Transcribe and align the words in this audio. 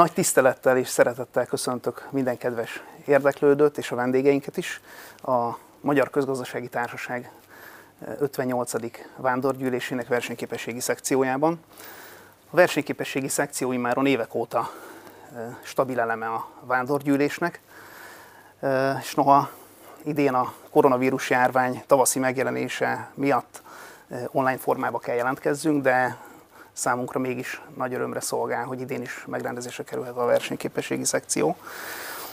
Nagy 0.00 0.12
tisztelettel 0.12 0.76
és 0.76 0.88
szeretettel 0.88 1.46
köszöntök 1.46 2.08
minden 2.10 2.38
kedves 2.38 2.82
érdeklődőt 3.06 3.78
és 3.78 3.90
a 3.90 3.96
vendégeinket 3.96 4.56
is 4.56 4.80
a 5.22 5.50
Magyar 5.80 6.10
Közgazdasági 6.10 6.68
Társaság 6.68 7.32
58. 8.18 8.72
vándorgyűlésének 9.16 10.08
versenyképességi 10.08 10.80
szekciójában. 10.80 11.60
A 12.50 12.56
versenyképességi 12.56 13.28
szekció 13.28 13.72
immáron 13.72 14.06
évek 14.06 14.34
óta 14.34 14.70
stabil 15.62 16.00
eleme 16.00 16.26
a 16.26 16.48
vándorgyűlésnek, 16.60 17.60
és 19.00 19.14
noha 19.14 19.50
idén 20.02 20.34
a 20.34 20.52
koronavírus 20.70 21.30
járvány 21.30 21.82
tavaszi 21.86 22.18
megjelenése 22.18 23.10
miatt 23.14 23.62
online 24.30 24.58
formába 24.58 24.98
kell 24.98 25.16
jelentkezzünk, 25.16 25.82
de 25.82 26.16
számunkra 26.80 27.20
mégis 27.20 27.60
nagy 27.76 27.94
örömre 27.94 28.20
szolgál, 28.20 28.64
hogy 28.64 28.80
idén 28.80 29.02
is 29.02 29.24
megrendezésre 29.26 29.82
kerülhet 29.84 30.16
a 30.16 30.24
versenyképességi 30.24 31.04
szekció. 31.04 31.56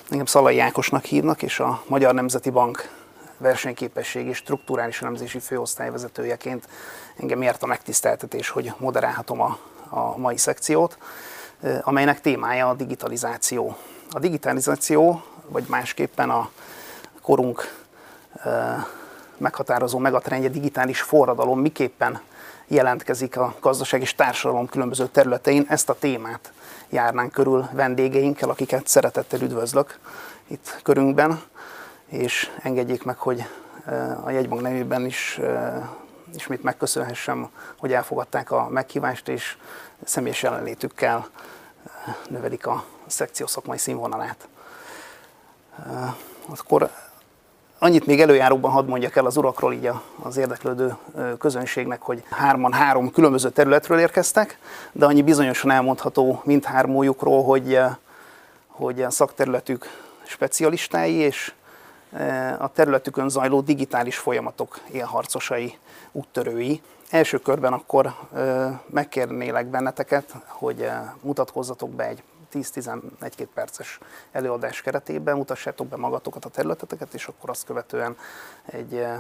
Engem 0.10 0.26
Szalai 0.26 0.60
Ákosnak 0.60 1.04
hívnak, 1.04 1.42
és 1.42 1.60
a 1.60 1.84
Magyar 1.88 2.14
Nemzeti 2.14 2.50
Bank 2.50 2.90
versenyképességi 3.38 4.34
strukturális 4.34 5.02
elemzési 5.02 5.40
főosztályvezetőjeként 5.40 6.68
engem 7.16 7.42
ért 7.42 7.64
a 7.64 7.66
megtiszteltetés, 7.66 8.50
hogy 8.50 8.74
moderálhatom 8.78 9.42
a, 9.42 9.58
a 9.90 10.18
mai 10.18 10.38
szekciót, 10.38 10.98
amelynek 11.82 12.22
témája 12.22 12.70
a 12.70 12.74
digitalizáció. 12.74 13.78
A 14.12 14.20
digitalizáció, 14.20 15.24
vagy 15.48 15.66
másképpen 15.68 16.30
a 16.30 16.50
korunk 17.22 17.86
meghatározó 19.38 19.98
megatrendje 19.98 20.50
digitális 20.50 21.02
forradalom 21.02 21.60
miképpen 21.60 22.22
jelentkezik 22.68 23.38
a 23.38 23.56
gazdaság 23.60 24.02
és 24.02 24.16
társadalom 24.16 24.68
különböző 24.68 25.08
területein. 25.08 25.66
Ezt 25.70 25.90
a 25.90 25.96
témát 26.00 26.52
járnánk 26.90 27.32
körül 27.32 27.68
vendégeinkkel, 27.72 28.50
akiket 28.50 28.88
szeretettel 28.88 29.42
üdvözlök 29.42 30.00
itt 30.48 30.80
körünkben, 30.84 31.42
és 32.06 32.52
engedjék 32.62 33.04
meg, 33.04 33.18
hogy 33.18 33.46
a 34.24 34.30
jegybank 34.30 34.62
nevében 34.62 35.06
is 35.06 35.40
ismét 36.36 36.64
megköszönhessem, 36.64 37.50
hogy 37.78 37.94
elfogadták 37.94 38.52
a 38.52 38.68
meghívást, 38.70 39.28
és 39.28 39.58
személyes 40.04 40.44
jelenlétükkel 40.44 41.28
növelik 42.30 42.68
a 42.68 42.84
szekció 43.06 43.48
szakmai 43.48 43.78
színvonalát. 43.78 44.48
Akkor 46.48 46.92
Annyit 47.80 48.06
még 48.06 48.22
előjáróban 48.22 48.72
hadd 48.72 48.86
mondjak 48.86 49.16
el 49.16 49.26
az 49.26 49.38
urakról, 49.38 49.74
így 49.74 49.90
az 50.22 50.38
érdeklődő 50.38 50.96
közönségnek, 51.40 52.02
hogy 52.02 52.24
hárman 52.30 52.74
három 52.74 53.12
különböző 53.12 53.50
területről 53.50 54.00
érkeztek, 54.00 54.60
de 54.92 55.06
annyi 55.06 55.22
bizonyosan 55.22 55.72
elmondható 55.72 56.42
mindhármójukról, 56.44 57.44
hogy, 57.44 57.80
hogy 58.68 59.02
a 59.02 59.10
szakterületük 59.10 59.86
specialistái, 60.24 61.14
és 61.14 61.54
a 62.58 62.72
területükön 62.72 63.30
zajló 63.30 63.62
digitális 63.62 64.18
folyamatok 64.18 64.80
élharcosai, 64.92 65.78
úttörői. 66.12 66.82
Első 67.10 67.38
körben 67.38 67.74
akkor 67.74 68.14
megkérnélek 68.90 69.66
benneteket, 69.66 70.36
hogy 70.48 70.90
mutatkozzatok 71.22 71.90
be 71.90 72.08
egy 72.08 72.24
10-11 72.54 73.48
perces 73.54 74.00
előadás 74.32 74.82
keretében 74.82 75.36
mutassátok 75.36 75.88
be 75.88 75.96
magatokat 75.96 76.46
a 76.46 76.50
területeteket, 76.50 77.14
és 77.14 77.28
akkor 77.28 77.50
azt 77.50 77.66
követően 77.66 78.18
egy 78.66 78.96
eh, 78.96 79.20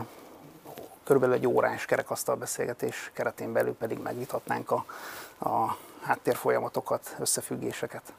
körülbelül 1.03 1.35
egy 1.35 1.47
órás 1.47 1.85
kerekasztal 1.85 2.35
beszélgetés 2.35 3.11
keretén 3.13 3.53
belül 3.53 3.73
pedig 3.73 3.97
megvitatnánk 3.97 4.71
a, 4.71 4.85
a 5.39 5.77
háttérfolyamatokat, 6.01 7.15
összefüggéseket. 7.19 8.13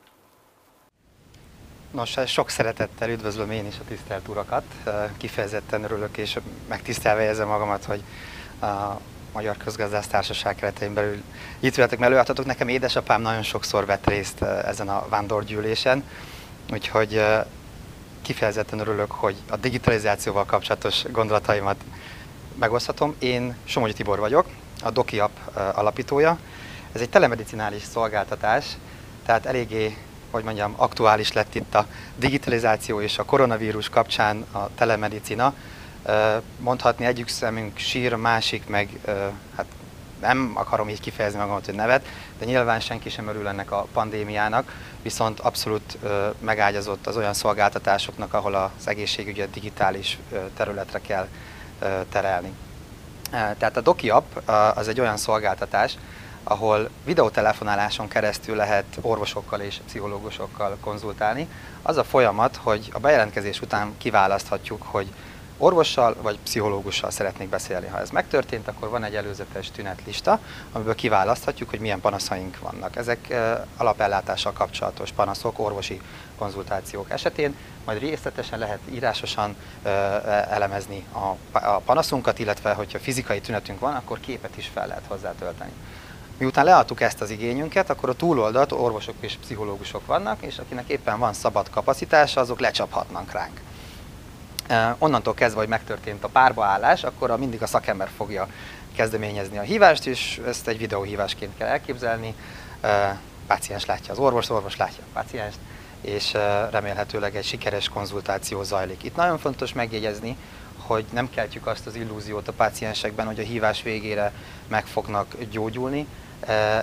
Nos, 1.90 2.14
hát 2.14 2.26
sok 2.26 2.48
szeretettel 2.48 3.10
üdvözlöm 3.10 3.50
én 3.50 3.66
is 3.66 3.78
a 3.78 3.84
tisztelt 3.88 4.28
urakat. 4.28 4.64
Eh, 4.84 5.10
kifejezetten 5.16 5.84
örülök 5.84 6.16
és 6.16 6.38
megtisztelve 6.68 7.22
érzem 7.22 7.48
magamat, 7.48 7.84
hogy 7.84 8.02
Magyar 9.32 9.56
Közgazdász 9.56 10.06
Társaság 10.06 10.54
keretein 10.54 10.94
belül 10.94 11.22
itt 11.60 11.76
ülhetek, 11.76 12.00
előadhatok. 12.00 12.44
Nekem 12.44 12.68
édesapám 12.68 13.20
nagyon 13.20 13.42
sokszor 13.42 13.86
vett 13.86 14.06
részt 14.06 14.42
eh, 14.42 14.68
ezen 14.68 14.88
a 14.88 15.06
vándorgyűlésen, 15.08 16.04
úgyhogy 16.72 17.16
eh, 17.16 17.44
kifejezetten 18.22 18.78
örülök, 18.78 19.10
hogy 19.10 19.36
a 19.50 19.56
digitalizációval 19.56 20.44
kapcsolatos 20.44 21.02
gondolataimat 21.12 21.76
megoszthatom. 22.58 23.14
Én 23.18 23.56
Somogyi 23.64 23.92
Tibor 23.92 24.18
vagyok, 24.18 24.46
a 24.82 24.90
DokiApp 24.90 25.36
eh, 25.56 25.78
alapítója. 25.78 26.38
Ez 26.92 27.00
egy 27.00 27.10
telemedicinális 27.10 27.82
szolgáltatás, 27.82 28.66
tehát 29.26 29.46
eléggé, 29.46 29.96
hogy 30.30 30.44
mondjam, 30.44 30.74
aktuális 30.76 31.32
lett 31.32 31.54
itt 31.54 31.74
a 31.74 31.86
digitalizáció 32.16 33.00
és 33.00 33.18
a 33.18 33.24
koronavírus 33.24 33.88
kapcsán 33.88 34.44
a 34.52 34.74
telemedicina, 34.74 35.54
mondhatni 36.58 37.04
egyik 37.04 37.28
szemünk 37.28 37.78
sír, 37.78 38.14
másik 38.14 38.66
meg, 38.66 38.88
hát 39.56 39.66
nem 40.20 40.52
akarom 40.54 40.88
így 40.88 41.00
kifejezni 41.00 41.38
magamat, 41.38 41.64
hogy 41.64 41.74
nevet, 41.74 42.06
de 42.38 42.44
nyilván 42.44 42.80
senki 42.80 43.08
sem 43.08 43.28
örül 43.28 43.48
ennek 43.48 43.70
a 43.70 43.86
pandémiának, 43.92 44.74
viszont 45.02 45.40
abszolút 45.40 45.98
megágyazott 46.40 47.06
az 47.06 47.16
olyan 47.16 47.34
szolgáltatásoknak, 47.34 48.34
ahol 48.34 48.54
az 48.54 48.88
egészségügyet 48.88 49.50
digitális 49.50 50.18
területre 50.56 51.00
kell 51.00 51.28
terelni. 52.10 52.52
Tehát 53.30 53.76
a 53.76 53.80
Doki 53.80 54.10
App 54.10 54.48
az 54.74 54.88
egy 54.88 55.00
olyan 55.00 55.16
szolgáltatás, 55.16 55.96
ahol 56.44 56.88
videótelefonáláson 57.04 58.08
keresztül 58.08 58.56
lehet 58.56 58.84
orvosokkal 59.00 59.60
és 59.60 59.80
pszichológusokkal 59.86 60.76
konzultálni. 60.80 61.48
Az 61.82 61.96
a 61.96 62.04
folyamat, 62.04 62.56
hogy 62.62 62.90
a 62.92 62.98
bejelentkezés 62.98 63.60
után 63.60 63.94
kiválaszthatjuk, 63.98 64.82
hogy 64.82 65.08
orvossal 65.58 66.16
vagy 66.22 66.38
pszichológussal 66.42 67.10
szeretnék 67.10 67.48
beszélni. 67.48 67.86
Ha 67.86 68.00
ez 68.00 68.10
megtörtént, 68.10 68.68
akkor 68.68 68.88
van 68.88 69.04
egy 69.04 69.14
előzetes 69.14 69.70
tünetlista, 69.70 70.40
amiből 70.72 70.94
kiválaszthatjuk, 70.94 71.70
hogy 71.70 71.80
milyen 71.80 72.00
panaszaink 72.00 72.58
vannak. 72.58 72.96
Ezek 72.96 73.34
alapellátással 73.76 74.52
kapcsolatos 74.52 75.12
panaszok, 75.12 75.58
orvosi 75.58 76.00
konzultációk 76.38 77.10
esetén, 77.10 77.56
majd 77.84 77.98
részletesen 77.98 78.58
lehet 78.58 78.80
írásosan 78.90 79.56
elemezni 80.50 81.04
a, 81.52 81.58
panaszunkat, 81.84 82.38
illetve 82.38 82.72
hogyha 82.72 82.98
fizikai 82.98 83.40
tünetünk 83.40 83.80
van, 83.80 83.94
akkor 83.94 84.20
képet 84.20 84.56
is 84.56 84.70
fel 84.74 84.86
lehet 84.86 85.04
hozzá 85.08 85.34
tölteni. 85.38 85.72
Miután 86.38 86.64
leadtuk 86.64 87.00
ezt 87.00 87.20
az 87.20 87.30
igényünket, 87.30 87.90
akkor 87.90 88.08
a 88.08 88.14
túloldalt 88.14 88.72
orvosok 88.72 89.14
és 89.20 89.36
pszichológusok 89.40 90.06
vannak, 90.06 90.42
és 90.42 90.58
akinek 90.58 90.88
éppen 90.88 91.18
van 91.18 91.32
szabad 91.32 91.70
kapacitása, 91.70 92.40
azok 92.40 92.60
lecsaphatnak 92.60 93.32
ránk. 93.32 93.60
Onnantól 94.98 95.34
kezdve, 95.34 95.60
hogy 95.60 95.68
megtörtént 95.68 96.24
a 96.24 96.28
párbaállás, 96.28 97.04
akkor 97.04 97.38
mindig 97.38 97.62
a 97.62 97.66
szakember 97.66 98.08
fogja 98.16 98.48
kezdeményezni 98.96 99.58
a 99.58 99.62
hívást, 99.62 100.06
és 100.06 100.40
ezt 100.46 100.68
egy 100.68 100.78
videóhívásként 100.78 101.56
kell 101.56 101.68
elképzelni. 101.68 102.34
Páciens 103.46 103.84
látja 103.84 104.12
az 104.12 104.18
orvos, 104.18 104.50
orvos 104.50 104.76
látja 104.76 105.02
a 105.02 105.12
pácienst, 105.12 105.58
és 106.00 106.32
remélhetőleg 106.70 107.36
egy 107.36 107.44
sikeres 107.44 107.88
konzultáció 107.88 108.62
zajlik. 108.62 109.04
Itt 109.04 109.16
nagyon 109.16 109.38
fontos 109.38 109.72
megjegyezni, 109.72 110.36
hogy 110.78 111.04
nem 111.12 111.30
keltjük 111.30 111.66
azt 111.66 111.86
az 111.86 111.94
illúziót 111.94 112.48
a 112.48 112.52
páciensekben, 112.52 113.26
hogy 113.26 113.38
a 113.38 113.42
hívás 113.42 113.82
végére 113.82 114.32
meg 114.68 114.86
fognak 114.86 115.34
gyógyulni. 115.50 116.06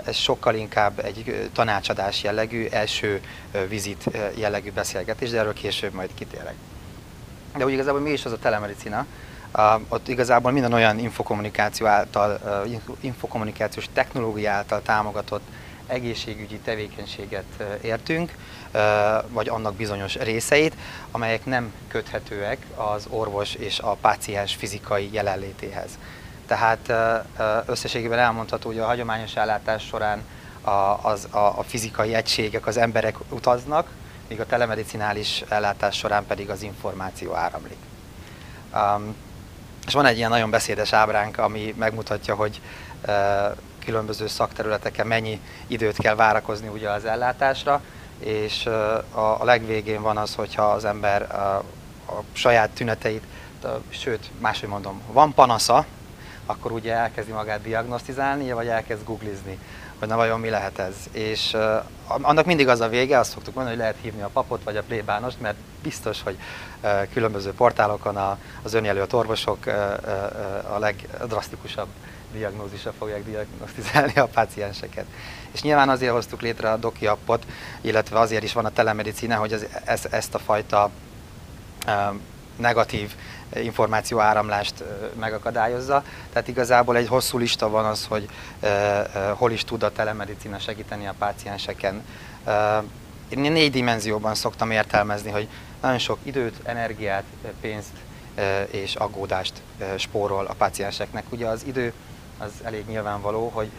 Ez 0.06 0.16
sokkal 0.16 0.56
inkább 0.56 1.00
egy 1.00 1.50
tanácsadás 1.54 2.24
jellegű, 2.24 2.68
első 2.72 3.22
vizit 3.68 4.10
jellegű 4.36 4.72
beszélgetés, 4.72 5.30
de 5.30 5.40
erről 5.40 5.54
később 5.54 5.94
majd 5.94 6.10
kitérek. 6.14 6.56
De 7.58 7.66
úgy 7.66 7.72
igazából 7.72 8.00
mi 8.00 8.10
is 8.10 8.26
az 8.26 8.32
a 8.32 8.38
telemedicina? 8.38 9.06
Uh, 9.58 9.82
ott 9.88 10.08
igazából 10.08 10.52
minden 10.52 10.74
olyan 10.74 11.00
infokommunikáció 11.00 11.86
által, 11.86 12.40
uh, 12.66 12.96
infokommunikációs 13.00 13.90
technológia 13.94 14.52
által 14.52 14.82
támogatott 14.82 15.42
egészségügyi 15.88 16.58
tevékenységet 16.58 17.46
uh, 17.60 17.66
értünk, 17.82 18.32
uh, 18.74 18.82
vagy 19.30 19.50
annak 19.50 19.76
bizonyos 19.76 20.16
részeit, 20.16 20.76
amelyek 21.12 21.46
nem 21.46 21.74
köthetőek 21.88 22.58
az 22.76 23.08
orvos 23.10 23.54
és 23.54 23.80
a 23.80 23.98
páciens 24.02 24.56
fizikai 24.56 25.10
jelenlétéhez. 25.12 25.90
Tehát 26.48 26.80
uh, 26.90 27.46
összességében 27.66 28.20
elmondható, 28.20 28.70
hogy 28.70 28.80
a 28.80 28.86
hagyományos 28.86 29.36
ellátás 29.36 29.84
során 29.84 30.22
a, 30.62 31.00
az, 31.02 31.28
a, 31.32 31.38
a 31.38 31.64
fizikai 31.64 32.14
egységek, 32.14 32.68
az 32.68 32.78
emberek 32.78 33.16
utaznak, 33.30 33.88
míg 34.28 34.40
a 34.40 34.46
telemedicinális 34.46 35.44
ellátás 35.50 35.98
során 35.98 36.26
pedig 36.26 36.50
az 36.50 36.62
információ 36.62 37.34
áramlik. 37.34 37.78
Um, 38.74 39.16
és 39.88 39.94
van 39.94 40.06
egy 40.06 40.18
ilyen 40.18 40.30
nagyon 40.30 40.50
beszédes 40.50 40.94
ábránk, 40.94 41.38
ami 41.38 41.74
megmutatja, 41.78 42.36
hogy 42.36 42.62
uh, 43.08 43.14
különböző 43.86 44.28
szakterületeken 44.28 45.08
mennyi 45.08 45.40
időt 45.68 45.98
kell 45.98 46.16
várakozni 46.16 46.68
ugye 46.68 46.90
az 46.90 47.06
ellátásra, 47.06 47.82
és 48.20 48.66
uh, 48.66 48.74
a, 49.20 49.42
a 49.42 49.44
legvégén 49.44 50.02
van 50.02 50.18
az, 50.18 50.36
hogyha 50.36 50.64
az 50.64 50.86
ember 50.86 51.22
uh, 51.22 52.18
a 52.18 52.24
saját 52.34 52.70
tüneteit, 52.70 53.24
uh, 53.64 53.72
sőt, 53.90 54.30
máshogy 54.40 54.70
mondom, 54.70 55.02
van 55.12 55.34
panasza, 55.34 55.86
akkor 56.46 56.72
ugye 56.72 56.94
elkezdi 56.94 57.32
magát 57.32 57.62
diagnosztizálni, 57.62 58.52
vagy 58.52 58.68
elkezd 58.68 59.06
googlizni 59.06 59.60
hogy 60.00 60.08
na 60.08 60.16
vajon 60.16 60.40
mi 60.40 60.50
lehet 60.50 60.80
ez. 60.80 60.96
És 61.12 61.54
uh, 61.54 61.62
annak 62.08 62.46
mindig 62.46 62.68
az 62.68 62.80
a 62.80 62.88
vége, 62.88 63.20
azt 63.20 63.32
szoktuk 63.32 63.54
mondani, 63.54 63.76
hogy 63.76 63.86
lehet 63.86 64.02
hívni 64.02 64.22
a 64.22 64.30
papot 64.34 64.64
vagy 64.64 64.78
a 64.78 64.84
plébánost, 64.84 65.42
mert 65.42 65.58
biztos, 65.84 66.22
hogy 66.22 66.38
különböző 67.14 67.54
portálokon 67.54 68.38
az 68.62 68.74
önjelölt 68.74 69.14
orvosok 69.14 69.66
a 70.74 70.80
legdrasztikusabb 70.80 71.88
diagnózisra 72.34 72.94
fogják 72.98 73.24
diagnosztizálni 73.24 74.14
a 74.16 74.26
pácienseket. 74.26 75.06
És 75.52 75.62
nyilván 75.62 75.90
azért 75.90 76.12
hoztuk 76.12 76.42
létre 76.42 76.72
a 76.72 76.78
Doki 76.78 77.08
appot, 77.08 77.46
illetve 77.82 78.20
azért 78.20 78.44
is 78.44 78.54
van 78.54 78.66
a 78.66 78.72
telemedicina, 78.72 79.36
hogy 79.36 79.54
ez, 79.54 79.66
ez, 79.86 80.06
ezt 80.10 80.36
a 80.36 80.40
fajta 80.40 80.90
negatív 82.56 83.16
információ 83.54 84.20
áramlást 84.20 84.84
megakadályozza. 85.20 86.04
Tehát 86.34 86.48
igazából 86.48 86.98
egy 86.98 87.08
hosszú 87.08 87.38
lista 87.38 87.70
van 87.70 87.86
az, 87.86 88.06
hogy 88.06 88.30
hol 89.34 89.52
is 89.52 89.64
tud 89.64 89.84
a 89.84 89.92
telemedicina 89.92 90.60
segíteni 90.60 91.08
a 91.08 91.14
pácienseken. 91.18 92.06
Én 93.30 93.52
négy 93.52 93.72
dimenzióban 93.72 94.36
szoktam 94.36 94.72
értelmezni, 94.72 95.32
hogy 95.32 95.48
nagyon 95.82 95.98
sok 95.98 96.18
időt, 96.24 96.56
energiát, 96.64 97.24
pénzt 97.62 97.94
és 98.72 98.96
aggódást 98.96 99.54
spórol 99.98 100.46
a 100.46 100.54
pácienseknek. 100.54 101.24
Ugye 101.30 101.48
az 101.48 101.64
idő 101.66 101.94
az 102.38 102.52
elég 102.64 102.86
nyilvánvaló, 102.88 103.52
hogy 103.54 103.70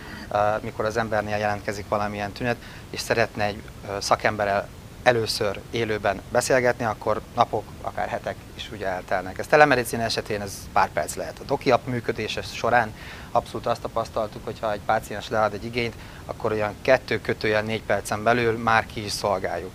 mikor 0.60 0.84
az 0.84 0.96
embernél 0.96 1.36
jelentkezik 1.36 1.88
valamilyen 1.88 2.32
tünet, 2.32 2.56
és 2.90 3.00
szeretne 3.00 3.44
egy 3.44 3.62
szakemberrel 3.98 4.68
először 5.06 5.60
élőben 5.70 6.20
beszélgetni, 6.32 6.84
akkor 6.84 7.20
napok, 7.34 7.64
akár 7.82 8.08
hetek 8.08 8.36
is 8.56 8.70
ugye 8.72 8.86
eltelnek. 8.86 9.38
Ez 9.38 9.46
telemedicina 9.46 10.02
esetén 10.02 10.40
ez 10.40 10.52
pár 10.72 10.88
perc 10.88 11.14
lehet. 11.14 11.38
A 11.38 11.44
doki 11.44 11.70
app 11.70 11.86
működése 11.86 12.42
során 12.42 12.94
abszolút 13.30 13.66
azt 13.66 13.80
tapasztaltuk, 13.80 14.44
hogy 14.44 14.58
ha 14.60 14.72
egy 14.72 14.80
páciens 14.86 15.28
lead 15.28 15.52
egy 15.52 15.64
igényt, 15.64 15.94
akkor 16.24 16.52
olyan 16.52 16.74
kettő 16.82 17.20
kötőjel 17.20 17.62
négy 17.62 17.82
percen 17.82 18.22
belül 18.22 18.58
már 18.58 18.86
ki 18.86 19.04
is 19.04 19.12
szolgáljuk. 19.12 19.70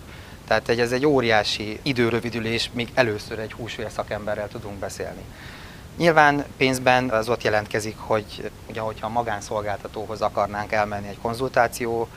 Tehát 0.46 0.68
egy, 0.68 0.80
ez 0.80 0.92
egy 0.92 1.06
óriási 1.06 1.78
időrövidülés, 1.82 2.70
míg 2.72 2.90
először 2.94 3.38
egy 3.38 3.52
húsvér 3.52 3.90
szakemberrel 3.90 4.48
tudunk 4.48 4.78
beszélni. 4.78 5.22
Nyilván 5.96 6.44
pénzben 6.56 7.10
az 7.10 7.28
ott 7.28 7.42
jelentkezik, 7.42 7.96
hogy 7.98 8.50
ugye, 8.68 8.80
hogyha 8.80 9.08
magánszolgáltatóhoz 9.08 10.20
akarnánk 10.20 10.72
elmenni 10.72 11.08
egy 11.08 11.18
konzultáció, 11.22 12.08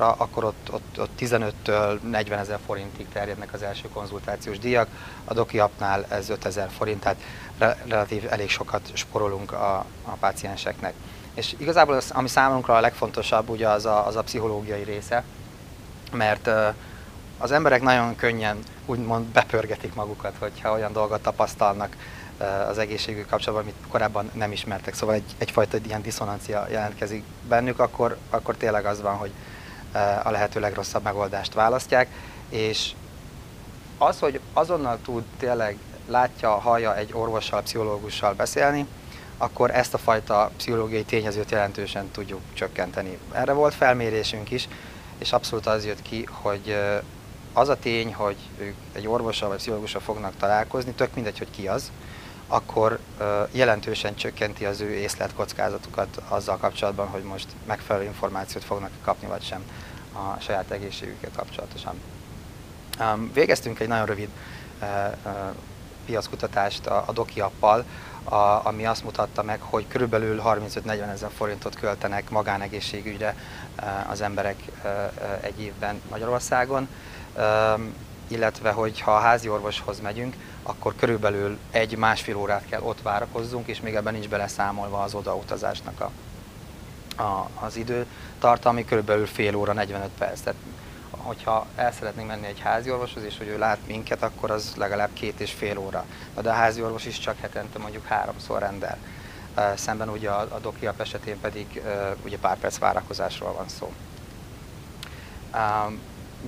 akkor 0.00 0.44
ott, 0.44 0.68
ott, 0.72 1.00
ott 1.00 1.10
15-től 1.20 2.00
40 2.00 2.38
ezer 2.38 2.58
forintig 2.66 3.06
terjednek 3.12 3.52
az 3.52 3.62
első 3.62 3.88
konzultációs 3.88 4.58
díjak. 4.58 4.88
A 5.24 5.34
Doki 5.34 5.58
appnál 5.58 6.04
ez 6.08 6.28
5 6.28 6.44
ezer 6.44 6.68
forint, 6.76 7.00
tehát 7.00 7.76
relatív 7.86 8.26
elég 8.30 8.48
sokat 8.48 8.90
sporolunk 8.92 9.52
a, 9.52 9.84
a 10.04 10.10
pácienseknek. 10.20 10.92
És 11.34 11.54
igazából 11.58 11.94
az, 11.94 12.10
ami 12.10 12.28
számunkra 12.28 12.76
a 12.76 12.80
legfontosabb, 12.80 13.48
ugye 13.48 13.68
az 13.68 13.86
a, 13.86 14.06
az 14.06 14.16
a 14.16 14.22
pszichológiai 14.22 14.82
része, 14.82 15.24
mert 16.12 16.50
az 17.38 17.50
emberek 17.50 17.82
nagyon 17.82 18.16
könnyen 18.16 18.58
úgymond 18.86 19.24
bepörgetik 19.24 19.94
magukat, 19.94 20.34
hogyha 20.38 20.72
olyan 20.72 20.92
dolgot 20.92 21.22
tapasztalnak 21.22 21.96
az 22.68 22.78
egészségük 22.78 23.28
kapcsolatban, 23.28 23.64
amit 23.64 23.88
korábban 23.88 24.30
nem 24.32 24.52
ismertek. 24.52 24.94
Szóval 24.94 25.14
egy, 25.14 25.34
egyfajta 25.38 25.78
ilyen 25.86 26.02
diszonancia 26.02 26.66
jelentkezik 26.70 27.22
bennük, 27.48 27.78
akkor, 27.78 28.16
akkor 28.30 28.56
tényleg 28.56 28.86
az 28.86 29.00
van, 29.00 29.16
hogy 29.16 29.30
a 30.22 30.30
lehető 30.30 30.60
legrosszabb 30.60 31.02
megoldást 31.02 31.54
választják, 31.54 32.08
és 32.48 32.92
az, 33.98 34.18
hogy 34.18 34.40
azonnal 34.52 34.98
tud 35.04 35.22
tényleg 35.38 35.76
látja, 36.08 36.50
hallja 36.50 36.96
egy 36.96 37.10
orvossal, 37.12 37.62
pszichológussal 37.62 38.32
beszélni, 38.32 38.86
akkor 39.38 39.70
ezt 39.70 39.94
a 39.94 39.98
fajta 39.98 40.50
pszichológiai 40.56 41.04
tényezőt 41.04 41.50
jelentősen 41.50 42.10
tudjuk 42.10 42.40
csökkenteni. 42.52 43.18
Erre 43.32 43.52
volt 43.52 43.74
felmérésünk 43.74 44.50
is, 44.50 44.68
és 45.18 45.32
abszolút 45.32 45.66
az 45.66 45.86
jött 45.86 46.02
ki, 46.02 46.28
hogy 46.30 46.76
az 47.52 47.68
a 47.68 47.78
tény, 47.78 48.14
hogy 48.14 48.36
ők 48.58 48.74
egy 48.92 49.06
orvossal 49.06 49.48
vagy 49.48 49.58
pszichológussal 49.58 50.00
fognak 50.00 50.36
találkozni, 50.36 50.92
tök 50.92 51.14
mindegy, 51.14 51.38
hogy 51.38 51.50
ki 51.50 51.68
az, 51.68 51.90
akkor 52.48 52.98
jelentősen 53.50 54.14
csökkenti 54.14 54.64
az 54.64 54.80
ő 54.80 54.90
észletkockázatukat 54.90 56.20
azzal 56.28 56.56
kapcsolatban, 56.56 57.06
hogy 57.06 57.22
most 57.22 57.46
megfelelő 57.66 58.04
információt 58.04 58.64
fognak 58.64 58.90
kapni, 59.02 59.26
vagy 59.26 59.42
sem 59.42 59.62
a 60.12 60.40
saját 60.40 60.70
egészségükkel 60.70 61.30
kapcsolatosan. 61.36 62.00
Végeztünk 63.32 63.80
egy 63.80 63.88
nagyon 63.88 64.06
rövid 64.06 64.28
piackutatást 66.06 66.86
a, 66.86 67.12
Doki 67.12 67.40
appal, 67.40 67.84
ami 68.62 68.86
azt 68.86 69.04
mutatta 69.04 69.42
meg, 69.42 69.60
hogy 69.60 69.88
körülbelül 69.88 70.42
35-40 70.44 71.10
ezer 71.12 71.30
forintot 71.36 71.74
költenek 71.74 72.30
magánegészségügyre 72.30 73.36
az 74.08 74.20
emberek 74.20 74.56
egy 75.40 75.60
évben 75.60 76.00
Magyarországon, 76.10 76.88
illetve 78.28 78.70
hogy 78.70 79.00
ha 79.00 79.14
a 79.14 79.20
házi 79.20 79.48
orvoshoz 79.48 80.00
megyünk, 80.00 80.36
akkor 80.66 80.94
körülbelül 80.96 81.58
egy-másfél 81.70 82.36
órát 82.36 82.66
kell 82.68 82.80
ott 82.80 83.02
várakozzunk, 83.02 83.66
és 83.68 83.80
még 83.80 83.94
ebben 83.94 84.12
nincs 84.12 84.28
beleszámolva 84.28 85.02
az 85.02 85.14
odautazásnak 85.14 86.00
a, 86.00 86.10
a, 87.22 87.48
az 87.60 87.76
idő 87.76 88.06
tartalmi, 88.38 88.84
körülbelül 88.84 89.26
fél 89.26 89.54
óra, 89.54 89.72
45 89.72 90.08
perc. 90.18 90.40
Tehát, 90.40 90.60
hogyha 91.10 91.66
el 91.76 91.92
szeretnénk 91.92 92.28
menni 92.28 92.46
egy 92.46 92.60
házi 92.60 92.90
orvoshoz, 92.90 93.22
és 93.22 93.38
hogy 93.38 93.46
ő 93.46 93.58
lát 93.58 93.78
minket, 93.86 94.22
akkor 94.22 94.50
az 94.50 94.72
legalább 94.76 95.10
két 95.12 95.40
és 95.40 95.52
fél 95.52 95.78
óra. 95.78 96.04
De 96.40 96.50
a 96.50 96.52
házi 96.52 96.82
orvos 96.82 97.06
is 97.06 97.18
csak 97.18 97.40
hetente 97.40 97.78
mondjuk 97.78 98.06
háromszor 98.06 98.58
rendel. 98.58 98.98
Szemben 99.74 100.08
ugye 100.08 100.30
a, 100.30 100.40
a 100.40 100.58
dokiap 100.58 101.00
esetén 101.00 101.40
pedig 101.40 101.82
ugye 102.24 102.38
pár 102.38 102.58
perc 102.58 102.78
várakozásról 102.78 103.52
van 103.52 103.68
szó. 103.68 103.92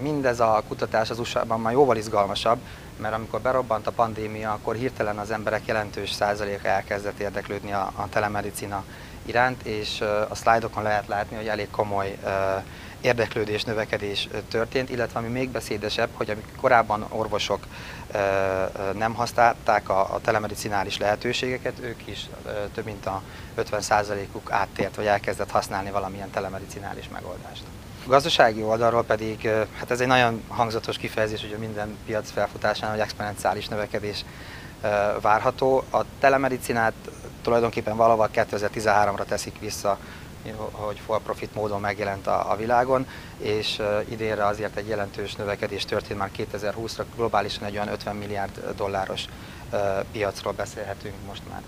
Mindez 0.03 0.41
a 0.41 0.63
kutatás 0.69 1.11
az 1.11 1.19
USA-ban 1.19 1.61
már 1.61 1.73
jóval 1.73 1.97
izgalmasabb, 1.97 2.59
mert 2.97 3.15
amikor 3.15 3.41
berobbant 3.41 3.87
a 3.87 3.91
pandémia, 3.91 4.53
akkor 4.53 4.75
hirtelen 4.75 5.19
az 5.19 5.31
emberek 5.31 5.67
jelentős 5.67 6.13
százaléka 6.13 6.69
elkezdett 6.69 7.19
érdeklődni 7.19 7.73
a, 7.73 7.93
a 7.97 8.09
telemedicina 8.09 8.85
iránt, 9.27 9.63
és 9.63 10.01
a 10.29 10.35
szlájdokon 10.35 10.83
lehet 10.83 11.07
látni, 11.07 11.37
hogy 11.37 11.49
elég 11.49 11.71
komoly 11.71 12.19
érdeklődés, 13.01 13.65
növekedés 13.65 14.29
történt, 14.49 14.91
illetve 14.91 15.19
ami 15.19 15.29
még 15.29 15.51
beszédesebb, 15.51 16.09
hogy 16.13 16.31
amikor 16.31 16.53
korábban 16.61 17.07
orvosok 17.09 17.67
nem 18.93 19.15
használták 19.15 19.89
a, 19.89 20.15
a 20.15 20.21
telemedicinális 20.21 20.99
lehetőségeket, 20.99 21.79
ők 21.81 22.07
is 22.07 22.27
több 22.75 22.85
mint 22.85 23.07
a 23.07 23.23
50%-uk 23.57 24.53
áttért, 24.53 24.97
vagy 24.97 25.07
elkezdett 25.07 25.51
használni 25.51 25.91
valamilyen 25.91 26.31
telemedicinális 26.31 27.09
megoldást. 27.09 27.63
A 28.07 28.09
gazdasági 28.09 28.63
oldalról 28.63 29.05
pedig, 29.05 29.49
hát 29.79 29.91
ez 29.91 30.01
egy 30.01 30.07
nagyon 30.07 30.43
hangzatos 30.49 30.97
kifejezés, 30.97 31.41
hogy 31.41 31.53
a 31.53 31.59
minden 31.59 31.97
piac 32.05 32.31
felfutásán, 32.31 32.91
hogy 32.91 32.99
exponenciális 32.99 33.69
növekedés 33.69 34.25
várható. 35.21 35.85
A 35.91 36.01
telemedicinát 36.21 36.93
tulajdonképpen 37.43 37.97
valahol 37.97 38.29
2013-ra 38.35 39.25
teszik 39.25 39.59
vissza, 39.61 39.99
hogy 40.71 41.01
for 41.05 41.21
profit 41.21 41.55
módon 41.55 41.81
megjelent 41.81 42.27
a, 42.27 42.51
a 42.51 42.57
világon, 42.57 43.07
és 43.39 43.83
idénre 44.09 44.47
azért 44.47 44.77
egy 44.77 44.89
jelentős 44.89 45.35
növekedés 45.35 45.85
történt 45.85 46.19
már 46.19 46.31
2020-ra, 46.37 47.05
globálisan 47.17 47.65
egy 47.65 47.75
olyan 47.75 47.89
50 47.89 48.17
milliárd 48.17 48.75
dolláros 48.77 49.25
piacról 50.13 50.53
beszélhetünk 50.53 51.15
most 51.27 51.43
már, 51.51 51.63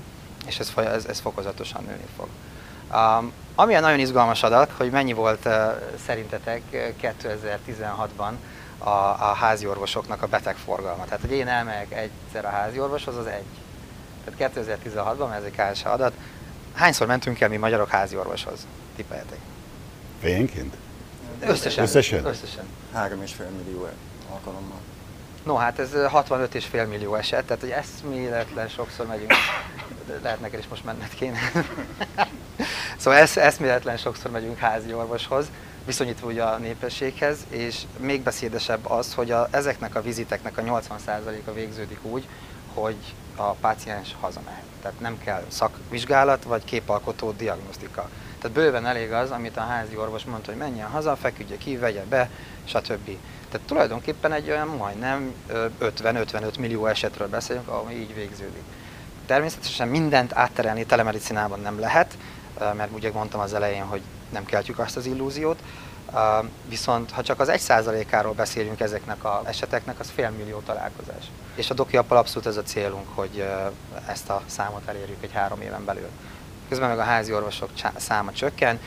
és 0.47 0.59
ez, 0.59 0.73
ez, 0.76 1.04
ez 1.04 1.21
fokozatosan 1.21 1.85
nőni 1.85 2.07
fog. 2.16 2.28
Um, 2.92 3.33
amilyen 3.54 3.83
nagyon 3.83 3.99
izgalmas 3.99 4.42
adat, 4.42 4.71
hogy 4.76 4.90
mennyi 4.90 5.12
volt 5.12 5.45
uh, 5.45 5.52
szerintetek 6.07 6.62
2016-ban 7.02 8.33
a, 8.78 8.88
a 8.88 9.33
házi 9.38 9.66
orvosoknak 9.66 10.23
a 10.23 10.26
betegforgalma. 10.26 11.04
Tehát, 11.04 11.21
hogy 11.21 11.33
én 11.33 11.49
elmegyek 11.49 11.92
egyszer 11.92 12.45
a 12.45 12.49
házi 12.49 12.80
orvoshoz, 12.80 13.16
az 13.16 13.26
egy. 13.26 13.45
Tehát 14.25 14.54
2016-ban, 14.57 15.35
ez 15.35 15.42
egy 15.42 15.54
KSH 15.57 15.87
adat, 15.87 16.12
hányszor 16.75 17.07
mentünk 17.07 17.40
el 17.40 17.49
mi 17.49 17.57
magyarok 17.57 17.88
házi 17.88 18.16
orvoshoz? 18.16 18.66
Tippeljetek. 18.97 19.38
Fejenként? 20.21 20.75
Összesen. 21.40 21.85
Összesen? 21.85 22.25
Összesen. 22.25 22.64
3,5 22.95 23.42
millió 23.64 23.88
alkalommal. 24.33 24.78
No, 25.49 25.57
hát 25.57 25.78
ez 25.78 25.90
65,5 25.93 26.88
millió 26.88 27.14
eset, 27.14 27.45
tehát 27.45 27.62
hogy 27.62 27.71
eszméletlen 27.71 28.69
sokszor 28.69 29.07
megyünk. 29.07 29.33
Lehet 30.23 30.40
neked 30.40 30.59
is 30.59 30.69
most 30.69 30.85
menned 30.85 31.14
kéne. 31.14 31.38
szóval 32.99 33.19
esz, 33.19 33.37
eszméletlen 33.37 33.97
sokszor 33.97 34.31
megyünk 34.31 34.59
házi 34.59 34.93
orvoshoz, 34.93 35.47
viszonyítva 35.87 36.26
ugye 36.26 36.43
a 36.43 36.57
népességhez, 36.57 37.38
és 37.49 37.83
még 37.99 38.23
beszédesebb 38.23 38.90
az, 38.90 39.14
hogy 39.14 39.31
a, 39.31 39.49
ezeknek 39.50 39.95
a 39.95 40.02
viziteknek 40.02 40.59
a 40.59 40.62
80%-a 40.62 41.52
végződik 41.52 42.05
úgy, 42.05 42.28
hogy 42.75 43.14
a 43.37 43.50
páciens 43.50 44.17
hazamehet. 44.21 44.64
Tehát 44.83 45.00
nem 45.00 45.19
kell 45.19 45.45
szakvizsgálat 45.49 46.45
vagy 46.45 46.64
képalkotó 46.64 47.33
diagnosztika. 47.33 48.09
Tehát 48.38 48.57
bőven 48.57 48.87
elég 48.87 49.12
az, 49.12 49.31
amit 49.31 49.57
a 49.57 49.61
házi 49.61 49.97
orvos 49.97 50.25
mondta, 50.25 50.50
hogy 50.50 50.61
menjen 50.61 50.88
haza, 50.88 51.17
feküdje 51.17 51.57
ki, 51.57 51.76
vegye 51.76 52.05
be, 52.09 52.31
stb. 52.64 53.11
Tehát 53.50 53.67
tulajdonképpen 53.67 54.33
egy 54.33 54.50
olyan 54.50 54.69
majdnem 54.69 55.35
50-55 55.81 56.59
millió 56.59 56.87
esetről 56.87 57.28
beszélünk, 57.28 57.69
ahol 57.69 57.90
így 57.90 58.14
végződik. 58.14 58.62
Természetesen 59.26 59.88
mindent 59.88 60.33
átterelni 60.35 60.87
telemedicinában 60.87 61.61
nem 61.61 61.81
lehet, 61.81 62.17
mert 62.59 62.90
ugye 62.93 63.12
mondtam 63.12 63.40
az 63.40 63.55
elején, 63.55 63.85
hogy 63.85 64.00
nem 64.31 64.45
keltjük 64.45 64.78
azt 64.78 64.97
az 64.97 65.07
illúziót. 65.07 65.59
Viszont 66.69 67.11
ha 67.11 67.23
csak 67.23 67.40
az 67.40 67.49
1%-áról 67.52 68.33
beszélünk 68.33 68.81
ezeknek 68.81 69.25
az 69.25 69.47
eseteknek, 69.47 70.00
az 70.00 70.11
fél 70.14 70.31
millió 70.31 70.59
találkozás. 70.59 71.25
És 71.55 71.71
a 71.71 71.75
doki 71.75 71.97
abszolút 71.97 72.47
ez 72.47 72.57
a 72.57 72.62
célunk, 72.62 73.07
hogy 73.14 73.45
ezt 74.07 74.28
a 74.28 74.43
számot 74.47 74.88
elérjük 74.88 75.23
egy 75.23 75.33
három 75.33 75.61
éven 75.61 75.85
belül. 75.85 76.09
Közben 76.69 76.89
meg 76.89 76.99
a 76.99 77.03
házi 77.03 77.35
orvosok 77.35 77.71
száma 77.97 78.33
csökken, 78.33 78.79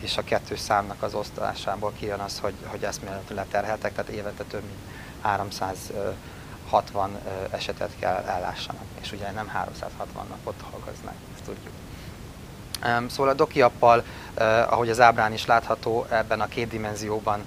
és 0.00 0.16
a 0.16 0.24
kettős 0.24 0.60
számnak 0.60 1.02
az 1.02 1.14
osztásából 1.14 1.92
kijön 1.98 2.20
az, 2.20 2.38
hogy, 2.38 2.54
hogy 2.66 2.84
eszméletlenül 2.84 3.34
leterheltek, 3.34 3.94
tehát 3.94 4.10
évente 4.10 4.44
több 4.44 4.62
mint 4.62 4.78
360 5.22 7.18
esetet 7.50 7.90
kell 7.98 8.24
ellássanak, 8.26 8.84
és 9.00 9.12
ugye 9.12 9.30
nem 9.30 9.48
360 9.48 10.26
napot 10.28 10.54
dolgoznak, 10.70 11.14
ezt 11.34 11.44
tudjuk. 11.44 11.79
Szóval 13.08 13.28
a 13.28 13.34
doki 13.34 13.62
appal, 13.62 14.04
ahogy 14.68 14.90
az 14.90 15.00
ábrán 15.00 15.32
is 15.32 15.46
látható, 15.46 16.06
ebben 16.10 16.40
a 16.40 16.48
két 16.48 16.68
dimenzióban 16.68 17.44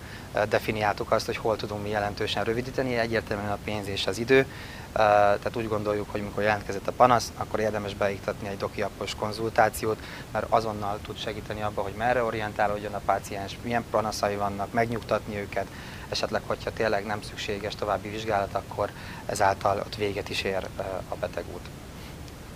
definiáltuk 0.49 1.11
azt, 1.11 1.25
hogy 1.25 1.37
hol 1.37 1.55
tudunk 1.55 1.83
mi 1.83 1.89
jelentősen 1.89 2.43
rövidíteni, 2.43 2.97
egyértelműen 2.97 3.51
a 3.51 3.57
pénz 3.63 3.87
és 3.87 4.07
az 4.07 4.17
idő. 4.17 4.45
Tehát 4.93 5.55
úgy 5.55 5.67
gondoljuk, 5.67 6.11
hogy 6.11 6.19
amikor 6.19 6.43
jelentkezett 6.43 6.87
a 6.87 6.91
panasz, 6.91 7.31
akkor 7.37 7.59
érdemes 7.59 7.93
beiktatni 7.93 8.47
egy 8.47 8.57
doki 8.57 8.81
appos 8.81 9.15
konzultációt, 9.15 9.97
mert 10.31 10.45
azonnal 10.49 10.99
tud 11.03 11.17
segíteni 11.17 11.61
abba, 11.61 11.81
hogy 11.81 11.93
merre 11.97 12.23
orientálódjon 12.23 12.93
a 12.93 13.01
páciens, 13.05 13.57
milyen 13.63 13.85
panaszai 13.91 14.35
vannak, 14.35 14.73
megnyugtatni 14.73 15.37
őket, 15.37 15.67
esetleg, 16.09 16.41
hogyha 16.47 16.73
tényleg 16.73 17.05
nem 17.05 17.21
szükséges 17.21 17.75
további 17.75 18.09
vizsgálat, 18.09 18.53
akkor 18.53 18.89
ezáltal 19.25 19.77
ott 19.77 19.95
véget 19.95 20.29
is 20.29 20.41
ér 20.41 20.67
a 21.09 21.15
betegút. 21.15 21.69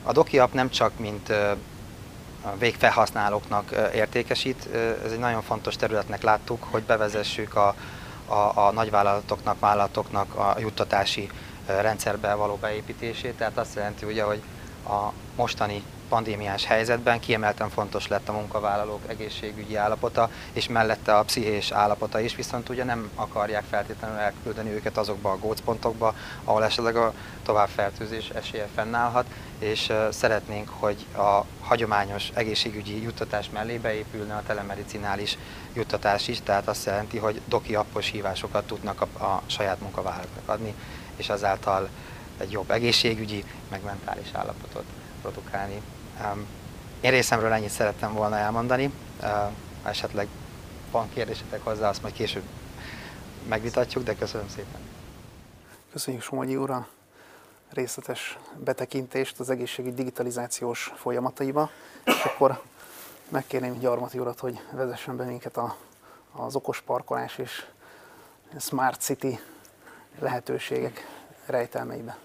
A 0.03 0.12
doki 0.12 0.39
app 0.39 0.53
nem 0.53 0.69
csak 0.69 1.00
mint 1.00 1.34
a 2.41 2.58
végfelhasználóknak 2.58 3.72
értékesít. 3.94 4.70
Ez 5.06 5.12
egy 5.12 5.20
nagyon 5.20 5.41
fontos 5.41 5.75
területnek 5.75 6.22
láttuk, 6.22 6.63
hogy 6.63 6.84
bevezessük 6.84 7.56
a, 7.56 7.75
a, 8.27 8.51
a 8.56 8.72
nagyvállalatoknak, 8.72 9.60
vállalatoknak 9.60 10.36
a 10.36 10.56
juttatási 10.60 11.29
rendszerbe 11.65 12.34
való 12.34 12.56
beépítését. 12.56 13.34
Tehát 13.34 13.58
azt 13.58 13.75
jelenti 13.75 14.06
ugye, 14.06 14.24
hogy 14.24 14.41
a 14.88 15.12
mostani 15.36 15.84
pandémiás 16.10 16.66
helyzetben 16.66 17.20
kiemelten 17.20 17.70
fontos 17.70 18.08
lett 18.08 18.30
a 18.30 18.32
munkavállalók 18.34 19.02
egészségügyi 19.08 19.76
állapota, 19.76 20.30
és 20.54 20.68
mellette 20.68 21.18
a 21.18 21.24
pszichés 21.24 21.72
állapota 21.72 22.20
is, 22.20 22.36
viszont 22.36 22.70
ugye 22.70 22.84
nem 22.84 23.12
akarják 23.16 23.64
feltétlenül 23.70 24.18
elküldeni 24.18 24.72
őket 24.72 24.98
azokba 24.98 25.32
a 25.32 25.38
gócpontokba, 25.38 26.16
ahol 26.44 26.64
esetleg 26.64 26.96
a 26.96 27.14
továbbfertőzés 27.44 28.30
esélye 28.30 28.68
fennállhat, 28.76 29.26
és 29.60 29.94
szeretnénk, 30.10 30.70
hogy 30.70 31.06
a 31.18 31.46
hagyományos 31.62 32.30
egészségügyi 32.34 33.02
juttatás 33.02 33.50
mellé 33.50 33.78
beépülne 33.78 34.36
a 34.36 34.44
telemedicinális 34.48 35.38
juttatás 35.74 36.28
is, 36.28 36.42
tehát 36.42 36.68
azt 36.68 36.86
jelenti, 36.86 37.18
hogy 37.18 37.42
doki 37.48 37.76
appos 37.76 38.10
hívásokat 38.10 38.68
tudnak 38.68 39.02
a, 39.02 39.24
a 39.24 39.42
saját 39.46 39.82
munkavállalóknak 39.82 40.50
adni, 40.50 40.74
és 41.16 41.30
azáltal 41.30 41.90
egy 42.38 42.52
jobb 42.52 42.72
egészségügyi, 42.72 43.44
meg 43.70 43.84
mentális 43.84 44.28
állapotot 44.34 44.84
produkálni. 45.22 45.82
Én 47.02 47.12
részemről 47.12 47.52
ennyit 47.52 47.70
szerettem 47.70 48.14
volna 48.14 48.38
elmondani. 48.38 48.92
Ha 49.22 49.52
esetleg 49.84 50.28
van 50.92 51.10
kérdésetek 51.14 51.64
hozzá, 51.64 51.90
azt 51.90 52.02
majd 52.02 52.14
később 52.14 52.44
megvitatjuk, 53.48 54.04
de 54.04 54.16
köszönöm 54.16 54.48
szépen. 54.50 54.82
Köszönjük 55.92 56.24
Somogyi 56.24 56.56
úr 56.56 56.70
a 56.70 56.88
részletes 57.70 58.38
betekintést 58.64 59.40
az 59.40 59.50
egészségügy 59.50 59.94
digitalizációs 59.94 60.92
folyamataiba, 60.96 61.70
és 62.06 62.24
akkor 62.24 62.62
megkérném 63.30 63.80
Gyarmati 63.80 64.20
urat, 64.20 64.40
hogy 64.40 64.60
vezessen 64.72 65.18
be 65.18 65.24
minket 65.24 65.58
a, 65.58 65.76
az 66.32 66.56
okos 66.56 66.82
parkolás 66.82 67.38
és 67.38 67.66
Smart 68.60 69.02
City 69.02 69.40
lehetőségek 70.20 71.08
rejtelmeibe. 71.46 72.18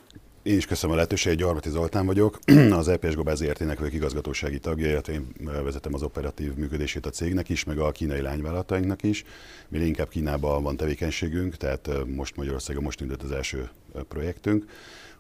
Én 0.43 0.57
is 0.57 0.67
köszönöm 0.67 0.93
a 0.93 0.95
lehetőséget, 0.95 1.39
Gyarmati 1.39 1.71
Zoltán 1.71 2.07
vagyok, 2.07 2.39
az 2.71 2.89
EPS 2.89 3.15
Global 3.15 3.37
ZRT-nek 3.37 3.79
vagyok 3.79 3.93
igazgatósági 3.93 4.59
tagja, 4.59 4.89
illetve 4.89 5.13
én 5.13 5.27
vezetem 5.63 5.95
az 5.95 6.03
operatív 6.03 6.55
működését 6.55 7.07
a 7.07 7.11
cégnek 7.11 7.49
is, 7.49 7.65
meg 7.65 7.79
a 7.79 7.91
kínai 7.91 8.21
lányvállalatainknak 8.21 9.03
is. 9.03 9.25
Mi 9.69 9.79
inkább 9.79 10.09
Kínában 10.09 10.63
van 10.63 10.77
tevékenységünk, 10.77 11.57
tehát 11.57 11.89
most 12.07 12.37
Magyarországon 12.37 12.83
most 12.83 13.01
indult 13.01 13.23
az 13.23 13.31
első 13.31 13.71
projektünk. 14.09 14.65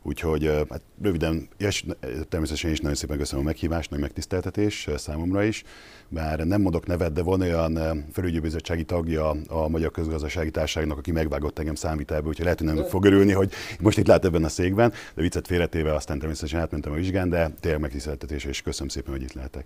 Úgyhogy 0.02 0.46
hát 0.70 0.82
röviden, 1.02 1.48
és 1.58 1.84
természetesen 2.28 2.70
is 2.70 2.80
nagyon 2.80 2.96
szépen 2.96 3.18
köszönöm 3.18 3.44
a 3.44 3.48
meghívást, 3.48 3.90
nagy 3.90 4.00
megtiszteltetés 4.00 4.88
számomra 4.96 5.42
is. 5.42 5.62
Bár 6.08 6.38
nem 6.38 6.60
mondok 6.60 6.86
nevet, 6.86 7.12
de 7.12 7.22
van 7.22 7.40
olyan 7.40 8.04
felügyelőbizottsági 8.12 8.84
tagja 8.84 9.30
a 9.48 9.68
Magyar 9.68 9.90
Közgazdasági 9.90 10.50
Társaságnak, 10.50 10.98
aki 10.98 11.12
megvágott 11.12 11.58
engem 11.58 11.74
számítába, 11.74 12.28
úgyhogy 12.28 12.44
lehet, 12.44 12.58
hogy 12.58 12.74
nem 12.74 12.84
fog 12.84 13.04
örülni, 13.04 13.32
hogy 13.32 13.52
most 13.80 13.98
itt 13.98 14.06
lát 14.06 14.24
ebben 14.24 14.44
a 14.44 14.48
székben, 14.48 14.92
de 15.14 15.22
viccet 15.22 15.46
félretéve 15.46 15.94
aztán 15.94 16.18
természetesen 16.18 16.60
átmentem 16.60 16.92
a 16.92 16.96
vizsgán, 16.96 17.28
de 17.28 17.50
tényleg 17.60 17.80
megtiszteltetés, 17.80 18.44
és 18.44 18.62
köszönöm 18.62 18.88
szépen, 18.88 19.12
hogy 19.12 19.22
itt 19.22 19.32
lehetek. 19.32 19.64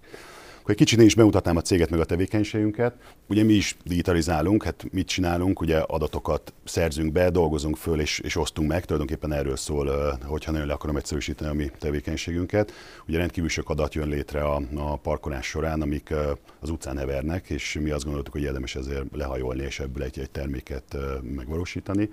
Akkor 0.67 0.79
egy 0.79 0.85
kicsit 0.85 1.01
én 1.01 1.07
is 1.07 1.15
bemutatnám 1.15 1.57
a 1.57 1.61
céget 1.61 1.91
meg 1.91 2.01
a 2.01 2.05
tevékenységünket. 2.05 2.95
Ugye 3.29 3.43
mi 3.43 3.53
is 3.53 3.77
digitalizálunk, 3.85 4.63
hát 4.63 4.85
mit 4.93 5.07
csinálunk, 5.07 5.61
ugye 5.61 5.79
adatokat 5.79 6.53
szerzünk 6.65 7.13
be, 7.13 7.31
dolgozunk 7.31 7.77
föl 7.77 8.01
és, 8.01 8.19
és 8.19 8.37
osztunk 8.37 8.69
meg, 8.69 8.85
tulajdonképpen 8.85 9.33
erről 9.33 9.57
szól, 9.57 10.19
hogyha 10.25 10.53
nagyon 10.53 10.67
le 10.67 10.73
akarom 10.73 10.97
egyszerűsíteni 10.97 11.51
a 11.51 11.55
mi 11.55 11.71
tevékenységünket. 11.79 12.73
Ugye 13.09 13.19
rendkívül 13.19 13.49
sok 13.49 13.71
adat 13.71 13.95
jön 13.95 14.09
létre 14.09 14.45
a, 14.45 14.63
a 14.75 14.97
parkolás 14.97 15.47
során, 15.47 15.83
amik 15.83 16.15
az 16.61 16.71
utcán 16.71 16.99
hevernek, 16.99 17.51
és 17.51 17.79
mi 17.83 17.91
azt 17.91 18.05
gondoltuk, 18.05 18.33
hogy 18.33 18.43
érdemes 18.43 18.75
ezért 18.75 19.05
lehajolni 19.13 19.63
és 19.63 19.81
ebből 19.81 20.03
egy, 20.03 20.19
egy 20.19 20.31
terméket 20.31 20.97
megvalósítani. 21.23 22.11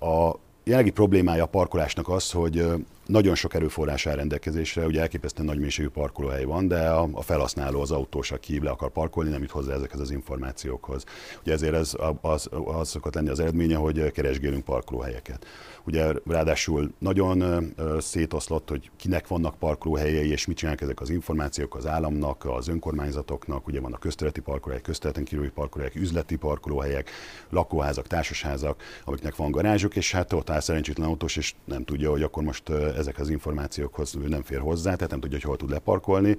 A 0.00 0.32
jelenlegi 0.64 0.92
problémája 0.94 1.42
a 1.42 1.46
parkolásnak 1.46 2.08
az, 2.08 2.30
hogy 2.30 2.64
nagyon 3.06 3.34
sok 3.34 3.54
erőforrás 3.54 4.06
áll 4.06 4.14
rendelkezésre, 4.14 4.86
ugye 4.86 5.00
elképesztően 5.00 5.46
nagy 5.46 5.58
mélységű 5.58 5.88
parkolóhely 5.88 6.44
van, 6.44 6.68
de 6.68 6.88
a, 6.88 7.08
a 7.12 7.22
felhasználó, 7.22 7.80
az 7.80 7.90
autós, 7.90 8.30
aki 8.30 8.60
le 8.62 8.70
akar 8.70 8.90
parkolni, 8.90 9.30
nem 9.30 9.40
jut 9.40 9.50
hozzá 9.50 9.74
ezekhez 9.74 10.00
az 10.00 10.10
információkhoz. 10.10 11.04
Ugye 11.42 11.52
ezért 11.52 11.74
ez 11.74 11.94
az, 12.20 12.48
az 12.64 12.88
szokott 12.88 13.14
lenni 13.14 13.28
az 13.28 13.40
eredménye, 13.40 13.76
hogy 13.76 14.12
keresgélünk 14.12 14.64
parkolóhelyeket. 14.64 15.46
Ugye 15.84 16.12
ráadásul 16.26 16.92
nagyon 16.98 17.64
szétoszlott, 17.98 18.68
hogy 18.68 18.90
kinek 18.96 19.28
vannak 19.28 19.58
parkolóhelyei, 19.58 20.30
és 20.30 20.46
mit 20.46 20.56
csinálnak 20.56 20.82
ezek 20.82 21.00
az 21.00 21.10
információk 21.10 21.74
az 21.74 21.86
államnak, 21.86 22.44
az 22.44 22.68
önkormányzatoknak, 22.68 23.66
ugye 23.66 23.80
vannak 23.80 24.00
közterületi 24.00 24.40
parkolóhelyek, 24.40 24.84
közterületen 24.84 25.24
kívüli 25.24 25.50
parkolóhelyek, 25.50 26.02
üzleti 26.02 26.36
parkolóhelyek, 26.36 27.10
lakóházak, 27.50 28.06
társasházak, 28.06 28.82
amiknek 29.04 29.36
van 29.36 29.50
garázsuk, 29.50 29.96
és 29.96 30.12
hát 30.12 30.32
ott 30.32 30.50
áll 30.50 30.60
szerencsétlen 30.60 31.06
autós, 31.06 31.36
és 31.36 31.54
nem 31.64 31.84
tudja, 31.84 32.10
hogy 32.10 32.22
akkor 32.22 32.42
most 32.42 32.70
ezek 32.96 33.18
az 33.18 33.28
információkhoz 33.28 34.18
nem 34.28 34.42
fér 34.42 34.58
hozzá, 34.58 34.94
tehát 34.94 35.10
nem 35.10 35.20
tudja, 35.20 35.36
hogy 35.36 35.46
hol 35.46 35.56
tud 35.56 35.70
leparkolni 35.70 36.36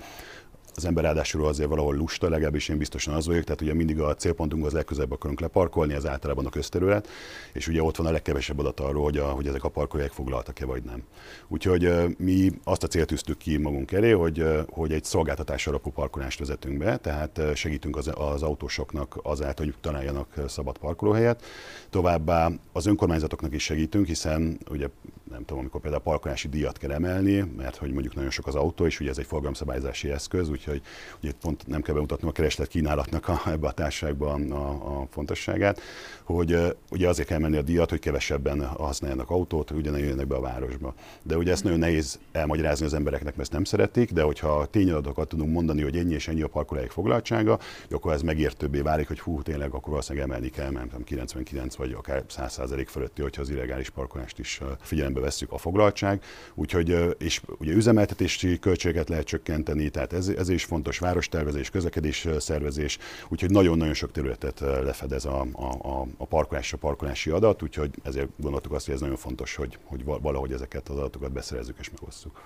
az 0.77 0.85
ember 0.85 1.03
ráadásul 1.03 1.45
azért 1.45 1.69
valahol 1.69 1.95
lusta, 1.95 2.29
legalábbis 2.29 2.69
én 2.69 2.77
biztosan 2.77 3.13
az 3.13 3.27
vagyok, 3.27 3.43
tehát 3.43 3.61
ugye 3.61 3.73
mindig 3.73 3.99
a 3.99 4.15
célpontunkhoz 4.15 4.73
legközelebb 4.73 5.11
akarunk 5.11 5.39
leparkolni, 5.39 5.93
ez 5.93 6.05
általában 6.05 6.45
a 6.45 6.49
közterület, 6.49 7.07
és 7.53 7.67
ugye 7.67 7.83
ott 7.83 7.95
van 7.95 8.07
a 8.07 8.11
legkevesebb 8.11 8.59
adat 8.59 8.79
arról, 8.79 9.03
hogy, 9.03 9.17
a, 9.17 9.25
hogy 9.25 9.47
ezek 9.47 9.63
a 9.63 9.69
parkolóhelyek 9.69 10.15
foglaltak-e 10.15 10.65
vagy 10.65 10.83
nem. 10.83 11.03
Úgyhogy 11.47 12.15
mi 12.17 12.51
azt 12.63 12.83
a 12.83 12.87
célt 12.87 13.07
tűztük 13.07 13.37
ki 13.37 13.57
magunk 13.57 13.91
elé, 13.91 14.11
hogy, 14.11 14.45
hogy 14.69 14.91
egy 14.91 15.03
szolgáltatás 15.03 15.67
alapú 15.67 15.91
parkolást 15.91 16.39
vezetünk 16.39 16.77
be, 16.77 16.97
tehát 16.97 17.41
segítünk 17.53 17.97
az, 17.97 18.11
az 18.15 18.43
autósoknak 18.43 19.19
azáltal, 19.23 19.65
hogy 19.65 19.75
találjanak 19.81 20.33
szabad 20.47 20.77
parkolóhelyet. 20.77 21.43
Továbbá 21.89 22.51
az 22.71 22.85
önkormányzatoknak 22.85 23.53
is 23.53 23.63
segítünk, 23.63 24.07
hiszen 24.07 24.57
ugye 24.69 24.87
nem 25.29 25.45
tudom, 25.45 25.59
amikor 25.59 25.81
például 25.81 26.01
a 26.05 26.09
parkolási 26.09 26.47
díjat 26.47 26.77
kell 26.77 26.91
emelni, 26.91 27.51
mert 27.57 27.75
hogy 27.75 27.91
mondjuk 27.91 28.15
nagyon 28.15 28.29
sok 28.29 28.47
az 28.47 28.55
autó, 28.55 28.85
és 28.85 28.99
ugye 28.99 29.09
ez 29.09 29.17
egy 29.17 29.25
forgalomszabályzási 29.25 30.09
eszköz, 30.09 30.49
úgyhogy 30.49 30.81
ugye 31.23 31.31
pont 31.41 31.67
nem 31.67 31.81
kell 31.81 31.93
bemutatnom 31.93 32.29
a 32.29 32.33
kereslet 32.33 32.67
kínálatnak 32.67 33.27
a, 33.27 33.41
ebbe 33.45 33.67
a 33.67 33.71
társaságban 33.71 34.51
a, 34.51 34.69
a 34.69 35.07
fontosságát, 35.09 35.81
hogy 36.23 36.75
ugye 36.91 37.07
azért 37.07 37.27
kell 37.27 37.39
menni 37.39 37.57
a 37.57 37.61
díjat, 37.61 37.89
hogy 37.89 37.99
kevesebben 37.99 38.65
használjanak 38.65 39.29
autót, 39.29 39.71
ugye 39.71 39.91
ne 39.91 39.99
jöjjenek 39.99 40.27
be 40.27 40.35
a 40.35 40.41
városba. 40.41 40.93
De 41.23 41.37
ugye 41.37 41.51
ezt 41.51 41.63
nagyon 41.63 41.79
nehéz 41.79 42.19
elmagyarázni 42.31 42.85
az 42.85 42.93
embereknek, 42.93 43.29
mert 43.29 43.41
ezt 43.41 43.51
nem 43.51 43.63
szeretik, 43.63 44.11
de 44.11 44.21
hogyha 44.21 44.65
tényadatokat 44.65 45.27
tudunk 45.27 45.51
mondani, 45.51 45.81
hogy 45.81 45.97
ennyi 45.97 46.13
és 46.13 46.27
ennyi 46.27 46.41
a 46.41 46.47
parkolóhelyek 46.47 46.91
foglaltsága, 46.91 47.59
akkor 47.89 48.13
ez 48.13 48.21
megértőbbé 48.21 48.79
válik, 48.79 49.07
hogy 49.07 49.19
hú, 49.19 49.41
tényleg 49.41 49.73
akkor 49.73 49.89
valószínűleg 49.89 50.27
emelni 50.27 50.49
kell, 50.49 50.69
mert 50.69 51.03
99 51.03 51.75
vagy 51.75 51.91
akár 51.91 52.23
100% 52.29 52.85
fölötti, 52.87 53.21
hogyha 53.21 53.41
az 53.41 53.49
illegális 53.49 53.89
parkolást 53.89 54.39
is 54.39 54.61
figyelembe 54.79 55.16
vesszük 55.19 55.51
a 55.51 55.57
foglaltság. 55.57 56.23
Úgyhogy, 56.55 57.15
és 57.17 57.41
ugye 57.59 57.73
üzemeltetési 57.73 58.59
költségeket 58.59 59.09
lehet 59.09 59.25
csökkenteni, 59.25 59.89
tehát 59.89 60.13
ez, 60.13 60.27
ez 60.27 60.49
is 60.49 60.63
fontos, 60.63 60.99
várostervezés, 60.99 61.69
közlekedés 61.69 62.27
szervezés, 62.39 62.97
úgyhogy 63.29 63.49
nagyon-nagyon 63.51 63.93
sok 63.93 64.11
területet 64.11 64.59
lefedez 64.59 65.25
a, 65.25 65.45
a, 65.81 66.07
a 66.17 66.25
parkolás, 66.25 66.73
a 66.73 66.77
parkolási 66.77 67.29
adat, 67.29 67.63
úgyhogy 67.63 67.91
ezért 68.03 68.27
gondoltuk 68.37 68.73
azt, 68.73 68.85
hogy 68.85 68.95
ez 68.95 69.01
nagyon 69.01 69.15
fontos, 69.15 69.55
hogy, 69.55 69.77
hogy 69.83 70.03
valahogy 70.03 70.51
ezeket 70.51 70.89
az 70.89 70.97
adatokat 70.97 71.31
beszerezzük 71.31 71.75
és 71.79 71.89
megosszuk. 71.89 72.41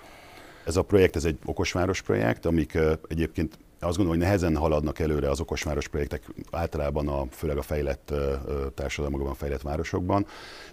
Ez 0.65 0.75
a 0.75 0.81
projekt, 0.81 1.15
ez 1.15 1.25
egy 1.25 1.37
okosváros 1.45 2.01
projekt, 2.01 2.45
amik 2.45 2.77
egyébként 3.07 3.57
azt 3.87 3.97
gondolom, 3.97 4.19
hogy 4.19 4.27
nehezen 4.27 4.55
haladnak 4.55 4.99
előre 4.99 5.29
az 5.29 5.39
okosváros 5.39 5.87
projektek 5.87 6.23
általában 6.51 7.07
a, 7.07 7.25
főleg 7.31 7.57
a 7.57 7.61
fejlett 7.61 8.13
társadalmakban, 8.75 9.33
fejlett 9.33 9.61
városokban. 9.61 10.25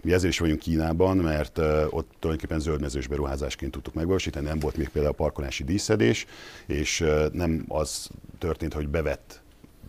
Mi 0.02 0.12
ezért 0.12 0.32
is 0.32 0.38
vagyunk 0.38 0.58
Kínában, 0.58 1.16
mert 1.16 1.58
ott 1.90 2.10
tulajdonképpen 2.18 2.60
zöldmezős 2.60 3.06
beruházásként 3.06 3.72
tudtuk 3.72 3.94
megvalósítani, 3.94 4.46
nem 4.46 4.58
volt 4.58 4.76
még 4.76 4.88
például 4.88 5.14
a 5.14 5.16
parkolási 5.16 5.64
díszedés, 5.64 6.26
és 6.66 7.04
nem 7.32 7.64
az 7.68 8.08
történt, 8.38 8.74
hogy 8.74 8.88
bevett 8.88 9.40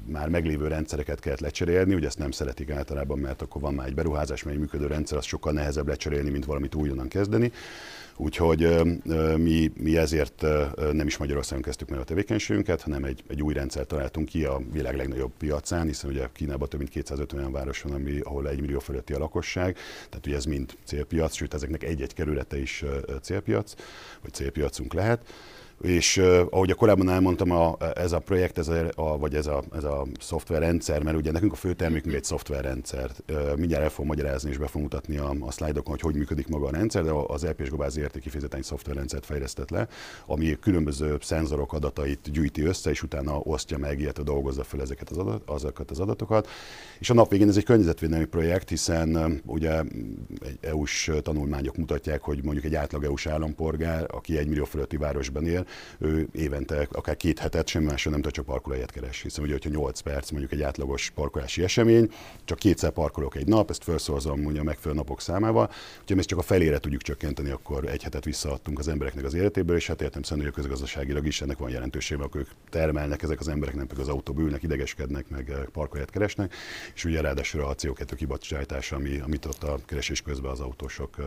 már 0.05 0.29
meglévő 0.29 0.67
rendszereket 0.67 1.19
kellett 1.19 1.39
lecserélni, 1.39 1.93
ugye 1.93 2.07
ezt 2.07 2.17
nem 2.17 2.31
szeretik 2.31 2.71
általában, 2.71 3.19
mert 3.19 3.41
akkor 3.41 3.61
van 3.61 3.73
már 3.73 3.87
egy 3.87 3.93
beruházás, 3.93 4.43
mert 4.43 4.55
egy 4.55 4.61
működő 4.61 4.87
rendszer, 4.87 5.17
az 5.17 5.25
sokkal 5.25 5.53
nehezebb 5.53 5.87
lecserélni, 5.87 6.29
mint 6.29 6.45
valamit 6.45 6.75
újonnan 6.75 7.07
kezdeni. 7.07 7.51
Úgyhogy 8.21 8.83
mi, 9.37 9.71
mi 9.75 9.97
ezért 9.97 10.45
nem 10.91 11.07
is 11.07 11.17
Magyarországon 11.17 11.63
kezdtük 11.63 11.89
meg 11.89 11.99
a 11.99 12.03
tevékenységünket, 12.03 12.81
hanem 12.81 13.03
egy, 13.03 13.23
egy 13.27 13.41
új 13.41 13.53
rendszert 13.53 13.87
találtunk 13.87 14.27
ki 14.27 14.43
a 14.43 14.61
világ 14.71 14.95
legnagyobb 14.95 15.31
piacán, 15.37 15.85
hiszen 15.85 16.09
ugye 16.09 16.27
Kínában 16.33 16.69
több 16.69 16.79
mint 16.79 16.91
250 16.91 17.39
olyan 17.39 17.51
város 17.51 17.81
van, 17.81 17.93
ami, 17.93 18.19
ahol 18.19 18.49
egy 18.49 18.61
millió 18.61 18.79
fölötti 18.79 19.13
a 19.13 19.17
lakosság, 19.17 19.77
tehát 20.09 20.25
ugye 20.25 20.35
ez 20.35 20.45
mind 20.45 20.77
célpiac, 20.83 21.35
sőt 21.35 21.53
ezeknek 21.53 21.83
egy-egy 21.83 22.13
kerülete 22.13 22.59
is 22.59 22.83
célpiac, 23.21 23.73
vagy 24.21 24.33
célpiacunk 24.33 24.93
lehet 24.93 25.25
és 25.81 26.17
uh, 26.17 26.41
ahogy 26.49 26.71
a 26.71 26.75
korábban 26.75 27.09
elmondtam, 27.09 27.51
a, 27.51 27.77
ez 27.95 28.11
a 28.11 28.19
projekt, 28.19 28.57
ez 28.57 28.67
a, 28.67 28.87
a, 28.95 29.17
vagy 29.17 29.35
ez 29.35 29.47
a, 29.47 29.63
ez 29.73 29.83
a 29.83 30.07
szoftverrendszer, 30.19 31.03
mert 31.03 31.17
ugye 31.17 31.31
nekünk 31.31 31.51
a 31.51 31.55
fő 31.55 31.73
termékünk 31.73 32.15
egy 32.15 32.23
szoftverrendszer. 32.23 33.11
Uh, 33.29 33.55
mindjárt 33.57 33.83
el 33.83 33.89
fogom 33.89 34.07
magyarázni 34.07 34.49
és 34.49 34.57
be 34.57 34.67
fogom 34.67 34.81
mutatni 34.81 35.17
a, 35.17 35.35
a 35.39 35.51
szlájdokon, 35.51 35.91
hogy 35.91 36.01
hogy 36.01 36.15
működik 36.15 36.47
maga 36.47 36.67
a 36.67 36.71
rendszer, 36.71 37.03
de 37.03 37.11
az 37.11 37.45
LPS 37.45 37.67
Global 37.67 37.89
ZRT 37.89 38.19
kifejezetten 38.19 38.59
egy 38.59 38.65
szoftverrendszert 38.65 39.25
fejlesztett 39.25 39.69
le, 39.69 39.87
ami 40.25 40.57
különböző 40.59 41.17
szenzorok 41.21 41.73
adatait 41.73 42.31
gyűjti 42.31 42.61
össze, 42.61 42.89
és 42.89 43.03
utána 43.03 43.37
osztja 43.37 43.77
meg, 43.77 43.99
illetve 43.99 44.23
dolgozza 44.23 44.63
fel 44.63 44.81
ezeket 44.81 45.09
az, 45.09 45.17
adat, 45.17 45.41
azokat 45.45 45.91
az 45.91 45.99
adatokat. 45.99 46.47
És 46.99 47.09
a 47.09 47.13
nap 47.13 47.29
végén 47.29 47.47
ez 47.47 47.57
egy 47.57 47.63
környezetvédelmi 47.63 48.25
projekt, 48.25 48.69
hiszen 48.69 49.15
um, 49.15 49.41
ugye 49.45 49.79
egy 50.41 50.57
EU-s 50.61 51.11
tanulmányok 51.21 51.77
mutatják, 51.77 52.21
hogy 52.21 52.43
mondjuk 52.43 52.65
egy 52.65 52.75
átlag 52.75 53.03
EU-s 53.03 53.25
állampolgár, 53.25 54.05
aki 54.07 54.37
egy 54.37 54.47
millió 54.47 54.63
fölötti 54.63 54.97
városban 54.97 55.45
él, 55.45 55.65
ő 55.97 56.27
évente 56.33 56.87
akár 56.91 57.17
két 57.17 57.39
hetet 57.39 57.67
semmi 57.67 57.85
másra 57.85 58.11
nem 58.11 58.21
tud 58.21 58.31
csak 58.31 58.45
parkolóhelyet 58.45 58.91
keres. 58.91 59.21
Hiszen 59.21 59.43
ugye, 59.43 59.53
hogyha 59.53 59.69
8 59.69 59.99
perc 59.99 60.29
mondjuk 60.29 60.51
egy 60.51 60.61
átlagos 60.61 61.09
parkolási 61.09 61.63
esemény, 61.63 62.11
csak 62.45 62.57
kétszer 62.57 62.91
parkolok 62.91 63.35
egy 63.35 63.47
nap, 63.47 63.69
ezt 63.69 63.83
felszorzom 63.83 64.41
mondja 64.41 64.63
megfelelő 64.63 64.99
napok 64.99 65.21
számával. 65.21 65.71
Úgyhogy 66.01 66.17
ezt 66.17 66.27
csak 66.27 66.39
a 66.39 66.41
felére 66.41 66.77
tudjuk 66.77 67.01
csökkenteni, 67.01 67.49
akkor 67.49 67.85
egy 67.85 68.03
hetet 68.03 68.25
visszaadtunk 68.25 68.79
az 68.79 68.87
embereknek 68.87 69.25
az 69.25 69.33
életéből, 69.33 69.75
és 69.75 69.87
hát 69.87 70.01
értem 70.01 70.23
szerint, 70.23 70.45
hogy 70.45 70.55
a 70.57 70.61
közgazdaságilag 70.61 71.25
is 71.25 71.41
ennek 71.41 71.57
van 71.57 71.69
jelentősége, 71.69 72.23
akkor 72.23 72.41
ők 72.41 72.49
termelnek, 72.69 73.23
ezek 73.23 73.39
az 73.39 73.47
emberek 73.47 73.75
nem 73.75 73.87
pedig 73.87 74.03
az 74.03 74.09
autóba 74.09 74.41
ülnek, 74.41 74.63
idegeskednek, 74.63 75.29
meg 75.29 75.49
eh, 75.49 75.57
parkolóhelyet 75.57 76.09
keresnek, 76.09 76.53
és 76.93 77.05
ugye 77.05 77.21
ráadásul 77.21 77.61
a 77.61 77.75
CO2 77.75 78.13
kibocsátása, 78.15 78.95
ami, 78.95 79.19
amit 79.19 79.45
ott 79.45 79.63
a 79.63 79.79
keresés 79.85 80.21
közben 80.21 80.51
az 80.51 80.59
autósok, 80.59 81.15
eh, 81.19 81.25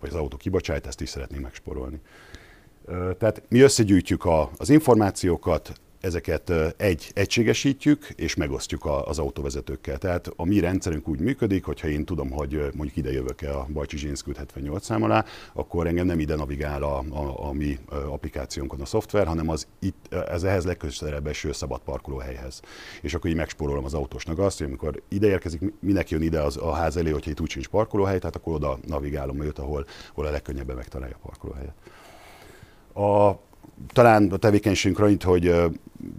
vagy 0.00 0.10
az 0.10 0.16
autó 0.16 0.36
kibocsát, 0.36 0.86
ezt 0.86 1.00
is 1.00 1.08
szeretnénk 1.08 1.42
megsporolni. 1.42 2.00
Tehát 3.18 3.42
mi 3.48 3.60
összegyűjtjük 3.60 4.24
a, 4.24 4.50
az 4.56 4.68
információkat, 4.68 5.72
ezeket 6.00 6.52
egy, 6.76 7.10
egységesítjük 7.14 8.08
és 8.16 8.34
megosztjuk 8.34 8.84
a, 8.84 9.06
az 9.06 9.18
autóvezetőkkel. 9.18 9.98
Tehát 9.98 10.32
a 10.36 10.44
mi 10.44 10.60
rendszerünk 10.60 11.08
úgy 11.08 11.20
működik, 11.20 11.64
hogyha 11.64 11.88
én 11.88 12.04
tudom, 12.04 12.30
hogy 12.30 12.52
mondjuk 12.74 12.96
ide 12.96 13.12
jövök-e 13.12 13.56
a 13.56 13.66
Bajcsi 13.72 13.96
Zsinszkült 13.96 14.36
78 14.36 14.84
szám 14.84 15.02
alá, 15.02 15.24
akkor 15.52 15.86
engem 15.86 16.06
nem 16.06 16.20
ide 16.20 16.34
navigál 16.34 16.82
a, 16.82 16.98
a, 16.98 17.48
a 17.48 17.52
mi 17.52 17.78
applikációnkon 17.88 18.80
a 18.80 18.84
szoftver, 18.84 19.26
hanem 19.26 19.48
az 19.48 19.66
itt, 19.78 20.14
ez 20.28 20.42
ehhez 20.42 20.64
legközelebb 20.64 21.26
eső 21.26 21.52
szabad 21.52 21.80
parkolóhelyhez. 21.80 22.60
És 23.02 23.14
akkor 23.14 23.30
így 23.30 23.36
megspórolom 23.36 23.84
az 23.84 23.94
autósnak 23.94 24.38
azt, 24.38 24.58
hogy 24.58 24.66
amikor 24.66 25.02
ide 25.08 25.26
érkezik, 25.26 25.72
minek 25.80 26.10
jön 26.10 26.22
ide 26.22 26.40
az, 26.40 26.56
a 26.56 26.72
ház 26.72 26.96
elé, 26.96 27.10
hogyha 27.10 27.30
itt 27.30 27.40
úgy 27.40 27.50
sincs 27.50 27.68
parkolóhely, 27.68 28.18
tehát 28.18 28.36
akkor 28.36 28.54
oda 28.54 28.78
navigálom 28.86 29.42
őt, 29.42 29.58
ahol, 29.58 29.86
ahol 30.10 30.26
a 30.26 30.30
legkönnyebben 30.30 30.76
megtalálja 30.76 31.16
a 31.20 31.26
parkolóhelyet. 31.26 31.74
A, 32.94 33.30
talán 33.92 34.30
a 34.30 34.36
tevékenységünk 34.36 34.98
annyit, 34.98 35.22
hogy 35.22 35.54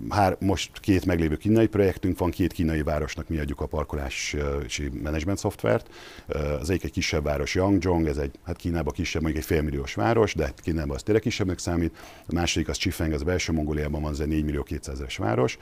hár, 0.09 0.37
most 0.39 0.79
két 0.79 1.05
meglévő 1.05 1.35
kínai 1.35 1.67
projektünk 1.67 2.17
van, 2.17 2.29
két 2.29 2.53
kínai 2.53 2.83
városnak 2.83 3.27
mi 3.29 3.37
adjuk 3.37 3.61
a 3.61 3.65
parkolási 3.65 4.37
menedzsment 5.03 5.37
szoftvert. 5.37 5.89
Az 6.59 6.69
egyik 6.69 6.83
egy 6.83 6.91
kisebb 6.91 7.23
város, 7.23 7.55
Yangzhong, 7.55 8.07
ez 8.07 8.17
egy, 8.17 8.39
hát 8.43 8.55
Kínában 8.55 8.93
kisebb, 8.93 9.21
mondjuk 9.21 9.43
egy 9.43 9.49
félmilliós 9.49 9.93
város, 9.93 10.33
de 10.33 10.53
Kínában 10.57 10.95
az 10.95 11.03
tényleg 11.03 11.23
kisebbnek 11.23 11.59
számít. 11.59 11.97
A 12.27 12.33
második 12.33 12.69
az 12.69 12.77
Chifeng, 12.77 13.13
az 13.13 13.23
belső 13.23 13.53
Mongóliában 13.53 14.01
van, 14.01 14.11
ez 14.11 14.19
egy 14.19 14.27
4 14.27 14.43
millió 14.43 14.63
200 14.63 14.99
város. 15.17 15.57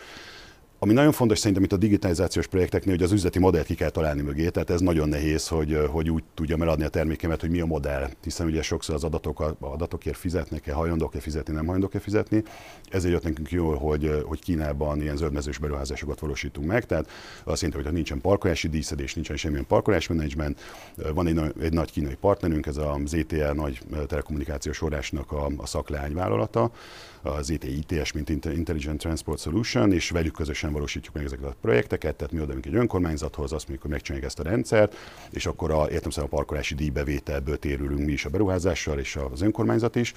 Ami 0.82 0.94
nagyon 0.94 1.12
fontos 1.12 1.40
szerintem 1.40 1.64
itt 1.64 1.72
a 1.72 1.78
digitalizációs 1.78 2.48
projekteknél, 2.48 2.94
hogy 2.96 3.04
az 3.04 3.12
üzleti 3.12 3.40
modellt 3.40 3.66
ki 3.66 3.76
kell 3.76 3.90
találni 3.90 4.22
mögé, 4.22 4.50
tehát 4.50 4.70
ez 4.70 4.80
nagyon 4.80 5.10
nehéz, 5.10 5.48
hogy, 5.48 5.80
hogy 5.90 6.10
úgy 6.10 6.24
tudjam 6.34 6.62
eladni 6.62 6.84
a 6.84 6.90
termékemet, 6.90 7.42
hogy 7.42 7.50
mi 7.50 7.60
a 7.60 7.66
modell, 7.66 8.10
hiszen 8.24 8.48
ugye 8.48 8.62
sokszor 8.62 8.96
az 8.96 9.04
adatok, 9.04 9.58
adatokért 9.60 10.18
fizetnek-e, 10.18 10.74
hajlandók-e 10.74 11.20
fizetni, 11.20 11.54
nem 11.54 11.64
hajlandók-e 11.64 12.00
fizetni. 12.00 12.44
Ezért 12.90 13.14
jött 13.14 13.24
nekünk 13.24 13.52
jól, 13.52 13.78
hogy, 13.78 14.24
hogy 14.26 14.42
Kínában 14.42 15.02
ilyen 15.02 15.16
zöldmezős 15.16 15.58
beruházásokat 15.58 16.20
valósítunk 16.20 16.68
meg, 16.68 16.86
tehát 16.86 17.10
azt 17.44 17.62
jelenti, 17.62 17.82
hogy 17.82 17.92
ha 17.92 17.96
nincsen 17.96 18.22
parkolási 18.22 18.68
díszedés, 18.68 19.14
nincsen 19.14 19.36
semmilyen 19.36 19.66
parkolásmenedzsment, 19.68 20.60
van 21.14 21.28
egy, 21.28 21.54
egy 21.62 21.74
nagy 21.74 21.92
kínai 21.92 22.16
partnerünk, 22.16 22.66
ez 22.66 22.78
a 22.78 23.00
ZTE 23.06 23.54
nagy 23.54 23.80
telekommunikációs 24.08 24.78
forrásnak 24.78 25.32
a, 25.32 25.50
a 25.58 25.66
szakleányvállalata, 25.66 26.72
az 27.22 27.50
ITS, 27.50 28.12
mint 28.12 28.30
Intelligent 28.30 29.00
Transport 29.00 29.40
Solution, 29.40 29.94
és 29.94 30.10
velük 30.10 30.34
közösen 30.34 30.72
valósítjuk 30.72 31.14
meg 31.14 31.24
ezeket 31.24 31.46
a 31.46 31.56
projekteket, 31.62 32.16
tehát 32.16 32.34
mi 32.34 32.40
odaadunk 32.40 32.66
egy 32.66 32.76
önkormányzathoz, 32.76 33.52
azt 33.52 33.68
mondjuk, 33.68 33.82
hogy 33.82 33.92
megcsináljuk 33.92 34.28
ezt 34.28 34.40
a 34.40 34.44
rendszert, 34.44 34.96
és 35.30 35.46
akkor 35.46 35.72
a, 35.72 35.90
értem 35.90 36.24
a 36.24 36.28
parkolási 36.28 36.76
díjbevételből 36.76 37.60
térülünk 37.60 38.06
mi 38.06 38.12
is 38.12 38.26
a 38.26 38.30
beruházással, 38.30 39.00
és 39.00 39.18
az 39.32 39.42
önkormányzat 39.42 39.96
is 39.96 40.14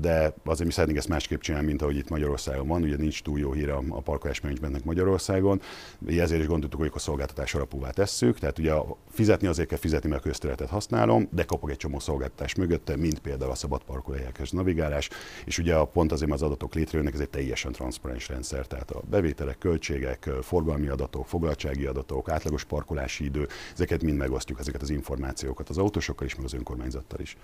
de 0.00 0.34
azért 0.44 0.66
mi 0.66 0.72
szeretnénk 0.72 0.98
ezt 0.98 1.08
másképp 1.08 1.40
csinálni, 1.40 1.66
mint 1.66 1.82
ahogy 1.82 1.96
itt 1.96 2.08
Magyarországon 2.08 2.66
van, 2.66 2.82
ugye 2.82 2.96
nincs 2.96 3.22
túl 3.22 3.38
jó 3.38 3.52
híre 3.52 3.74
a 3.74 4.00
parkolás 4.00 4.40
menedzsmentnek 4.40 4.84
Magyarországon, 4.84 5.60
ezért 6.06 6.40
is 6.40 6.46
gondoltuk, 6.46 6.80
hogy 6.80 6.90
a 6.94 6.98
szolgáltatás 6.98 7.54
alapúvá 7.54 7.90
tesszük, 7.90 8.38
tehát 8.38 8.58
ugye 8.58 8.72
fizetni 9.10 9.46
azért 9.46 9.68
kell 9.68 9.78
fizetni, 9.78 10.08
mert 10.08 10.20
a 10.20 10.28
közterületet 10.28 10.68
használom, 10.68 11.28
de 11.30 11.44
kapok 11.44 11.70
egy 11.70 11.76
csomó 11.76 11.98
szolgáltatás 11.98 12.54
mögötte, 12.54 12.96
mint 12.96 13.18
például 13.18 13.50
a 13.50 13.54
szabad 13.54 13.82
parkolóhelyekhez 13.82 14.50
navigálás, 14.50 15.08
és 15.44 15.58
ugye 15.58 15.84
pont 15.92 16.12
azért 16.12 16.30
az 16.32 16.42
adatok 16.42 16.74
létrejönnek, 16.74 17.14
ez 17.14 17.20
egy 17.20 17.30
teljesen 17.30 17.72
transzparens 17.72 18.28
rendszer, 18.28 18.66
tehát 18.66 18.90
a 18.90 19.02
bevételek, 19.10 19.58
költségek, 19.58 20.30
forgalmi 20.42 20.88
adatok, 20.88 21.26
foglaltsági 21.26 21.86
adatok, 21.86 22.28
átlagos 22.28 22.64
parkolási 22.64 23.24
idő, 23.24 23.48
ezeket 23.74 24.02
mind 24.02 24.16
megosztjuk, 24.16 24.58
ezeket 24.58 24.82
az 24.82 24.90
információkat 24.90 25.68
az 25.68 25.78
autósokkal 25.78 26.26
is, 26.26 26.34
meg 26.34 26.44
az 26.44 26.54
önkormányzattal 26.54 27.20
is. 27.20 27.36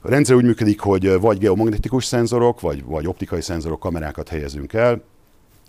A 0.00 0.08
rendszer 0.08 0.36
úgy 0.36 0.44
működik, 0.44 0.80
hogy 0.80 1.20
vagy 1.20 1.38
geomagnetikus 1.38 2.04
szenzorok, 2.04 2.60
vagy, 2.60 2.84
vagy 2.84 3.06
optikai 3.06 3.40
szenzorok, 3.40 3.80
kamerákat 3.80 4.28
helyezünk 4.28 4.72
el, 4.72 5.02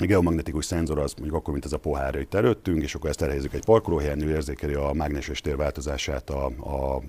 a 0.01 0.05
geomagnetikus 0.05 0.65
szenzor 0.65 0.99
az 0.99 1.13
mondjuk 1.13 1.37
akkor, 1.37 1.53
mint 1.53 1.65
ez 1.65 1.73
a 1.73 1.77
pohár 1.77 2.15
itt 2.15 2.33
előttünk, 2.33 2.83
és 2.83 2.95
akkor 2.95 3.09
ezt 3.09 3.21
elhelyezzük 3.21 3.53
egy 3.53 3.65
parkolóhelyen, 3.65 4.21
ő 4.21 4.29
érzékeli 4.29 4.73
a 4.73 4.91
mágneses 4.93 5.41
tér 5.41 5.55
változását, 5.55 6.29
a, 6.29 6.45
a, 6.45 7.01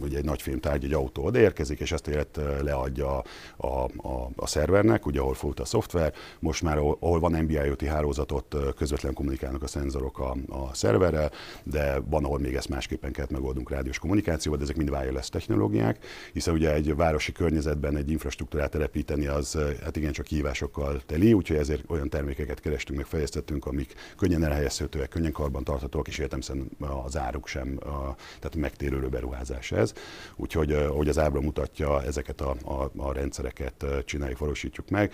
ugye 0.00 0.18
egy 0.18 0.24
nagy 0.24 0.42
filmtárgy, 0.42 0.84
egy 0.84 0.92
autó 0.92 1.24
odaérkezik, 1.24 1.80
és 1.80 1.92
ezt 1.92 2.08
élet 2.08 2.40
leadja 2.62 3.22
a, 3.56 3.66
a, 3.96 4.30
a 4.36 4.46
szervernek, 4.46 5.06
ugye 5.06 5.20
ahol 5.20 5.34
fut 5.34 5.60
a 5.60 5.64
szoftver. 5.64 6.12
Most 6.38 6.62
már 6.62 6.78
ahol 6.78 7.20
van 7.20 7.42
NB-IoT 7.42 7.82
hálózatot, 7.82 8.56
közvetlen 8.76 9.14
kommunikálnak 9.14 9.62
a 9.62 9.66
szenzorok 9.66 10.18
a, 10.18 10.36
a 10.48 10.74
szerverrel, 10.74 11.30
de 11.62 12.00
van, 12.10 12.24
ahol 12.24 12.38
még 12.38 12.54
ezt 12.54 12.68
másképpen 12.68 13.12
kellett 13.12 13.30
megoldunk 13.30 13.70
rádiós 13.70 13.98
kommunikációval, 13.98 14.58
de 14.58 14.64
ezek 14.64 14.76
mind 14.76 14.90
wireless 14.90 15.28
technológiák, 15.28 16.04
hiszen 16.32 16.54
ugye 16.54 16.72
egy 16.72 16.96
városi 16.96 17.32
környezetben 17.32 17.96
egy 17.96 18.10
infrastruktúrát 18.10 18.70
telepíteni 18.70 19.26
az 19.26 19.58
hát 19.82 19.96
igen 19.96 20.12
csak 20.12 20.26
hívásokkal 20.26 21.02
teli, 21.06 21.32
úgyhogy 21.32 21.56
ezért 21.56 21.84
olyan 21.88 22.08
termék 22.08 22.29
termékeket 22.30 22.60
kerestünk, 22.60 22.98
meg 22.98 23.06
fejlesztettünk, 23.06 23.66
amik 23.66 23.94
könnyen 24.16 24.44
elhelyezhetőek, 24.44 25.08
könnyen 25.08 25.32
karbantarthatóak, 25.32 26.08
és 26.08 26.18
értem 26.18 26.40
az 27.04 27.16
áruk 27.16 27.46
sem, 27.46 27.78
a, 27.80 28.14
tehát 28.38 28.56
megtérülő 28.56 29.08
beruházás 29.08 29.72
ez. 29.72 29.92
Úgyhogy, 30.36 30.72
ahogy 30.72 31.08
az 31.08 31.18
ábra 31.18 31.40
mutatja, 31.40 32.02
ezeket 32.02 32.40
a, 32.40 32.56
a, 32.64 32.90
a 32.96 33.12
rendszereket 33.12 33.84
csináljuk, 34.04 34.38
valósítjuk 34.38 34.88
meg. 34.88 35.12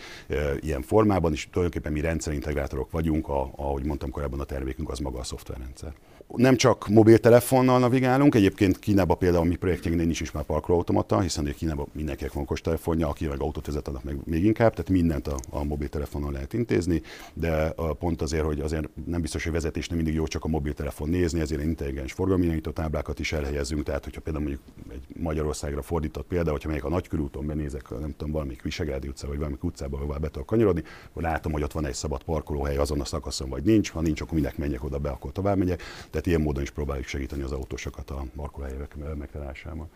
Ilyen 0.61 0.83
formában 0.83 1.33
is 1.33 1.49
tulajdonképpen 1.51 1.93
mi 1.93 2.01
rendszerintegrátorok 2.01 2.91
vagyunk, 2.91 3.29
a, 3.29 3.51
ahogy 3.57 3.85
mondtam 3.85 4.11
korábban, 4.11 4.41
a 4.41 4.45
termékünk 4.45 4.91
az 4.91 4.99
maga 4.99 5.19
a 5.19 5.25
szoftverrendszer. 5.25 5.95
Nem 6.35 6.57
csak 6.57 6.89
mobiltelefonnal 6.89 7.79
navigálunk, 7.79 8.35
egyébként 8.35 8.79
Kínában 8.79 9.19
például 9.19 9.45
a 9.45 9.47
mi 9.47 9.57
projektjeinknél 9.57 10.07
nincs 10.07 10.21
is 10.21 10.31
már 10.31 10.45
parkolóautomata, 10.45 11.21
hiszen 11.21 11.55
Kínában 11.57 11.87
mindenkinek 11.93 12.33
van 12.33 12.43
okostelefonja, 12.43 13.09
aki 13.09 13.27
meg 13.27 13.41
autót 13.41 13.67
vezet, 13.67 13.89
annak 13.89 14.05
meg 14.05 14.19
még 14.25 14.45
inkább, 14.45 14.71
tehát 14.71 14.91
mindent 14.91 15.29
a, 15.29 15.37
a 15.51 15.65
mobiltelefonon 15.65 16.33
lehet 16.33 16.53
intézni, 16.53 17.03
de 17.35 17.75
pont 17.99 18.23
azért, 18.23 18.45
hogy 18.45 18.61
azért 18.61 18.89
nem 19.07 19.21
biztos, 19.21 19.43
hogy 19.45 19.53
vezetés 19.53 19.89
nem 19.89 19.97
mindig 19.97 20.15
jó 20.15 20.27
csak 20.27 20.45
a 20.45 20.49
mobiltelefon 20.49 21.09
nézni, 21.09 21.41
ezért 21.41 21.63
intelligens 21.63 22.13
forgalmi 22.13 22.61
táblákat 22.61 23.19
is 23.19 23.33
elhelyezünk, 23.33 23.83
tehát 23.83 24.05
hogyha 24.05 24.21
például 24.21 24.45
mondjuk 24.45 24.65
egy 24.93 25.23
Magyarországra 25.23 25.83
fordított 25.83 26.27
példa, 26.27 26.51
hogyha 26.51 26.69
megyek 26.69 26.85
a 26.85 26.89
nagykörúton, 26.89 27.47
benézek, 27.47 27.91
nem 27.91 28.15
tudom, 28.17 28.33
valamelyik 28.33 28.63
Visegrádi 28.63 29.09
utca, 29.09 29.27
vagy 29.27 29.37
valamelyik 29.37 29.65
utcába, 29.65 29.97
ahová 29.97 30.17
be 30.17 30.29
tudok 30.29 30.47
kanyarodni, 30.47 30.83
akkor 31.11 31.23
látom, 31.23 31.53
hogy 31.53 31.63
ott 31.63 31.73
van 31.73 31.87
egy 31.87 31.95
szabad 31.95 32.23
parkolóhely 32.23 32.77
azon 32.77 33.01
a 33.01 33.05
szakaszon, 33.05 33.49
vagy 33.49 33.63
nincs, 33.63 33.91
ha 33.91 34.01
nincs, 34.01 34.21
akkor 34.21 34.33
mindenki 34.33 34.61
menjek 34.61 34.85
oda 34.85 34.99
be, 34.99 35.09
akkor 35.09 35.33
tovább 35.33 35.59
megyek. 35.59 35.83
Tehát 36.17 36.31
ilyen 36.31 36.47
módon 36.47 36.63
is 36.63 36.71
próbáljuk 36.71 37.07
segíteni 37.07 37.43
az 37.43 37.53
autósokat 37.53 38.11
a 38.11 38.25
parkolóhelyek 38.37 38.97
megtalálásában. 39.19 39.89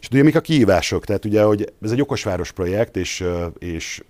És 0.00 0.08
ugye 0.10 0.22
mik 0.22 0.36
a 0.36 0.40
kihívások? 0.40 1.04
Tehát 1.04 1.24
ugye, 1.24 1.42
hogy 1.42 1.72
ez 1.82 1.90
egy 1.90 2.00
okosváros 2.00 2.52
projekt, 2.52 2.96
és, 2.96 3.24
és 3.58 4.04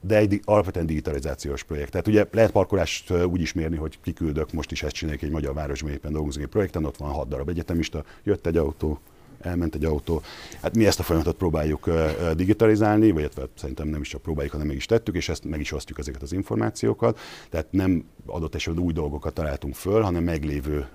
de 0.00 0.16
egy 0.16 0.40
alapvetően 0.44 0.86
digitalizációs 0.86 1.62
projekt. 1.62 1.90
Tehát 1.90 2.06
ugye 2.06 2.26
lehet 2.30 2.50
parkolást 2.50 3.10
úgy 3.10 3.40
is 3.40 3.52
mérni, 3.52 3.76
hogy 3.76 3.98
kiküldök, 4.02 4.52
most 4.52 4.70
is 4.70 4.82
ezt 4.82 4.94
csináljuk 4.94 5.22
egy 5.22 5.30
magyar 5.30 5.54
városban, 5.54 5.90
éppen 5.90 6.12
dolgozunk 6.12 6.44
egy 6.44 6.50
projekten, 6.50 6.84
ott 6.84 6.96
van 6.96 7.10
hat 7.10 7.28
darab 7.28 7.48
egyetemista, 7.48 8.04
jött 8.24 8.46
egy 8.46 8.56
autó, 8.56 9.00
elment 9.40 9.74
egy 9.74 9.84
autó. 9.84 10.22
Hát 10.62 10.76
mi 10.76 10.86
ezt 10.86 11.00
a 11.00 11.02
folyamatot 11.02 11.36
próbáljuk 11.36 11.90
digitalizálni, 12.36 13.10
vagy 13.10 13.30
szerintem 13.54 13.88
nem 13.88 14.00
is 14.00 14.08
csak 14.08 14.22
próbáljuk, 14.22 14.52
hanem 14.52 14.66
meg 14.66 14.76
is 14.76 14.86
tettük, 14.86 15.14
és 15.14 15.28
ezt 15.28 15.44
meg 15.44 15.60
is 15.60 15.72
osztjuk 15.72 15.98
ezeket 15.98 16.22
az 16.22 16.32
információkat. 16.32 17.18
Tehát 17.50 17.66
nem 17.70 18.04
adott 18.26 18.54
esetben 18.54 18.84
új 18.84 18.92
dolgokat 18.92 19.34
találtunk 19.34 19.74
föl, 19.74 20.02
hanem 20.02 20.24
meglévő 20.24 20.88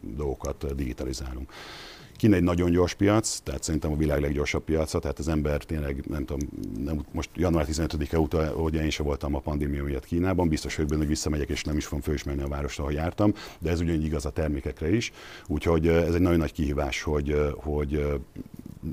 dolgokat 0.00 0.74
digitalizálunk. 0.74 1.52
Kína 2.16 2.36
egy 2.36 2.42
nagyon 2.42 2.70
gyors 2.70 2.94
piac, 2.94 3.38
tehát 3.38 3.62
szerintem 3.62 3.92
a 3.92 3.96
világ 3.96 4.20
leggyorsabb 4.20 4.64
piaca, 4.64 4.98
tehát 4.98 5.18
az 5.18 5.28
ember 5.28 5.64
tényleg, 5.64 6.04
nem 6.08 6.24
tudom, 6.24 6.48
nem, 6.84 7.04
most 7.12 7.30
január 7.34 7.66
15-e 7.70 8.18
óta, 8.18 8.46
hogy 8.46 8.74
én 8.74 8.90
sem 8.90 9.06
voltam 9.06 9.34
a 9.34 9.38
pandémia 9.38 9.84
miatt 9.84 10.04
Kínában, 10.04 10.48
biztos 10.48 10.74
vagyok 10.74 10.90
benne, 10.90 11.00
hogy 11.00 11.10
visszamegyek 11.10 11.48
és 11.48 11.64
nem 11.64 11.76
is 11.76 11.84
fogom 11.84 12.00
fölismerni 12.00 12.42
a 12.42 12.48
várost, 12.48 12.78
ahol 12.78 12.92
jártam, 12.92 13.34
de 13.58 13.70
ez 13.70 13.80
ugyanígy 13.80 14.04
igaz 14.04 14.26
a 14.26 14.30
termékekre 14.30 14.94
is, 14.94 15.12
úgyhogy 15.46 15.88
ez 15.88 16.14
egy 16.14 16.20
nagyon 16.20 16.38
nagy 16.38 16.52
kihívás, 16.52 17.02
hogy, 17.02 17.36
hogy 17.56 18.20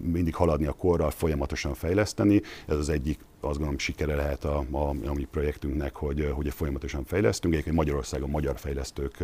mindig 0.03 0.35
haladni 0.35 0.65
a 0.65 0.71
korral, 0.71 1.11
folyamatosan 1.11 1.73
fejleszteni, 1.73 2.41
ez 2.67 2.77
az 2.77 2.89
egyik 2.89 3.19
azt 3.43 3.57
gondolom 3.57 3.77
sikere 3.77 4.15
lehet 4.15 4.43
a, 4.43 4.65
a, 4.71 4.89
a 4.89 5.13
mi 5.13 5.27
projektünknek, 5.31 5.95
hogy, 5.95 6.29
hogy 6.33 6.53
folyamatosan 6.53 7.03
fejlesztünk. 7.03 7.53
Egyébként 7.53 7.77
Magyarországon 7.77 8.29
magyar 8.29 8.59
fejlesztők 8.59 9.23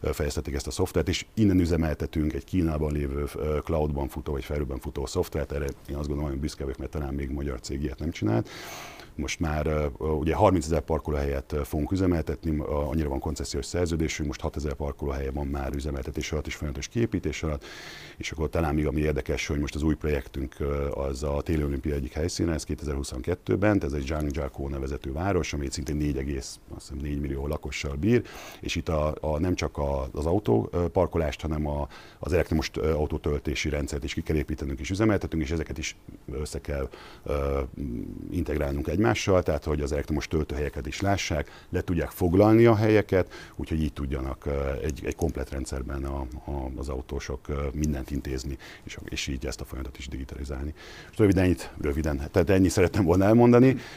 fejlesztették 0.00 0.54
ezt 0.54 0.66
a 0.66 0.70
szoftvert, 0.70 1.08
és 1.08 1.26
innen 1.34 1.60
üzemeltetünk 1.60 2.32
egy 2.32 2.44
Kínában 2.44 2.92
lévő 2.92 3.24
cloudban 3.64 4.08
futó 4.08 4.32
vagy 4.32 4.44
felhőben 4.44 4.78
futó 4.78 5.06
szoftvert. 5.06 5.52
Erre 5.52 5.66
én 5.88 5.96
azt 5.96 6.06
gondolom, 6.08 6.30
hogy 6.30 6.40
büszke 6.40 6.62
vagyok, 6.62 6.78
mert 6.78 6.90
talán 6.90 7.14
még 7.14 7.30
magyar 7.30 7.60
cég 7.60 7.82
ilyet 7.82 7.98
nem 7.98 8.10
csinált. 8.10 8.48
Most 9.14 9.40
már 9.40 9.90
ugye 9.98 10.34
30 10.34 10.64
ezer 10.64 10.80
parkolóhelyet 10.80 11.56
fogunk 11.64 11.92
üzemeltetni, 11.92 12.58
annyira 12.66 13.08
van 13.08 13.18
koncesziós 13.18 13.66
szerződésünk, 13.66 14.28
most 14.28 14.40
6 14.40 14.56
ezer 14.56 14.74
parkolóhelye 14.74 15.30
van 15.30 15.46
már 15.46 15.74
üzemeltetés 15.74 16.32
alatt 16.32 16.46
és 16.46 16.54
folyamatos 16.54 16.88
kiépítés 16.88 17.42
alatt, 17.42 17.64
és 18.16 18.30
akkor 18.30 18.48
talán 18.48 18.74
még 18.74 18.86
ami 18.86 19.00
érdekes, 19.00 19.46
hogy 19.46 19.58
most 19.58 19.74
az 19.74 19.82
új 19.82 19.94
projektünk 19.94 20.56
az 20.94 21.22
a 21.22 21.40
téli 21.42 21.64
olimpia 21.64 21.94
egyik 21.94 22.12
helyszíne, 22.12 22.52
ez 22.52 22.64
2022-ben, 23.60 23.82
ez 23.84 23.92
egy 23.92 24.06
Zhangjiakou 24.06 24.68
nevezető 24.68 25.12
város, 25.12 25.52
ami 25.52 25.66
szintén 25.70 25.96
4,4 25.98 27.20
millió 27.20 27.46
lakossal 27.46 27.94
bír, 27.94 28.22
és 28.60 28.76
itt 28.76 28.88
a, 28.88 29.14
a 29.20 29.38
nem 29.38 29.54
csak 29.54 29.78
a, 29.78 30.08
az 30.12 30.26
autóparkolást, 30.26 31.40
hanem 31.40 31.66
a, 31.66 31.88
az 32.18 32.32
elektromos 32.32 32.70
autótöltési 32.76 33.68
rendszert 33.68 34.04
is 34.04 34.14
ki 34.14 34.22
kell 34.22 34.36
építenünk 34.36 34.80
és 34.80 34.90
üzemeltetünk, 34.90 35.42
és 35.42 35.50
ezeket 35.50 35.78
is 35.78 35.96
össze 36.32 36.60
kell 36.60 36.88
uh, 37.24 37.34
integrálnunk 38.30 38.88
egymással, 38.88 39.42
tehát 39.42 39.64
hogy 39.64 39.80
az 39.80 39.92
elektromos 39.92 40.28
töltőhelyeket 40.28 40.86
is 40.86 41.00
lássák, 41.00 41.50
le 41.68 41.80
tudják 41.80 42.10
foglalni 42.10 42.64
a 42.64 42.74
helyeket, 42.74 43.32
úgyhogy 43.56 43.82
így 43.82 43.92
tudjanak 43.92 44.48
egy, 44.82 45.00
egy 45.04 45.14
komplet 45.16 45.50
rendszerben 45.50 46.04
a, 46.04 46.20
a, 46.44 46.70
az 46.76 46.88
autósok 46.88 47.72
mindent 47.74 48.10
intézni, 48.10 48.58
és, 48.82 48.98
és 49.04 49.26
így 49.26 49.46
ezt 49.46 49.60
a 49.60 49.64
folyamatot 49.64 49.98
is 49.98 50.08
digitalizálni. 50.08 50.74
És 51.10 51.16
röviden 51.16 51.44
ennyit, 51.44 51.72
röviden, 51.80 52.28
tehát 52.30 52.50
ennyi 52.50 52.68
szerettem 52.68 53.04
volna 53.04 53.24
elmondani, 53.24 53.49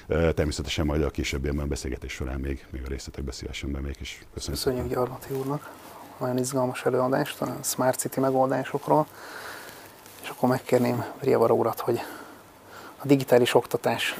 természetesen 0.07 0.85
majd 0.85 1.03
a 1.03 1.09
későbbiekben 1.09 1.67
beszélgetés 1.67 2.11
során 2.11 2.39
még, 2.39 2.65
még 2.69 2.81
a 2.85 2.87
részletekbe 2.87 3.31
szívesen 3.31 3.71
bemék, 3.71 3.97
és 3.99 4.17
köszönjük. 4.33 4.63
Köszönjük 4.63 4.87
Gyarmati 4.93 5.33
úrnak 5.33 5.71
nagyon 6.19 6.37
izgalmas 6.37 6.85
előadást 6.85 7.41
a 7.41 7.55
Smart 7.63 7.99
City 7.99 8.19
megoldásokról, 8.19 9.07
és 10.23 10.29
akkor 10.29 10.49
megkérném 10.49 11.05
Riavar 11.19 11.51
urat, 11.51 11.79
hogy 11.79 11.99
a 12.97 13.05
digitális 13.05 13.53
oktatás 13.53 14.19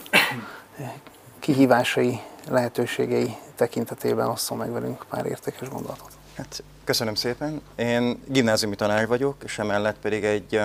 kihívásai, 1.39 2.19
lehetőségei 2.50 3.36
tekintetében 3.56 4.28
osszon 4.28 4.58
meg 4.58 4.72
velünk 4.72 5.06
pár 5.10 5.26
értékes 5.26 5.69
gondolatot. 5.69 6.12
Hát, 6.36 6.63
köszönöm 6.84 7.15
szépen. 7.15 7.62
Én 7.76 8.22
gimnáziumi 8.28 8.76
tanár 8.76 9.08
vagyok, 9.08 9.36
és 9.43 9.60
emellett 9.60 9.98
pedig 10.02 10.24
egy 10.24 10.62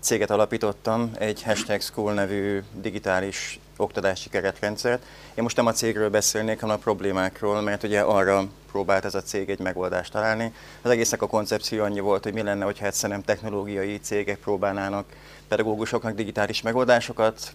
céget 0.00 0.30
alapítottam, 0.30 1.10
egy 1.18 1.42
Hashtag 1.42 1.80
School 1.80 2.12
nevű 2.12 2.62
digitális 2.72 3.60
oktatási 3.76 4.28
keretrendszert. 4.28 5.02
Én 5.34 5.42
most 5.42 5.56
nem 5.56 5.66
a 5.66 5.72
cégről 5.72 6.10
beszélnék, 6.10 6.60
hanem 6.60 6.76
a 6.76 6.78
problémákról, 6.78 7.60
mert 7.60 7.82
ugye 7.82 8.00
arra 8.00 8.44
próbált 8.70 9.04
ez 9.04 9.14
a 9.14 9.22
cég 9.22 9.50
egy 9.50 9.58
megoldást 9.58 10.12
találni. 10.12 10.52
Az 10.82 10.90
egésznek 10.90 11.22
a 11.22 11.26
koncepció 11.26 11.82
annyi 11.82 12.00
volt, 12.00 12.22
hogy 12.22 12.32
mi 12.32 12.42
lenne, 12.42 12.64
hogyha 12.64 12.86
egyszerűen 12.86 13.24
technológiai 13.24 13.98
cégek 13.98 14.38
próbálnának 14.38 15.04
pedagógusoknak 15.48 16.14
digitális 16.14 16.62
megoldásokat 16.62 17.54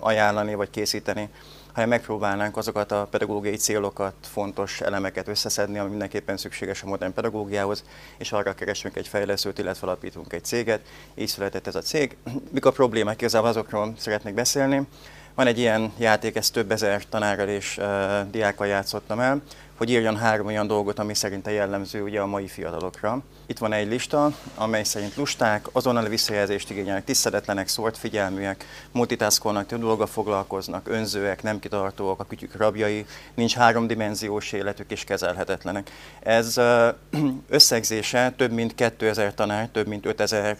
ajánlani 0.00 0.54
vagy 0.54 0.70
készíteni, 0.70 1.28
hanem 1.72 1.88
megpróbálnánk 1.88 2.56
azokat 2.56 2.92
a 2.92 3.06
pedagógiai 3.10 3.56
célokat, 3.56 4.14
fontos 4.20 4.80
elemeket 4.80 5.28
összeszedni, 5.28 5.78
ami 5.78 5.88
mindenképpen 5.88 6.36
szükséges 6.36 6.82
a 6.82 6.86
modern 6.86 7.12
pedagógiához, 7.12 7.84
és 8.18 8.32
arra 8.32 8.54
keresünk 8.54 8.96
egy 8.96 9.08
fejlesztőt, 9.08 9.58
illetve 9.58 9.86
alapítunk 9.86 10.32
egy 10.32 10.44
céget. 10.44 10.80
Így 11.14 11.28
született 11.28 11.66
ez 11.66 11.74
a 11.74 11.80
cég. 11.80 12.16
Mik 12.50 12.64
a 12.64 12.70
problémák? 12.70 13.20
Igazából 13.20 13.48
azokról 13.48 13.92
szeretnék 13.98 14.34
beszélni. 14.34 14.86
Van 15.34 15.46
egy 15.46 15.58
ilyen 15.58 15.92
játék, 15.98 16.36
ezt 16.36 16.52
több 16.52 16.70
ezer 16.70 17.04
tanárral 17.08 17.48
és 17.48 17.78
uh, 17.78 18.30
diákkal 18.30 18.66
játszottam 18.66 19.20
el, 19.20 19.42
hogy 19.76 19.90
írjon 19.90 20.16
három 20.16 20.46
olyan 20.46 20.66
dolgot, 20.66 20.98
ami 20.98 21.14
szerinte 21.14 21.50
jellemző 21.50 22.02
ugye 22.02 22.20
a 22.20 22.26
mai 22.26 22.46
fiatalokra. 22.46 23.22
Itt 23.46 23.58
van 23.58 23.72
egy 23.72 23.88
lista, 23.88 24.32
amely 24.54 24.84
szerint 24.84 25.16
lusták, 25.16 25.66
azonnal 25.72 26.08
visszajelzést 26.08 26.70
igényelnek, 26.70 27.04
tiszteletlenek, 27.04 27.68
szólt 27.68 27.98
figyelműek, 27.98 28.64
multitaskolnak, 28.90 29.66
több 29.66 29.80
dolga 29.80 30.06
foglalkoznak, 30.06 30.88
önzőek, 30.88 31.42
nem 31.42 31.58
kitartóak, 31.58 32.20
a 32.20 32.24
kütyük 32.24 32.56
rabjai, 32.56 33.06
nincs 33.34 33.54
háromdimenziós 33.54 34.52
életük 34.52 34.90
és 34.90 35.04
kezelhetetlenek. 35.04 35.90
Ez 36.20 36.60
összegzése 37.48 38.32
több 38.36 38.52
mint 38.52 38.74
2000 38.74 39.34
tanár, 39.34 39.68
több 39.68 39.86
mint 39.86 40.06
5000 40.06 40.56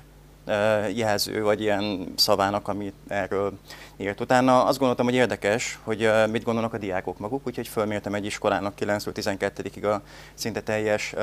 jelző, 0.94 1.42
vagy 1.42 1.60
ilyen 1.60 2.12
szavának, 2.16 2.68
amit 2.68 2.94
erről 3.08 3.58
írt. 3.96 4.20
Utána 4.20 4.64
azt 4.64 4.78
gondoltam, 4.78 5.06
hogy 5.06 5.14
érdekes, 5.14 5.78
hogy 5.82 6.10
mit 6.30 6.44
gondolnak 6.44 6.72
a 6.72 6.78
diákok 6.78 7.18
maguk, 7.18 7.46
úgyhogy 7.46 7.68
fölmértem 7.68 8.14
egy 8.14 8.24
iskolának 8.24 8.74
9-12-ig 8.80 9.94
a 9.94 10.02
szinte 10.34 10.60
teljes 10.60 11.14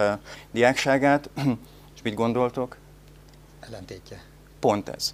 diákságát, 0.52 1.30
és 1.96 2.02
mit 2.04 2.14
gondoltok? 2.14 2.78
Ellentétje. 3.60 4.22
Pont 4.60 4.90
ez 4.90 5.14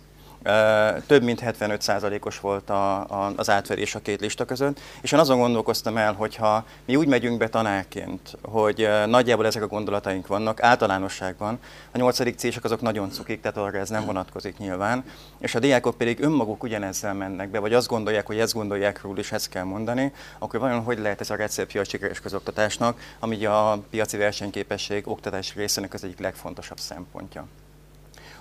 több 1.08 1.23
mint 1.23 1.41
75%-os 1.45 2.39
volt 2.39 2.69
a, 2.69 2.99
a, 2.99 3.34
az 3.36 3.49
átverés 3.49 3.95
a 3.95 3.99
két 3.99 4.19
lista 4.19 4.45
között, 4.45 4.79
és 5.01 5.12
én 5.12 5.19
azon 5.19 5.38
gondolkoztam 5.38 5.97
el, 5.97 6.13
hogyha 6.13 6.65
mi 6.86 6.95
úgy 6.95 7.08
megyünk 7.08 7.38
be 7.38 7.47
tanárként, 7.47 8.38
hogy 8.41 8.89
nagyjából 9.05 9.45
ezek 9.45 9.63
a 9.63 9.67
gondolataink 9.67 10.27
vannak, 10.27 10.63
általánosságban, 10.63 11.60
a 11.91 11.97
nyolcadik 11.97 12.38
cések 12.38 12.63
azok 12.63 12.81
nagyon 12.81 13.12
cukik, 13.12 13.41
tehát 13.41 13.58
arra 13.58 13.77
ez 13.77 13.89
nem 13.89 14.05
vonatkozik 14.05 14.58
nyilván, 14.58 15.03
és 15.39 15.55
a 15.55 15.60
diákok 15.60 15.97
pedig 15.97 16.23
önmaguk 16.23 16.63
ugyanezzel 16.63 17.13
mennek 17.13 17.49
be, 17.49 17.60
vagy 17.60 17.73
azt 17.73 17.88
gondolják, 17.88 18.25
hogy 18.25 18.39
ezt 18.39 18.53
gondolják 18.53 19.01
róla, 19.01 19.19
és 19.19 19.31
ezt 19.31 19.49
kell 19.49 19.63
mondani, 19.63 20.12
akkor 20.39 20.60
vajon 20.60 20.84
hogy 20.84 20.99
lehet 20.99 21.21
ez 21.21 21.29
a 21.29 21.36
receptje 21.36 21.81
a 21.81 21.84
sikeres 21.84 22.19
közoktatásnak, 22.19 22.99
ami 23.19 23.45
a 23.45 23.84
piaci 23.89 24.17
versenyképesség 24.17 25.08
oktatási 25.08 25.53
részének 25.55 25.93
az 25.93 26.03
egyik 26.03 26.19
legfontosabb 26.19 26.79
szempontja. 26.79 27.47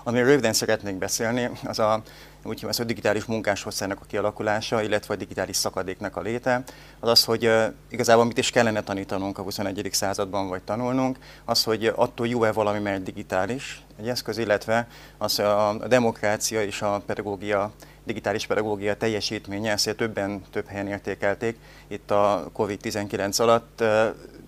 Amiről 0.07 0.27
röviden 0.27 0.53
szeretnék 0.53 0.95
beszélni, 0.95 1.49
az 1.63 1.79
a 1.79 2.01
úgy 2.43 2.59
hívom, 2.59 2.75
a 2.77 2.83
digitális 2.83 3.25
munkáshozszernek 3.25 4.01
a 4.01 4.05
kialakulása, 4.07 4.81
illetve 4.81 5.13
a 5.13 5.17
digitális 5.17 5.55
szakadéknak 5.55 6.15
a 6.15 6.21
léte, 6.21 6.63
az 6.99 7.09
az, 7.09 7.23
hogy 7.23 7.51
igazából 7.89 8.25
mit 8.25 8.37
is 8.37 8.49
kellene 8.49 8.81
tanítanunk 8.81 9.37
a 9.37 9.41
21. 9.41 9.89
században, 9.91 10.47
vagy 10.47 10.63
tanulnunk, 10.63 11.17
az, 11.45 11.63
hogy 11.63 11.91
attól 11.95 12.27
jó-e 12.27 12.51
valami, 12.51 12.79
mert 12.79 13.03
digitális 13.03 13.83
egy 13.99 14.07
eszköz, 14.07 14.37
illetve 14.37 14.87
az 15.17 15.39
a 15.39 15.77
demokrácia 15.87 16.63
és 16.63 16.81
a 16.81 17.01
pedagógia 17.05 17.71
digitális 18.03 18.45
pedagógia 18.45 18.95
teljesítménye, 18.95 19.71
ezt 19.71 19.95
többen 19.95 20.41
több 20.51 20.67
helyen 20.67 20.87
értékelték 20.87 21.57
itt 21.87 22.11
a 22.11 22.51
COVID-19 22.57 23.39
alatt. 23.39 23.83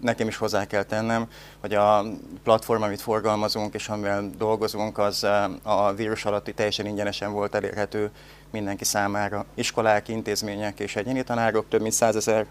Nekem 0.02 0.28
is 0.28 0.38
hozzá 0.38 0.66
kell 0.66 0.84
tennem, 0.84 1.28
hogy 1.60 1.74
a 1.74 2.06
platform, 2.44 2.82
amit 2.82 3.02
forgalmazunk 3.02 3.74
és 3.74 3.90
amivel 3.90 4.30
dolgozunk, 4.38 4.98
az 4.98 5.24
a 5.64 5.94
vírus 5.96 6.26
alatti 6.26 6.54
teljesen 6.54 6.86
ingyenesen 6.86 7.32
volt 7.32 7.56
elérhető 7.56 8.12
mindenki 8.52 8.84
számára. 8.84 9.46
Iskolák, 9.54 10.08
intézmények 10.08 10.80
és 10.80 10.96
egyéni 10.96 11.24
tanárok 11.24 11.66
több 11.70 11.82
mint 11.82 11.94
százezer 11.94 12.46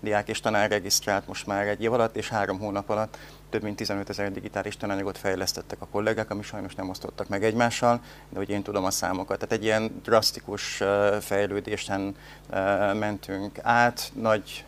diák 0.00 0.28
és 0.28 0.40
tanár 0.40 0.70
regisztrált 0.70 1.26
most 1.26 1.46
már 1.46 1.66
egy 1.66 1.82
év 1.82 1.92
alatt, 1.92 2.16
és 2.16 2.28
három 2.28 2.58
hónap 2.58 2.88
alatt 2.90 3.18
több 3.50 3.62
mint 3.62 3.76
15 3.76 4.08
ezer 4.08 4.32
digitális 4.32 4.76
tananyagot 4.76 5.18
fejlesztettek 5.18 5.80
a 5.80 5.86
kollégák, 5.86 6.30
ami 6.30 6.42
sajnos 6.42 6.74
nem 6.74 6.88
osztottak 6.88 7.28
meg 7.28 7.44
egymással, 7.44 8.00
de 8.28 8.38
hogy 8.38 8.50
én 8.50 8.62
tudom 8.62 8.84
a 8.84 8.90
számokat. 8.90 9.38
Tehát 9.38 9.54
egy 9.54 9.64
ilyen 9.64 10.00
drasztikus 10.02 10.82
fejlődésen 11.20 12.16
mentünk 12.94 13.58
át, 13.62 14.12
nagy 14.14 14.64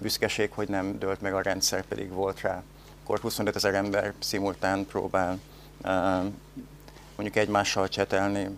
büszkeség, 0.00 0.50
hogy 0.52 0.68
nem 0.68 0.98
dőlt 0.98 1.20
meg 1.20 1.34
a 1.34 1.42
rendszer, 1.42 1.84
pedig 1.84 2.10
volt 2.10 2.40
rá. 2.40 2.62
Akkor 3.02 3.18
25 3.18 3.56
ezer 3.56 3.74
ember 3.74 4.12
szimultán 4.18 4.86
próbál 4.86 5.38
mondjuk 7.16 7.36
egymással 7.36 7.88
csetelni 7.88 8.48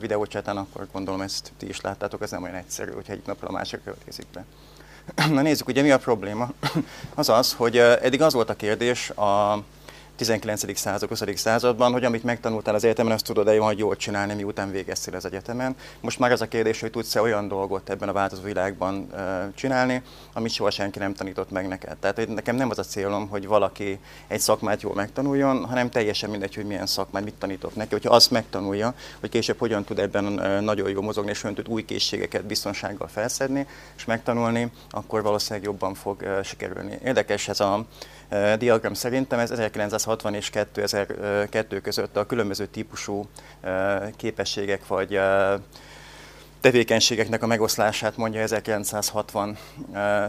videócseten, 0.00 0.56
akkor 0.56 0.88
gondolom 0.92 1.20
ezt 1.20 1.52
ti 1.56 1.68
is 1.68 1.80
láttátok, 1.80 2.22
ez 2.22 2.30
nem 2.30 2.42
olyan 2.42 2.54
egyszerű, 2.54 2.90
hogyha 2.90 3.12
egy 3.12 3.22
napra 3.26 3.48
a 3.48 3.52
másik 3.52 3.82
következik 3.84 4.26
be. 4.32 4.44
Na 5.34 5.42
nézzük, 5.42 5.68
ugye 5.68 5.82
mi 5.82 5.90
a 5.90 5.98
probléma? 5.98 6.50
Az 7.14 7.28
az, 7.28 7.52
hogy 7.52 7.76
eddig 7.76 8.22
az 8.22 8.32
volt 8.32 8.50
a 8.50 8.56
kérdés 8.56 9.10
a 9.10 9.62
19. 10.16 10.78
század, 10.78 11.08
20. 11.08 11.22
században, 11.34 11.92
hogy 11.92 12.04
amit 12.04 12.22
megtanultál 12.22 12.74
az 12.74 12.84
egyetemen, 12.84 13.12
azt 13.12 13.24
tudod-e 13.24 13.58
majd 13.58 13.78
jól 13.78 13.96
csinálni, 13.96 14.34
miután 14.34 14.70
végeztél 14.70 15.14
az 15.14 15.24
egyetemen. 15.24 15.76
Most 16.00 16.18
már 16.18 16.32
az 16.32 16.40
a 16.40 16.48
kérdés, 16.48 16.80
hogy 16.80 16.90
tudsz-e 16.90 17.20
olyan 17.20 17.48
dolgot 17.48 17.90
ebben 17.90 18.08
a 18.08 18.12
változó 18.12 18.42
világban 18.42 19.10
csinálni, 19.54 20.02
amit 20.32 20.52
soha 20.52 20.70
senki 20.70 20.98
nem 20.98 21.14
tanított 21.14 21.50
meg 21.50 21.68
neked. 21.68 21.96
Tehát 21.96 22.28
nekem 22.28 22.56
nem 22.56 22.70
az 22.70 22.78
a 22.78 22.82
célom, 22.82 23.28
hogy 23.28 23.46
valaki 23.46 23.98
egy 24.26 24.40
szakmát 24.40 24.82
jól 24.82 24.94
megtanuljon, 24.94 25.64
hanem 25.64 25.90
teljesen 25.90 26.30
mindegy, 26.30 26.54
hogy 26.54 26.66
milyen 26.66 26.86
szakmát, 26.86 27.24
mit 27.24 27.34
tanítok 27.34 27.74
neki. 27.74 27.90
Hogyha 27.90 28.14
azt 28.14 28.30
megtanulja, 28.30 28.94
hogy 29.20 29.28
később 29.28 29.58
hogyan 29.58 29.84
tud 29.84 29.98
ebben 29.98 30.24
nagyon 30.62 30.90
jó 30.90 31.00
mozogni, 31.02 31.30
és 31.30 31.40
hogyan 31.40 31.56
tud 31.56 31.68
új 31.68 31.84
készségeket 31.84 32.44
biztonsággal 32.44 33.08
felszedni, 33.08 33.66
és 33.96 34.04
megtanulni, 34.04 34.70
akkor 34.90 35.22
valószínűleg 35.22 35.64
jobban 35.64 35.94
fog 35.94 36.40
sikerülni. 36.44 36.98
Érdekes 37.04 37.48
ez 37.48 37.60
a 37.60 37.86
diagram 38.58 38.94
szerintem 38.94 39.38
ez 39.38 39.50
1960 39.50 40.34
és 40.34 40.50
2002 40.50 41.80
között 41.80 42.16
a 42.16 42.26
különböző 42.26 42.66
típusú 42.66 43.28
képességek 44.16 44.86
vagy 44.86 45.20
tevékenységeknek 46.60 47.42
a 47.42 47.46
megoszlását 47.46 48.16
mondja 48.16 48.40
1960 48.40 49.56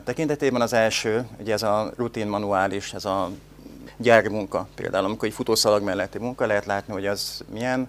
tekintetében. 0.04 0.62
Az 0.62 0.74
első, 0.74 1.28
ugye 1.40 1.54
ez 1.54 1.64
a 1.64 1.94
rutin 1.98 2.28
manuális, 2.28 2.94
ez 2.94 3.06
a 3.06 3.30
gyármunka 3.98 4.68
például, 4.76 5.06
amikor 5.06 5.28
egy 5.28 5.34
futószalag 5.34 5.84
melletti 5.84 6.18
munka, 6.18 6.46
lehet 6.46 6.66
látni, 6.66 6.94
hogy 6.94 7.06
az 7.06 7.44
milyen. 7.52 7.88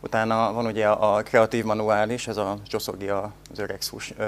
Utána 0.00 0.52
van 0.52 0.66
ugye 0.66 0.88
a 0.88 1.22
kreatív 1.22 1.64
manuális, 1.64 2.28
ez 2.28 2.36
a 2.36 2.58
Csoszoggi 2.66 3.08
az 3.08 3.58
öreg 3.58 3.82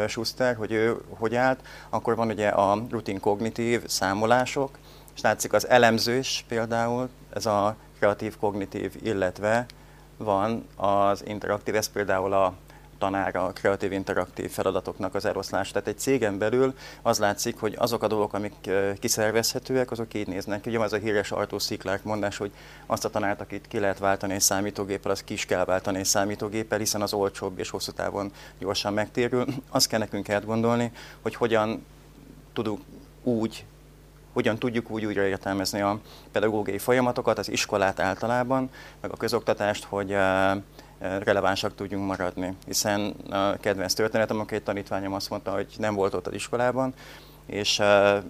Schuster, 0.09 0.57
hogy 0.57 0.72
ő 0.72 0.96
hogy 1.09 1.35
állt. 1.35 1.61
Akkor 1.90 2.16
van 2.16 2.29
ugye 2.29 2.49
a 2.49 2.83
rutin 2.90 3.20
kognitív 3.20 3.83
számolások, 3.87 4.79
és 5.16 5.22
látszik 5.22 5.52
az 5.52 5.68
elemzős 5.68 6.44
például, 6.48 7.09
ez 7.35 7.46
a 7.46 7.76
kreatív, 7.98 8.37
kognitív, 8.38 8.94
illetve 9.02 9.66
van 10.16 10.66
az 10.76 11.26
interaktív, 11.26 11.74
ez 11.74 11.88
például 11.88 12.33
a 12.33 12.55
tanára 12.98 13.44
a 13.44 13.52
kreatív 13.52 13.92
interaktív 13.92 14.50
feladatoknak 14.50 15.14
az 15.14 15.24
eloszlás. 15.24 15.70
Tehát 15.70 15.88
egy 15.88 15.98
cégen 15.98 16.38
belül 16.38 16.74
az 17.02 17.18
látszik, 17.18 17.61
hogy 17.61 17.74
azok 17.79 18.02
a 18.02 18.07
dolgok, 18.07 18.33
amik 18.33 18.70
kiszervezhetőek, 19.00 19.90
azok 19.90 20.14
így 20.14 20.26
néznek. 20.26 20.66
Ugye 20.66 20.79
az 20.79 20.92
a 20.92 20.96
híres 20.96 21.31
Arthur 21.31 21.62
C. 21.62 22.02
mondás, 22.02 22.37
hogy 22.37 22.50
azt 22.87 23.05
a 23.05 23.11
tanárt, 23.11 23.40
akit 23.40 23.68
ki 23.68 23.79
lehet 23.79 23.98
váltani 23.98 24.35
egy 24.35 24.40
számítógéppel, 24.40 25.11
azt 25.11 25.24
ki 25.24 25.33
is 25.33 25.46
kell 25.46 25.64
váltani 25.64 25.98
egy 25.98 26.05
számítógéppel, 26.05 26.79
hiszen 26.79 27.02
az 27.02 27.12
olcsóbb 27.12 27.59
és 27.59 27.70
hosszú 27.70 27.92
távon 27.92 28.33
gyorsan 28.59 28.92
megtérül. 28.92 29.46
Azt 29.70 29.88
kell 29.88 29.98
nekünk 29.98 30.29
átgondolni, 30.29 30.92
hogy 31.22 31.35
hogyan 31.35 31.87
tudunk 32.52 32.81
úgy 33.22 33.64
hogyan 34.37 34.59
tudjuk 34.59 34.90
úgy 34.90 35.05
újra 35.05 35.27
értelmezni 35.27 35.81
a 35.81 36.01
pedagógiai 36.33 36.79
folyamatokat, 36.79 37.38
az 37.38 37.51
iskolát 37.51 38.01
általában, 38.01 38.70
meg 39.01 39.12
a 39.12 39.16
közoktatást, 39.16 39.85
hogy 39.85 40.12
eh, 40.12 40.51
eh, 40.51 40.61
relevánsak 40.99 41.75
tudjunk 41.75 42.07
maradni. 42.07 42.57
Hiszen 42.66 43.14
a 43.31 43.57
kedvenc 43.57 43.92
történetem, 43.92 44.37
amikor 44.37 44.57
egy 44.57 44.62
tanítványom 44.62 45.12
azt 45.12 45.31
mondta, 45.31 45.51
hogy 45.51 45.66
nem 45.79 45.94
volt 45.94 46.14
ott 46.14 46.27
az 46.27 46.35
iskolában, 46.35 46.94
és 47.46 47.82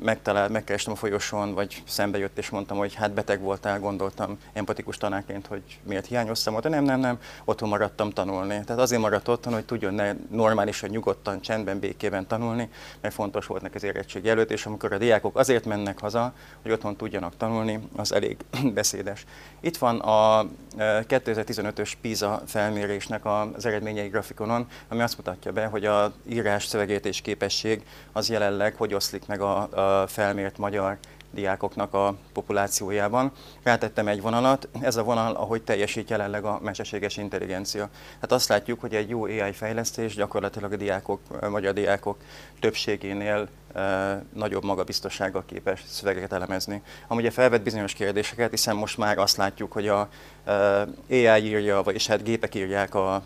megtalált, 0.02 0.50
megkerestem 0.50 0.92
a 0.92 0.96
folyosón, 0.96 1.54
vagy 1.54 1.82
szembe 1.86 2.18
jött, 2.18 2.38
és 2.38 2.50
mondtam, 2.50 2.76
hogy 2.76 2.94
hát 2.94 3.12
beteg 3.12 3.40
voltál, 3.40 3.80
gondoltam 3.80 4.38
empatikus 4.52 4.96
tanárként, 4.96 5.46
hogy 5.46 5.62
miért 5.82 6.06
hiányoztam, 6.06 6.60
de 6.60 6.68
nem, 6.68 6.84
nem, 6.84 7.00
nem, 7.00 7.18
otthon 7.44 7.68
maradtam 7.68 8.10
tanulni. 8.10 8.64
Tehát 8.64 8.82
azért 8.82 9.00
maradt 9.00 9.28
otthon, 9.28 9.52
hogy 9.52 9.64
tudjon 9.64 9.94
ne 9.94 10.12
normálisan, 10.30 10.90
nyugodtan, 10.90 11.40
csendben, 11.40 11.78
békében 11.78 12.26
tanulni, 12.26 12.68
mert 13.00 13.14
fontos 13.14 13.46
volt 13.46 13.62
neki 13.62 13.76
az 13.76 13.82
érettség 13.82 14.26
előtt, 14.26 14.50
és 14.50 14.66
amikor 14.66 14.92
a 14.92 14.98
diákok 14.98 15.38
azért 15.38 15.64
mennek 15.64 16.00
haza, 16.00 16.32
hogy 16.62 16.70
otthon 16.70 16.96
tudjanak 16.96 17.36
tanulni, 17.36 17.88
az 17.96 18.12
elég 18.12 18.36
beszédes. 18.74 19.24
Itt 19.60 19.76
van 19.76 19.98
a 19.98 20.46
2015-ös 20.78 21.92
PISA 22.00 22.42
felmérésnek 22.46 23.24
az 23.24 23.66
eredményei 23.66 24.08
grafikonon, 24.08 24.66
ami 24.88 25.00
azt 25.02 25.16
mutatja 25.16 25.52
be, 25.52 25.66
hogy 25.66 25.84
a 25.84 26.12
írás, 26.28 26.66
szövegértés 26.66 27.20
képesség 27.20 27.82
az 28.12 28.30
jelenleg 28.30 28.74
hogy 28.74 28.94
oszlik 29.06 29.26
meg 29.26 29.40
a, 29.40 30.00
a 30.02 30.06
felmért 30.06 30.58
magyar 30.58 30.98
diákoknak 31.30 31.94
a 31.94 32.14
populációjában. 32.32 33.32
Rátettem 33.62 34.08
egy 34.08 34.20
vonalat, 34.20 34.68
ez 34.80 34.96
a 34.96 35.02
vonal, 35.02 35.34
ahogy 35.34 35.62
teljesít 35.62 36.10
jelenleg 36.10 36.44
a 36.44 36.60
mesterséges 36.62 37.16
intelligencia. 37.16 37.88
Hát 38.20 38.32
azt 38.32 38.48
látjuk, 38.48 38.80
hogy 38.80 38.94
egy 38.94 39.08
jó 39.08 39.24
AI 39.24 39.52
fejlesztés 39.52 40.14
gyakorlatilag 40.14 40.72
a 40.72 40.76
diákok, 40.76 41.20
a 41.40 41.48
magyar 41.48 41.72
diákok 41.72 42.16
többségénél 42.60 43.48
e, 43.74 44.24
nagyobb 44.32 44.64
magabiztossággal 44.64 45.44
képes 45.46 45.84
szövegeket 45.86 46.32
elemezni. 46.32 46.82
Amúgy 47.06 47.32
felvet 47.32 47.62
bizonyos 47.62 47.92
kérdéseket, 47.92 48.50
hiszen 48.50 48.76
most 48.76 48.98
már 48.98 49.18
azt 49.18 49.36
látjuk, 49.36 49.72
hogy 49.72 49.88
a 49.88 50.08
e, 50.44 50.86
AI 51.08 51.44
írja, 51.44 51.82
vagyis 51.82 52.06
hát 52.06 52.22
gépek 52.22 52.54
írják 52.54 52.94
a 52.94 53.22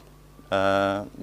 e, 0.48 0.56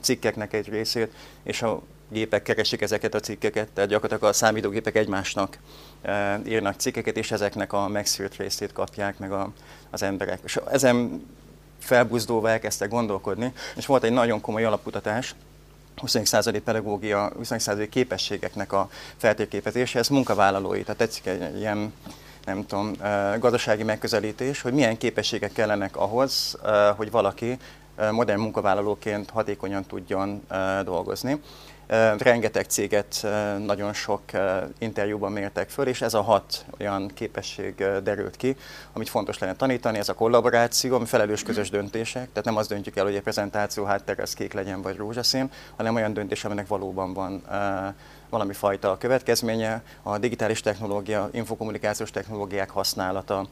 cikkeknek 0.02 0.54
egy 0.54 0.70
részét, 0.70 1.14
és 1.44 1.62
a 1.62 1.82
gépek 2.10 2.44
keresik 2.44 2.82
ezeket 2.82 3.14
a 3.14 3.20
cikkeket, 3.20 3.68
tehát 3.74 3.90
gyakorlatilag 3.90 4.32
a 4.32 4.34
számítógépek 4.34 4.96
egymásnak 4.96 5.58
e, 6.02 6.42
írnak 6.48 6.80
cikkeket, 6.80 7.18
és 7.18 7.32
ezeknek 7.32 7.74
a 7.74 7.88
megszűrt 7.88 8.36
részét 8.36 8.74
kapják 8.74 9.18
meg 9.18 9.32
a, 9.32 9.52
az 9.90 10.04
emberek. 10.04 10.40
És 10.44 10.60
ezen 10.72 11.26
felbuzdulva 11.80 12.50
elkezdtek 12.50 12.90
gondolkodni, 12.90 13.54
és 13.76 13.86
volt 13.86 14.04
egy 14.04 14.12
nagyon 14.12 14.42
komoly 14.42 14.64
alapkutatás, 14.64 15.36
20. 15.96 16.18
századi 16.24 16.60
pedagógia, 16.60 17.32
20. 17.36 17.48
századi 17.48 17.90
képességeknek 17.90 18.74
a 18.74 18.90
feltérképezése, 19.18 20.00
ez 20.00 20.08
munkavállalói, 20.08 20.82
tehát 20.82 20.98
tetszik 20.98 21.26
egy 21.26 21.58
ilyen 21.58 21.94
nem 22.46 22.66
tudom, 22.66 22.94
e, 23.02 23.38
gazdasági 23.40 23.84
megközelítés, 23.84 24.62
hogy 24.62 24.74
milyen 24.74 24.98
képességek 24.98 25.52
kellenek 25.52 25.98
ahhoz, 25.98 26.58
e, 26.66 26.90
hogy 26.90 27.12
valaki 27.12 27.58
modern 28.12 28.40
munkavállalóként 28.40 29.30
hatékonyan 29.30 29.86
tudjon 29.86 30.48
dolgozni. 30.84 31.42
Rengeteg 32.18 32.66
céget 32.66 33.28
nagyon 33.66 33.94
sok 33.94 34.22
interjúban 34.78 35.32
mértek 35.32 35.70
föl, 35.70 35.88
és 35.88 36.02
ez 36.02 36.14
a 36.14 36.22
hat 36.22 36.66
olyan 36.80 37.12
képesség 37.14 37.76
derült 38.04 38.36
ki, 38.36 38.56
amit 38.94 39.10
fontos 39.10 39.38
lenne 39.38 39.56
tanítani, 39.56 39.98
ez 39.98 40.10
a 40.10 40.14
kollaboráció, 40.14 40.96
ami 40.96 41.06
felelős 41.06 41.44
közös 41.44 41.70
döntések, 41.70 42.28
tehát 42.30 42.44
nem 42.44 42.58
azt 42.58 42.70
döntjük 42.70 42.96
el, 42.96 43.04
hogy 43.04 43.16
a 43.16 43.22
prezentáció 43.22 43.84
háttere 43.84 44.22
az 44.24 44.34
kék 44.34 44.54
legyen 44.54 44.82
vagy 44.82 44.96
rózsaszín, 44.96 45.52
hanem 45.76 45.96
olyan 45.96 46.14
döntés, 46.14 46.46
aminek 46.46 46.68
valóban 46.68 47.14
van 47.14 47.44
valami 48.30 48.54
fajta 48.54 48.98
következménye, 48.98 49.84
a 50.04 50.18
digitális 50.18 50.62
technológia, 50.62 51.30
infokommunikációs 51.32 52.12
technológiák 52.12 52.70
használata, 52.70 53.48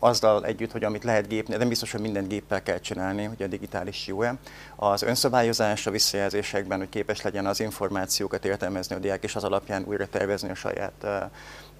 azzal 0.00 0.44
együtt, 0.44 0.72
hogy 0.72 0.84
amit 0.84 1.04
lehet 1.04 1.28
gépnél, 1.28 1.58
nem 1.58 1.68
biztos, 1.68 1.92
hogy 1.92 2.00
mindent 2.00 2.28
géppel 2.28 2.62
kell 2.62 2.78
csinálni, 2.78 3.24
hogy 3.24 3.42
a 3.42 3.46
digitális 3.46 4.06
jó-e. 4.06 4.34
Az 4.76 5.02
önszabályozás 5.02 5.86
a 5.86 5.90
visszajelzésekben, 5.90 6.78
hogy 6.78 6.88
képes 6.88 7.22
legyen 7.22 7.46
az 7.46 7.60
információkat 7.60 8.44
értelmezni 8.44 8.94
a 8.94 8.98
diák, 8.98 9.24
és 9.24 9.36
az 9.36 9.44
alapján 9.44 9.84
újra 9.86 10.06
tervezni 10.06 10.50
a 10.50 10.54
saját 10.54 11.06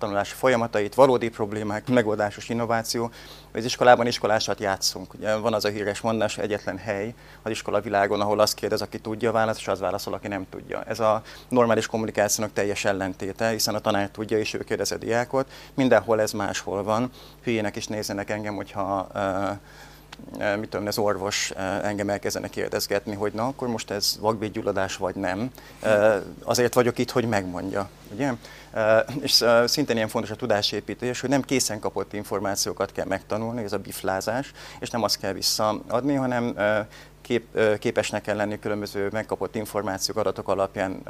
tanulási 0.00 0.34
folyamatait, 0.34 0.94
valódi 0.94 1.28
problémák, 1.28 1.88
megoldásos 1.88 2.48
innováció. 2.48 3.10
Az 3.52 3.64
iskolában 3.64 4.06
iskolásat 4.06 4.60
játszunk. 4.60 5.14
Ugye 5.14 5.36
van 5.36 5.54
az 5.54 5.64
a 5.64 5.68
híres 5.68 6.00
mondás, 6.00 6.38
egyetlen 6.38 6.78
hely 6.78 7.14
az 7.42 7.50
iskola 7.50 7.80
világon, 7.80 8.20
ahol 8.20 8.40
azt 8.40 8.54
kérdez, 8.54 8.80
aki 8.80 8.98
tudja 8.98 9.28
a 9.28 9.32
választ, 9.32 9.58
és 9.58 9.68
az 9.68 9.80
válaszol, 9.80 10.14
aki 10.14 10.28
nem 10.28 10.46
tudja. 10.50 10.82
Ez 10.82 11.00
a 11.00 11.22
normális 11.48 11.86
kommunikációnak 11.86 12.52
teljes 12.52 12.84
ellentéte, 12.84 13.48
hiszen 13.48 13.74
a 13.74 13.78
tanár 13.78 14.08
tudja, 14.08 14.38
és 14.38 14.54
ő 14.54 14.58
kérdez 14.58 14.90
a 14.90 14.96
diákot. 14.96 15.50
Mindenhol 15.74 16.20
ez 16.20 16.32
máshol 16.32 16.82
van. 16.82 17.10
Hülyének 17.42 17.76
is 17.76 17.86
nézzenek 17.86 18.30
engem, 18.30 18.54
hogyha 18.54 19.06
uh, 19.14 19.58
mit 20.58 20.68
tudom, 20.68 20.86
az 20.86 20.98
orvos 20.98 21.50
engem 21.82 22.10
elkezdene 22.10 22.48
kérdezgetni, 22.48 23.14
hogy 23.14 23.32
na, 23.32 23.46
akkor 23.46 23.68
most 23.68 23.90
ez 23.90 24.16
vakvédgyulladás 24.20 24.96
vagy 24.96 25.14
nem. 25.14 25.50
Azért 26.42 26.74
vagyok 26.74 26.98
itt, 26.98 27.10
hogy 27.10 27.24
megmondja, 27.24 27.88
ugye? 28.12 28.32
És 29.20 29.44
szintén 29.64 29.96
ilyen 29.96 30.08
fontos 30.08 30.30
a 30.30 30.36
tudásépítés, 30.36 31.20
hogy 31.20 31.30
nem 31.30 31.42
készen 31.42 31.78
kapott 31.78 32.12
információkat 32.12 32.92
kell 32.92 33.06
megtanulni, 33.06 33.62
ez 33.62 33.72
a 33.72 33.78
biflázás, 33.78 34.52
és 34.80 34.90
nem 34.90 35.02
azt 35.02 35.18
kell 35.18 35.32
visszaadni, 35.32 36.14
hanem 36.14 36.56
kép, 37.30 37.78
képesnek 37.78 38.22
kell 38.22 38.36
lenni 38.36 38.58
különböző 38.58 39.08
megkapott 39.12 39.54
információk, 39.54 40.16
adatok 40.16 40.48
alapján 40.48 41.02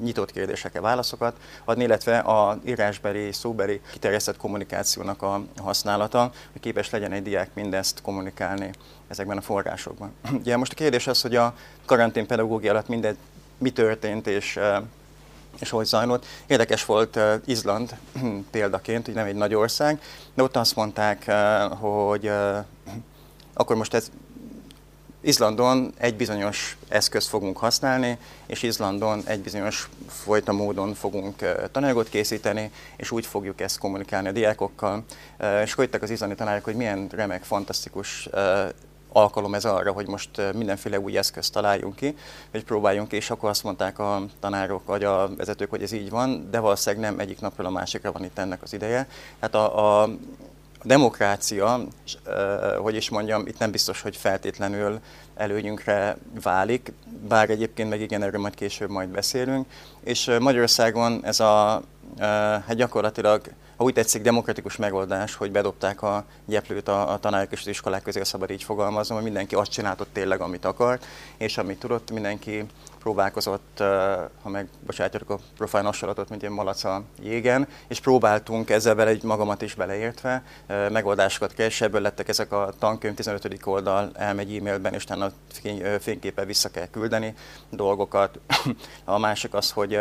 nyitott 0.00 0.32
kérdésekre 0.32 0.80
válaszokat 0.80 1.36
adni, 1.64 1.84
illetve 1.84 2.18
a 2.18 2.58
írásbeli, 2.64 3.32
szóbeli 3.32 3.80
kiterjesztett 3.92 4.36
kommunikációnak 4.36 5.22
a 5.22 5.42
használata, 5.56 6.32
hogy 6.52 6.60
képes 6.60 6.90
legyen 6.90 7.12
egy 7.12 7.22
diák 7.22 7.50
mindezt 7.54 8.00
kommunikálni 8.02 8.70
ezekben 9.08 9.36
a 9.36 9.40
forrásokban. 9.40 10.12
Ugye 10.40 10.56
most 10.56 10.72
a 10.72 10.74
kérdés 10.74 11.06
az, 11.06 11.20
hogy 11.20 11.36
a 11.36 11.54
karantén 11.84 12.26
pedagógia 12.26 12.70
alatt 12.70 12.88
mindegy, 12.88 13.16
mi 13.58 13.70
történt 13.70 14.26
és 14.26 14.58
és 15.58 15.70
hogy 15.70 15.86
zajlott. 15.86 16.26
Érdekes 16.46 16.84
volt 16.84 17.18
Izland 17.44 17.96
példaként, 18.50 19.04
hogy 19.04 19.14
nem 19.14 19.26
egy 19.26 19.34
nagy 19.34 19.54
ország, 19.54 20.00
de 20.34 20.42
ott 20.42 20.56
azt 20.56 20.76
mondták, 20.76 21.30
hogy 21.80 22.30
akkor 23.54 23.76
most 23.76 23.94
ez 23.94 24.10
Izlandon 25.26 25.92
egy 25.98 26.16
bizonyos 26.16 26.76
eszközt 26.88 27.28
fogunk 27.28 27.56
használni, 27.56 28.18
és 28.46 28.62
Izlandon 28.62 29.22
egy 29.24 29.40
bizonyos 29.40 29.88
folyta 30.08 30.52
módon 30.52 30.94
fogunk 30.94 31.34
tananyagot 31.72 32.08
készíteni, 32.08 32.70
és 32.96 33.10
úgy 33.10 33.26
fogjuk 33.26 33.60
ezt 33.60 33.78
kommunikálni 33.78 34.28
a 34.28 34.32
diákokkal. 34.32 35.04
És 35.62 35.72
akkor 35.72 35.88
az 36.00 36.10
izlandi 36.10 36.34
tanárok, 36.34 36.64
hogy 36.64 36.74
milyen 36.74 37.08
remek, 37.10 37.42
fantasztikus 37.42 38.28
alkalom 39.12 39.54
ez 39.54 39.64
arra, 39.64 39.92
hogy 39.92 40.06
most 40.06 40.30
mindenféle 40.54 41.00
új 41.00 41.16
eszközt 41.16 41.52
találjunk 41.52 41.96
ki, 41.96 42.16
hogy 42.50 42.64
próbáljunk 42.64 43.08
ki, 43.08 43.16
és 43.16 43.30
akkor 43.30 43.48
azt 43.48 43.62
mondták 43.62 43.98
a 43.98 44.22
tanárok 44.40 44.84
vagy 44.84 45.04
a 45.04 45.34
vezetők, 45.36 45.70
hogy 45.70 45.82
ez 45.82 45.92
így 45.92 46.10
van, 46.10 46.50
de 46.50 46.58
valószínűleg 46.58 47.10
nem 47.10 47.18
egyik 47.18 47.40
napról 47.40 47.66
a 47.66 47.70
másikra 47.70 48.12
van 48.12 48.24
itt 48.24 48.38
ennek 48.38 48.62
az 48.62 48.72
ideje. 48.72 49.08
Hát 49.40 49.54
a, 49.54 50.02
a 50.02 50.08
demokrácia, 50.86 51.80
és, 52.04 52.16
hogy 52.78 52.94
is 52.94 53.08
mondjam, 53.08 53.46
itt 53.46 53.58
nem 53.58 53.70
biztos, 53.70 54.02
hogy 54.02 54.16
feltétlenül 54.16 55.00
előnyünkre 55.36 56.16
válik, 56.42 56.92
bár 57.28 57.50
egyébként 57.50 57.88
meg 57.88 58.00
igen, 58.00 58.22
erről 58.22 58.40
majd 58.40 58.54
később 58.54 58.90
majd 58.90 59.08
beszélünk. 59.08 59.66
És 60.04 60.30
Magyarországon 60.40 61.24
ez 61.24 61.40
a, 61.40 61.82
hát 62.66 62.74
gyakorlatilag, 62.74 63.40
ha 63.76 63.84
úgy 63.84 63.92
tetszik, 63.92 64.22
demokratikus 64.22 64.76
megoldás, 64.76 65.34
hogy 65.34 65.50
bedobták 65.50 66.02
a 66.02 66.24
gyeplőt 66.44 66.88
a, 66.88 67.12
a 67.12 67.18
tanárok 67.18 67.52
és 67.52 67.60
az 67.60 67.66
iskolák 67.66 68.02
közé, 68.02 68.22
szabad 68.22 68.50
így 68.50 68.62
fogalmazom, 68.62 69.16
hogy 69.16 69.24
mindenki 69.24 69.54
azt 69.54 69.70
csináltott 69.70 70.12
tényleg, 70.12 70.40
amit 70.40 70.64
akart, 70.64 71.06
és 71.36 71.58
amit 71.58 71.78
tudott, 71.78 72.10
mindenki 72.10 72.64
próbálkozott, 73.06 73.82
ha 74.42 74.48
meg 74.48 74.68
bocsátjátok 74.86 75.30
a 75.30 75.38
hasonlatot, 75.82 76.28
mint 76.28 76.42
ilyen 76.42 76.54
malac 76.54 76.84
a 76.84 77.02
jégen, 77.22 77.68
és 77.88 78.00
próbáltunk 78.00 78.70
ezzel 78.70 78.94
bele 78.94 79.10
egy 79.10 79.22
magamat 79.22 79.62
is 79.62 79.74
beleértve 79.74 80.42
megoldásokat 80.66 81.54
keresni, 81.54 81.86
ebből 81.86 82.00
lettek 82.00 82.28
ezek 82.28 82.52
a 82.52 82.72
tankönyv 82.78 83.14
15. 83.14 83.60
oldal, 83.64 84.10
elmegy 84.14 84.56
e-mailben, 84.56 84.94
és 84.94 85.02
utána 85.02 85.30
fényképpel 86.00 86.44
vissza 86.44 86.68
kell 86.68 86.86
küldeni 86.86 87.34
dolgokat. 87.70 88.38
A 89.04 89.18
másik 89.18 89.54
az, 89.54 89.70
hogy 89.70 89.98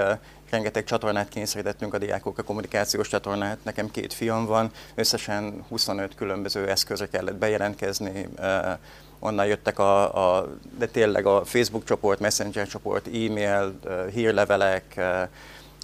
rengeteg 0.50 0.84
csatornát 0.84 1.30
kényszerítettünk 1.30 1.94
a 1.94 1.98
diákok, 1.98 2.38
a 2.38 2.44
kommunikációs 2.44 3.08
csatornát. 3.08 3.58
Nekem 3.64 3.92
két 3.92 4.14
fiam 4.14 4.46
van, 4.46 4.72
összesen 4.96 5.66
25 5.70 6.16
különböző 6.16 6.70
eszközre 6.70 7.08
kellett 7.08 7.36
bejelentkezni, 7.36 8.28
onnan 9.20 9.46
jöttek 9.46 9.80
a, 9.80 10.38
a, 10.38 10.48
de 10.78 10.86
tényleg 10.86 11.26
a 11.26 11.46
Facebook 11.46 11.84
csoport, 11.84 12.20
Messenger 12.20 12.68
csoport, 12.68 13.08
e-mail, 13.08 13.80
hírlevelek, 14.14 15.02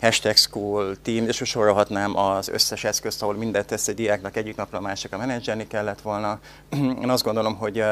hashtag 0.01 0.35
school, 0.35 0.95
team, 1.01 1.27
és 1.27 1.41
sorolhatnám 1.45 2.17
az 2.17 2.47
összes 2.47 2.83
eszközt, 2.83 3.21
ahol 3.21 3.35
mindent 3.35 3.65
tesz 3.65 3.87
egy 3.87 3.95
diáknak 3.95 4.35
egyik 4.35 4.55
napra 4.55 4.77
a 4.77 4.81
másikra 4.81 5.17
menedzselni 5.17 5.67
kellett 5.67 6.01
volna. 6.01 6.39
Én 7.01 7.09
azt 7.09 7.23
gondolom, 7.23 7.55
hogy 7.55 7.83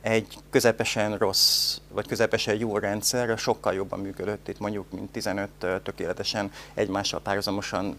egy 0.00 0.38
közepesen 0.50 1.16
rossz, 1.16 1.78
vagy 1.88 2.06
közepesen 2.06 2.58
jó 2.58 2.78
rendszer 2.78 3.38
sokkal 3.38 3.74
jobban 3.74 4.00
működött 4.00 4.48
itt 4.48 4.58
mondjuk, 4.58 4.90
mint 4.90 5.10
15 5.10 5.48
tökéletesen 5.82 6.50
egymással 6.74 7.20
párhuzamosan 7.20 7.98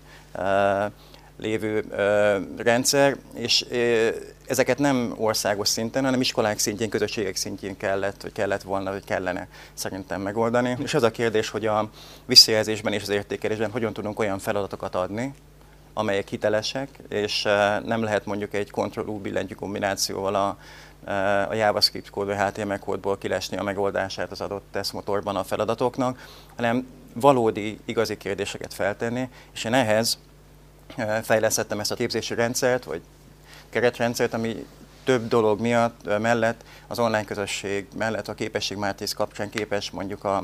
lévő 1.40 1.86
rendszer, 2.58 3.18
és 3.34 3.66
ezeket 4.48 4.78
nem 4.78 5.14
országos 5.18 5.68
szinten, 5.68 6.04
hanem 6.04 6.22
iskolák 6.22 6.60
szintjén, 6.60 6.90
közösségek 6.90 7.36
szintjén 7.36 7.78
kellett, 7.78 8.22
vagy 8.22 8.32
kellett 8.32 8.62
volna, 8.62 8.92
vagy 8.92 9.04
kellene 9.04 9.48
szerintem 9.74 10.22
megoldani. 10.22 10.78
És 10.84 10.94
az 10.94 11.04
a 11.04 11.12
kérdés, 11.12 11.50
hogy 11.50 11.66
a 11.66 11.90
visszajelzésben 12.26 12.94
és 12.94 13.02
az 13.02 13.10
értékelésben 13.10 13.72
hogyan 13.72 13.94
tudunk 13.94 14.20
olyan 14.20 14.40
feladatokat 14.40 14.96
adni, 14.96 15.34
amelyek 15.94 16.28
hitelesek, 16.28 16.90
és 17.10 17.44
nem 17.86 18.04
lehet 18.04 18.26
mondjuk 18.26 18.54
egy 18.54 18.72
Ctrl-U 18.72 19.20
billentyű 19.20 19.54
kombinációval 19.54 20.36
a, 20.36 20.58
a 21.50 21.54
JavaScript 21.54 22.10
kód 22.10 22.28
vagy 22.28 22.38
HTML 22.38 22.80
kódból 22.80 23.18
kilesni 23.18 23.58
a 23.58 23.64
megoldását 23.64 24.32
az 24.32 24.42
adott 24.42 24.66
tesztmotorban 24.72 25.36
a 25.36 25.44
feladatoknak, 25.44 26.28
hanem 26.56 26.88
valódi, 27.14 27.80
igazi 27.86 28.18
kérdéseket 28.18 28.74
feltenni, 28.74 29.30
és 29.54 29.64
én 29.64 29.74
ehhez 29.74 30.18
fejlesztettem 31.24 31.80
ezt 31.80 31.92
a 31.92 31.96
képzési 31.96 32.34
rendszert, 32.34 32.84
vagy 32.84 33.02
keretrendszert, 33.70 34.34
ami 34.34 34.66
több 35.04 35.28
dolog 35.28 35.60
miatt 35.60 36.20
mellett, 36.20 36.64
az 36.88 37.00
online 37.00 37.26
közösség 37.26 37.88
mellett 37.98 38.28
a 38.28 38.34
képességmártész 38.34 39.14
kapcsán 39.14 39.50
képes 39.50 39.92
mondjuk 39.92 40.24
a 40.24 40.44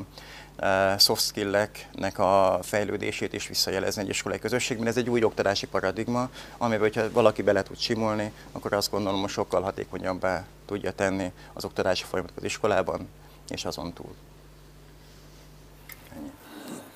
soft 0.98 1.22
skill-eknek 1.22 2.18
a 2.18 2.58
fejlődését 2.62 3.32
is 3.32 3.48
visszajelezni 3.48 4.02
egy 4.02 4.08
iskolai 4.08 4.38
közösségben. 4.38 4.86
Ez 4.86 4.96
egy 4.96 5.10
új 5.10 5.22
oktatási 5.22 5.66
paradigma, 5.66 6.28
amiben, 6.58 6.80
hogyha 6.80 7.10
valaki 7.10 7.42
bele 7.42 7.62
tud 7.62 7.78
simulni, 7.78 8.32
akkor 8.52 8.72
azt 8.72 8.90
gondolom, 8.90 9.20
hogy 9.20 9.30
sokkal 9.30 9.62
hatékonyabbá 9.62 10.44
tudja 10.66 10.92
tenni 10.92 11.32
az 11.52 11.64
oktatási 11.64 12.04
folyamatot 12.04 12.38
az 12.38 12.44
iskolában 12.44 13.08
és 13.48 13.64
azon 13.64 13.92
túl. 13.92 14.14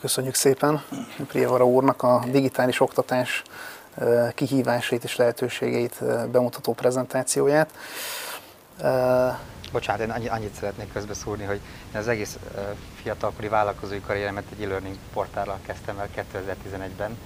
Köszönjük 0.01 0.35
szépen 0.35 0.83
Prievara 1.27 1.67
úrnak 1.67 2.03
a 2.03 2.25
digitális 2.27 2.81
oktatás 2.81 3.43
kihívásait 4.35 5.05
és 5.05 5.17
lehetőségeit 5.17 6.05
bemutató 6.31 6.73
prezentációját. 6.73 7.71
Bocsánat, 9.73 10.19
én 10.19 10.29
annyit 10.29 10.55
szeretnék 10.55 10.93
közbeszúrni, 10.93 11.45
hogy 11.45 11.61
én 11.93 12.01
az 12.01 12.09
egész 12.09 12.39
fiatalkori 13.03 13.49
vállalkozói 13.49 14.01
karrieremet 14.01 14.45
egy 14.53 14.63
e-learning 14.63 14.97
portállal 15.13 15.59
kezdtem 15.67 15.99
el 15.99 16.09
2011-ben. 16.17 17.19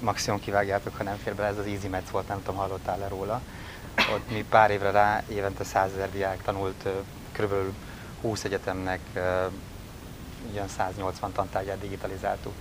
Maximum 0.00 0.40
kivágjátok, 0.40 0.96
ha 0.96 1.02
nem 1.02 1.16
fér 1.16 1.34
bele, 1.34 1.48
ez 1.48 1.58
az 1.58 1.66
EasyMets 1.66 2.10
volt, 2.10 2.28
nem 2.28 2.42
tudom, 2.42 2.56
hallottál-e 2.56 3.08
róla. 3.08 3.40
Ott 4.14 4.30
mi 4.30 4.44
pár 4.50 4.70
évre 4.70 4.90
rá 4.90 5.22
évente 5.28 5.64
100 5.64 5.90
ezer 5.92 6.10
diák 6.10 6.42
tanult, 6.42 6.88
kb. 7.32 7.52
20 8.20 8.44
egyetemnek 8.44 9.00
ilyen 10.52 10.68
180 10.68 11.32
tantárgyát 11.32 11.80
digitalizáltuk. 11.80 12.52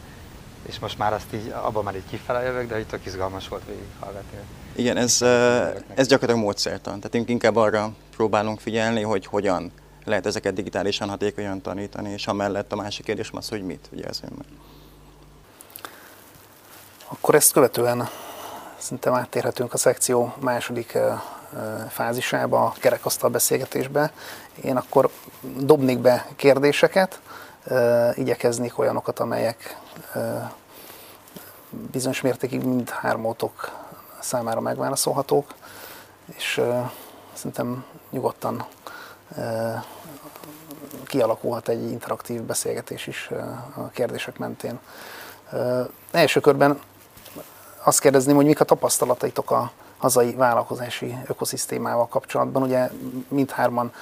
És 0.66 0.80
most 0.80 0.98
már 0.98 1.14
azt 1.14 1.34
így, 1.34 1.54
abban 1.62 1.84
már 1.84 1.96
így 1.96 2.08
kifele 2.10 2.42
jövök, 2.42 2.68
de 2.68 2.80
itt 2.80 2.90
tök 2.90 3.06
izgalmas 3.06 3.48
volt 3.48 3.64
végighallgatni. 3.66 4.38
Igen, 4.76 4.98
ez, 4.98 5.22
ez 5.96 6.08
gyakorlatilag 6.08 6.38
módszertan. 6.38 7.00
Tehát 7.00 7.30
inkább 7.30 7.56
arra 7.56 7.92
próbálunk 8.16 8.60
figyelni, 8.60 9.02
hogy 9.02 9.26
hogyan 9.26 9.72
lehet 10.04 10.26
ezeket 10.26 10.54
digitálisan 10.54 11.10
hatékonyan 11.10 11.62
tanítani, 11.62 12.12
és 12.12 12.28
amellett 12.28 12.72
a 12.72 12.76
másik 12.76 13.06
kérdés 13.06 13.30
az, 13.34 13.50
hogy 13.50 13.64
mit, 13.64 13.90
ugye 13.92 14.04
ez 14.04 14.20
meg. 14.20 14.48
Akkor 17.08 17.36
ezt 17.36 17.52
követően 17.52 18.10
szerintem 18.78 19.14
áttérhetünk 19.14 19.74
a 19.74 19.78
szekció 19.78 20.34
második 20.40 20.98
fázisába, 21.90 22.66
a 22.66 22.74
kerekasztal 22.80 23.30
beszélgetésbe. 23.30 24.12
Én 24.64 24.78
akkor 24.78 25.10
dobnék 25.58 26.00
be 26.00 26.28
kérdéseket, 26.36 27.20
igyekeznék 28.14 28.78
olyanokat, 28.78 29.20
amelyek 29.20 29.78
bizonyos 31.70 32.22
mértékig 32.22 32.64
mind 32.64 32.90
hármótok 32.90 33.72
számára 34.20 34.60
megválaszolhatók, 34.60 35.54
és 36.26 36.62
szerintem 37.34 37.86
nyugodtan 38.10 38.66
kialakulhat 41.06 41.68
egy 41.70 41.92
interaktív 41.92 42.42
beszélgetés 42.42 43.08
is 43.08 43.30
a 43.76 43.90
kérdések 43.90 44.38
mentén. 44.38 44.80
Első 46.12 46.40
körben 46.40 46.80
azt 47.84 48.00
kérdezném, 48.00 48.36
hogy 48.36 48.46
mik 48.46 48.60
a 48.60 48.66
tapasztalataitok 48.66 49.52
a 49.52 49.72
hazai 49.98 50.34
vállalkozási 50.34 51.18
ökoszisztémával 51.28 52.08
kapcsolatban. 52.08 52.64
Ugye 52.64 52.90
mindhárman 53.28 53.94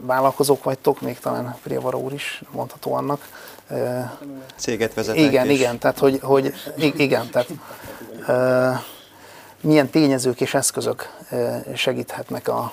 vállalkozók 0.00 0.64
vagytok, 0.64 1.00
még 1.00 1.18
talán 1.18 1.56
Priavara 1.62 1.98
úr 1.98 2.12
is 2.12 2.42
mondható 2.50 2.94
annak. 2.94 3.28
Céget 4.56 4.94
vezetnek 4.94 5.24
Igen, 5.24 5.50
is. 5.50 5.58
igen, 5.58 5.78
tehát 5.78 5.98
hogy, 5.98 6.20
hogy 6.22 6.54
igen, 6.76 7.30
tehát 7.30 7.48
milyen 9.60 9.90
tényezők 9.90 10.40
és 10.40 10.54
eszközök 10.54 11.16
segíthetnek 11.74 12.48
a, 12.48 12.72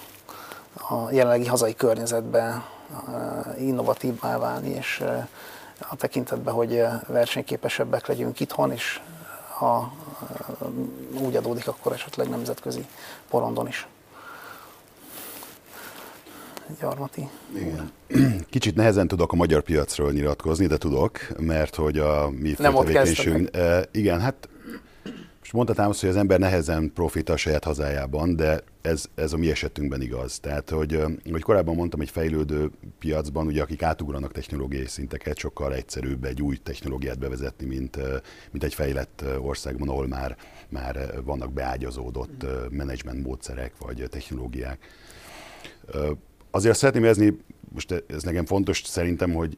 a 0.90 1.12
jelenlegi 1.12 1.46
hazai 1.46 1.76
környezetben 1.76 2.64
innovatívvá 3.60 4.38
válni, 4.38 4.70
és 4.70 5.04
a 5.90 5.96
tekintetben, 5.96 6.54
hogy 6.54 6.84
versenyképesebbek 7.08 8.08
legyünk 8.08 8.40
itthon, 8.40 8.72
és 8.72 9.00
ha 9.58 9.94
úgy 11.20 11.36
adódik, 11.36 11.68
akkor 11.68 11.92
esetleg 11.94 12.30
nemzetközi 12.30 12.86
porondon 13.30 13.68
is. 13.68 13.88
Gyarmati. 16.80 17.30
Igen. 17.56 17.92
Kicsit 18.50 18.76
nehezen 18.76 19.08
tudok 19.08 19.32
a 19.32 19.36
magyar 19.36 19.62
piacról 19.62 20.12
nyilatkozni, 20.12 20.68
de 20.68 20.78
tudok, 20.78 21.20
mert 21.40 21.76
hogy 21.76 21.98
a 21.98 22.30
mi 22.30 22.56
Nem 22.58 22.76
ott 22.76 22.86
tevékenységünk... 22.86 23.50
Igen, 23.92 24.22
hát 24.22 24.50
most 25.48 25.60
mondhatám 25.60 25.90
azt, 25.90 26.00
hogy 26.00 26.10
az 26.10 26.16
ember 26.16 26.40
nehezen 26.40 26.92
profita 26.94 27.34
a 27.34 27.38
saját 27.38 27.64
hazájában, 27.64 28.36
de 28.36 28.64
ez, 28.82 29.06
ez 29.16 29.34
a 29.34 29.38
mi 29.38 29.50
esetünkben 29.50 30.02
igaz. 30.02 30.40
Tehát, 30.40 30.70
hogy, 30.70 31.02
hogy 31.32 31.42
korábban 31.42 31.76
mondtam, 31.76 32.02
egy 32.02 32.10
fejlődő 32.10 32.72
piacban, 33.00 33.46
ugye 33.46 33.62
akik 33.62 33.84
átugranak 33.84 34.32
technológiai 34.32 34.88
szinteket, 34.88 35.38
sokkal 35.38 35.74
egyszerűbb 35.74 36.24
egy 36.24 36.42
új 36.42 36.58
technológiát 36.58 37.20
bevezetni, 37.20 37.66
mint, 37.66 37.98
mint 38.52 38.64
egy 38.64 38.74
fejlett 38.74 39.24
országban, 39.40 39.90
ahol 39.90 40.08
már, 40.08 40.38
már 40.70 41.24
vannak 41.24 41.54
beágyazódott 41.54 42.46
menedzsment 42.70 43.24
módszerek 43.24 43.74
vagy 43.80 44.08
technológiák. 44.10 44.80
Azért 46.52 46.78
szeretném 46.78 47.04
érezni, 47.04 47.38
most 47.74 48.04
ez 48.08 48.24
nekem 48.24 48.46
fontos 48.46 48.82
szerintem, 48.86 49.34
hogy 49.34 49.58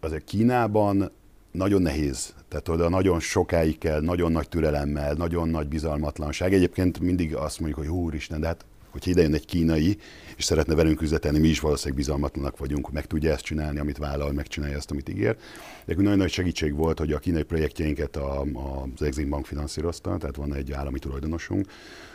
azért 0.00 0.24
Kínában 0.24 1.10
nagyon 1.56 1.82
nehéz, 1.82 2.34
tehát 2.48 2.68
oda 2.68 2.88
nagyon 2.88 3.20
sokáig 3.20 3.78
kell, 3.78 4.00
nagyon 4.00 4.32
nagy 4.32 4.48
türelemmel, 4.48 5.12
nagyon 5.12 5.48
nagy 5.48 5.68
bizalmatlanság. 5.68 6.54
Egyébként 6.54 7.00
mindig 7.00 7.34
azt 7.34 7.60
mondjuk, 7.60 7.80
hogy 7.80 7.96
úristen, 7.96 8.40
de 8.40 8.46
hát 8.46 8.64
hogyha 8.90 9.10
idejön 9.10 9.34
egy 9.34 9.44
kínai, 9.44 9.96
és 10.36 10.44
szeretne 10.44 10.74
velünk 10.74 11.02
üzletelni, 11.02 11.38
mi 11.38 11.48
is 11.48 11.60
valószínűleg 11.60 11.98
bizalmatlanak 11.98 12.58
vagyunk, 12.58 12.90
meg 12.90 13.06
tudja 13.06 13.32
ezt 13.32 13.44
csinálni, 13.44 13.78
amit 13.78 13.98
vállal, 13.98 14.32
megcsinálja 14.32 14.76
azt, 14.76 14.90
amit 14.90 15.08
ígér. 15.08 15.36
De 15.84 15.94
nagyon 15.94 16.16
nagy 16.16 16.30
segítség 16.30 16.74
volt, 16.74 16.98
hogy 16.98 17.12
a 17.12 17.18
kínai 17.18 17.42
projektjeinket 17.42 18.16
a, 18.16 18.40
az 18.40 19.02
Exim 19.02 19.28
Bank 19.28 19.46
finanszírozta, 19.46 20.16
tehát 20.16 20.36
van 20.36 20.54
egy 20.54 20.72
állami 20.72 20.98
tulajdonosunk, 20.98 21.66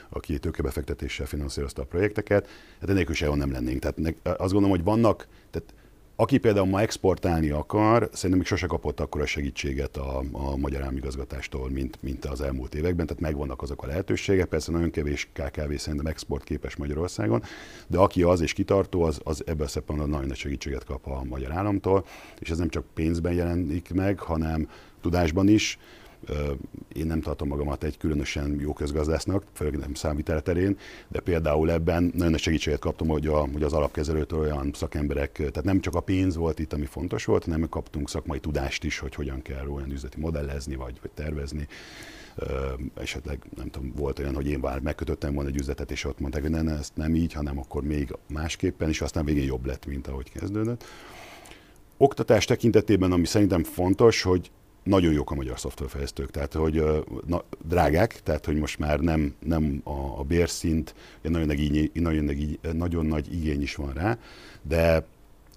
aki 0.09 0.39
tőkebefektetéssel 0.39 1.25
finanszírozta 1.25 1.81
a 1.81 1.85
projekteket, 1.85 2.47
hát 2.79 2.89
enélkül 2.89 3.15
sehol 3.15 3.37
nem 3.37 3.51
lennénk. 3.51 3.79
Tehát 3.79 4.15
azt 4.23 4.51
gondolom, 4.51 4.69
hogy 4.69 4.83
vannak, 4.83 5.27
tehát 5.49 5.73
aki 6.21 6.37
például 6.37 6.65
ma 6.65 6.81
exportálni 6.81 7.49
akar, 7.49 8.09
szerintem 8.13 8.37
még 8.37 8.45
sose 8.45 8.67
kapott 8.67 8.99
akkor 8.99 9.21
a 9.21 9.25
segítséget 9.25 9.97
a, 9.97 10.23
a 10.31 10.55
magyar 10.55 10.81
államigazgatástól, 10.81 11.69
mint, 11.69 11.97
mint 12.01 12.25
az 12.25 12.41
elmúlt 12.41 12.75
években, 12.75 13.05
tehát 13.05 13.21
megvannak 13.21 13.61
azok 13.61 13.83
a 13.83 13.87
lehetőségek, 13.87 14.45
persze 14.45 14.71
nagyon 14.71 14.91
kevés 14.91 15.29
KKV 15.33 15.73
szerintem 15.75 16.05
exportképes 16.07 16.75
Magyarországon, 16.75 17.43
de 17.87 17.97
aki 17.97 18.23
az 18.23 18.41
és 18.41 18.53
kitartó, 18.53 19.03
az, 19.03 19.19
az 19.23 19.43
ebben 19.45 19.65
a 19.65 19.69
szempontból 19.69 20.07
nagyon 20.09 20.27
nagy 20.27 20.37
segítséget 20.37 20.83
kap 20.83 21.07
a 21.07 21.23
magyar 21.23 21.51
államtól, 21.51 22.05
és 22.39 22.49
ez 22.49 22.57
nem 22.57 22.69
csak 22.69 22.85
pénzben 22.93 23.33
jelenik 23.33 23.93
meg, 23.93 24.19
hanem 24.19 24.69
tudásban 25.01 25.47
is, 25.47 25.77
én 26.93 27.05
nem 27.05 27.21
tartom 27.21 27.47
magamat 27.47 27.83
egy 27.83 27.97
különösen 27.97 28.59
jó 28.59 28.73
közgazdásznak, 28.73 29.43
főleg 29.53 29.77
nem 29.77 29.93
számvitel 29.93 30.41
terén, 30.41 30.77
de 31.07 31.19
például 31.19 31.71
ebben 31.71 32.11
nagyon 32.13 32.31
nagy 32.31 32.39
segítséget 32.39 32.79
kaptam, 32.79 33.07
hogy, 33.07 33.27
a, 33.27 33.37
hogy 33.39 33.63
az 33.63 33.73
alapkezelőtől 33.73 34.39
olyan 34.39 34.71
szakemberek, 34.73 35.31
tehát 35.31 35.63
nem 35.63 35.79
csak 35.79 35.95
a 35.95 35.99
pénz 35.99 36.35
volt 36.35 36.59
itt, 36.59 36.73
ami 36.73 36.85
fontos 36.85 37.25
volt, 37.25 37.43
hanem 37.43 37.69
kaptunk 37.69 38.09
szakmai 38.09 38.39
tudást 38.39 38.83
is, 38.83 38.99
hogy 38.99 39.15
hogyan 39.15 39.41
kell 39.41 39.67
olyan 39.67 39.91
üzleti 39.91 40.19
modellezni, 40.19 40.75
vagy, 40.75 40.97
vagy 41.01 41.11
tervezni. 41.11 41.67
Esetleg 42.93 43.39
nem 43.55 43.69
tudom, 43.69 43.93
volt 43.95 44.19
olyan, 44.19 44.35
hogy 44.35 44.47
én 44.47 44.59
már 44.59 44.79
megkötöttem 44.79 45.33
volna 45.33 45.49
egy 45.49 45.59
üzletet, 45.59 45.91
és 45.91 46.05
ott 46.05 46.19
mondták, 46.19 46.41
hogy 46.41 46.51
ne, 46.51 46.61
ne, 46.61 46.77
ezt 46.77 46.95
nem 46.95 47.15
így, 47.15 47.33
hanem 47.33 47.57
akkor 47.59 47.83
még 47.83 48.15
másképpen, 48.27 48.89
és 48.89 49.01
aztán 49.01 49.25
végén 49.25 49.43
jobb 49.43 49.65
lett, 49.65 49.85
mint 49.85 50.07
ahogy 50.07 50.31
kezdődött. 50.31 50.83
Oktatás 51.97 52.45
tekintetében, 52.45 53.11
ami 53.11 53.25
szerintem 53.25 53.63
fontos, 53.63 54.21
hogy 54.21 54.51
nagyon 54.83 55.13
jók 55.13 55.31
a 55.31 55.35
magyar 55.35 55.59
szoftverfejlesztők, 55.59 56.31
tehát 56.31 56.53
hogy 56.53 56.83
na, 57.25 57.43
drágák, 57.67 58.21
tehát 58.23 58.45
hogy 58.45 58.55
most 58.55 58.79
már 58.79 58.99
nem, 58.99 59.35
nem 59.39 59.81
a, 59.83 60.19
a 60.19 60.23
bérszint, 60.23 60.95
nagyon 61.21 61.47
nagy, 61.47 61.91
nagyon, 61.93 62.23
nagy, 62.23 62.59
nagyon 62.73 63.05
nagy 63.05 63.33
igény 63.33 63.61
is 63.61 63.75
van 63.75 63.93
rá, 63.93 64.17
de 64.61 65.05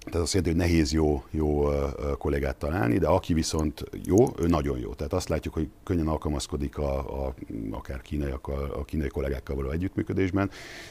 tehát 0.05 0.21
azt 0.21 0.33
jelenti, 0.33 0.55
hogy 0.55 0.67
nehéz 0.69 0.91
jó, 0.93 1.23
jó 1.31 1.69
kollégát 2.17 2.55
találni, 2.55 2.97
de 2.97 3.07
aki 3.07 3.33
viszont 3.33 3.83
jó, 4.03 4.25
ő 4.39 4.47
nagyon 4.47 4.79
jó. 4.79 4.93
Tehát 4.93 5.13
azt 5.13 5.29
látjuk, 5.29 5.53
hogy 5.53 5.69
könnyen 5.83 6.07
alkalmazkodik 6.07 6.77
a, 6.77 7.25
a, 7.25 7.33
akár 7.71 8.01
kínaiakkal, 8.01 8.71
a 8.71 8.83
kínai 8.83 9.07
kollégákkal 9.07 9.55
való 9.55 9.69
együttműködésben. 9.69 10.49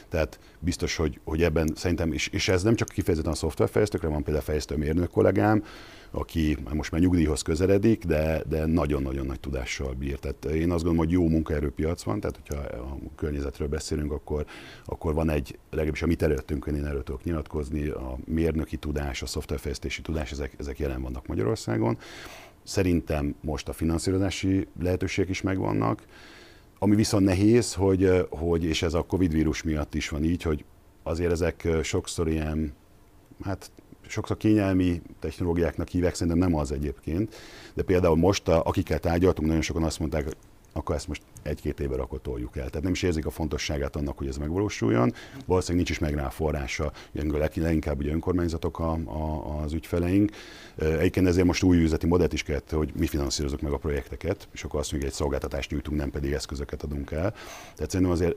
Tehát 0.09 0.39
biztos, 0.59 0.95
hogy, 0.95 1.19
hogy 1.23 1.43
ebben 1.43 1.71
szerintem, 1.75 2.11
és, 2.11 2.27
és 2.27 2.47
ez 2.47 2.63
nem 2.63 2.75
csak 2.75 2.87
kifejezetten 2.87 3.31
a 3.31 3.35
szoftverfejlesztőkre, 3.35 4.07
van 4.07 4.23
például 4.23 4.45
fejlesztő 4.45 4.75
mérnök 4.75 5.09
kollégám, 5.09 5.63
aki 6.11 6.57
most 6.73 6.91
már 6.91 7.01
nyugdíjhoz 7.01 7.41
közeledik, 7.41 8.05
de, 8.05 8.43
de 8.49 8.65
nagyon-nagyon 8.65 9.25
nagy 9.25 9.39
tudással 9.39 9.93
bír. 9.93 10.19
Tehát 10.19 10.45
én 10.45 10.71
azt 10.71 10.83
gondolom, 10.83 10.97
hogy 10.97 11.11
jó 11.11 11.27
munkaerőpiac 11.27 12.03
van, 12.03 12.19
tehát 12.19 12.39
hogyha 12.43 12.77
a 12.77 12.97
környezetről 13.15 13.67
beszélünk, 13.67 14.11
akkor, 14.11 14.45
akkor 14.85 15.13
van 15.13 15.29
egy, 15.29 15.57
legalábbis 15.69 16.01
a 16.01 16.05
mit 16.05 16.21
előttünkön 16.21 16.75
én 16.75 16.85
erről 16.85 17.03
tudok 17.03 17.23
nyilatkozni, 17.23 17.87
a 17.87 18.17
mérnöki 18.25 18.77
tudás, 18.77 19.21
a 19.21 19.25
szoftverfejlesztési 19.25 20.01
tudás, 20.01 20.31
ezek, 20.31 20.53
ezek 20.57 20.79
jelen 20.79 21.01
vannak 21.01 21.27
Magyarországon. 21.27 21.97
Szerintem 22.63 23.35
most 23.41 23.69
a 23.69 23.73
finanszírozási 23.73 24.67
lehetőségek 24.81 25.29
is 25.29 25.41
megvannak. 25.41 26.03
Ami 26.79 26.95
viszont 26.95 27.25
nehéz, 27.25 27.73
hogy, 27.73 28.27
hogy 28.29 28.63
és 28.63 28.81
ez 28.81 28.93
a 28.93 29.01
Covid 29.01 29.31
vírus 29.31 29.63
miatt 29.63 29.93
is 29.95 30.09
van 30.09 30.23
így, 30.23 30.41
hogy 30.41 30.65
azért 31.03 31.31
ezek 31.31 31.67
sokszor 31.83 32.29
ilyen, 32.29 32.73
hát 33.43 33.71
sokszor 34.07 34.37
kényelmi 34.37 35.01
technológiáknak 35.19 35.87
hívják, 35.87 36.13
szerintem 36.13 36.49
nem 36.49 36.59
az 36.59 36.71
egyébként, 36.71 37.35
de 37.73 37.83
például 37.83 38.15
most, 38.15 38.47
a, 38.47 38.63
akikkel 38.63 38.99
tárgyaltunk, 38.99 39.47
nagyon 39.47 39.63
sokan 39.63 39.83
azt 39.83 39.99
mondták, 39.99 40.27
akkor 40.73 40.95
ezt 40.95 41.07
most 41.07 41.21
egy-két 41.43 41.79
éve 41.79 41.95
akkor 41.95 42.21
el. 42.55 42.69
Tehát 42.69 42.83
nem 42.83 42.91
is 42.91 43.03
érzik 43.03 43.25
a 43.25 43.29
fontosságát 43.29 43.95
annak, 43.95 44.17
hogy 44.17 44.27
ez 44.27 44.37
megvalósuljon. 44.37 45.13
Valószínűleg 45.45 45.85
nincs 45.85 45.99
is 45.99 45.99
meg 45.99 46.13
rá 46.13 46.29
forrása, 46.29 46.91
leginkább 47.61 47.99
ugye 47.99 48.11
önkormányzatok 48.11 48.79
a, 48.79 48.91
a, 48.91 49.59
az 49.63 49.73
ügyfeleink. 49.73 50.31
Egyébként 50.75 51.27
ezért 51.27 51.45
most 51.45 51.63
új 51.63 51.77
üzleti 51.77 52.07
modellt 52.07 52.33
is 52.33 52.43
kellett, 52.43 52.69
hogy 52.69 52.91
mi 52.95 53.07
finanszírozunk 53.07 53.61
meg 53.61 53.71
a 53.71 53.77
projekteket, 53.77 54.47
és 54.53 54.63
akkor 54.63 54.79
azt 54.79 54.91
mondjuk, 54.91 55.11
egy 55.11 55.17
szolgáltatást 55.17 55.71
nyújtunk, 55.71 55.97
nem 55.97 56.09
pedig 56.09 56.31
eszközöket 56.31 56.83
adunk 56.83 57.11
el. 57.11 57.31
Tehát 57.75 57.91
szerintem 57.91 58.11
azért 58.11 58.35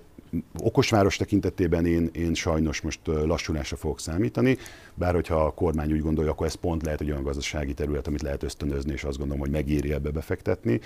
okosváros 0.62 1.16
tekintetében 1.16 1.86
én, 1.86 2.10
én 2.12 2.34
sajnos 2.34 2.80
most 2.80 3.00
lassulásra 3.04 3.76
fogok 3.76 4.00
számítani, 4.00 4.56
bár 4.94 5.14
hogyha 5.14 5.44
a 5.44 5.50
kormány 5.50 5.92
úgy 5.92 6.00
gondolja, 6.00 6.30
akkor 6.30 6.46
ez 6.46 6.54
pont 6.54 6.82
lehet 6.82 7.00
egy 7.00 7.10
olyan 7.10 7.22
gazdasági 7.22 7.74
terület, 7.74 8.06
amit 8.06 8.22
lehet 8.22 8.42
ösztönözni, 8.42 8.92
és 8.92 9.04
azt 9.04 9.18
gondolom, 9.18 9.42
hogy 9.42 9.50
megéri 9.50 9.92
ebbe 9.92 10.10
befektetni. 10.10 10.80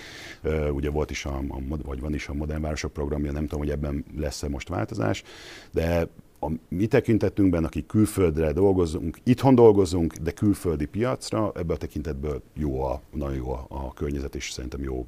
Ugye 0.71 0.89
volt 0.89 1.11
is 1.11 1.25
a, 1.25 1.37
a 1.37 1.77
vagy 1.83 1.99
van 1.99 2.13
is 2.13 2.27
a 2.27 2.33
Modern 2.33 2.61
Városok 2.61 2.93
programja, 2.93 3.31
nem 3.31 3.43
tudom, 3.43 3.59
hogy 3.59 3.69
ebben 3.69 4.05
lesz-e 4.17 4.49
most 4.49 4.69
változás, 4.69 5.23
de 5.71 6.07
a 6.39 6.51
mi 6.67 6.87
tekintetünkben, 6.87 7.63
akik 7.63 7.85
külföldre 7.85 8.51
dolgozunk, 8.51 9.17
itthon 9.23 9.55
dolgozunk, 9.55 10.13
de 10.13 10.31
külföldi 10.31 10.85
piacra, 10.85 11.51
ebben 11.55 11.75
a 11.75 11.79
tekintetből 11.79 12.41
jó 12.53 12.83
a, 12.83 13.01
nagyon 13.11 13.35
jó 13.35 13.51
a, 13.51 13.65
a 13.69 13.93
környezet, 13.93 14.35
és 14.35 14.51
szerintem 14.51 14.83
jó 14.83 15.07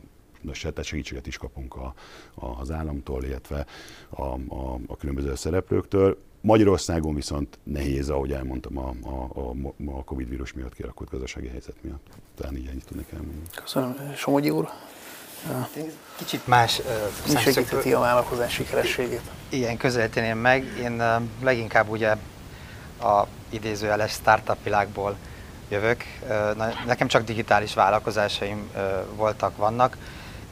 segítséget 0.54 1.28
is 1.28 1.38
kapunk 1.38 1.76
a, 1.76 1.94
a, 2.36 2.46
az 2.60 2.72
államtól, 2.72 3.24
illetve 3.24 3.66
a, 4.10 4.22
a, 4.24 4.80
a 4.88 4.98
különböző 4.98 5.36
szereplőktől. 5.36 6.18
Magyarországon 6.42 7.16
viszont 7.16 7.60
nehéz, 7.64 8.10
ahogy 8.10 8.32
elmondtam, 8.32 8.78
a, 8.78 8.94
a, 9.02 9.40
a, 9.40 9.54
a 9.98 10.04
Covid 10.04 10.30
vírus 10.30 10.54
miatt 10.54 10.74
kialakult 10.76 11.10
gazdasági 11.10 11.48
helyzet 11.48 11.76
miatt. 11.82 12.08
Talán 12.36 12.56
így 12.56 12.68
ennyit 12.68 12.86
tudnék 12.86 13.12
elmondani. 13.12 13.42
Köszönöm. 13.56 14.14
Somogyi 14.16 14.50
úr? 14.50 14.70
Kicsit 16.16 16.48
más 16.48 16.80
uh, 16.80 16.86
Mi 17.34 17.40
segítheti 17.40 17.94
a 17.94 18.00
vállalkozás 18.00 18.54
sikerességét? 18.54 19.22
Igen, 19.50 19.78
közelíteném 19.78 20.38
meg. 20.38 20.66
Én 20.80 21.02
uh, 21.02 21.22
leginkább 21.42 21.90
ugye 21.90 22.16
a 23.02 23.28
idézőjeles 23.50 24.12
startup 24.12 24.64
világból 24.64 25.16
jövök. 25.70 26.04
Uh, 26.22 26.86
nekem 26.86 27.08
csak 27.08 27.24
digitális 27.24 27.74
vállalkozásaim 27.74 28.70
uh, 28.76 28.82
voltak, 29.16 29.58
vannak, 29.58 29.98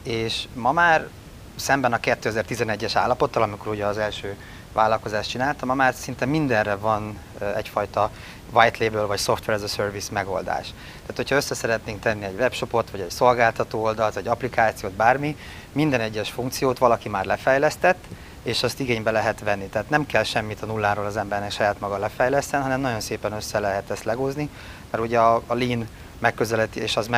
és 0.04 0.44
ma 0.54 0.72
már 0.72 1.08
szemben 1.56 1.92
a 1.92 1.98
2011-es 1.98 2.92
állapottal, 2.94 3.42
amikor 3.42 3.72
ugye 3.72 3.86
az 3.86 3.98
első 3.98 4.36
vállalkozást 4.72 5.30
csináltam, 5.30 5.68
ma 5.68 5.74
már 5.74 5.94
szinte 5.94 6.24
mindenre 6.24 6.74
van 6.74 7.18
egyfajta 7.56 8.10
white 8.52 8.84
label 8.84 9.06
vagy 9.06 9.18
software 9.18 9.58
as 9.58 9.64
a 9.64 9.74
service 9.74 10.12
megoldás. 10.12 10.66
Tehát, 11.00 11.16
hogyha 11.16 11.36
össze 11.36 11.54
szeretnénk 11.54 12.00
tenni 12.00 12.24
egy 12.24 12.38
webshopot, 12.38 12.90
vagy 12.90 13.00
egy 13.00 13.10
szolgáltató 13.10 13.82
oldalt, 13.82 14.16
egy 14.16 14.26
applikációt, 14.26 14.92
bármi, 14.92 15.36
minden 15.72 16.00
egyes 16.00 16.30
funkciót 16.30 16.78
valaki 16.78 17.08
már 17.08 17.24
lefejlesztett, 17.24 18.04
és 18.42 18.62
azt 18.62 18.80
igénybe 18.80 19.10
lehet 19.10 19.40
venni. 19.40 19.66
Tehát 19.66 19.90
nem 19.90 20.06
kell 20.06 20.22
semmit 20.22 20.62
a 20.62 20.66
nulláról 20.66 21.06
az 21.06 21.16
embernek 21.16 21.50
saját 21.50 21.80
maga 21.80 21.98
lefejleszten, 21.98 22.62
hanem 22.62 22.80
nagyon 22.80 23.00
szépen 23.00 23.32
össze 23.32 23.58
lehet 23.58 23.90
ezt 23.90 24.04
legózni, 24.04 24.48
mert 24.90 25.02
ugye 25.04 25.18
a, 25.18 25.42
a 25.46 25.54
lean 25.54 25.88
megközelítés 26.18 26.96
az 26.96 27.08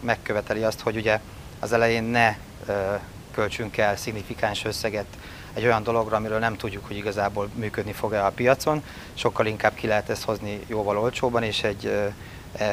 megköveteli 0.00 0.62
azt, 0.62 0.80
hogy 0.80 0.96
ugye 0.96 1.20
az 1.58 1.72
elején 1.72 2.04
ne 2.04 2.36
költsünk 3.34 3.76
el 3.76 3.96
szignifikáns 3.96 4.64
összeget 4.64 5.06
egy 5.52 5.64
olyan 5.64 5.82
dologra, 5.82 6.16
amiről 6.16 6.38
nem 6.38 6.56
tudjuk, 6.56 6.86
hogy 6.86 6.96
igazából 6.96 7.48
működni 7.54 7.92
fog-e 7.92 8.24
a 8.24 8.30
piacon. 8.30 8.82
Sokkal 9.14 9.46
inkább 9.46 9.74
ki 9.74 9.86
lehet 9.86 10.10
ezt 10.10 10.24
hozni 10.24 10.60
jóval 10.66 10.98
olcsóban, 10.98 11.42
és 11.42 11.62
egy 11.62 12.12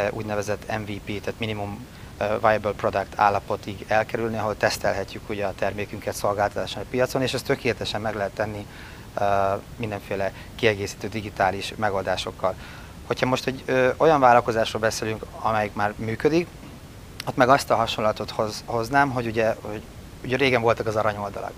úgynevezett 0.09 0.77
MVP, 0.77 1.05
tehát 1.05 1.39
minimum 1.39 1.85
viable 2.17 2.71
product 2.71 3.19
állapotig 3.19 3.85
elkerülni, 3.87 4.37
ahol 4.37 4.57
tesztelhetjük 4.57 5.29
ugye 5.29 5.45
a 5.45 5.53
termékünket 5.55 6.15
szolgáltatáson 6.15 6.81
a 6.81 6.85
piacon, 6.89 7.21
és 7.21 7.33
ezt 7.33 7.45
tökéletesen 7.45 8.01
meg 8.01 8.15
lehet 8.15 8.31
tenni 8.31 8.65
mindenféle 9.75 10.31
kiegészítő 10.55 11.07
digitális 11.07 11.73
megoldásokkal. 11.75 12.55
Hogyha 13.05 13.25
most 13.25 13.47
egy 13.47 13.63
olyan 13.97 14.19
vállalkozásról 14.19 14.81
beszélünk, 14.81 15.25
amelyik 15.39 15.73
már 15.73 15.93
működik, 15.95 16.47
ott 17.27 17.35
meg 17.35 17.49
azt 17.49 17.69
a 17.69 17.75
hasonlatot 17.75 18.31
hoz, 18.31 18.63
hoznám, 18.65 19.09
hogy 19.09 19.25
ugye, 19.25 19.55
hogy 19.61 19.81
ugye 20.23 20.37
régen 20.37 20.61
voltak 20.61 20.87
az 20.87 20.95
aranyoldalak. 20.95 21.53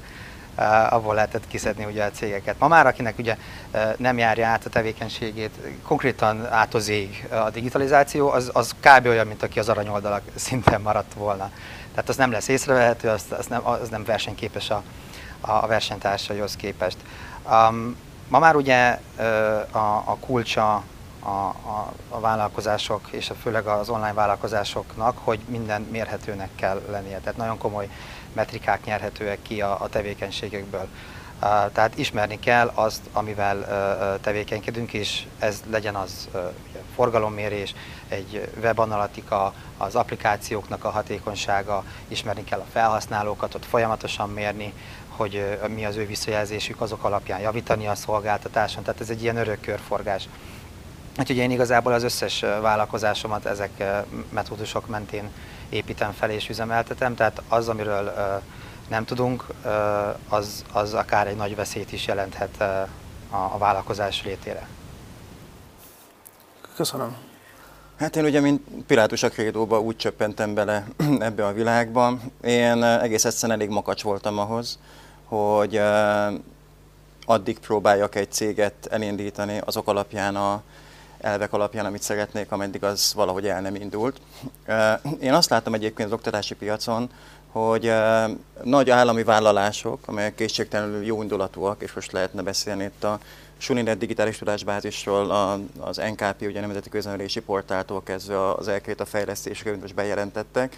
Uh, 0.57 0.93
abból 0.93 1.15
lehetett 1.15 1.47
kiszedni 1.47 1.85
ugye 1.85 2.03
a 2.03 2.11
cégeket. 2.11 2.59
Ma 2.59 2.67
már, 2.67 2.87
akinek 2.87 3.17
ugye 3.17 3.37
uh, 3.73 3.97
nem 3.97 4.17
járja 4.17 4.47
át 4.47 4.65
a 4.65 4.69
tevékenységét, 4.69 5.51
konkrétan 5.83 6.45
át 6.45 6.73
az 6.73 6.87
ég 6.87 7.27
a 7.31 7.49
digitalizáció, 7.49 8.29
az, 8.29 8.49
az 8.53 8.75
kb. 8.79 9.05
olyan, 9.05 9.27
mint 9.27 9.43
aki 9.43 9.59
az 9.59 9.69
aranyoldalak 9.69 10.21
szinten 10.35 10.81
maradt 10.81 11.13
volna. 11.13 11.51
Tehát 11.91 12.09
az 12.09 12.15
nem 12.15 12.31
lesz 12.31 12.47
észrevehető, 12.47 13.09
az, 13.09 13.23
az, 13.29 13.45
nem, 13.45 13.67
az 13.67 13.89
nem 13.89 14.03
versenyképes 14.03 14.69
a, 14.69 14.83
a 15.41 15.67
versenytársaihoz 15.67 16.55
képest. 16.55 16.97
Um, 17.51 17.95
ma 18.27 18.39
már 18.39 18.55
ugye 18.55 18.99
uh, 19.17 19.25
a, 19.71 20.03
a 20.05 20.17
kulcsa 20.19 20.83
a, 21.25 21.47
a, 21.47 21.93
a 22.09 22.19
vállalkozások, 22.19 23.07
és 23.11 23.31
főleg 23.41 23.67
az 23.67 23.89
online 23.89 24.13
vállalkozásoknak, 24.13 25.17
hogy 25.23 25.39
minden 25.47 25.81
mérhetőnek 25.81 26.49
kell 26.55 26.81
lennie. 26.89 27.19
Tehát 27.19 27.37
nagyon 27.37 27.57
komoly 27.57 27.89
metrikák 28.33 28.85
nyerhetőek 28.85 29.41
ki 29.41 29.61
a, 29.61 29.81
a 29.81 29.89
tevékenységekből. 29.89 30.87
Tehát 31.73 31.97
ismerni 31.97 32.39
kell 32.39 32.71
azt, 32.73 33.01
amivel 33.13 33.67
tevékenykedünk, 34.21 34.93
és 34.93 35.25
ez 35.39 35.63
legyen 35.69 35.95
az 35.95 36.29
forgalommérés, 36.95 37.75
egy 38.07 38.51
webanalitika, 38.61 39.53
az 39.77 39.95
applikációknak 39.95 40.83
a 40.83 40.89
hatékonysága, 40.89 41.83
ismerni 42.07 42.43
kell 42.43 42.59
a 42.59 42.71
felhasználókat, 42.71 43.55
ott 43.55 43.65
folyamatosan 43.65 44.29
mérni, 44.29 44.73
hogy 45.09 45.57
mi 45.67 45.85
az 45.85 45.95
ő 45.95 46.05
visszajelzésük, 46.05 46.81
azok 46.81 47.03
alapján 47.03 47.39
javítani 47.39 47.87
a 47.87 47.95
szolgáltatáson. 47.95 48.83
Tehát 48.83 49.01
ez 49.01 49.09
egy 49.09 49.21
ilyen 49.21 49.37
örök 49.37 49.61
körforgás. 49.61 50.27
Úgyhogy 51.19 51.37
én 51.37 51.51
igazából 51.51 51.93
az 51.93 52.03
összes 52.03 52.39
vállalkozásomat 52.39 53.45
ezek 53.45 53.83
metódusok 54.29 54.87
mentén 54.87 55.29
építem 55.69 56.11
fel 56.11 56.29
és 56.29 56.49
üzemeltetem, 56.49 57.15
tehát 57.15 57.41
az, 57.47 57.69
amiről 57.69 58.13
nem 58.87 59.05
tudunk, 59.05 59.45
az, 60.29 60.65
az 60.71 60.93
akár 60.93 61.27
egy 61.27 61.35
nagy 61.35 61.55
veszélyt 61.55 61.91
is 61.91 62.07
jelenthet 62.07 62.61
a 63.29 63.57
vállalkozás 63.57 64.23
létére. 64.23 64.67
Köszönöm. 66.75 67.15
Hát 67.99 68.15
én 68.15 68.25
ugye, 68.25 68.39
mint 68.39 68.61
Pilátus 68.87 69.23
a 69.23 69.29
krédóba 69.29 69.79
úgy 69.79 69.95
csöppentem 69.95 70.53
bele 70.53 70.87
ebbe 71.19 71.45
a 71.45 71.53
világba. 71.53 72.17
Én 72.43 72.83
egész 72.83 73.25
egyszerűen 73.25 73.59
elég 73.59 73.69
makacs 73.69 74.03
voltam 74.03 74.39
ahhoz, 74.39 74.79
hogy 75.25 75.81
addig 77.25 77.59
próbáljak 77.59 78.15
egy 78.15 78.31
céget 78.31 78.85
elindítani 78.91 79.61
azok 79.65 79.87
alapján 79.87 80.35
a 80.35 80.61
elvek 81.25 81.53
alapján, 81.53 81.85
amit 81.85 82.01
szeretnék, 82.01 82.51
ameddig 82.51 82.83
az 82.83 83.13
valahogy 83.15 83.47
el 83.47 83.61
nem 83.61 83.75
indult. 83.75 84.21
Én 85.19 85.33
azt 85.33 85.49
látom 85.49 85.73
egyébként 85.73 86.07
az 86.07 86.13
oktatási 86.13 86.55
piacon, 86.55 87.09
hogy 87.51 87.91
nagy 88.63 88.89
állami 88.89 89.23
vállalások, 89.23 89.99
amelyek 90.05 90.35
készségtelenül 90.35 91.05
jó 91.05 91.21
indulatúak, 91.21 91.81
és 91.81 91.93
most 91.93 92.11
lehetne 92.11 92.41
beszélni 92.41 92.83
itt 92.83 93.03
a 93.03 93.19
Suninet 93.57 93.97
digitális 93.97 94.37
tudásbázisról, 94.37 95.31
az 95.79 95.97
NKP, 95.97 96.41
ugye 96.41 96.59
Nemzeti 96.59 96.89
Köznevelési 96.89 97.39
Portáltól 97.39 98.03
kezdve 98.03 98.51
az 98.51 98.67
elkét 98.67 98.99
a 98.99 99.05
fejlesztésre, 99.05 99.69
amit 99.69 99.81
most 99.81 99.95
bejelentettek, 99.95 100.77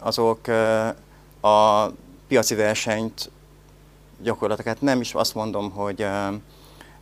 azok 0.00 0.46
a 1.40 1.86
piaci 2.28 2.54
versenyt 2.54 3.30
gyakorlatilag, 4.22 4.72
hát 4.72 4.82
nem 4.82 5.00
is 5.00 5.14
azt 5.14 5.34
mondom, 5.34 5.70
hogy 5.70 6.06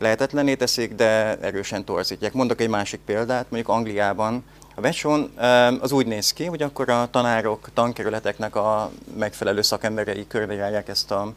lehetetlené 0.03 0.55
teszik, 0.55 0.94
de 0.94 1.38
erősen 1.40 1.84
torzítják. 1.84 2.32
Mondok 2.32 2.61
egy 2.61 2.68
másik 2.68 3.00
példát, 3.05 3.46
mondjuk 3.50 3.74
Angliában 3.76 4.44
a 4.74 4.80
Veson 4.80 5.38
az 5.80 5.92
úgy 5.92 6.07
néz 6.07 6.32
ki, 6.32 6.44
hogy 6.44 6.62
akkor 6.62 6.88
a 6.88 7.09
tanárok, 7.11 7.68
tankerületeknek 7.74 8.57
a 8.57 8.90
megfelelő 9.18 9.62
szakemberei 9.62 10.26
körbejárják 10.26 10.88
ezt 10.88 11.11
a 11.11 11.32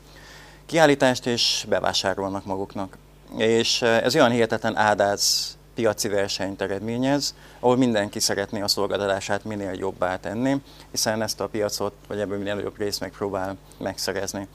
kiállítást, 0.65 1.25
és 1.25 1.65
bevásárolnak 1.69 2.45
maguknak. 2.45 2.97
És 3.37 3.81
ez 3.81 4.15
olyan 4.15 4.31
hihetetlen 4.31 4.75
ádáz 4.75 5.55
piaci 5.75 6.07
versenyt 6.07 6.61
eredményez, 6.61 7.35
ahol 7.59 7.77
mindenki 7.77 8.19
szeretné 8.19 8.61
a 8.61 8.67
szolgáltatását 8.67 9.43
minél 9.43 9.73
jobbá 9.73 10.17
tenni, 10.19 10.61
hiszen 10.91 11.21
ezt 11.21 11.39
a 11.39 11.47
piacot, 11.47 11.93
vagy 12.07 12.19
ebből 12.19 12.37
minél 12.37 12.55
nagyobb 12.55 12.77
részt 12.77 12.99
megpróbál 12.99 13.57
megszerezni 13.77 14.47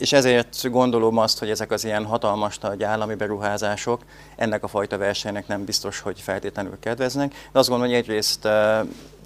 és 0.00 0.12
ezért 0.12 0.70
gondolom 0.70 1.18
azt, 1.18 1.38
hogy 1.38 1.50
ezek 1.50 1.70
az 1.70 1.84
ilyen 1.84 2.04
hatalmas 2.04 2.58
nagy 2.58 2.82
állami 2.82 3.14
beruházások 3.14 4.00
ennek 4.36 4.62
a 4.62 4.68
fajta 4.68 4.98
versenynek 4.98 5.46
nem 5.46 5.64
biztos, 5.64 6.00
hogy 6.00 6.20
feltétlenül 6.20 6.78
kedveznek. 6.80 7.30
De 7.52 7.58
azt 7.58 7.68
gondolom, 7.68 7.92
hogy 7.92 8.02
egyrészt 8.02 8.48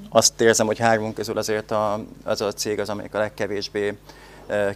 azt 0.09 0.41
érzem, 0.41 0.66
hogy 0.66 0.79
hármunk 0.79 1.14
közül 1.14 1.39
azért 1.39 1.70
a, 1.70 2.05
az 2.25 2.41
a 2.41 2.53
cég 2.53 2.81
az, 2.81 2.89
amelyik 2.89 3.14
a 3.14 3.18
legkevésbé 3.18 3.97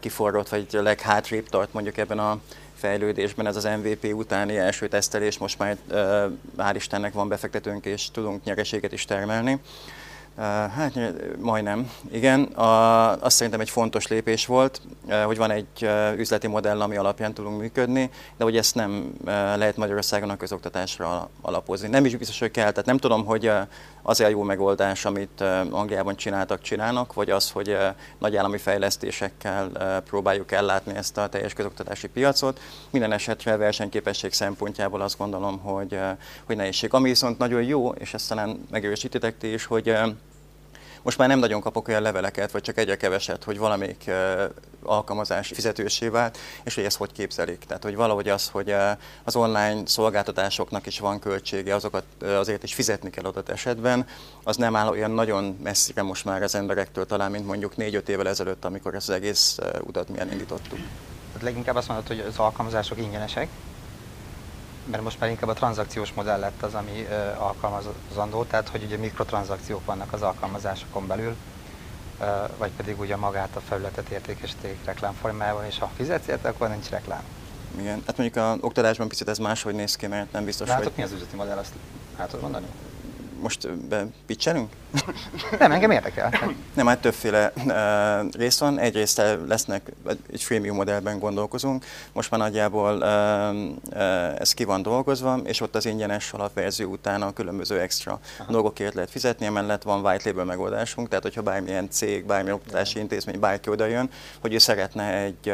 kiforrott, 0.01 0.49
vagy 0.49 0.67
a 0.77 0.83
leghátrébb 0.83 1.49
tart 1.49 1.73
mondjuk 1.73 1.97
ebben 1.97 2.19
a 2.19 2.39
fejlődésben. 2.75 3.47
Ez 3.47 3.57
az 3.57 3.69
MVP 3.83 4.15
utáni 4.15 4.57
első 4.57 4.89
tesztelés, 4.89 5.39
most 5.39 5.59
már 5.59 5.77
hál' 6.59 6.73
Istennek 6.75 7.13
van 7.13 7.29
befektetőnk, 7.29 7.85
és 7.85 8.11
tudunk 8.11 8.45
nyereséget 8.45 8.93
is 8.93 9.05
termelni. 9.05 9.61
Hát 10.47 10.93
majdnem, 11.39 11.91
igen. 12.11 12.43
A, 12.43 13.23
azt 13.23 13.37
szerintem 13.37 13.61
egy 13.61 13.71
fontos 13.71 14.07
lépés 14.07 14.47
volt, 14.47 14.81
hogy 15.25 15.37
van 15.37 15.51
egy 15.51 15.89
üzleti 16.17 16.47
modell, 16.47 16.81
ami 16.81 16.97
alapján 16.97 17.35
tudunk 17.35 17.61
működni, 17.61 18.11
de 18.37 18.45
hogy 18.45 18.57
ezt 18.57 18.75
nem 18.75 19.13
lehet 19.25 19.77
Magyarországon 19.77 20.31
a 20.31 20.37
közoktatásra 20.37 21.29
alapozni. 21.41 21.89
Nem 21.89 22.05
is 22.05 22.17
biztos, 22.17 22.39
hogy 22.39 22.51
kell. 22.51 22.71
Tehát 22.71 22.87
nem 22.87 22.99
tudom, 22.99 23.25
hogy 23.25 23.51
az 24.09 24.21
a 24.21 24.29
jó 24.29 24.43
megoldás, 24.43 25.05
amit 25.05 25.41
Angliában 25.71 26.17
csináltak, 26.17 26.61
csinálnak, 26.61 27.15
vagy 27.15 27.31
az, 27.31 27.51
hogy 27.51 27.77
nagy 28.19 28.37
állami 28.37 28.59
fejlesztésekkel 28.59 29.71
próbáljuk 30.05 30.53
ellátni 30.53 30.97
ezt 30.97 31.19
a 31.19 31.29
teljes 31.29 31.53
közoktatási 31.53 32.09
piacot. 32.09 32.61
Minden 32.91 33.13
esetre 33.13 33.57
versenyképesség 33.57 34.33
szempontjából 34.33 35.01
azt 35.01 35.19
gondolom, 35.19 35.59
hogy, 35.59 35.99
hogy 36.45 36.57
nehézség. 36.57 36.95
Ami 36.95 37.09
viszont 37.09 37.39
nagyon 37.39 37.63
jó, 37.63 37.91
és 37.91 38.15
ezt 38.15 38.29
talán 38.29 38.67
megerősítitek 38.71 39.39
ti 39.39 39.53
is, 39.53 39.65
hogy 39.65 39.97
most 41.03 41.19
már 41.19 41.29
nem 41.29 41.39
nagyon 41.39 41.61
kapok 41.61 41.89
olyan 41.89 42.03
leveleket, 42.03 42.51
vagy 42.51 42.63
csak 42.63 42.79
egyre 42.79 42.97
keveset, 42.97 43.45
hogy 43.45 43.59
valamelyik 43.59 44.11
alkalmazás 44.83 45.49
fizetősé 45.49 46.09
vált, 46.09 46.39
és 46.65 46.75
hogy 46.75 46.85
ezt 46.85 46.97
hogy 46.97 47.13
képzelik. 47.13 47.65
Tehát, 47.67 47.83
hogy 47.83 47.97
valahogy 47.97 48.29
az, 48.29 48.49
hogy 48.49 48.75
az 49.25 49.37
online 49.37 49.83
szolgáltatásoknak 49.87 50.87
is 50.87 50.99
van 50.99 51.19
költsége, 51.19 51.75
azokat 51.75 52.05
azért 52.23 52.63
is 52.63 52.75
fizetni 52.75 53.11
kell 53.11 53.25
adott 53.25 53.49
esetben, 53.49 54.07
az 54.43 54.57
nem 54.57 54.77
áll 54.77 54.89
olyan 54.89 55.11
nagyon 55.11 55.59
messzire 55.63 56.03
most 56.03 56.25
már 56.25 56.43
az 56.43 56.55
emberektől, 56.55 57.07
talán 57.07 57.31
mint 57.31 57.47
mondjuk 57.47 57.73
4-5 57.77 58.09
évvel 58.09 58.29
ezelőtt, 58.29 58.65
amikor 58.65 58.95
ezt 58.95 59.09
az 59.09 59.15
egész 59.15 59.59
utat 59.81 60.09
milyen 60.09 60.33
indítottuk. 60.33 60.79
Tehát 61.27 61.43
leginkább 61.43 61.77
azt 61.77 61.89
mondod, 61.89 62.07
hogy 62.07 62.25
az 62.29 62.39
alkalmazások 62.39 62.99
ingyenesek, 62.99 63.49
mert 64.91 65.03
most 65.03 65.21
már 65.21 65.31
inkább 65.31 65.49
a 65.49 65.53
tranzakciós 65.53 66.13
modell 66.13 66.39
lett 66.39 66.63
az, 66.63 66.75
ami 66.75 67.07
alkalmazandó, 67.39 68.45
tehát 68.45 68.69
hogy 68.69 68.83
ugye 68.83 68.97
mikrotranzakciók 68.97 69.85
vannak 69.85 70.13
az 70.13 70.23
alkalmazásokon 70.23 71.07
belül, 71.07 71.37
vagy 72.57 72.71
pedig 72.71 73.01
ugye 73.01 73.17
magát 73.17 73.57
a 73.57 73.61
felületet 73.61 74.09
értékesítik 74.09 74.85
reklámformájában, 74.85 75.65
és 75.65 75.79
ha 75.79 75.91
fizetsz 75.97 76.27
érte, 76.27 76.49
akkor 76.49 76.69
nincs 76.69 76.89
reklám. 76.89 77.23
Igen, 77.79 78.03
hát 78.07 78.17
mondjuk 78.17 78.45
a 78.45 78.57
oktatásban 78.61 79.09
picit 79.09 79.29
ez 79.29 79.39
máshogy 79.39 79.75
néz 79.75 79.97
ki, 79.97 80.07
mert 80.07 80.33
nem 80.33 80.45
biztos, 80.45 80.69
Látok, 80.69 80.85
hogy... 80.85 80.93
mi 80.97 81.03
az 81.03 81.13
üzleti 81.13 81.37
modell, 81.37 81.59
azt 81.59 81.73
hát 82.17 82.27
tudod 82.27 82.43
mondani? 82.43 82.67
Most 83.41 83.77
bepicselünk? 83.77 84.73
Nem, 85.59 85.73
engem 85.73 85.91
érdekel. 85.91 86.33
Nem, 86.75 86.87
hát 86.87 87.01
többféle 87.01 87.53
uh, 87.57 88.33
rész 88.33 88.59
van. 88.59 88.79
Egyrészt 88.79 89.23
lesznek, 89.47 89.93
egy 90.33 90.43
freemium 90.43 90.77
modellben 90.77 91.19
gondolkozunk, 91.19 91.85
most 92.13 92.31
már 92.31 92.41
nagyjából 92.41 92.97
uh, 92.97 94.01
uh, 94.01 94.41
ez 94.41 94.55
ki 94.55 94.65
van 94.65 94.83
dolgozva, 94.83 95.37
és 95.45 95.61
ott 95.61 95.75
az 95.75 95.87
ingyenes 95.87 96.33
alapverzió 96.33 96.91
után 96.91 97.23
a 97.23 97.33
különböző 97.33 97.81
extra 97.81 98.21
Aha. 98.39 98.53
dolgokért 98.53 98.95
lehet 98.95 99.11
fizetni, 99.11 99.47
emellett 99.47 99.83
van 99.83 100.05
white 100.05 100.29
label 100.29 100.45
megoldásunk, 100.45 101.09
tehát 101.09 101.23
hogyha 101.23 101.43
bármilyen 101.43 101.91
cég, 101.91 102.27
bármilyen 102.27 102.57
oktatási 102.57 102.99
intézmény, 102.99 103.41
bárki 103.41 103.71
oda 103.71 103.87
jön, 103.87 104.11
hogy 104.41 104.55
ő 104.55 104.59
szeretne 104.59 105.15
egy 105.15 105.49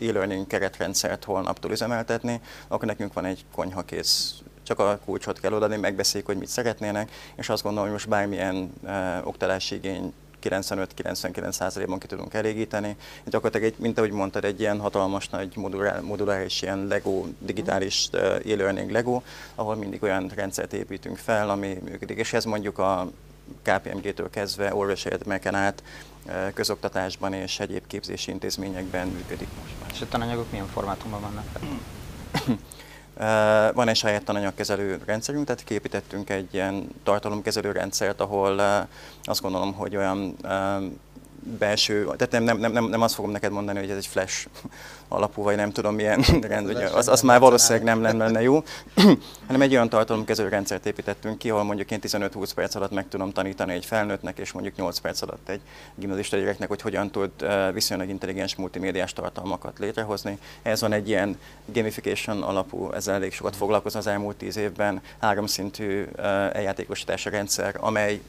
e-learning 0.00 0.46
keretrendszert 0.46 1.24
holnaptól 1.24 1.70
üzemeltetni, 1.70 2.40
akkor 2.68 2.86
nekünk 2.86 3.12
van 3.12 3.24
egy 3.24 3.44
konyhakész 3.54 4.34
csak 4.66 4.78
a 4.78 4.98
kulcsot 5.04 5.40
kell 5.40 5.52
odaadni, 5.52 5.76
megbeszéljük, 5.76 6.28
hogy 6.28 6.38
mit 6.38 6.48
szeretnének, 6.48 7.10
és 7.36 7.48
azt 7.48 7.62
gondolom, 7.62 7.84
hogy 7.84 7.96
most 7.96 8.08
bármilyen 8.08 8.72
uh, 8.82 9.26
oktatási 9.26 9.74
igény 9.74 10.12
95-99%-ban 10.42 11.98
ki 11.98 12.06
tudunk 12.06 12.34
elégíteni. 12.34 12.96
Gyakorlatilag, 13.24 13.72
egy, 13.72 13.78
mint 13.78 13.98
ahogy 13.98 14.10
mondtad, 14.10 14.44
egy 14.44 14.60
ilyen 14.60 14.80
hatalmas 14.80 15.28
nagy 15.28 15.56
moduláris 16.02 16.62
ilyen 16.62 16.86
Lego, 16.86 17.24
digitális 17.38 18.08
uh, 18.12 18.20
e-learning 18.22 18.90
Lego, 18.90 19.22
ahol 19.54 19.74
mindig 19.74 20.02
olyan 20.02 20.30
rendszert 20.34 20.72
építünk 20.72 21.16
fel, 21.16 21.50
ami 21.50 21.78
működik. 21.84 22.18
És 22.18 22.32
ez 22.32 22.44
mondjuk 22.44 22.78
a 22.78 23.10
KPMG-től 23.62 24.30
kezdve 24.30 24.74
orvosi 24.74 25.06
egyetemeken 25.06 25.54
át 25.54 25.82
közoktatásban 26.54 27.32
és 27.32 27.60
egyéb 27.60 27.86
képzési 27.86 28.30
intézményekben 28.30 29.08
működik 29.08 29.48
most 29.62 29.74
már. 29.80 29.90
És 29.92 30.00
a 30.00 30.08
tananyagok 30.08 30.50
milyen 30.50 30.66
formátumban 30.66 31.20
vannak? 31.20 31.44
Van 33.74 33.88
egy 33.88 33.96
saját 33.96 34.24
tananyagkezelő 34.24 35.00
rendszerünk, 35.06 35.46
tehát 35.46 35.64
képítettünk 35.64 36.30
egy 36.30 36.54
ilyen 36.54 36.88
tartalomkezelő 37.04 37.72
rendszert, 37.72 38.20
ahol 38.20 38.60
azt 39.22 39.40
gondolom, 39.40 39.72
hogy 39.74 39.96
olyan 39.96 40.36
belső, 41.58 42.04
tehát 42.16 42.44
nem, 42.44 42.58
nem, 42.58 42.72
nem, 42.72 42.84
nem 42.84 43.02
azt 43.02 43.14
fogom 43.14 43.30
neked 43.30 43.52
mondani, 43.52 43.78
hogy 43.78 43.90
ez 43.90 43.96
egy 43.96 44.06
flash 44.06 44.46
alapú, 45.08 45.42
vagy 45.42 45.56
nem 45.56 45.72
tudom 45.72 45.94
milyen 45.94 46.24
rend, 46.48 46.68
ugye, 46.68 46.86
az, 46.86 47.08
az 47.08 47.20
már 47.20 47.40
valószínűleg 47.40 47.84
nem 47.84 48.02
lenne, 48.02 48.24
lenne 48.24 48.42
jó, 48.42 48.62
hanem 49.46 49.60
egy 49.60 49.72
olyan 49.72 49.88
tartalomkezelő 49.88 50.48
rendszert 50.48 50.86
építettünk 50.86 51.38
ki, 51.38 51.50
ahol 51.50 51.64
mondjuk 51.64 51.90
én 51.90 51.98
15-20 52.02 52.50
perc 52.54 52.74
alatt 52.74 52.90
meg 52.90 53.08
tudom 53.08 53.32
tanítani 53.32 53.72
egy 53.72 53.84
felnőttnek, 53.84 54.38
és 54.38 54.52
mondjuk 54.52 54.76
8 54.76 54.98
perc 54.98 55.22
alatt 55.22 55.48
egy 55.48 55.60
gimnazista 55.94 56.36
gyereknek, 56.36 56.68
hogy 56.68 56.80
hogyan 56.80 57.10
tud 57.10 57.30
viszonylag 57.72 58.08
intelligens 58.08 58.56
multimédiás 58.56 59.12
tartalmakat 59.12 59.78
létrehozni. 59.78 60.38
Ez 60.62 60.80
van 60.80 60.92
egy 60.92 61.08
ilyen 61.08 61.38
gamification 61.64 62.42
alapú, 62.42 62.92
ezzel 62.92 63.14
elég 63.14 63.32
sokat 63.32 63.56
foglalkozom 63.56 64.00
az 64.00 64.06
elmúlt 64.06 64.36
10 64.36 64.56
évben, 64.56 65.00
háromszintű 65.20 66.04
eljátékosítási 66.52 67.28
rendszer, 67.28 67.76
amely 67.80 68.20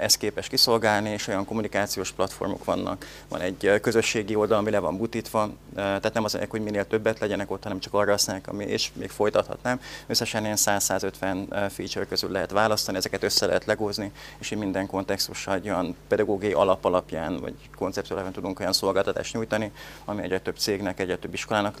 ezt 0.00 0.16
képes 0.16 0.48
kiszolgálni, 0.48 1.10
és 1.10 1.26
olyan 1.26 1.44
kommunikációs 1.44 2.12
platformok 2.12 2.64
vannak. 2.64 3.06
Van 3.28 3.40
egy 3.40 3.78
közösségi 3.80 4.34
oldal, 4.34 4.58
ami 4.58 4.70
le 4.70 4.78
van 4.78 4.96
butítva, 4.96 5.50
tehát 5.74 6.12
nem 6.12 6.24
az, 6.24 6.38
hogy 6.48 6.62
minél 6.62 6.86
többet 6.86 7.18
legyenek 7.18 7.50
ott, 7.50 7.62
hanem 7.62 7.78
csak 7.78 7.94
arra 7.94 8.10
használják, 8.10 8.48
ami, 8.48 8.64
és 8.64 8.90
még 8.94 9.10
folytathatnám. 9.10 9.80
Összesen 10.06 10.44
ilyen 10.44 10.56
100-150 10.58 11.70
feature 11.70 12.06
közül 12.06 12.30
lehet 12.30 12.50
választani, 12.50 12.96
ezeket 12.96 13.22
össze 13.22 13.46
lehet 13.46 13.64
legózni, 13.64 14.12
és 14.38 14.50
így 14.50 14.58
minden 14.58 14.86
kontextussal 14.86 15.54
egy 15.54 15.68
olyan 15.68 15.96
pedagógiai 16.08 16.52
alap 16.52 16.84
alapján, 16.84 17.40
vagy 17.40 17.54
konceptuálban 17.76 18.32
tudunk 18.32 18.60
olyan 18.60 18.72
szolgáltatást 18.72 19.34
nyújtani, 19.34 19.72
ami 20.04 20.22
egyre 20.22 20.40
több 20.40 20.56
cégnek, 20.56 21.00
egyre 21.00 21.16
több 21.16 21.34
iskolának 21.34 21.78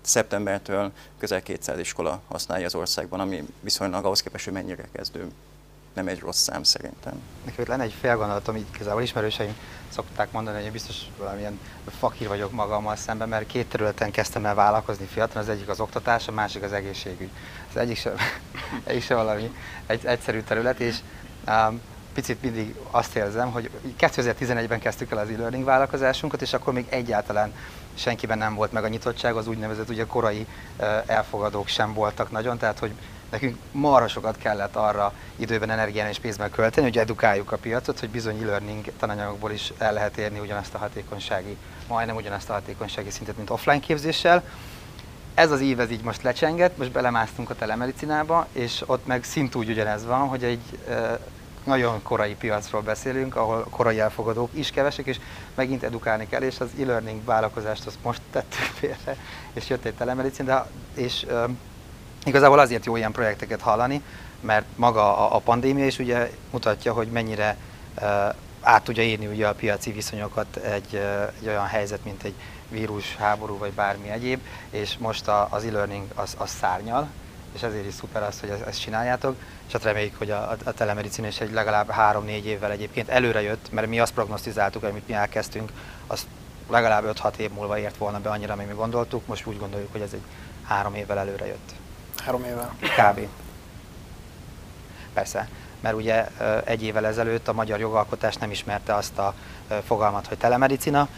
szeptembertől 0.00 0.90
közel 1.18 1.42
200 1.42 1.78
iskola 1.78 2.20
használja 2.28 2.66
az 2.66 2.74
országban, 2.74 3.20
ami 3.20 3.46
viszonylag 3.60 4.04
ahhoz 4.04 4.22
képest, 4.22 4.44
hogy 4.44 4.52
mennyire 4.52 4.88
kezdő 4.92 5.28
nem 5.94 6.08
egy 6.08 6.20
rossz 6.20 6.42
szám 6.42 6.62
szerintem. 6.62 7.22
Nekem 7.44 7.64
lenne 7.68 7.82
egy 7.82 7.94
fél 8.00 8.16
gondolatom, 8.16 8.56
így 8.56 8.66
igazából 8.74 9.02
ismerőseim 9.02 9.54
szokták 9.88 10.32
mondani, 10.32 10.56
hogy 10.56 10.64
én 10.64 10.72
biztos 10.72 10.96
valamilyen 11.18 11.60
fakír 11.98 12.28
vagyok 12.28 12.52
magammal 12.52 12.96
szemben, 12.96 13.28
mert 13.28 13.46
két 13.46 13.68
területen 13.68 14.10
kezdtem 14.10 14.46
el 14.46 14.54
vállalkozni 14.54 15.06
fiatal, 15.06 15.42
az 15.42 15.48
egyik 15.48 15.68
az 15.68 15.80
oktatás, 15.80 16.28
a 16.28 16.32
másik 16.32 16.62
az 16.62 16.72
egészségügy. 16.72 17.30
Az 17.70 17.76
egyik 17.76 17.96
sem, 17.96 18.14
egyik 18.84 19.02
sem 19.02 19.16
valami 19.16 19.54
egy, 19.86 20.06
egyszerű 20.06 20.40
terület, 20.40 20.80
és 20.80 20.96
um, 21.46 21.80
picit 22.14 22.42
mindig 22.42 22.74
azt 22.90 23.16
érzem, 23.16 23.50
hogy 23.50 23.70
2011-ben 23.98 24.80
kezdtük 24.80 25.10
el 25.10 25.18
az 25.18 25.28
e-learning 25.30 25.64
vállalkozásunkat, 25.64 26.42
és 26.42 26.52
akkor 26.52 26.72
még 26.72 26.86
egyáltalán 26.88 27.52
senkiben 27.94 28.38
nem 28.38 28.54
volt 28.54 28.72
meg 28.72 28.84
a 28.84 28.88
nyitottság, 28.88 29.36
az 29.36 29.46
úgynevezett 29.46 29.88
ugye 29.88 30.06
korai 30.06 30.46
elfogadók 31.06 31.68
sem 31.68 31.94
voltak 31.94 32.30
nagyon, 32.30 32.58
tehát 32.58 32.78
hogy 32.78 32.92
nekünk 33.30 33.56
marha 33.72 34.08
sokat 34.08 34.36
kellett 34.36 34.76
arra 34.76 35.12
időben, 35.36 35.70
energián 35.70 36.08
és 36.08 36.18
pénzben 36.18 36.50
költeni, 36.50 36.86
hogy 36.86 36.98
edukáljuk 36.98 37.52
a 37.52 37.56
piacot, 37.56 38.00
hogy 38.00 38.10
bizony 38.10 38.42
e-learning 38.42 38.92
tananyagokból 38.98 39.50
is 39.50 39.72
el 39.78 39.92
lehet 39.92 40.16
érni 40.16 40.38
ugyanazt 40.38 40.74
a 40.74 40.78
hatékonysági, 40.78 41.56
majdnem 41.88 42.16
ugyanazt 42.16 42.50
a 42.50 42.52
hatékonysági 42.52 43.10
szintet, 43.10 43.36
mint 43.36 43.50
offline 43.50 43.80
képzéssel. 43.80 44.42
Ez 45.34 45.50
az 45.50 45.60
év 45.60 45.80
ez 45.80 45.90
így 45.90 46.02
most 46.02 46.22
lecsengett, 46.22 46.76
most 46.76 46.92
belemásztunk 46.92 47.50
a 47.50 47.54
telemedicinába, 47.54 48.46
és 48.52 48.82
ott 48.86 49.06
meg 49.06 49.24
szintúgy 49.24 49.68
ugyanez 49.68 50.04
van, 50.04 50.28
hogy 50.28 50.44
egy 50.44 50.78
nagyon 51.64 52.02
korai 52.02 52.34
piacról 52.34 52.80
beszélünk, 52.80 53.36
ahol 53.36 53.66
korai 53.70 54.00
elfogadók 54.00 54.50
is 54.52 54.70
kevesek, 54.70 55.06
és 55.06 55.20
megint 55.54 55.82
edukálni 55.82 56.26
kell, 56.28 56.42
és 56.42 56.60
az 56.60 56.68
e-learning 56.80 57.24
vállalkozást 57.24 57.86
azt 57.86 57.98
most 58.02 58.20
tettük 58.30 58.64
félre, 58.74 59.16
és 59.52 59.68
jött 59.68 59.84
egy 59.84 59.94
telemedicin, 59.94 60.44
de 60.44 60.66
és 60.94 61.26
Igazából 62.24 62.58
azért 62.58 62.84
jó 62.84 62.96
ilyen 62.96 63.12
projekteket 63.12 63.60
hallani, 63.60 64.02
mert 64.40 64.64
maga 64.76 65.18
a, 65.18 65.36
a 65.36 65.38
pandémia 65.38 65.86
is 65.86 65.98
ugye 65.98 66.30
mutatja, 66.50 66.92
hogy 66.92 67.08
mennyire 67.08 67.56
uh, 68.00 68.34
át 68.60 68.82
tudja 68.82 69.02
írni 69.02 69.26
ugye 69.26 69.48
a 69.48 69.54
piaci 69.54 69.92
viszonyokat 69.92 70.56
egy, 70.56 70.88
uh, 70.92 71.32
egy 71.40 71.48
olyan 71.48 71.66
helyzet, 71.66 72.04
mint 72.04 72.22
egy 72.22 72.34
vírus, 72.68 73.16
háború 73.16 73.58
vagy 73.58 73.72
bármi 73.72 74.10
egyéb, 74.10 74.40
és 74.70 74.96
most 74.98 75.28
a, 75.28 75.48
az 75.50 75.64
e-learning 75.64 76.06
az, 76.14 76.34
az 76.38 76.50
szárnyal, 76.50 77.08
és 77.54 77.62
ezért 77.62 77.86
is 77.86 77.94
szuper 77.94 78.22
az, 78.22 78.40
hogy 78.40 78.48
ezt, 78.66 78.80
csináljátok, 78.80 79.36
és 79.66 79.72
hát 79.72 79.82
reméljük, 79.82 80.18
hogy 80.18 80.30
a, 80.30 80.56
a 80.64 80.72
telemedicina 80.72 81.26
is 81.26 81.40
egy 81.40 81.52
legalább 81.52 81.90
három-négy 81.90 82.46
évvel 82.46 82.70
egyébként 82.70 83.08
előre 83.08 83.42
jött, 83.42 83.72
mert 83.72 83.86
mi 83.86 84.00
azt 84.00 84.12
prognosztizáltuk, 84.12 84.82
amit 84.82 85.08
mi 85.08 85.14
elkezdtünk, 85.14 85.72
azt 86.06 86.26
legalább 86.68 87.16
5-6 87.22 87.36
év 87.36 87.50
múlva 87.50 87.78
ért 87.78 87.96
volna 87.96 88.20
be 88.20 88.30
annyira, 88.30 88.52
amit 88.52 88.68
mi 88.68 88.74
gondoltuk, 88.74 89.26
most 89.26 89.46
úgy 89.46 89.58
gondoljuk, 89.58 89.92
hogy 89.92 90.00
ez 90.00 90.12
egy 90.12 90.22
három 90.64 90.94
évvel 90.94 91.18
előre 91.18 91.46
jött. 91.46 91.79
Három 92.24 92.44
évvel. 92.44 92.74
Kb. 92.80 93.28
Persze, 95.12 95.48
mert 95.80 95.94
ugye 95.94 96.26
egy 96.64 96.82
évvel 96.82 97.06
ezelőtt 97.06 97.48
a 97.48 97.52
magyar 97.52 97.80
jogalkotás 97.80 98.36
nem 98.36 98.50
ismerte 98.50 98.94
azt 98.94 99.18
a 99.18 99.34
fogalmat, 99.86 100.26
hogy 100.26 100.38
telemedicina, 100.38 101.08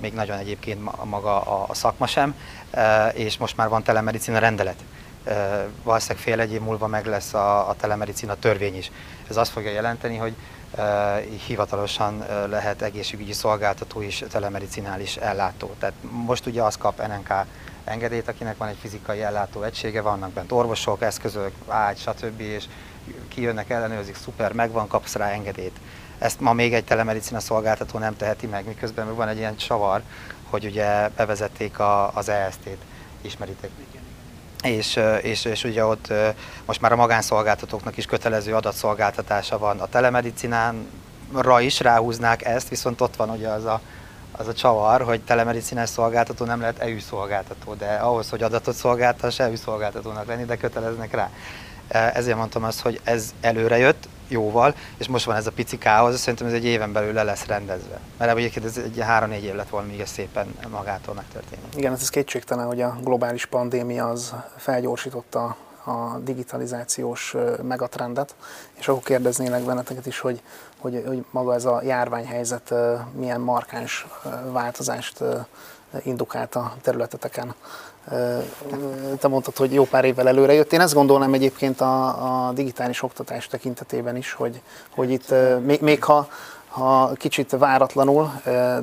még 0.00 0.12
nagyon 0.12 0.38
egyébként 0.38 1.04
maga 1.04 1.40
a 1.40 1.74
szakma 1.74 2.06
sem, 2.06 2.34
és 3.12 3.38
most 3.38 3.56
már 3.56 3.68
van 3.68 3.82
telemedicina 3.82 4.38
rendelet. 4.38 4.84
Valószínűleg 5.82 6.22
fél 6.22 6.40
egy 6.40 6.52
év 6.52 6.60
múlva 6.60 6.86
meg 6.86 7.06
lesz 7.06 7.34
a, 7.34 7.74
telemedicina 7.80 8.34
törvény 8.34 8.76
is. 8.76 8.90
Ez 9.28 9.36
azt 9.36 9.50
fogja 9.50 9.70
jelenteni, 9.70 10.16
hogy 10.16 10.34
hivatalosan 11.46 12.24
lehet 12.48 12.82
egészségügyi 12.82 13.32
szolgáltató 13.32 14.02
is 14.02 14.24
telemedicinális 14.30 15.16
ellátó. 15.16 15.74
Tehát 15.78 15.94
most 16.10 16.46
ugye 16.46 16.62
az 16.62 16.76
kap 16.76 17.06
NNK 17.06 17.32
engedélyt, 17.90 18.28
akinek 18.28 18.56
van 18.56 18.68
egy 18.68 18.76
fizikai 18.80 19.22
ellátó 19.22 19.62
egysége, 19.62 20.00
vannak 20.00 20.30
bent 20.30 20.52
orvosok, 20.52 21.02
eszközök, 21.02 21.52
ágy, 21.68 21.98
stb. 21.98 22.40
és 22.40 22.64
kijönnek, 23.28 23.70
ellenőrzik, 23.70 24.16
szuper, 24.16 24.52
megvan, 24.52 24.88
kapsz 24.88 25.14
rá 25.14 25.28
engedélyt. 25.28 25.76
Ezt 26.18 26.40
ma 26.40 26.52
még 26.52 26.74
egy 26.74 26.84
telemedicina 26.84 27.40
szolgáltató 27.40 27.98
nem 27.98 28.16
teheti 28.16 28.46
meg, 28.46 28.66
miközben 28.66 29.14
van 29.14 29.28
egy 29.28 29.36
ilyen 29.36 29.56
csavar, 29.56 30.02
hogy 30.50 30.64
ugye 30.64 31.08
bevezették 31.08 31.78
a, 31.78 32.14
az 32.14 32.28
EST-t, 32.28 32.78
ismeritek. 33.20 33.70
És, 34.62 35.00
és, 35.22 35.44
és 35.44 35.64
ugye 35.64 35.84
ott 35.84 36.12
most 36.64 36.80
már 36.80 36.92
a 36.92 36.96
magánszolgáltatóknak 36.96 37.96
is 37.96 38.06
kötelező 38.06 38.54
adatszolgáltatása 38.54 39.58
van 39.58 39.80
a 39.80 39.86
telemedicinánra 39.86 41.60
is 41.60 41.80
ráhúznák 41.80 42.44
ezt, 42.44 42.68
viszont 42.68 43.00
ott 43.00 43.16
van 43.16 43.30
ugye 43.30 43.48
az 43.48 43.64
a 43.64 43.80
az 44.40 44.48
a 44.48 44.54
csavar, 44.54 45.02
hogy 45.02 45.20
telemedicinás 45.20 45.88
szolgáltató 45.88 46.44
nem 46.44 46.60
lehet 46.60 46.78
EU 46.78 46.98
szolgáltató, 46.98 47.74
de 47.74 47.94
ahhoz, 47.94 48.30
hogy 48.30 48.42
adatot 48.42 48.74
szolgáltass, 48.74 49.38
EU 49.38 49.56
szolgáltatónak 49.56 50.26
lenni, 50.26 50.44
de 50.44 50.56
köteleznek 50.56 51.14
rá. 51.14 51.30
E, 51.88 52.10
ezért 52.14 52.36
mondtam 52.36 52.64
azt, 52.64 52.80
hogy 52.80 53.00
ez 53.04 53.34
előre 53.40 53.78
jött 53.78 54.08
jóval, 54.28 54.74
és 54.96 55.08
most 55.08 55.24
van 55.24 55.36
ez 55.36 55.46
a 55.46 55.52
pici 55.52 55.78
káosz, 55.78 56.18
szerintem 56.18 56.46
ez 56.46 56.52
egy 56.52 56.64
éven 56.64 56.92
belül 56.92 57.12
le 57.12 57.22
lesz 57.22 57.46
rendezve. 57.46 58.00
Mert 58.18 58.36
egyébként 58.36 58.66
ez 58.66 58.76
egy 58.76 59.00
három-négy 59.00 59.44
év 59.44 59.54
lett 59.54 59.68
volna, 59.68 59.86
míg 59.86 60.00
ez 60.00 60.10
szépen 60.10 60.54
magától 60.70 61.14
megtörténik. 61.14 61.64
Igen, 61.76 61.92
ez 61.92 62.08
kétségtelen, 62.08 62.66
hogy 62.66 62.80
a 62.80 62.96
globális 63.02 63.46
pandémia 63.46 64.08
az 64.08 64.34
felgyorsította 64.56 65.56
a 65.84 66.18
digitalizációs 66.18 67.36
megatrendet, 67.62 68.34
és 68.72 68.88
akkor 68.88 69.02
kérdeznélek 69.02 69.64
benneteket 69.64 70.06
is, 70.06 70.18
hogy, 70.18 70.40
hogy, 70.78 71.02
hogy 71.06 71.24
maga 71.30 71.54
ez 71.54 71.64
a 71.64 71.80
járványhelyzet 71.82 72.74
milyen 73.12 73.40
markáns 73.40 74.06
változást 74.52 75.24
indukált 76.02 76.54
a 76.54 76.74
területeteken. 76.82 77.54
Te 79.18 79.28
mondtad, 79.28 79.56
hogy 79.56 79.72
jó 79.72 79.84
pár 79.84 80.04
évvel 80.04 80.28
előre 80.28 80.52
jött. 80.52 80.72
Én 80.72 80.80
ezt 80.80 80.94
gondolnám 80.94 81.34
egyébként 81.34 81.80
a, 81.80 82.48
a 82.48 82.52
digitális 82.52 83.02
oktatás 83.02 83.46
tekintetében 83.46 84.16
is, 84.16 84.32
hogy, 84.32 84.62
hogy 84.90 85.10
itt 85.10 85.34
még, 85.64 85.80
még 85.80 86.04
ha, 86.04 86.28
ha 86.68 87.12
kicsit 87.14 87.50
váratlanul, 87.50 88.32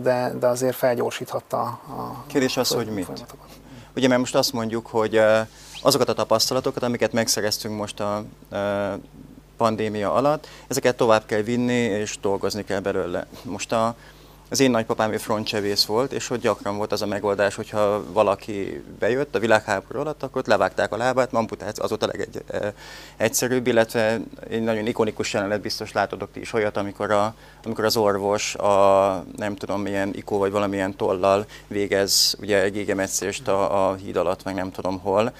de, 0.01 0.33
de 0.39 0.47
azért 0.47 0.75
felgyorsíthatta 0.75 1.59
a 1.59 2.23
Kérdés 2.27 2.57
az, 2.57 2.69
hogy 2.69 2.87
mit? 2.87 3.25
Ugye 3.95 4.07
mert 4.07 4.19
most 4.19 4.35
azt 4.35 4.53
mondjuk, 4.53 4.87
hogy 4.87 5.21
azokat 5.81 6.09
a 6.09 6.13
tapasztalatokat, 6.13 6.83
amiket 6.83 7.11
megszereztünk 7.11 7.77
most 7.77 7.99
a 7.99 8.23
pandémia 9.57 10.13
alatt, 10.13 10.47
ezeket 10.67 10.97
tovább 10.97 11.25
kell 11.25 11.41
vinni 11.41 11.73
és 11.73 12.17
dolgozni 12.21 12.63
kell 12.63 12.79
belőle. 12.79 13.27
Most 13.43 13.71
a, 13.71 13.95
az 14.49 14.59
én 14.59 14.71
nagypapám 14.71 15.13
ő 15.13 15.17
frontcsevész 15.17 15.85
volt, 15.85 16.11
és 16.11 16.27
hogy 16.27 16.39
gyakran 16.39 16.77
volt 16.77 16.91
az 16.91 17.01
a 17.01 17.05
megoldás, 17.05 17.55
hogyha 17.55 18.03
valaki 18.13 18.83
bejött 18.99 19.35
a 19.35 19.39
világháború 19.39 19.99
alatt, 19.99 20.23
akkor 20.23 20.41
ott 20.41 20.47
levágták 20.47 20.91
a 20.91 20.97
lábát, 20.97 21.33
amputáció 21.33 21.83
az 21.83 21.89
volt 21.89 22.03
a 22.03 22.11
legegyszerűbb, 23.17 23.67
illetve 23.67 24.19
egy 24.49 24.61
nagyon 24.61 24.87
ikonikus 24.87 25.33
jelenet 25.33 25.61
biztos 25.61 25.91
látodok 25.91 26.31
ti 26.31 26.39
is 26.39 26.53
olyat, 26.53 26.77
amikor, 26.77 27.11
a, 27.11 27.35
amikor 27.63 27.85
az 27.85 27.97
orvos 27.97 28.55
a 28.55 29.25
nem 29.35 29.55
tudom 29.55 29.81
milyen 29.81 30.13
ikó 30.13 30.37
vagy 30.37 30.51
valamilyen 30.51 30.95
tollal 30.95 31.45
végez 31.67 32.35
ugye 32.39 32.61
egy 32.61 32.77
égemetszést 32.77 33.47
a, 33.47 33.89
a 33.89 33.93
híd 33.95 34.15
alatt, 34.15 34.43
meg 34.43 34.55
nem 34.55 34.71
tudom 34.71 34.99
hol, 34.99 35.33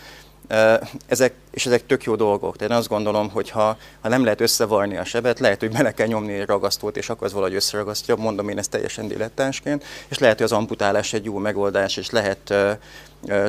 ezek, 1.05 1.33
és 1.51 1.65
ezek 1.65 1.85
tök 1.85 2.03
jó 2.03 2.15
dolgok. 2.15 2.55
De 2.55 2.65
én 2.65 2.71
azt 2.71 2.87
gondolom, 2.87 3.29
hogy 3.29 3.49
ha, 3.49 3.77
ha 4.01 4.09
nem 4.09 4.23
lehet 4.23 4.41
összevarni 4.41 4.97
a 4.97 5.03
sebet, 5.03 5.39
lehet, 5.39 5.59
hogy 5.59 5.71
bele 5.71 5.91
kell 5.91 6.07
nyomni 6.07 6.33
egy 6.33 6.45
ragasztót, 6.45 6.97
és 6.97 7.09
akkor 7.09 7.27
az 7.27 7.33
valahogy 7.33 7.55
összeragasztja, 7.55 8.15
mondom 8.15 8.49
én 8.49 8.57
ezt 8.57 8.69
teljesen 8.69 9.07
dilettánsként, 9.07 9.83
és 10.07 10.17
lehet, 10.17 10.35
hogy 10.35 10.45
az 10.45 10.51
amputálás 10.51 11.13
egy 11.13 11.25
jó 11.25 11.37
megoldás, 11.37 11.97
és 11.97 12.09
lehet 12.09 12.53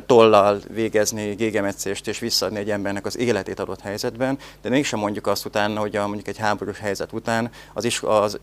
tollal 0.07 0.61
végezni 0.75 1.35
gégemetszést 1.35 2.09
és 2.09 2.19
visszaadni 2.19 2.59
egy 2.59 2.71
embernek 2.71 3.07
az 3.07 3.19
életét 3.19 3.61
adott 3.61 3.81
helyzetben, 3.81 4.39
de 4.63 4.69
mégsem 4.69 4.99
mondjuk 4.99 5.27
azt 5.27 5.45
utána, 5.45 5.81
hogy 5.81 5.97
a, 5.97 6.07
mondjuk 6.07 6.29
egy 6.29 6.39
háborús 6.39 6.79
helyzet 6.79 7.13
után 7.13 7.51
az, 7.73 7.85
is, 7.85 8.03
az 8.03 8.39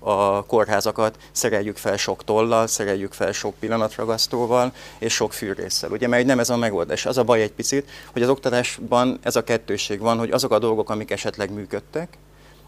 a 0.00 0.44
kórházakat 0.44 1.16
szereljük 1.32 1.76
fel 1.76 1.96
sok 1.96 2.24
tollal, 2.24 2.66
szereljük 2.66 3.12
fel 3.12 3.32
sok 3.32 3.54
pillanatragasztóval 3.58 4.72
és 4.98 5.14
sok 5.14 5.32
fűrészsel. 5.32 5.90
Ugye, 5.90 6.08
mert 6.08 6.26
nem 6.26 6.38
ez 6.38 6.50
a 6.50 6.56
megoldás. 6.56 7.06
Az 7.06 7.18
a 7.18 7.24
baj 7.24 7.42
egy 7.42 7.52
picit, 7.52 7.88
hogy 8.12 8.22
az 8.22 8.28
oktatásban 8.28 9.18
ez 9.22 9.36
a 9.36 9.44
kettőség 9.44 10.00
van, 10.00 10.18
hogy 10.18 10.30
azok 10.30 10.52
a 10.52 10.58
dolgok, 10.58 10.90
amik 10.90 11.10
esetleg 11.10 11.52
működtek, 11.52 12.18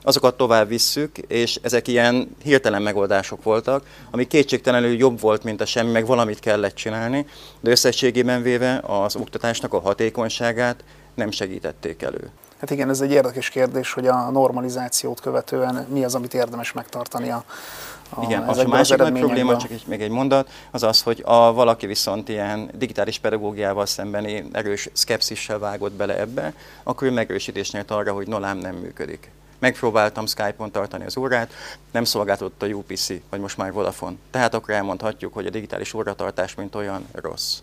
azokat 0.02 0.36
tovább 0.36 0.68
visszük, 0.68 1.18
és 1.18 1.58
ezek 1.62 1.88
ilyen 1.88 2.36
hirtelen 2.42 2.82
megoldások 2.82 3.42
voltak, 3.42 3.86
ami 4.10 4.26
kétségtelenül 4.26 4.96
jobb 4.96 5.20
volt, 5.20 5.44
mint 5.44 5.60
a 5.60 5.66
semmi, 5.66 5.90
meg 5.90 6.06
valamit 6.06 6.38
kellett 6.38 6.74
csinálni, 6.74 7.26
de 7.60 7.70
összességében 7.70 8.42
véve 8.42 8.82
az 8.86 9.16
oktatásnak 9.16 9.74
a 9.74 9.80
hatékonyságát 9.80 10.84
nem 11.14 11.30
segítették 11.30 12.02
elő. 12.02 12.30
Hát 12.60 12.70
igen, 12.70 12.88
ez 12.88 13.00
egy 13.00 13.10
érdekes 13.10 13.48
kérdés, 13.48 13.92
hogy 13.92 14.06
a 14.06 14.30
normalizációt 14.30 15.20
követően 15.20 15.86
mi 15.88 16.04
az, 16.04 16.14
amit 16.14 16.34
érdemes 16.34 16.72
megtartani 16.72 17.30
a, 17.30 17.44
a 18.10 18.22
Igen, 18.22 18.42
az 18.42 18.58
a 18.58 18.68
másik 18.68 18.96
nagy 18.96 19.12
probléma, 19.12 19.56
csak 19.56 19.70
egy, 19.70 19.82
még 19.86 20.00
egy 20.00 20.10
mondat, 20.10 20.48
az 20.70 20.82
az, 20.82 21.02
hogy 21.02 21.22
a 21.24 21.52
valaki 21.52 21.86
viszont 21.86 22.28
ilyen 22.28 22.70
digitális 22.74 23.18
pedagógiával 23.18 23.86
szembeni 23.86 24.44
erős 24.52 24.88
szkepszissel 24.92 25.58
vágott 25.58 25.92
bele 25.92 26.18
ebbe, 26.18 26.54
akkor 26.82 27.08
ő 27.08 27.10
megerősítés 27.10 27.70
nyert 27.70 27.90
arra, 27.90 28.12
hogy 28.12 28.26
nolám 28.26 28.58
nem 28.58 28.74
működik. 28.74 29.30
Megpróbáltam 29.58 30.26
Skype-on 30.26 30.70
tartani 30.70 31.04
az 31.04 31.16
órát, 31.16 31.52
nem 31.90 32.04
szolgáltatott 32.04 32.62
a 32.62 32.66
UPC, 32.66 33.08
vagy 33.30 33.40
most 33.40 33.56
már 33.56 33.72
Vodafone. 33.72 34.16
Tehát 34.30 34.54
akkor 34.54 34.74
elmondhatjuk, 34.74 35.34
hogy 35.34 35.46
a 35.46 35.50
digitális 35.50 35.94
óratartás, 35.94 36.54
mint 36.54 36.74
olyan 36.74 37.06
rossz. 37.12 37.58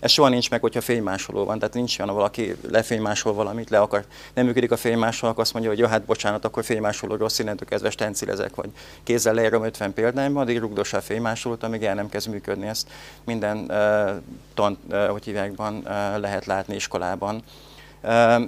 Ez 0.00 0.10
soha 0.10 0.28
nincs 0.28 0.50
meg, 0.50 0.60
hogyha 0.60 0.80
fénymásoló 0.80 1.44
van, 1.44 1.58
tehát 1.58 1.74
nincs 1.74 1.98
olyan, 1.98 2.14
valaki 2.14 2.56
lefénymásol 2.70 3.32
valamit, 3.32 3.70
le 3.70 3.78
akar, 3.78 4.04
nem 4.34 4.46
működik 4.46 4.70
a 4.70 4.76
fénymásoló, 4.76 5.30
akkor 5.30 5.42
azt 5.42 5.52
mondja, 5.52 5.70
hogy 5.70 5.80
jó, 5.80 5.86
hát 5.86 6.02
bocsánat, 6.02 6.44
akkor 6.44 6.64
fénymásoló 6.64 7.14
rossz, 7.14 7.38
innentől 7.38 7.68
kezdve 7.68 7.90
stencilezek, 7.90 8.54
vagy 8.54 8.70
kézzel 9.02 9.34
leírom 9.34 9.64
50 9.64 9.92
példányban, 9.92 10.42
addig 10.42 10.58
rugdossa 10.58 10.96
a 10.96 11.00
fénymásolót, 11.00 11.62
amíg 11.62 11.82
el 11.82 11.94
nem 11.94 12.08
kezd 12.08 12.28
működni. 12.28 12.66
Ezt 12.66 12.88
minden 13.24 13.58
uh, 13.58 14.10
tant, 14.54 14.78
uh, 14.88 15.06
hogy 15.06 15.24
hívják, 15.24 15.52
uh, 15.58 15.66
lehet 16.18 16.46
látni 16.46 16.74
iskolában. 16.74 17.42
Uh, 18.02 18.42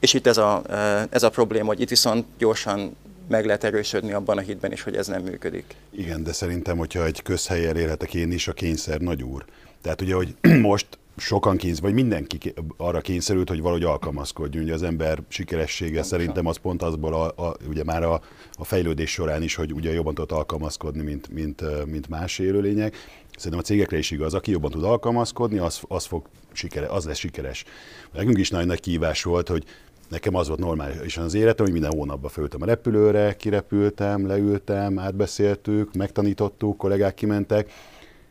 és 0.00 0.14
itt 0.14 0.26
ez 0.26 0.36
a, 0.36 0.62
uh, 0.68 1.02
ez 1.10 1.22
a 1.22 1.30
probléma, 1.30 1.66
hogy 1.66 1.80
itt 1.80 1.88
viszont 1.88 2.26
gyorsan 2.38 2.96
meg 3.28 3.46
lehet 3.46 3.64
erősödni 3.64 4.12
abban 4.12 4.38
a 4.38 4.40
hitben 4.40 4.72
is, 4.72 4.82
hogy 4.82 4.96
ez 4.96 5.06
nem 5.06 5.22
működik. 5.22 5.74
Igen, 5.90 6.22
de 6.22 6.32
szerintem, 6.32 6.76
hogyha 6.76 7.04
egy 7.04 7.22
közhelyen 7.22 7.76
élhetek 7.76 8.14
én 8.14 8.32
is, 8.32 8.48
a 8.48 8.52
kényszer 8.52 9.00
nagy 9.00 9.22
úr. 9.22 9.44
Tehát 9.82 10.00
ugye, 10.00 10.14
hogy 10.14 10.34
most 10.60 10.86
sokan 11.16 11.56
kényszer, 11.56 11.82
vagy 11.82 11.92
mindenki 11.92 12.54
arra 12.76 13.00
kényszerült, 13.00 13.48
hogy 13.48 13.60
valahogy 13.60 13.84
alkalmazkodjon. 13.84 14.62
Ugye 14.62 14.74
az 14.74 14.82
ember 14.82 15.22
sikeressége 15.28 15.90
Pontosan. 15.90 16.18
szerintem 16.18 16.46
az 16.46 16.56
pont 16.56 16.82
azból, 16.82 17.14
a, 17.14 17.46
a, 17.46 17.56
ugye 17.68 17.84
már 17.84 18.02
a, 18.02 18.20
a 18.52 18.64
fejlődés 18.64 19.10
során 19.10 19.42
is, 19.42 19.54
hogy 19.54 19.72
ugye 19.72 19.92
jobban 19.92 20.14
tud 20.14 20.32
alkalmazkodni, 20.32 21.02
mint, 21.02 21.28
mint, 21.28 21.86
mint 21.86 22.08
más 22.08 22.38
élőlények. 22.38 22.96
Szerintem 23.36 23.60
a 23.60 23.62
cégekre 23.62 23.98
is 23.98 24.10
igaz, 24.10 24.34
aki 24.34 24.50
jobban 24.50 24.70
tud 24.70 24.84
alkalmazkodni, 24.84 25.58
az, 25.58 25.80
az, 25.88 26.04
fog 26.04 26.26
sikere, 26.52 26.86
az 26.86 27.04
lesz 27.04 27.18
sikeres. 27.18 27.64
Nekünk 28.12 28.38
is 28.38 28.50
nagyon 28.50 28.66
nagy 28.66 28.80
kívás 28.80 29.22
volt, 29.22 29.48
hogy 29.48 29.64
nekem 30.08 30.34
az 30.34 30.48
volt 30.48 30.60
normálisan 30.60 31.24
az 31.24 31.34
életem, 31.34 31.64
hogy 31.64 31.74
minden 31.74 31.92
hónapban 31.92 32.30
föltem 32.30 32.62
a 32.62 32.66
repülőre, 32.66 33.36
kirepültem, 33.36 34.26
leültem, 34.26 34.98
átbeszéltük, 34.98 35.94
megtanítottuk, 35.94 36.76
kollégák 36.76 37.14
kimentek, 37.14 37.72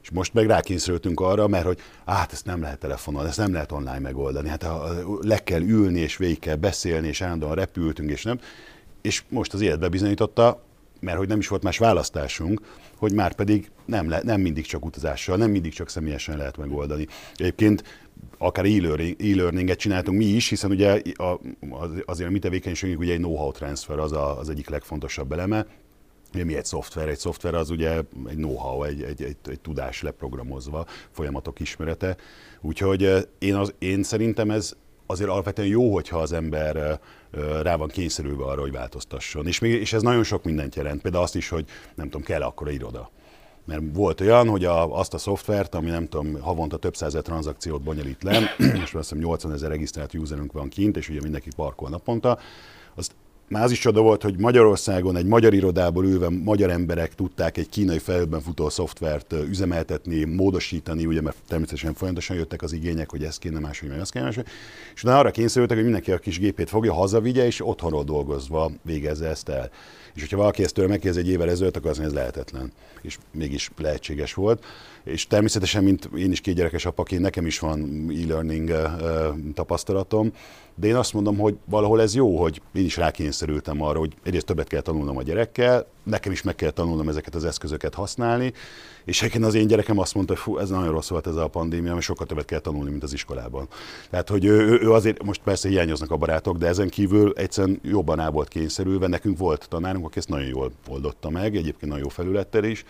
és 0.02 0.10
most 0.10 0.34
meg 0.34 0.46
rákényszerültünk 0.46 1.20
arra, 1.20 1.48
mert 1.48 1.66
hogy 1.66 1.80
hát 2.06 2.32
ezt 2.32 2.46
nem 2.46 2.62
lehet 2.62 2.80
telefonon, 2.80 3.26
ezt 3.26 3.38
nem 3.38 3.54
lehet 3.54 3.72
online 3.72 4.00
megoldani. 4.00 4.50
Hát 4.50 4.66
le 5.22 5.44
kell 5.44 5.62
ülni, 5.62 6.00
és 6.00 6.18
végig 6.18 6.40
kell 6.40 6.56
beszélni, 6.56 7.08
és 7.08 7.22
állandóan 7.22 7.56
repültünk, 7.56 8.10
és 8.10 8.24
nem. 8.24 8.40
És 9.02 9.24
most 9.30 9.54
az 9.54 9.62
életbe 9.62 9.90
bizonyította, 9.90 10.64
mert 11.00 11.18
hogy 11.18 11.28
nem 11.28 11.40
is 11.40 11.48
volt 11.48 11.64
más 11.64 11.78
választásunk, 11.78 12.62
hogy 12.96 13.14
már 13.14 13.34
pedig 13.34 13.72
nem, 13.86 14.10
le, 14.10 14.22
nem 14.24 14.42
mindig 14.42 14.66
csak 14.66 14.86
utazással, 14.86 15.38
nem 15.38 15.52
mindig 15.52 15.74
csak 15.74 15.90
személyesen 15.90 16.38
lehet 16.38 16.58
megoldani. 16.58 17.08
Egyébként 17.36 17.84
akár 18.38 18.66
e-learninget 18.66 19.78
csináltunk 19.78 20.18
mi 20.18 20.26
is, 20.26 20.50
hiszen 20.50 20.72
ugye 20.72 21.02
azért 22.06 22.30
a 22.30 22.32
mi 22.32 22.40
tevékenységünk 22.40 23.00
ugye 23.00 23.14
egy 23.14 23.20
know-how 23.20 23.52
transfer 23.52 24.00
az 24.00 24.12
a, 24.12 24.40
az 24.40 24.50
egyik 24.50 24.70
legfontosabb 24.70 25.32
eleme, 25.32 25.66
mi 26.32 26.56
egy 26.56 26.66
szoftver? 26.66 27.08
Egy 27.08 27.18
szoftver 27.18 27.54
az 27.54 27.70
ugye 27.70 27.96
egy 28.28 28.36
know-how, 28.36 28.84
egy, 28.84 29.04
egy, 29.04 29.24
egy, 29.24 29.38
egy 29.50 29.60
tudás 29.60 30.02
leprogramozva, 30.02 30.86
folyamatok 31.12 31.60
ismerete. 31.60 32.16
Úgyhogy 32.62 33.28
én, 33.40 33.56
az, 33.56 33.74
én 33.80 34.04
szerintem 34.04 34.52
ez 34.52 34.76
azért 35.06 35.30
alapvetően 35.30 35.68
jó, 35.68 35.94
hogyha 35.94 36.18
az 36.18 36.32
ember 36.32 37.00
rá 37.62 37.76
van 37.76 37.88
kényszerülve 37.88 38.44
arra, 38.44 38.62
hogy 38.62 38.72
változtasson. 38.72 39.48
És, 39.48 39.60
még, 39.60 39.72
és 39.72 39.94
ez 39.94 40.02
nagyon 40.02 40.24
sok 40.24 40.44
mindent 40.44 40.76
jelent. 40.76 41.02
Például 41.02 41.24
azt 41.24 41.36
is, 41.36 41.50
hogy 41.50 41.66
nem 41.96 42.06
tudom, 42.06 42.22
kell 42.22 42.42
akkora 42.42 42.72
iroda. 42.72 43.10
Mert 43.66 43.82
volt 43.94 44.22
olyan, 44.22 44.48
hogy 44.48 44.66
a, 44.66 44.98
azt 44.98 45.14
a 45.14 45.18
szoftvert, 45.18 45.76
ami 45.76 45.90
nem 45.90 46.08
tudom, 46.08 46.42
havonta 46.42 46.78
több 46.78 46.96
százezer 46.96 47.22
tranzakciót 47.22 47.82
bonyolít 47.82 48.24
le, 48.24 48.40
most 48.80 48.96
azt 48.96 49.10
hiszem 49.10 49.18
80 49.18 49.54
ezer 49.54 49.70
regisztrált 49.70 50.14
userünk 50.14 50.52
van 50.52 50.70
kint, 50.70 50.98
és 50.98 51.10
ugye 51.10 51.22
mindenki 51.22 51.50
parkol 51.56 51.90
naponta, 51.90 52.40
már 53.50 53.64
az 53.64 53.72
is 53.72 53.80
csoda 53.80 54.02
volt, 54.02 54.24
hogy 54.24 54.38
Magyarországon 54.38 55.16
egy 55.16 55.26
magyar 55.26 55.54
irodából 55.54 56.06
ülve 56.06 56.30
magyar 56.30 56.70
emberek 56.70 57.16
tudták 57.16 57.58
egy 57.58 57.70
kínai 57.70 58.00
felhőben 58.00 58.42
futó 58.42 58.70
szoftvert 58.70 59.34
üzemeltetni, 59.50 60.24
módosítani, 60.24 61.06
ugye, 61.06 61.22
mert 61.22 61.38
természetesen 61.48 61.94
folyamatosan 61.94 62.38
jöttek 62.38 62.62
az 62.62 62.74
igények, 62.74 63.12
hogy 63.12 63.24
ez 63.24 63.38
kéne 63.38 63.60
máshogy, 63.60 63.90
meg 63.90 64.00
azt 64.00 64.12
kéne 64.12 64.26
máshogy. 64.26 64.46
És 64.96 65.04
utána 65.04 65.20
arra 65.20 65.32
kényszerültek, 65.32 65.76
hogy 65.76 65.86
mindenki 65.86 66.12
a 66.12 66.18
kis 66.18 66.40
gépét 66.40 66.70
fogja, 66.70 66.94
hazavigye, 66.94 67.46
és 67.46 67.66
otthonról 67.66 68.04
dolgozva 68.04 68.72
végezze 68.82 69.28
ezt 69.28 69.50
el. 69.50 69.70
És 70.14 70.22
hogyha 70.22 70.38
valaki 70.38 70.64
ezt 70.64 70.74
tőle 70.74 70.88
megkérdez 70.88 71.18
egy 71.18 71.30
évvel 71.30 71.50
ezelőtt, 71.50 71.76
akkor 71.78 71.90
az 71.90 72.00
ez 72.00 72.14
lehetetlen. 72.14 72.72
És 73.02 73.18
mégis 73.32 73.72
lehetséges 73.78 74.34
volt. 74.34 74.66
És 75.04 75.28
természetesen, 75.28 75.84
mint 75.84 76.10
én 76.18 76.32
is 76.32 76.42
két 76.42 76.56
gyerekes 76.56 76.86
apaként, 76.86 77.22
nekem 77.22 77.46
is 77.46 77.60
van 77.60 78.10
e-learning 78.24 78.72
tapasztalatom, 79.54 80.32
de 80.76 80.88
én 80.88 80.96
azt 80.96 81.14
mondom, 81.14 81.38
hogy 81.38 81.58
valahol 81.66 82.02
ez 82.02 82.16
jó, 82.16 82.42
hogy 82.42 82.62
én 82.74 82.86
is 82.86 82.98
rákényszerültem 82.98 83.82
arra, 83.82 84.00
hogy 84.00 84.14
egyrészt 84.24 84.46
többet 84.46 84.68
kell 84.68 84.82
tanulnom 84.82 85.18
a 85.18 85.24
gyerekkel, 85.24 85.86
nekem 86.04 86.32
is 86.32 86.42
meg 86.42 86.56
kell 86.56 86.70
tanulnom 86.70 87.10
ezeket 87.10 87.36
az 87.36 87.46
eszközöket 87.46 87.94
használni, 87.94 88.54
és 89.06 89.20
egyébként 89.20 89.46
az 89.46 89.54
én 89.54 89.68
gyerekem 89.68 90.00
azt 90.00 90.14
mondta, 90.14 90.34
hogy 90.34 90.42
fú, 90.42 90.58
ez 90.58 90.70
nagyon 90.70 90.92
rossz 90.92 91.10
volt 91.10 91.28
ez 91.28 91.36
a 91.36 91.48
pandémia, 91.48 91.92
mert 91.92 92.06
sokkal 92.06 92.26
többet 92.26 92.46
kell 92.46 92.60
tanulni, 92.60 92.90
mint 92.90 93.04
az 93.04 93.14
iskolában. 93.14 93.68
Tehát, 94.10 94.30
hogy 94.30 94.46
ő, 94.46 94.80
ő 94.82 94.92
azért, 94.92 95.24
most 95.24 95.42
persze 95.44 95.70
hiányoznak 95.70 96.12
a 96.12 96.18
barátok, 96.18 96.58
de 96.58 96.68
ezen 96.68 96.90
kívül 96.90 97.34
egyszerűen 97.36 97.80
jobban 97.84 98.20
el 98.20 98.32
volt 98.32 98.48
kényszerülve. 98.48 99.08
Nekünk 99.08 99.38
volt 99.38 99.66
tanárunk, 99.70 100.06
aki 100.06 100.18
ezt 100.18 100.30
nagyon 100.30 100.48
jól 100.48 100.72
oldotta 100.88 101.30
meg, 101.30 101.56
egyébként 101.56 101.92
nagyon 101.92 102.04
jó 102.04 102.10
felülettel 102.10 102.64
is, 102.64 102.86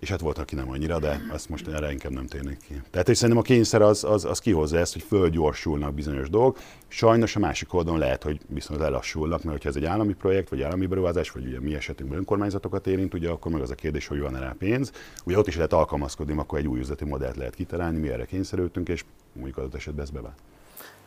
és 0.00 0.10
hát 0.10 0.20
volt, 0.20 0.38
aki 0.38 0.54
nem 0.54 0.70
annyira, 0.70 0.98
de 0.98 1.20
ezt 1.32 1.48
most 1.48 1.68
erre 1.68 1.92
inkább 1.92 2.12
nem 2.12 2.26
térnék 2.26 2.58
ki. 2.66 2.82
Tehát 2.90 3.08
és 3.08 3.16
szerintem 3.16 3.44
a 3.44 3.46
kényszer 3.46 3.82
az, 3.82 4.04
az, 4.04 4.24
az 4.24 4.38
kihozza 4.38 4.78
ezt, 4.78 4.92
hogy 4.92 5.02
fölgyorsulnak 5.02 5.94
bizonyos 5.94 6.30
dolgok. 6.30 6.58
Sajnos 6.88 7.36
a 7.36 7.38
másik 7.38 7.74
oldalon 7.74 7.98
lehet, 7.98 8.22
hogy 8.22 8.40
viszont 8.48 8.80
lelassulnak, 8.80 9.42
mert 9.42 9.62
ha 9.62 9.68
ez 9.68 9.76
egy 9.76 9.84
állami 9.84 10.12
projekt, 10.12 10.48
vagy 10.48 10.62
állami 10.62 10.86
beruházás, 10.86 11.30
vagy 11.30 11.46
ugye 11.46 11.60
mi 11.60 11.74
esetünkben 11.74 12.18
önkormányzatokat 12.18 12.86
érint, 12.86 13.14
ugye 13.14 13.28
akkor 13.28 13.52
meg 13.52 13.60
az 13.60 13.70
a 13.70 13.74
kérdés, 13.74 14.06
hogy 14.06 14.20
van 14.20 14.40
rá 14.40 14.54
pénz. 14.58 14.92
Ugye 15.24 15.38
ott 15.38 15.46
is 15.46 15.54
lehet 15.54 15.72
alkalmazkodni, 15.72 16.38
akkor 16.38 16.58
egy 16.58 16.66
új 16.66 16.78
üzleti 16.78 17.04
modellt 17.04 17.36
lehet 17.36 17.54
kitalálni, 17.54 17.98
mi 17.98 18.08
erre 18.08 18.24
kényszerültünk, 18.24 18.88
és 18.88 19.04
mondjuk 19.32 19.56
adott 19.56 19.74
esetben 19.74 20.04
ez 20.04 20.10
bevált. 20.10 20.38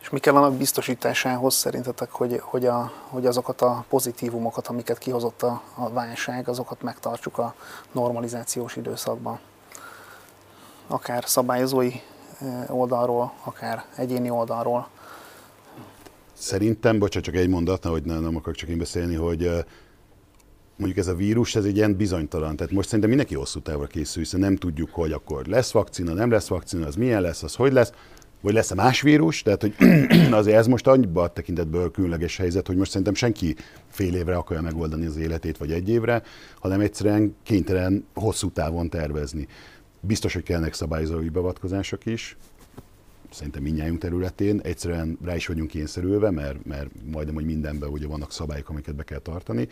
És 0.04 0.10
mi 0.10 0.20
kell 0.20 0.36
annak 0.36 0.58
biztosításához 0.58 1.54
szerintetek, 1.54 2.12
hogy, 2.12 2.40
hogy, 2.42 2.66
a, 2.66 2.92
hogy 3.10 3.26
azokat 3.26 3.62
a 3.62 3.86
pozitívumokat, 3.90 4.68
amiket 4.68 4.98
kihozott 4.98 5.42
a, 5.42 5.62
a 5.76 5.90
válság, 5.90 6.48
azokat 6.48 6.82
megtartsuk 6.82 7.38
a 7.38 7.56
normalizációs 7.92 8.76
időszakban? 8.76 9.40
Akár 10.88 11.24
szabályozói 11.28 11.92
oldalról, 12.68 13.34
akár 13.44 13.86
egyéni 13.96 14.30
oldalról. 14.30 14.88
Szerintem, 16.34 17.00
bocsánat, 17.00 17.26
csak 17.26 17.36
egy 17.36 17.50
mondat, 17.50 17.86
hogy 17.86 18.04
nem, 18.04 18.22
nem 18.22 18.36
akarok 18.36 18.56
csak 18.56 18.70
én 18.70 18.78
beszélni, 18.78 19.16
hogy 19.16 19.66
mondjuk 20.76 20.98
ez 20.98 21.08
a 21.08 21.16
vírus, 21.16 21.56
ez 21.56 21.66
egy 21.66 21.76
ilyen 21.76 21.96
bizonytalan. 21.96 22.56
Tehát 22.56 22.72
most 22.72 22.86
szerintem 22.86 23.10
mindenki 23.10 23.36
hosszú 23.36 23.60
távra 23.62 23.88
készül, 23.88 24.24
hiszen 24.24 24.40
nem 24.40 24.56
tudjuk, 24.56 24.90
hogy 24.94 25.12
akkor 25.12 25.46
lesz 25.46 25.72
vakcina, 25.72 26.14
nem 26.14 26.32
lesz 26.32 26.48
vakcina, 26.48 26.86
az 26.88 26.96
milyen 26.96 27.22
lesz, 27.22 27.44
az 27.44 27.56
hogy 27.56 27.72
lesz, 27.72 27.92
vagy 28.44 28.54
lesz-e 28.54 28.76
más 28.76 29.02
vírus, 29.02 29.42
tehát 29.42 29.62
hogy 29.62 29.76
azért 30.32 30.58
ez 30.58 30.68
most 30.68 30.88
annyiba 30.88 31.22
a 31.22 31.28
tekintetből 31.28 31.92
különleges 31.92 32.38
helyzet, 32.38 32.68
hogy 32.68 32.76
most 32.76 32.90
szerintem 32.90 33.14
senki 33.14 33.56
fél 33.88 34.16
évre 34.16 34.36
akarja 34.36 34.62
megoldani 34.62 35.06
az 35.06 35.18
életét, 35.18 35.58
vagy 35.58 35.72
egy 35.72 35.90
évre, 35.90 36.24
hanem 36.60 36.80
egyszerűen 36.80 37.36
kénytelen 37.44 38.06
hosszú 38.14 38.52
távon 38.52 38.90
tervezni. 38.90 39.48
Biztos, 40.00 40.34
hogy 40.34 40.44
kellnek 40.44 40.74
szabályozói 40.74 41.30
beavatkozások 41.30 42.06
is, 42.06 42.38
szerintem 43.32 43.62
mindnyájunk 43.62 44.00
területén. 44.00 44.60
Egyszerűen 44.64 45.18
rá 45.24 45.36
is 45.36 45.48
vagyunk 45.48 45.70
kényszerülve, 45.70 46.32
mert, 46.32 46.66
mert 46.66 46.90
majdnem, 47.12 47.36
hogy 47.36 47.46
mindenben 47.46 47.90
ugye 47.90 48.08
vannak 48.08 48.32
szabályok, 48.32 48.70
amiket 48.70 48.96
be 48.96 49.04
kell 49.04 49.20
tartani 49.20 49.68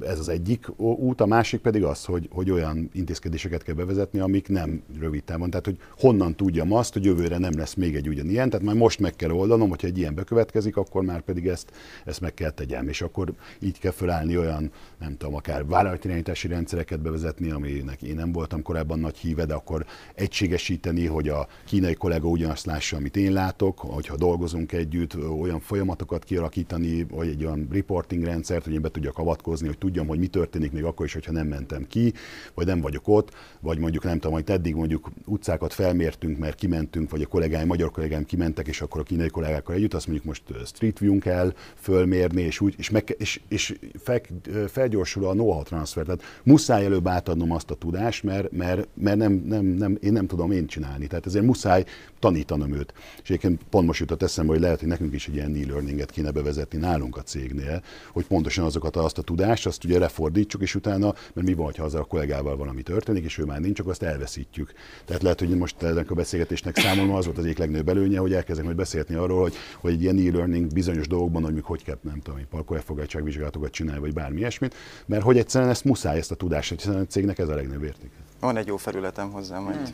ez 0.00 0.18
az 0.18 0.28
egyik 0.28 0.80
út, 0.80 1.20
a 1.20 1.26
másik 1.26 1.60
pedig 1.60 1.84
az, 1.84 2.04
hogy, 2.04 2.28
hogy 2.32 2.50
olyan 2.50 2.90
intézkedéseket 2.92 3.62
kell 3.62 3.74
bevezetni, 3.74 4.18
amik 4.18 4.48
nem 4.48 4.82
rövid 5.00 5.24
távon. 5.24 5.50
Tehát, 5.50 5.64
hogy 5.64 5.78
honnan 5.98 6.34
tudjam 6.34 6.72
azt, 6.72 6.92
hogy 6.92 7.04
jövőre 7.04 7.38
nem 7.38 7.52
lesz 7.56 7.74
még 7.74 7.96
egy 7.96 8.08
ugyanilyen, 8.08 8.50
tehát 8.50 8.66
már 8.66 8.74
most 8.74 9.00
meg 9.00 9.16
kell 9.16 9.30
oldanom, 9.30 9.68
hogyha 9.68 9.86
egy 9.86 9.98
ilyen 9.98 10.14
bekövetkezik, 10.14 10.76
akkor 10.76 11.02
már 11.02 11.20
pedig 11.20 11.46
ezt, 11.46 11.70
ezt 12.04 12.20
meg 12.20 12.34
kell 12.34 12.50
tegyem. 12.50 12.88
És 12.88 13.02
akkor 13.02 13.32
így 13.60 13.78
kell 13.78 13.92
felállni 13.92 14.38
olyan, 14.38 14.70
nem 14.98 15.16
tudom, 15.16 15.34
akár 15.34 15.66
vállalatirányítási 15.66 16.48
rendszereket 16.48 17.00
bevezetni, 17.00 17.50
aminek 17.50 18.02
én 18.02 18.14
nem 18.14 18.32
voltam 18.32 18.62
korábban 18.62 18.98
nagy 18.98 19.16
híve, 19.16 19.44
de 19.44 19.54
akkor 19.54 19.86
egységesíteni, 20.14 21.06
hogy 21.06 21.28
a 21.28 21.46
kínai 21.64 21.94
kollega 21.94 22.28
ugyanazt 22.28 22.66
lássa, 22.66 22.96
amit 22.96 23.16
én 23.16 23.32
látok, 23.32 23.78
hogyha 23.78 24.16
dolgozunk 24.16 24.72
együtt, 24.72 25.16
olyan 25.40 25.60
folyamatokat 25.60 26.24
kialakítani, 26.24 27.04
vagy 27.04 27.28
egy 27.28 27.44
olyan 27.44 27.68
reporting 27.70 28.24
rendszert, 28.24 28.64
hogy 28.64 28.72
én 28.72 28.80
be 28.80 28.88
tudjak 28.88 29.18
avatkozni, 29.18 29.66
hogy 29.66 29.78
tudjam, 29.82 30.06
hogy 30.06 30.18
mi 30.18 30.26
történik 30.26 30.72
még 30.72 30.84
akkor 30.84 31.06
is, 31.06 31.12
hogyha 31.12 31.32
nem 31.32 31.46
mentem 31.46 31.86
ki, 31.88 32.12
vagy 32.54 32.66
nem 32.66 32.80
vagyok 32.80 33.08
ott, 33.08 33.34
vagy 33.60 33.78
mondjuk 33.78 34.04
nem 34.04 34.18
tudom, 34.18 34.32
hogy 34.32 34.44
eddig 34.46 34.74
mondjuk 34.74 35.10
utcákat 35.24 35.72
felmértünk, 35.72 36.38
mert 36.38 36.54
kimentünk, 36.54 37.10
vagy 37.10 37.22
a 37.22 37.26
kollégáim, 37.26 37.66
magyar 37.66 37.90
kollégáim 37.90 38.24
kimentek, 38.24 38.68
és 38.68 38.80
akkor 38.80 39.00
a 39.00 39.04
kínai 39.04 39.28
kollégákkal 39.28 39.74
együtt 39.74 39.94
azt 39.94 40.06
mondjuk 40.06 40.26
most 40.26 40.42
Street 40.66 40.98
View-n 40.98 41.18
kell 41.18 41.54
fölmérni, 41.74 42.42
és, 42.42 42.60
úgy, 42.60 42.74
és, 42.78 42.90
meg, 42.90 43.14
és, 43.18 43.40
és 43.48 43.74
fel, 43.98 44.20
felgyorsul 44.68 45.26
a 45.26 45.32
know-how 45.32 45.62
transfer. 45.62 46.04
Tehát 46.04 46.22
muszáj 46.42 46.84
előbb 46.84 47.08
átadnom 47.08 47.52
azt 47.52 47.70
a 47.70 47.74
tudást, 47.74 48.22
mert, 48.22 48.52
mert, 48.52 48.88
mert 48.94 49.16
nem, 49.16 49.32
nem, 49.32 49.64
nem, 49.64 49.98
én 50.00 50.12
nem 50.12 50.26
tudom 50.26 50.50
én 50.50 50.66
csinálni. 50.66 51.06
Tehát 51.06 51.26
ezért 51.26 51.44
muszáj 51.44 51.84
tanítanom 52.22 52.74
őt. 52.74 52.94
És 53.22 53.28
egyébként 53.28 53.60
pont 53.70 53.86
most 53.86 54.00
jutott 54.00 54.22
eszembe, 54.22 54.52
hogy 54.52 54.60
lehet, 54.60 54.78
hogy 54.78 54.88
nekünk 54.88 55.14
is 55.14 55.28
egy 55.28 55.34
ilyen 55.34 55.54
e-learninget 55.54 56.10
kéne 56.10 56.30
bevezetni 56.30 56.78
nálunk 56.78 57.16
a 57.16 57.22
cégnél, 57.22 57.82
hogy 58.12 58.26
pontosan 58.26 58.64
azokat 58.64 58.96
azt 58.96 59.18
a 59.18 59.22
tudást, 59.22 59.66
azt 59.66 59.84
ugye 59.84 59.98
lefordítsuk, 59.98 60.62
és 60.62 60.74
utána, 60.74 61.14
mert 61.32 61.46
mi 61.46 61.54
van, 61.54 61.72
ha 61.76 61.84
az 61.84 61.94
a 61.94 62.04
kollégával 62.04 62.56
valami 62.56 62.82
történik, 62.82 63.24
és 63.24 63.38
ő 63.38 63.44
már 63.44 63.60
nincs, 63.60 63.78
akkor 63.78 63.92
azt 63.92 64.02
elveszítjük. 64.02 64.72
Tehát 65.04 65.22
lehet, 65.22 65.38
hogy 65.38 65.48
most 65.48 65.82
ennek 65.82 66.10
a 66.10 66.14
beszélgetésnek 66.14 66.76
számomra 66.76 67.16
az 67.16 67.24
volt 67.24 67.38
az 67.38 67.44
egyik 67.44 67.58
legnagyobb 67.58 67.88
előnye, 67.88 68.18
hogy 68.18 68.32
elkezdek 68.32 68.64
majd 68.64 68.76
beszélni 68.76 69.14
arról, 69.14 69.40
hogy, 69.40 69.54
hogy 69.80 69.92
egy 69.92 70.02
ilyen 70.02 70.18
e-learning 70.18 70.72
bizonyos 70.72 71.06
dolgokban, 71.06 71.42
hogy 71.42 71.60
hogy 71.62 71.84
kell, 71.84 71.98
nem 72.02 72.20
tudom, 72.20 72.40
parkolelfogadtságvizsgálatokat 72.50 73.70
csinálni, 73.70 74.00
vagy 74.00 74.12
bármi 74.12 74.38
ilyesmit, 74.38 74.74
mert 75.06 75.22
hogy 75.22 75.38
egyszerűen 75.38 75.70
ezt 75.70 75.84
muszáj, 75.84 76.18
ezt 76.18 76.30
a 76.30 76.34
tudást, 76.34 76.70
hiszen 76.70 76.94
a 76.94 77.06
cégnek 77.06 77.38
ez 77.38 77.48
a 77.48 77.54
legnagyobb 77.54 77.84
értéke. 77.84 78.14
Van 78.42 78.56
egy 78.56 78.66
jó 78.66 78.76
felületem 78.76 79.30
hozzá 79.30 79.58
majd. 79.58 79.92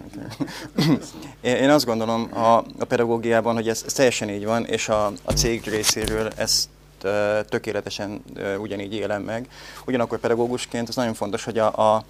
Hmm. 0.75 0.99
Én 1.41 1.71
azt 1.71 1.85
gondolom 1.85 2.29
a, 2.33 2.57
a 2.57 2.85
pedagógiában, 2.89 3.55
hogy 3.55 3.69
ez, 3.69 3.83
ez 3.87 3.93
teljesen 3.93 4.29
így 4.31 4.45
van, 4.45 4.65
és 4.65 4.89
a, 4.89 5.13
a 5.25 5.33
cég 5.33 5.65
részéről 5.65 6.31
ezt 6.37 6.69
tökéletesen 7.49 8.25
ugyanígy 8.59 8.95
élem 8.95 9.23
meg. 9.23 9.49
Ugyanakkor 9.87 10.19
pedagógusként 10.19 10.89
az 10.89 10.95
nagyon 10.95 11.15
fontos, 11.15 11.45
hogy 11.45 11.59
a, 11.59 11.95
a 11.97 12.05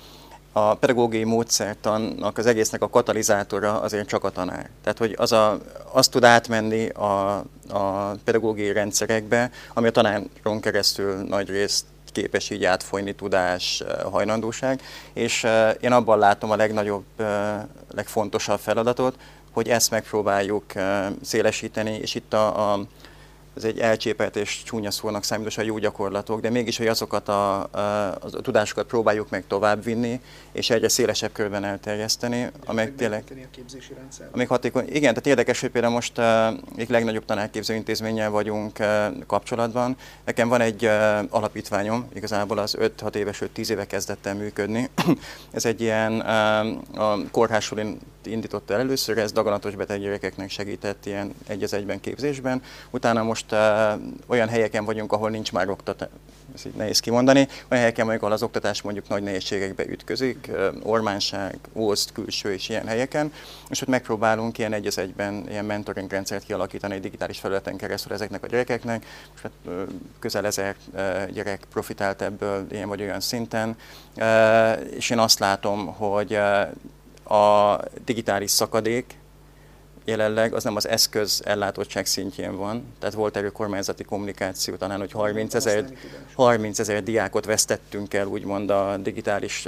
a 0.53 0.75
pedagógiai 0.75 1.25
módszertannak 1.25 2.39
az 2.39 2.47
egésznek 2.47 2.83
a 2.83 2.89
katalizátora 2.89 3.81
azért 3.81 4.09
csak 4.09 4.25
a 4.25 4.31
tanár. 4.31 4.71
Tehát, 4.83 4.99
hogy 4.99 5.15
az 5.19 5.33
a, 5.33 5.59
azt 5.93 6.11
tud 6.11 6.25
átmenni 6.25 6.89
a, 6.89 7.37
a 7.69 8.15
pedagógiai 8.25 8.73
rendszerekbe, 8.73 9.51
ami 9.75 9.87
a 9.87 9.91
tanáron 9.91 10.61
keresztül 10.61 11.15
nagy 11.15 11.49
részt 11.49 11.85
képes 12.13 12.51
így 12.51 12.65
átfolyni 12.65 13.15
tudás, 13.15 13.83
hajlandóság, 14.11 14.81
és 15.13 15.47
én 15.81 15.93
abban 15.93 16.19
látom 16.19 16.51
a 16.51 16.57
legnagyobb, 16.57 17.05
legfontosabb 17.95 18.59
feladatot, 18.59 19.17
hogy 19.53 19.69
ezt 19.69 19.91
megpróbáljuk 19.91 20.65
szélesíteni, 21.23 21.91
és 21.91 22.15
itt 22.15 22.33
a, 22.33 22.73
a 22.73 22.81
ez 23.59 23.65
egy 23.65 23.79
elcsépelt 23.79 24.37
és 24.37 24.63
csúnya 24.63 24.91
szónak 24.91 25.25
számít, 25.25 25.57
a 25.57 25.63
jó 25.63 25.79
gyakorlatok, 25.79 26.41
de 26.41 26.51
mégis, 26.51 26.77
hogy 26.79 26.87
azokat 26.87 27.29
a, 27.29 27.59
a, 27.61 28.11
a 28.21 28.31
tudásokat 28.43 28.87
próbáljuk 28.87 29.31
meg 29.31 29.45
továbbvinni, 29.47 30.21
és 30.53 30.71
egyre 30.71 30.89
szélesebb 30.89 31.33
körben 31.33 31.65
elterjeszteni, 31.65 32.51
amelyek 32.67 32.95
tényleg... 32.95 33.25
Amik 34.31 34.49
hatékony. 34.49 34.87
Igen, 34.87 35.01
tehát 35.01 35.27
érdekes, 35.27 35.61
hogy 35.61 35.71
például 35.71 35.93
most 35.93 36.19
egy 36.77 36.91
legnagyobb 36.91 37.25
tanárképző 37.25 37.75
intézménnyel 37.75 38.31
vagyunk 38.31 38.79
kapcsolatban. 39.27 39.97
Nekem 40.25 40.49
van 40.49 40.61
egy 40.61 40.91
alapítványom, 41.31 42.09
igazából 42.15 42.59
az 42.59 42.77
5-6 42.81 43.15
éves, 43.15 43.43
5-10 43.57 43.69
éve 43.69 43.87
kezdett 43.87 44.27
el 44.27 44.35
működni. 44.35 44.91
ez 45.51 45.65
egy 45.65 45.81
ilyen 45.81 46.21
a 46.21 47.31
kórházsul 47.31 47.79
indította 48.25 48.75
el 48.75 48.81
először, 48.81 49.19
ez 49.19 49.33
daganatos 49.33 49.75
beteg 49.75 50.01
gyerekeknek 50.01 50.51
segített 50.51 51.07
ilyen 51.07 51.35
egy 51.47 51.67
egyben 51.71 52.01
képzésben. 52.01 52.63
Utána 52.91 53.23
most 53.23 53.48
uh, 53.53 53.59
olyan 54.27 54.49
helyeken 54.49 54.85
vagyunk, 54.85 55.13
ahol 55.13 55.31
nincs 55.31 55.53
már 55.53 55.69
oktatás, 55.69 56.09
ez 56.55 56.67
így 56.67 56.75
nehéz 56.75 57.01
kimondani, 57.01 57.39
olyan 57.39 57.83
helyeken 57.83 58.05
vagyunk, 58.05 58.23
ahol 58.23 58.35
az 58.35 58.43
oktatás 58.43 58.83
mondjuk 58.83 59.09
nagy 59.09 59.23
nehézségekbe 59.23 59.87
ütközik, 59.87 60.49
uh, 60.49 60.67
Ormánság, 60.83 61.59
Ószt, 61.75 62.13
külső 62.13 62.53
és 62.53 62.69
ilyen 62.69 62.87
helyeken, 62.87 63.33
és 63.69 63.83
ott 63.83 63.89
megpróbálunk 63.89 64.59
ilyen 64.59 64.73
egy 64.73 64.87
az 64.87 64.99
egyben 64.99 65.45
ilyen 65.49 65.65
mentoring 65.65 66.11
rendszert 66.11 66.45
kialakítani 66.45 66.95
egy 66.95 67.01
digitális 67.01 67.39
felületen 67.39 67.77
keresztül 67.77 68.13
ezeknek 68.13 68.45
a 68.45 68.47
gyerekeknek. 68.47 69.07
Most 69.31 69.43
hát, 69.43 69.53
uh, 69.65 69.83
közel 70.19 70.47
ezer 70.47 70.77
uh, 70.93 71.27
gyerek 71.27 71.61
profitált 71.73 72.23
ebből 72.23 72.67
ilyen 72.71 72.89
vagy 72.89 73.01
olyan 73.01 73.21
szinten, 73.21 73.77
uh, 74.17 74.95
és 74.95 75.11
én 75.11 75.19
azt 75.19 75.39
látom, 75.39 75.87
hogy 75.87 76.33
uh, 76.33 76.69
a 77.29 77.81
digitális 78.05 78.51
szakadék 78.51 79.18
jelenleg 80.09 80.55
az 80.55 80.65
nem 80.65 80.77
az 80.77 80.89
eszköz 80.89 81.43
ellátottság 81.45 82.07
szintjén 82.07 82.57
van, 82.57 82.95
tehát 82.99 83.15
volt 83.15 83.37
erről 83.37 83.53
kormányzati 83.53 84.05
kommunikáció 84.05 84.75
talán, 84.75 84.99
hogy 84.99 85.13
30 85.13 85.55
ezer, 85.55 85.85
30 86.35 86.79
ezer 86.79 87.03
diákot 87.03 87.45
vesztettünk 87.45 88.15
el 88.15 88.27
úgymond 88.27 88.71
a 88.71 88.97
digitális 88.97 89.67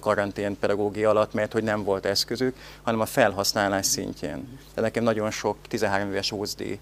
karantén 0.00 0.58
pedagógia 0.58 1.10
alatt, 1.10 1.32
mert 1.32 1.52
hogy 1.52 1.62
nem 1.62 1.84
volt 1.84 2.06
eszközük, 2.06 2.56
hanem 2.82 3.00
a 3.00 3.06
felhasználás 3.06 3.86
szintjén. 3.86 4.58
De 4.74 4.80
nekem 4.80 5.02
nagyon 5.02 5.30
sok 5.30 5.56
13 5.68 6.10
éves 6.10 6.32
ózdi 6.32 6.78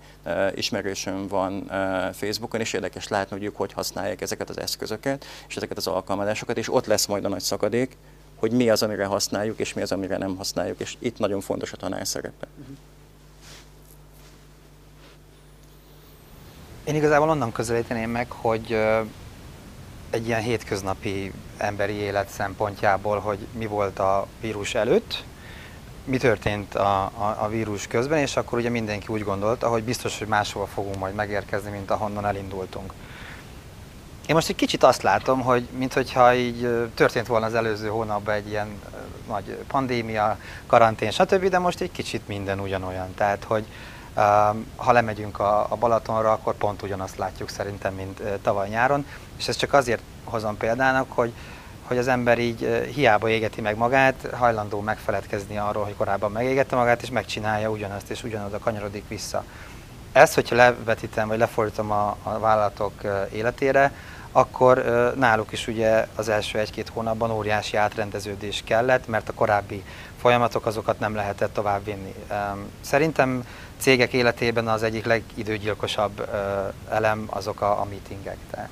ismerősöm 0.54 1.26
van 1.26 1.66
Facebookon, 2.12 2.60
és 2.60 2.72
érdekes 2.72 3.08
látni, 3.08 3.36
hogy 3.36 3.46
ők 3.46 3.56
hogy 3.56 3.72
használják 3.72 4.20
ezeket 4.20 4.50
az 4.50 4.60
eszközöket, 4.60 5.24
és 5.48 5.56
ezeket 5.56 5.76
az 5.76 5.86
alkalmazásokat, 5.86 6.58
és 6.58 6.72
ott 6.72 6.86
lesz 6.86 7.06
majd 7.06 7.24
a 7.24 7.28
nagy 7.28 7.40
szakadék, 7.40 7.96
hogy 8.43 8.53
mi 8.53 8.70
az, 8.70 8.82
amire 8.82 9.05
használjuk, 9.05 9.59
és 9.59 9.72
mi 9.72 9.82
az, 9.82 9.93
amire 9.93 10.16
nem 10.16 10.36
használjuk, 10.36 10.80
és 10.80 10.97
itt 10.99 11.18
nagyon 11.18 11.40
fontos 11.40 11.72
a 11.72 11.76
tanár 11.76 12.07
szerepe. 12.07 12.47
Én 16.84 16.95
igazából 16.95 17.28
onnan 17.28 17.53
közelíteném 17.53 18.11
meg, 18.11 18.30
hogy 18.30 18.78
egy 20.11 20.26
ilyen 20.26 20.40
hétköznapi 20.40 21.32
emberi 21.57 21.93
élet 21.93 22.28
szempontjából, 22.28 23.18
hogy 23.18 23.38
mi 23.53 23.66
volt 23.66 23.99
a 23.99 24.26
vírus 24.40 24.74
előtt, 24.74 25.24
mi 26.05 26.16
történt 26.16 26.74
a, 26.74 27.05
a, 27.05 27.36
a 27.40 27.49
vírus 27.49 27.86
közben, 27.86 28.18
és 28.18 28.36
akkor 28.36 28.59
ugye 28.59 28.70
mindenki 28.70 29.07
úgy 29.09 29.24
gondolta, 29.24 29.68
hogy 29.68 29.82
biztos, 29.82 30.18
hogy 30.18 30.28
máshova 30.28 30.66
fogunk 30.66 30.99
majd 30.99 31.14
megérkezni, 31.14 31.70
mint 31.70 31.90
ahonnan 31.90 32.26
elindultunk. 32.26 32.93
Én 34.26 34.34
most 34.34 34.48
egy 34.48 34.56
kicsit 34.56 34.82
azt 34.82 35.02
látom, 35.02 35.40
hogy 35.40 35.68
mintha 35.78 36.34
így 36.34 36.90
történt 36.94 37.26
volna 37.26 37.46
az 37.46 37.54
előző 37.54 37.88
hónapban 37.88 38.34
egy 38.34 38.48
ilyen 38.48 38.68
nagy 39.28 39.58
pandémia, 39.66 40.38
karantén, 40.66 41.10
stb., 41.10 41.48
de 41.48 41.58
most 41.58 41.80
egy 41.80 41.92
kicsit 41.92 42.28
minden 42.28 42.60
ugyanolyan. 42.60 43.14
Tehát, 43.14 43.44
hogy 43.44 43.64
ha 44.76 44.92
lemegyünk 44.92 45.38
a 45.38 45.76
Balatonra, 45.78 46.32
akkor 46.32 46.54
pont 46.54 46.82
ugyanazt 46.82 47.16
látjuk 47.16 47.48
szerintem, 47.48 47.94
mint 47.94 48.22
tavaly 48.42 48.68
nyáron, 48.68 49.06
és 49.38 49.48
ezt 49.48 49.58
csak 49.58 49.72
azért 49.72 50.02
hozom 50.24 50.56
példának, 50.56 51.12
hogy, 51.12 51.32
hogy 51.82 51.98
az 51.98 52.08
ember 52.08 52.38
így 52.38 52.88
hiába 52.94 53.28
égeti 53.28 53.60
meg 53.60 53.76
magát, 53.76 54.28
hajlandó 54.32 54.80
megfeledkezni 54.80 55.58
arról, 55.58 55.84
hogy 55.84 55.96
korábban 55.96 56.32
megégette 56.32 56.76
magát, 56.76 57.02
és 57.02 57.10
megcsinálja 57.10 57.70
ugyanazt, 57.70 58.10
és 58.10 58.22
ugyanoda 58.22 58.58
kanyarodik 58.58 59.08
vissza. 59.08 59.44
Ezt, 60.12 60.34
hogyha 60.34 60.56
levetítem, 60.56 61.28
vagy 61.28 61.38
lefordítom 61.38 61.90
a, 61.90 62.16
a 62.22 62.38
vállalatok 62.38 62.92
életére, 63.32 63.92
akkor 64.32 64.84
náluk 65.16 65.52
is 65.52 65.66
ugye 65.66 66.06
az 66.16 66.28
első 66.28 66.58
egy-két 66.58 66.88
hónapban 66.88 67.30
óriási 67.30 67.76
átrendeződés 67.76 68.62
kellett, 68.64 69.08
mert 69.08 69.28
a 69.28 69.32
korábbi 69.32 69.84
folyamatok 70.20 70.66
azokat 70.66 70.98
nem 70.98 71.14
lehetett 71.14 71.54
tovább 71.54 71.84
vinni. 71.84 72.14
Szerintem 72.80 73.46
cégek 73.78 74.12
életében 74.12 74.68
az 74.68 74.82
egyik 74.82 75.04
legidőgyilkosabb 75.04 76.28
elem 76.90 77.24
azok 77.26 77.60
a, 77.60 77.80
a 77.80 77.86
meetingek. 77.88 78.36
Tehát 78.50 78.70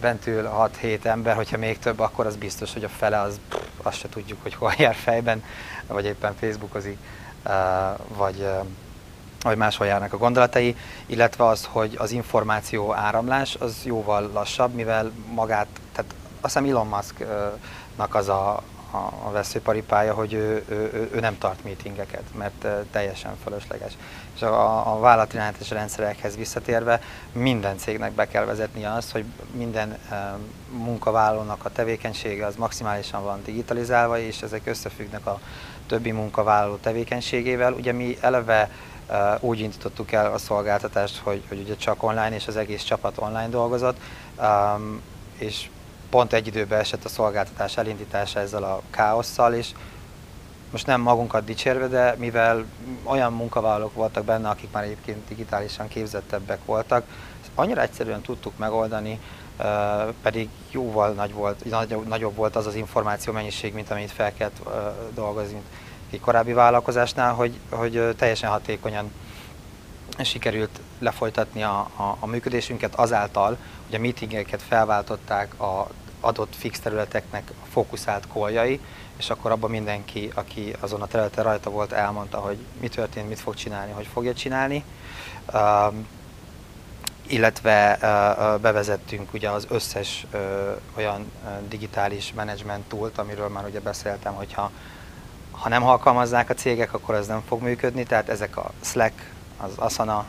bent 0.00 0.26
ül 0.26 0.50
6-7 0.82 1.04
ember, 1.04 1.34
hogyha 1.34 1.58
még 1.58 1.78
több, 1.78 2.00
akkor 2.00 2.26
az 2.26 2.36
biztos, 2.36 2.72
hogy 2.72 2.84
a 2.84 2.88
fele 2.88 3.20
az, 3.20 3.40
pff, 3.48 3.62
azt 3.82 3.98
se 3.98 4.08
tudjuk, 4.08 4.42
hogy 4.42 4.54
hol 4.54 4.72
jár 4.78 4.94
fejben, 4.94 5.44
vagy 5.86 6.04
éppen 6.04 6.34
Facebookozik, 6.40 6.98
vagy, 8.16 8.48
vagy 9.42 9.56
máshol 9.56 9.86
járnak 9.86 10.12
a 10.12 10.18
gondolatai, 10.18 10.76
illetve 11.06 11.46
az, 11.46 11.68
hogy 11.70 11.94
az 11.98 12.10
információ 12.10 12.92
áramlás 12.92 13.56
az 13.58 13.76
jóval 13.84 14.30
lassabb, 14.32 14.74
mivel 14.74 15.10
magát, 15.34 15.66
tehát 15.92 16.14
azt 16.40 16.58
hiszem 16.58 16.68
Elon 16.68 16.86
Musknak 16.86 18.14
az 18.14 18.28
a, 18.28 18.62
a, 19.24 19.30
veszőparipája, 19.30 20.14
hogy 20.14 20.32
ő, 20.32 20.64
ő, 20.68 21.10
ő, 21.14 21.20
nem 21.20 21.38
tart 21.38 21.64
meetingeket, 21.64 22.22
mert 22.38 22.66
teljesen 22.90 23.36
fölösleges. 23.44 23.92
És 24.34 24.42
a, 24.42 24.94
a 24.94 24.98
vállalatirányítás 24.98 25.70
rendszerekhez 25.70 26.36
visszatérve 26.36 27.00
minden 27.32 27.78
cégnek 27.78 28.12
be 28.12 28.28
kell 28.28 28.44
vezetni 28.44 28.84
azt, 28.84 29.10
hogy 29.12 29.24
minden 29.54 29.98
munkavállalónak 30.70 31.64
a 31.64 31.72
tevékenysége 31.72 32.46
az 32.46 32.56
maximálisan 32.56 33.22
van 33.24 33.42
digitalizálva, 33.44 34.18
és 34.18 34.42
ezek 34.42 34.66
összefüggnek 34.66 35.26
a 35.26 35.40
többi 35.86 36.10
munkavállaló 36.10 36.76
tevékenységével. 36.76 37.72
Ugye 37.72 37.92
mi 37.92 38.16
eleve 38.20 38.70
úgy 39.40 39.60
indítottuk 39.60 40.12
el 40.12 40.32
a 40.32 40.38
szolgáltatást, 40.38 41.16
hogy, 41.16 41.42
hogy 41.48 41.58
ugye 41.58 41.76
csak 41.76 42.02
online, 42.02 42.34
és 42.34 42.46
az 42.46 42.56
egész 42.56 42.82
csapat 42.82 43.18
online 43.18 43.48
dolgozott, 43.48 43.96
és 45.38 45.68
pont 46.10 46.32
egy 46.32 46.46
időben 46.46 46.78
esett 46.78 47.04
a 47.04 47.08
szolgáltatás 47.08 47.76
elindítása 47.76 48.40
ezzel 48.40 48.62
a 48.62 48.82
káosszal, 48.90 49.54
és 49.54 49.70
most 50.70 50.86
nem 50.86 51.00
magunkat 51.00 51.44
dicsérve, 51.44 51.86
de 51.86 52.14
mivel 52.18 52.64
olyan 53.02 53.32
munkavállalók 53.32 53.94
voltak 53.94 54.24
benne, 54.24 54.48
akik 54.48 54.70
már 54.70 54.84
egyébként 54.84 55.28
digitálisan 55.28 55.88
képzettebbek 55.88 56.64
voltak, 56.64 57.04
annyira 57.54 57.80
egyszerűen 57.80 58.20
tudtuk 58.20 58.58
megoldani, 58.58 59.20
pedig 60.22 60.48
jóval 60.70 61.10
nagy 61.12 61.32
volt, 61.32 61.64
nagyobb 62.08 62.34
volt 62.34 62.56
az 62.56 62.66
az 62.66 62.74
információ 62.74 63.32
mennyiség, 63.32 63.74
mint 63.74 63.90
amit 63.90 64.10
fel 64.10 64.32
kellett 64.34 64.60
dolgozni 65.14 65.60
egy 66.12 66.20
korábbi 66.20 66.52
vállalkozásnál, 66.52 67.32
hogy, 67.32 67.58
hogy 67.70 68.14
teljesen 68.16 68.50
hatékonyan 68.50 69.12
sikerült 70.18 70.80
lefolytatni 70.98 71.62
a, 71.62 71.78
a, 71.78 72.16
a 72.20 72.26
működésünket 72.26 72.94
azáltal, 72.94 73.56
hogy 73.86 73.94
a 73.94 73.98
meetingeket 73.98 74.62
felváltották 74.62 75.60
a 75.60 75.88
adott 76.20 76.54
fix 76.56 76.80
területeknek 76.80 77.52
fókuszált 77.70 78.26
koljai, 78.26 78.80
és 79.16 79.30
akkor 79.30 79.50
abban 79.50 79.70
mindenki, 79.70 80.30
aki 80.34 80.74
azon 80.80 81.02
a 81.02 81.06
területen 81.06 81.44
rajta 81.44 81.70
volt, 81.70 81.92
elmondta, 81.92 82.38
hogy 82.38 82.58
mi 82.80 82.88
történt, 82.88 83.28
mit 83.28 83.40
fog 83.40 83.54
csinálni, 83.54 83.92
hogy 83.92 84.06
fogja 84.12 84.34
csinálni. 84.34 84.84
Uh, 85.52 85.94
illetve 87.26 87.98
uh, 88.02 88.60
bevezettünk 88.60 89.34
ugye 89.34 89.50
az 89.50 89.66
összes 89.70 90.26
uh, 90.32 90.40
olyan 90.96 91.32
digitális 91.68 92.32
management 92.32 92.88
túlt, 92.88 93.18
amiről 93.18 93.48
már 93.48 93.64
ugye 93.64 93.80
beszéltem, 93.80 94.34
hogyha 94.34 94.70
ha 95.62 95.68
nem 95.68 95.84
alkalmazzák 95.84 96.50
a 96.50 96.54
cégek, 96.54 96.94
akkor 96.94 97.14
ez 97.14 97.26
nem 97.26 97.42
fog 97.46 97.62
működni, 97.62 98.02
tehát 98.02 98.28
ezek 98.28 98.56
a 98.56 98.70
Slack, 98.80 99.14
az 99.56 99.72
Asana 99.76 100.24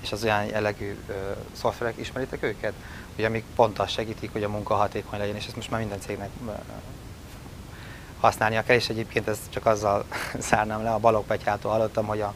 és 0.00 0.12
az 0.12 0.24
olyan 0.24 0.44
jellegű 0.44 0.98
uh, 1.08 1.14
szoftverek, 1.52 1.96
ismeritek 1.96 2.42
őket? 2.42 2.72
Ugye 3.16 3.26
amik 3.26 3.44
pont 3.54 3.78
azt 3.78 3.92
segítik, 3.92 4.32
hogy 4.32 4.42
a 4.42 4.48
munka 4.48 4.74
hatékony 4.74 5.18
legyen, 5.18 5.36
és 5.36 5.46
ezt 5.46 5.56
most 5.56 5.70
már 5.70 5.80
minden 5.80 6.00
cégnek 6.00 6.28
használnia 8.20 8.62
kell, 8.62 8.76
és 8.76 8.88
egyébként 8.88 9.28
ez 9.28 9.38
csak 9.48 9.66
azzal 9.66 10.04
szárnám 10.38 10.82
le, 10.82 10.92
a 10.92 10.98
Balogh 10.98 11.26
Petyától 11.26 11.70
hallottam, 11.70 12.06
hogy 12.06 12.20
a, 12.20 12.34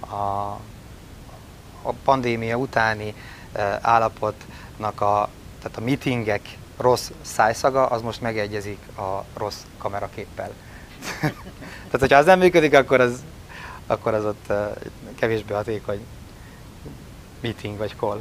a, 0.00 0.50
a 1.82 1.92
pandémia 2.04 2.56
utáni 2.56 3.14
állapotnak 3.80 5.00
a, 5.00 5.28
tehát 5.62 5.76
a 5.76 5.80
meetingek 5.80 6.58
rossz 6.76 7.10
szájszaga, 7.22 7.86
az 7.86 8.02
most 8.02 8.20
megegyezik 8.20 8.78
a 8.96 9.24
rossz 9.36 9.60
kameraképpel. 9.78 10.52
tehát, 11.90 11.98
hogyha 11.98 12.18
az 12.18 12.26
nem 12.26 12.38
működik, 12.38 12.74
akkor 12.74 13.00
az, 13.00 13.22
akkor 13.86 14.14
az 14.14 14.24
ott 14.24 14.52
kevésbé 15.14 15.54
hatékony 15.54 16.06
meeting 17.40 17.78
vagy 17.78 17.94
call. 17.98 18.20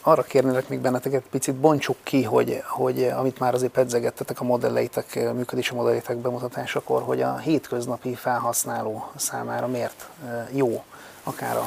Arra 0.00 0.22
kérnélek 0.22 0.68
még 0.68 0.78
benneteket, 0.78 1.22
picit 1.30 1.54
bontsuk 1.54 1.96
ki, 2.02 2.22
hogy, 2.22 2.62
hogy 2.66 3.04
amit 3.04 3.38
már 3.38 3.54
azért 3.54 3.72
pedzegettetek 3.72 4.40
a 4.40 4.44
modelleitek, 4.44 5.14
működési 5.14 5.74
modelleitek 5.74 6.16
bemutatásakor, 6.16 7.02
hogy 7.02 7.22
a 7.22 7.36
hétköznapi 7.36 8.14
felhasználó 8.14 9.10
számára 9.16 9.66
miért 9.66 10.08
jó, 10.52 10.84
akár 11.22 11.56
a, 11.56 11.64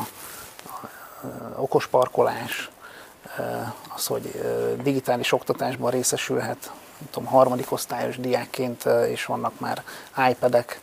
a, 0.64 0.86
a 1.56 1.62
okos 1.62 1.88
parkolás, 1.88 2.70
az, 3.96 4.06
hogy 4.08 4.42
digitális 4.84 5.32
oktatásban 5.32 5.92
részesülhet, 5.92 6.72
tudom, 7.10 7.30
harmadik 7.30 7.72
osztályos 7.72 8.18
diákként, 8.18 8.86
és 8.86 9.26
vannak 9.26 9.60
már 9.60 9.84
iPad-ek, 10.30 10.80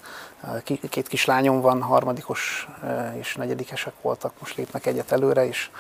két 0.89 1.09
kislányom 1.09 1.61
van, 1.61 1.83
harmadikos 1.83 2.69
és 3.19 3.35
negyedikesek 3.35 3.93
voltak, 4.03 4.33
most 4.39 4.57
lépnek 4.57 4.87
egyet 4.87 5.13
előre, 5.13 5.47
és 5.47 5.71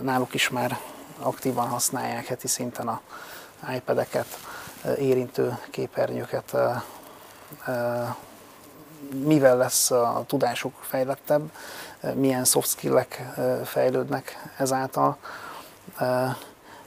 náluk 0.00 0.34
is 0.34 0.48
már 0.48 0.78
aktívan 1.18 1.68
használják 1.68 2.26
heti 2.26 2.48
szinten 2.48 2.88
a 2.88 3.00
iPad-eket, 3.74 4.38
érintő 4.98 5.58
képernyőket. 5.70 6.56
Mivel 9.10 9.56
lesz 9.56 9.90
a 9.90 10.24
tudásuk 10.26 10.74
fejlettebb, 10.80 11.50
milyen 12.14 12.44
soft 12.44 12.68
skill-ek 12.68 13.28
fejlődnek 13.64 14.52
ezáltal, 14.56 15.16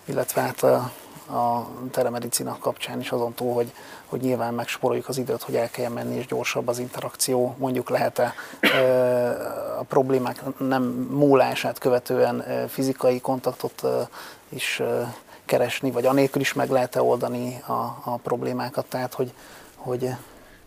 illetve 0.05 0.41
hát 0.41 0.65
a 1.33 1.67
telemedicina 1.91 2.57
kapcsán 2.59 2.99
is 2.99 3.11
azon 3.11 3.33
túl, 3.33 3.53
hogy, 3.53 3.71
hogy 4.05 4.21
nyilván 4.21 4.53
megsporoljuk 4.53 5.07
az 5.07 5.17
időt, 5.17 5.41
hogy 5.41 5.55
el 5.55 5.69
kelljen 5.69 5.91
menni, 5.91 6.15
és 6.15 6.25
gyorsabb 6.25 6.67
az 6.67 6.79
interakció. 6.79 7.55
Mondjuk 7.57 7.89
lehet-e 7.89 8.33
a 9.79 9.83
problémák 9.83 10.57
nem 10.57 10.83
múlását 11.11 11.77
követően 11.77 12.67
fizikai 12.67 13.19
kontaktot 13.19 13.83
is 14.49 14.81
keresni, 15.45 15.91
vagy 15.91 16.05
anélkül 16.05 16.41
is 16.41 16.53
meg 16.53 16.69
lehet-e 16.69 17.01
oldani 17.01 17.61
a, 17.65 18.01
a 18.03 18.19
problémákat, 18.23 18.85
tehát 18.85 19.13
hogy, 19.13 19.33
hogy 19.75 20.09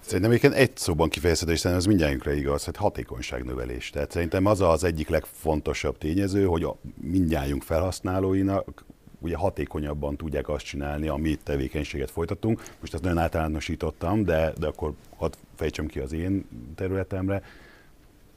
Szerintem 0.06 0.30
egyébként 0.30 0.54
egy 0.54 0.76
szóban 0.76 1.08
kifejezhető, 1.08 1.52
és 1.52 1.58
szerintem 1.58 1.92
ez 1.92 1.96
mindjárt 1.96 2.38
igaz, 2.38 2.64
hogy 2.64 2.76
hatékonyságnövelés. 2.76 3.90
Tehát 3.90 4.10
szerintem 4.10 4.46
az 4.46 4.60
az 4.60 4.84
egyik 4.84 5.08
legfontosabb 5.08 5.98
tényező, 5.98 6.44
hogy 6.44 6.62
a 6.62 6.76
mindjárt 7.00 7.64
felhasználóinak 7.64 8.84
ugye 9.24 9.36
hatékonyabban 9.36 10.16
tudják 10.16 10.48
azt 10.48 10.64
csinálni, 10.64 11.08
amit 11.08 11.40
tevékenységet 11.42 12.10
folytatunk. 12.10 12.62
Most 12.80 12.94
ezt 12.94 13.02
nagyon 13.02 13.18
általánosítottam, 13.18 14.24
de, 14.24 14.52
de 14.58 14.66
akkor 14.66 14.92
hadd 15.16 15.32
fejtsem 15.54 15.86
ki 15.86 15.98
az 15.98 16.12
én 16.12 16.46
területemre. 16.74 17.42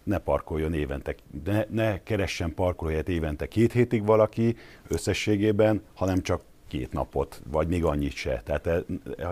Ne 0.04 0.18
parkoljon 0.18 0.74
évente, 0.74 1.16
ne, 1.46 1.66
ne 1.70 2.04
keressen 2.04 2.54
parkolóhelyet 2.54 3.10
évente 3.10 3.48
két 3.48 3.72
hétig 3.72 4.06
valaki 4.06 4.56
összességében, 4.88 5.82
hanem 5.94 6.22
csak 6.22 6.42
két 6.68 6.92
napot, 6.92 7.42
vagy 7.52 7.68
még 7.68 7.84
annyit 7.84 8.14
se. 8.14 8.42
Tehát 8.46 8.68
e, 8.68 8.84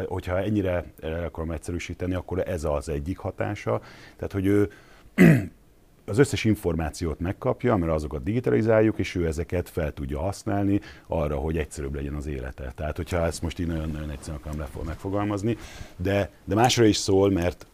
hogyha 0.05 0.39
ennyire 0.39 0.85
akarom 1.01 1.51
egyszerűsíteni, 1.51 2.13
akkor 2.13 2.47
ez 2.47 2.63
az 2.63 2.89
egyik 2.89 3.17
hatása. 3.17 3.81
Tehát, 4.15 4.31
hogy 4.31 4.45
ő 4.45 4.69
az 6.05 6.17
összes 6.17 6.43
információt 6.43 7.19
megkapja, 7.19 7.75
mert 7.75 7.91
azokat 7.91 8.23
digitalizáljuk, 8.23 8.97
és 8.97 9.15
ő 9.15 9.27
ezeket 9.27 9.69
fel 9.69 9.91
tudja 9.91 10.19
használni 10.19 10.79
arra, 11.07 11.35
hogy 11.35 11.57
egyszerűbb 11.57 11.95
legyen 11.95 12.13
az 12.13 12.27
élete. 12.27 12.71
Tehát, 12.75 12.95
hogyha 12.95 13.25
ezt 13.25 13.41
most 13.41 13.59
így 13.59 13.67
nagyon-nagyon 13.67 14.09
egyszerűen 14.09 14.41
akarom 14.43 14.85
megfogalmazni, 14.85 15.57
de, 15.97 16.29
de 16.45 16.55
másra 16.55 16.85
is 16.85 16.97
szól, 16.97 17.31
mert 17.31 17.67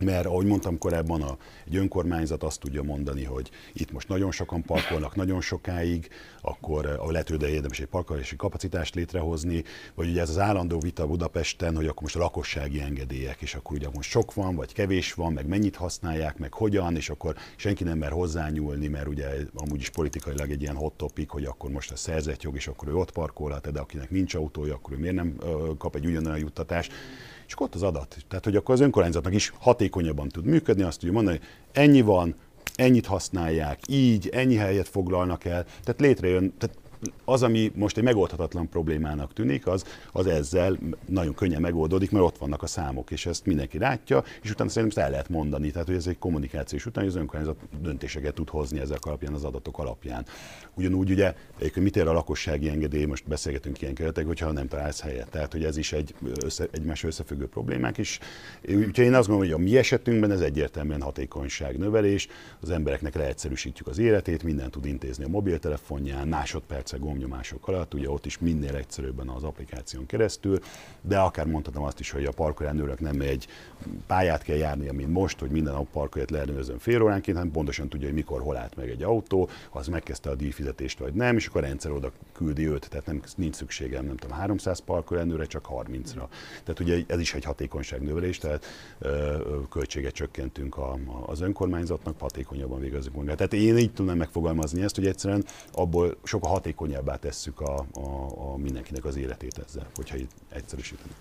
mert 0.00 0.26
ahogy 0.26 0.46
mondtam 0.46 0.78
korábban, 0.78 1.22
a, 1.22 1.36
egy 1.66 1.76
önkormányzat 1.76 2.42
azt 2.42 2.60
tudja 2.60 2.82
mondani, 2.82 3.24
hogy 3.24 3.50
itt 3.72 3.92
most 3.92 4.08
nagyon 4.08 4.32
sokan 4.32 4.62
parkolnak 4.62 5.16
nagyon 5.16 5.40
sokáig, 5.40 6.08
akkor 6.40 6.86
eh, 6.86 7.06
a 7.06 7.10
lehető 7.10 7.46
érdemes 7.46 7.80
egy 7.80 7.86
parkolási 7.86 8.36
kapacitást 8.36 8.94
létrehozni, 8.94 9.64
vagy 9.94 10.08
ugye 10.08 10.20
ez 10.20 10.28
az 10.28 10.38
állandó 10.38 10.78
vita 10.78 11.06
Budapesten, 11.06 11.76
hogy 11.76 11.86
akkor 11.86 12.02
most 12.02 12.16
a 12.16 12.18
lakossági 12.18 12.80
engedélyek, 12.80 13.42
és 13.42 13.54
akkor 13.54 13.76
ugye 13.76 13.88
most 13.94 14.10
sok 14.10 14.34
van, 14.34 14.54
vagy 14.54 14.72
kevés 14.72 15.14
van, 15.14 15.32
meg 15.32 15.46
mennyit 15.46 15.76
használják, 15.76 16.38
meg 16.38 16.54
hogyan, 16.54 16.96
és 16.96 17.10
akkor 17.10 17.36
senki 17.56 17.84
nem 17.84 17.98
mer 17.98 18.10
hozzányúlni, 18.10 18.86
mert 18.86 19.06
ugye 19.06 19.26
amúgy 19.54 19.80
is 19.80 19.90
politikailag 19.90 20.50
egy 20.50 20.62
ilyen 20.62 20.76
hot 20.76 20.92
topic, 20.92 21.30
hogy 21.30 21.44
akkor 21.44 21.70
most 21.70 21.90
a 21.90 21.96
szerzett 21.96 22.42
jog, 22.42 22.56
és 22.56 22.66
akkor 22.66 22.88
ő 22.88 22.94
ott 22.94 23.10
parkolhat, 23.10 23.72
de 23.72 23.80
akinek 23.80 24.10
nincs 24.10 24.34
autója, 24.34 24.74
akkor 24.74 24.92
ő 24.92 24.96
miért 24.96 25.14
nem 25.14 25.36
kap 25.78 25.94
egy 25.94 26.06
ugyanolyan 26.06 26.38
juttatást 26.38 26.92
akkor 27.52 27.66
ott 27.66 27.74
az 27.74 27.82
adat. 27.82 28.16
Tehát, 28.28 28.44
hogy 28.44 28.56
akkor 28.56 28.74
az 28.74 28.80
önkormányzatnak 28.80 29.34
is 29.34 29.52
hatékonyabban 29.58 30.28
tud 30.28 30.44
működni, 30.44 30.82
azt 30.82 30.98
tudja 30.98 31.14
mondani, 31.14 31.38
hogy 31.38 31.46
ennyi 31.72 32.00
van, 32.00 32.34
ennyit 32.74 33.06
használják, 33.06 33.80
így, 33.88 34.28
ennyi 34.28 34.56
helyet 34.56 34.88
foglalnak 34.88 35.44
el. 35.44 35.64
Tehát 35.64 36.00
létrejön, 36.00 36.54
tehát 36.58 36.76
az, 37.24 37.42
ami 37.42 37.72
most 37.74 37.96
egy 37.96 38.02
megoldhatatlan 38.04 38.68
problémának 38.68 39.32
tűnik, 39.32 39.66
az, 39.66 39.84
az 40.12 40.26
ezzel 40.26 40.78
nagyon 41.06 41.34
könnyen 41.34 41.60
megoldódik, 41.60 42.10
mert 42.10 42.24
ott 42.24 42.38
vannak 42.38 42.62
a 42.62 42.66
számok, 42.66 43.10
és 43.10 43.26
ezt 43.26 43.46
mindenki 43.46 43.78
látja, 43.78 44.24
és 44.42 44.50
utána 44.50 44.70
szerintem 44.70 44.98
ezt 44.98 45.06
el 45.06 45.10
lehet 45.10 45.28
mondani. 45.28 45.70
Tehát, 45.70 45.86
hogy 45.86 45.96
ez 45.96 46.06
egy 46.06 46.18
kommunikációs 46.18 46.86
után, 46.86 47.04
hogy 47.04 47.12
az 47.12 47.18
önkormányzat 47.18 47.56
döntéseket 47.82 48.34
tud 48.34 48.48
hozni 48.48 48.80
ezek 48.80 49.04
alapján, 49.04 49.34
az 49.34 49.44
adatok 49.44 49.78
alapján. 49.78 50.26
Ugyanúgy 50.74 51.10
ugye, 51.10 51.34
mit 51.74 51.96
ér 51.96 52.06
a 52.06 52.12
lakossági 52.12 52.68
engedély, 52.68 53.04
most 53.04 53.28
beszélgetünk 53.28 53.80
ilyen 53.80 53.94
keretek, 53.94 54.26
hogyha 54.26 54.52
nem 54.52 54.68
találsz 54.68 55.00
helyet. 55.00 55.30
Tehát, 55.30 55.52
hogy 55.52 55.64
ez 55.64 55.76
is 55.76 55.92
egy 55.92 56.14
össze, 56.44 56.66
egymás 56.70 57.04
összefüggő 57.04 57.46
problémák 57.46 57.98
is. 57.98 58.18
Úgyhogy 58.68 59.04
én 59.04 59.14
azt 59.14 59.28
gondolom, 59.28 59.52
hogy 59.52 59.60
a 59.60 59.70
mi 59.70 59.76
esetünkben 59.76 60.30
ez 60.30 60.40
egyértelműen 60.40 61.00
hatékonyság 61.00 61.78
növelés, 61.78 62.28
az 62.60 62.70
embereknek 62.70 63.14
leegyszerűsítjük 63.14 63.86
az 63.86 63.98
életét, 63.98 64.42
mindent 64.42 64.70
tud 64.70 64.86
intézni 64.86 65.24
a 65.24 65.28
mobiltelefonján, 65.28 66.28
másodperce 66.90 66.96
gomnyomások 66.98 67.68
alatt, 67.68 67.94
ugye 67.94 68.10
ott 68.10 68.26
is 68.26 68.38
minél 68.38 68.74
egyszerűbben 68.74 69.28
az 69.28 69.42
applikáción 69.42 70.06
keresztül, 70.06 70.58
de 71.00 71.18
akár 71.18 71.46
mondhatom 71.46 71.82
azt 71.82 72.00
is, 72.00 72.10
hogy 72.10 72.24
a 72.24 72.32
parkolóellenőrök 72.32 73.00
nem 73.00 73.20
egy 73.20 73.46
pályát 74.06 74.42
kell 74.42 74.56
járni, 74.56 74.90
mint 74.90 75.12
most, 75.12 75.38
hogy 75.38 75.50
minden 75.50 75.72
nap 75.72 75.90
parkolját 75.90 76.30
leellenőrzön 76.30 76.78
fél 76.78 77.02
óránként, 77.02 77.36
hanem 77.36 77.52
pontosan 77.52 77.88
tudja, 77.88 78.06
hogy 78.06 78.16
mikor, 78.16 78.40
hol 78.40 78.56
állt 78.56 78.76
meg 78.76 78.88
egy 78.88 79.02
autó, 79.02 79.48
az 79.70 79.86
megkezdte 79.86 80.30
a 80.30 80.34
díjfizetést 80.34 80.98
vagy 80.98 81.14
nem, 81.14 81.36
és 81.36 81.46
akkor 81.46 81.62
a 81.62 81.66
rendszer 81.66 81.90
oda 81.90 82.12
küldi 82.32 82.68
őt, 82.68 82.88
tehát 82.88 83.06
nem, 83.06 83.20
nincs 83.36 83.54
szükségem, 83.54 84.04
nem 84.04 84.16
tudom, 84.16 84.36
300 84.36 84.78
parkolóellenőre, 84.78 85.44
csak 85.44 85.68
30-ra. 85.70 86.24
Tehát 86.64 86.80
ugye 86.80 87.04
ez 87.06 87.20
is 87.20 87.34
egy 87.34 87.44
hatékonyságnövelés, 87.44 88.38
tehát 88.38 88.64
ö, 88.98 89.38
költséget 89.70 90.14
csökkentünk 90.14 90.76
a, 90.76 90.98
az 91.26 91.40
önkormányzatnak, 91.40 92.20
hatékonyabban 92.20 92.80
végezzük 92.80 93.14
munkát. 93.14 93.36
Tehát 93.36 93.52
én 93.52 93.78
így 93.78 93.92
tudnám 93.92 94.16
megfogalmazni 94.16 94.82
ezt, 94.82 94.94
hogy 94.94 95.06
egyszerűen 95.06 95.44
abból 95.72 96.16
sokkal 96.22 96.50
hatékonyabbá 96.80 97.16
tesszük 97.16 97.60
a, 97.60 97.84
a, 97.92 98.50
a 98.52 98.56
mindenkinek 98.56 99.04
az 99.04 99.16
életét 99.16 99.60
ezzel, 99.66 99.86
hogyha 99.94 100.16
itt 100.16 100.30
egyszerűsítünk. 100.48 101.14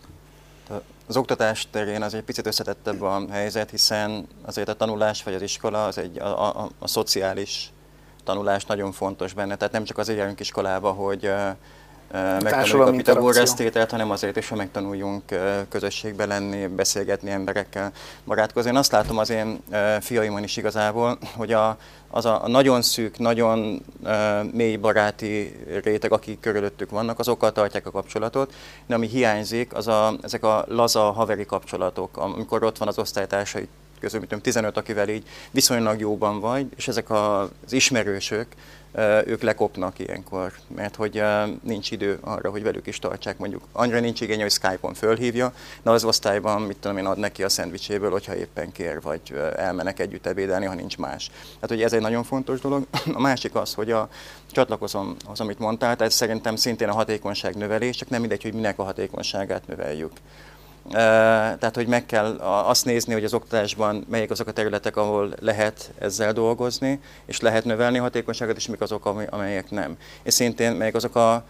Az 1.07 1.17
oktatás 1.17 1.67
terén 1.69 2.01
az 2.01 2.13
egy 2.13 2.23
picit 2.23 2.47
összetettebb 2.47 3.01
a 3.01 3.25
helyzet, 3.29 3.69
hiszen 3.69 4.27
azért 4.41 4.69
a 4.69 4.73
tanulás 4.73 5.23
vagy 5.23 5.33
az 5.33 5.41
iskola 5.41 5.85
az 5.85 5.97
egy 5.97 6.19
a, 6.19 6.63
a, 6.63 6.69
a 6.79 6.87
szociális 6.87 7.71
tanulás 8.23 8.65
nagyon 8.65 8.91
fontos 8.91 9.33
benne. 9.33 9.55
Tehát 9.55 9.73
nem 9.73 9.83
csak 9.83 9.97
azért 9.97 10.17
járunk 10.19 10.39
iskolába, 10.39 10.91
hogy 10.91 11.31
megtanuljuk 12.11 12.87
a 12.87 12.91
Pitagoras 12.91 13.53
tételt, 13.53 13.91
hanem 13.91 14.11
azért 14.11 14.37
is, 14.37 14.49
hogy 14.49 14.57
megtanuljunk 14.57 15.23
közösségbe 15.69 16.25
lenni, 16.25 16.67
beszélgetni 16.67 17.29
emberekkel, 17.29 17.91
barátkozni. 18.25 18.69
Én 18.69 18.75
azt 18.75 18.91
látom 18.91 19.17
az 19.17 19.29
én 19.29 19.63
fiaimon 19.99 20.43
is 20.43 20.57
igazából, 20.57 21.17
hogy 21.35 21.53
a, 21.53 21.77
az 22.09 22.25
a, 22.25 22.43
nagyon 22.47 22.81
szűk, 22.81 23.17
nagyon 23.17 23.85
mély 24.51 24.75
baráti 24.75 25.55
réteg, 25.83 26.11
akik 26.11 26.39
körülöttük 26.39 26.89
vannak, 26.89 27.19
azokkal 27.19 27.51
tartják 27.51 27.85
a 27.85 27.91
kapcsolatot, 27.91 28.53
de 28.85 28.95
ami 28.95 29.07
hiányzik, 29.07 29.73
az 29.73 29.87
a, 29.87 30.13
ezek 30.21 30.43
a 30.43 30.65
laza 30.67 31.11
haveri 31.11 31.45
kapcsolatok, 31.45 32.17
amikor 32.17 32.63
ott 32.63 32.77
van 32.77 32.87
az 32.87 32.97
osztálytársai 32.97 33.67
közül, 33.99 34.19
mint 34.29 34.41
15, 34.41 34.77
akivel 34.77 35.09
így 35.09 35.23
viszonylag 35.51 35.99
jóban 35.99 36.39
vagy, 36.39 36.67
és 36.75 36.87
ezek 36.87 37.09
az 37.09 37.49
ismerősök, 37.69 38.47
ők 39.25 39.41
lekopnak 39.41 39.99
ilyenkor, 39.99 40.51
mert 40.75 40.95
hogy 40.95 41.23
nincs 41.63 41.91
idő 41.91 42.17
arra, 42.21 42.49
hogy 42.49 42.63
velük 42.63 42.87
is 42.87 42.99
tartsák. 42.99 43.37
Mondjuk 43.37 43.63
annyira 43.71 43.99
nincs 43.99 44.21
igény, 44.21 44.41
hogy 44.41 44.51
Skype-on 44.51 44.93
fölhívja, 44.93 45.53
de 45.83 45.89
az 45.89 46.03
osztályban, 46.03 46.61
mit 46.61 46.77
tudom 46.77 46.97
én, 46.97 47.05
ad 47.05 47.17
neki 47.17 47.43
a 47.43 47.49
szendvicséből, 47.49 48.11
hogyha 48.11 48.35
éppen 48.35 48.71
kér, 48.71 49.01
vagy 49.01 49.33
elmenek 49.55 49.99
együtt 49.99 50.25
ebédelni, 50.25 50.65
ha 50.65 50.73
nincs 50.73 50.97
más. 50.97 51.27
Tehát, 51.27 51.67
hogy 51.67 51.81
ez 51.81 51.93
egy 51.93 52.01
nagyon 52.01 52.23
fontos 52.23 52.59
dolog. 52.59 52.85
A 53.19 53.21
másik 53.21 53.55
az, 53.55 53.73
hogy 53.73 53.91
a, 53.91 54.09
csatlakozom 54.51 55.15
az, 55.31 55.39
amit 55.39 55.59
mondtál, 55.59 55.95
tehát 55.95 56.11
szerintem 56.11 56.55
szintén 56.55 56.89
a 56.89 56.93
hatékonyság 56.93 57.55
növelés, 57.55 57.95
csak 57.95 58.09
nem 58.09 58.19
mindegy, 58.19 58.41
hogy 58.41 58.53
minek 58.53 58.79
a 58.79 58.83
hatékonyságát 58.83 59.67
növeljük. 59.67 60.11
Tehát, 60.91 61.75
hogy 61.75 61.87
meg 61.87 62.05
kell 62.05 62.35
azt 62.41 62.85
nézni, 62.85 63.13
hogy 63.13 63.23
az 63.23 63.33
oktatásban 63.33 64.05
melyek 64.09 64.31
azok 64.31 64.47
a 64.47 64.51
területek, 64.51 64.97
ahol 64.97 65.33
lehet 65.39 65.91
ezzel 65.99 66.33
dolgozni, 66.33 66.99
és 67.25 67.39
lehet 67.39 67.65
növelni 67.65 67.97
a 67.97 68.01
hatékonyságot, 68.01 68.57
és 68.57 68.67
mik 68.67 68.81
azok, 68.81 69.05
amelyek 69.29 69.69
nem. 69.69 69.97
És 70.23 70.33
szintén 70.33 70.71
melyek 70.71 70.95
azok 70.95 71.15
a 71.15 71.43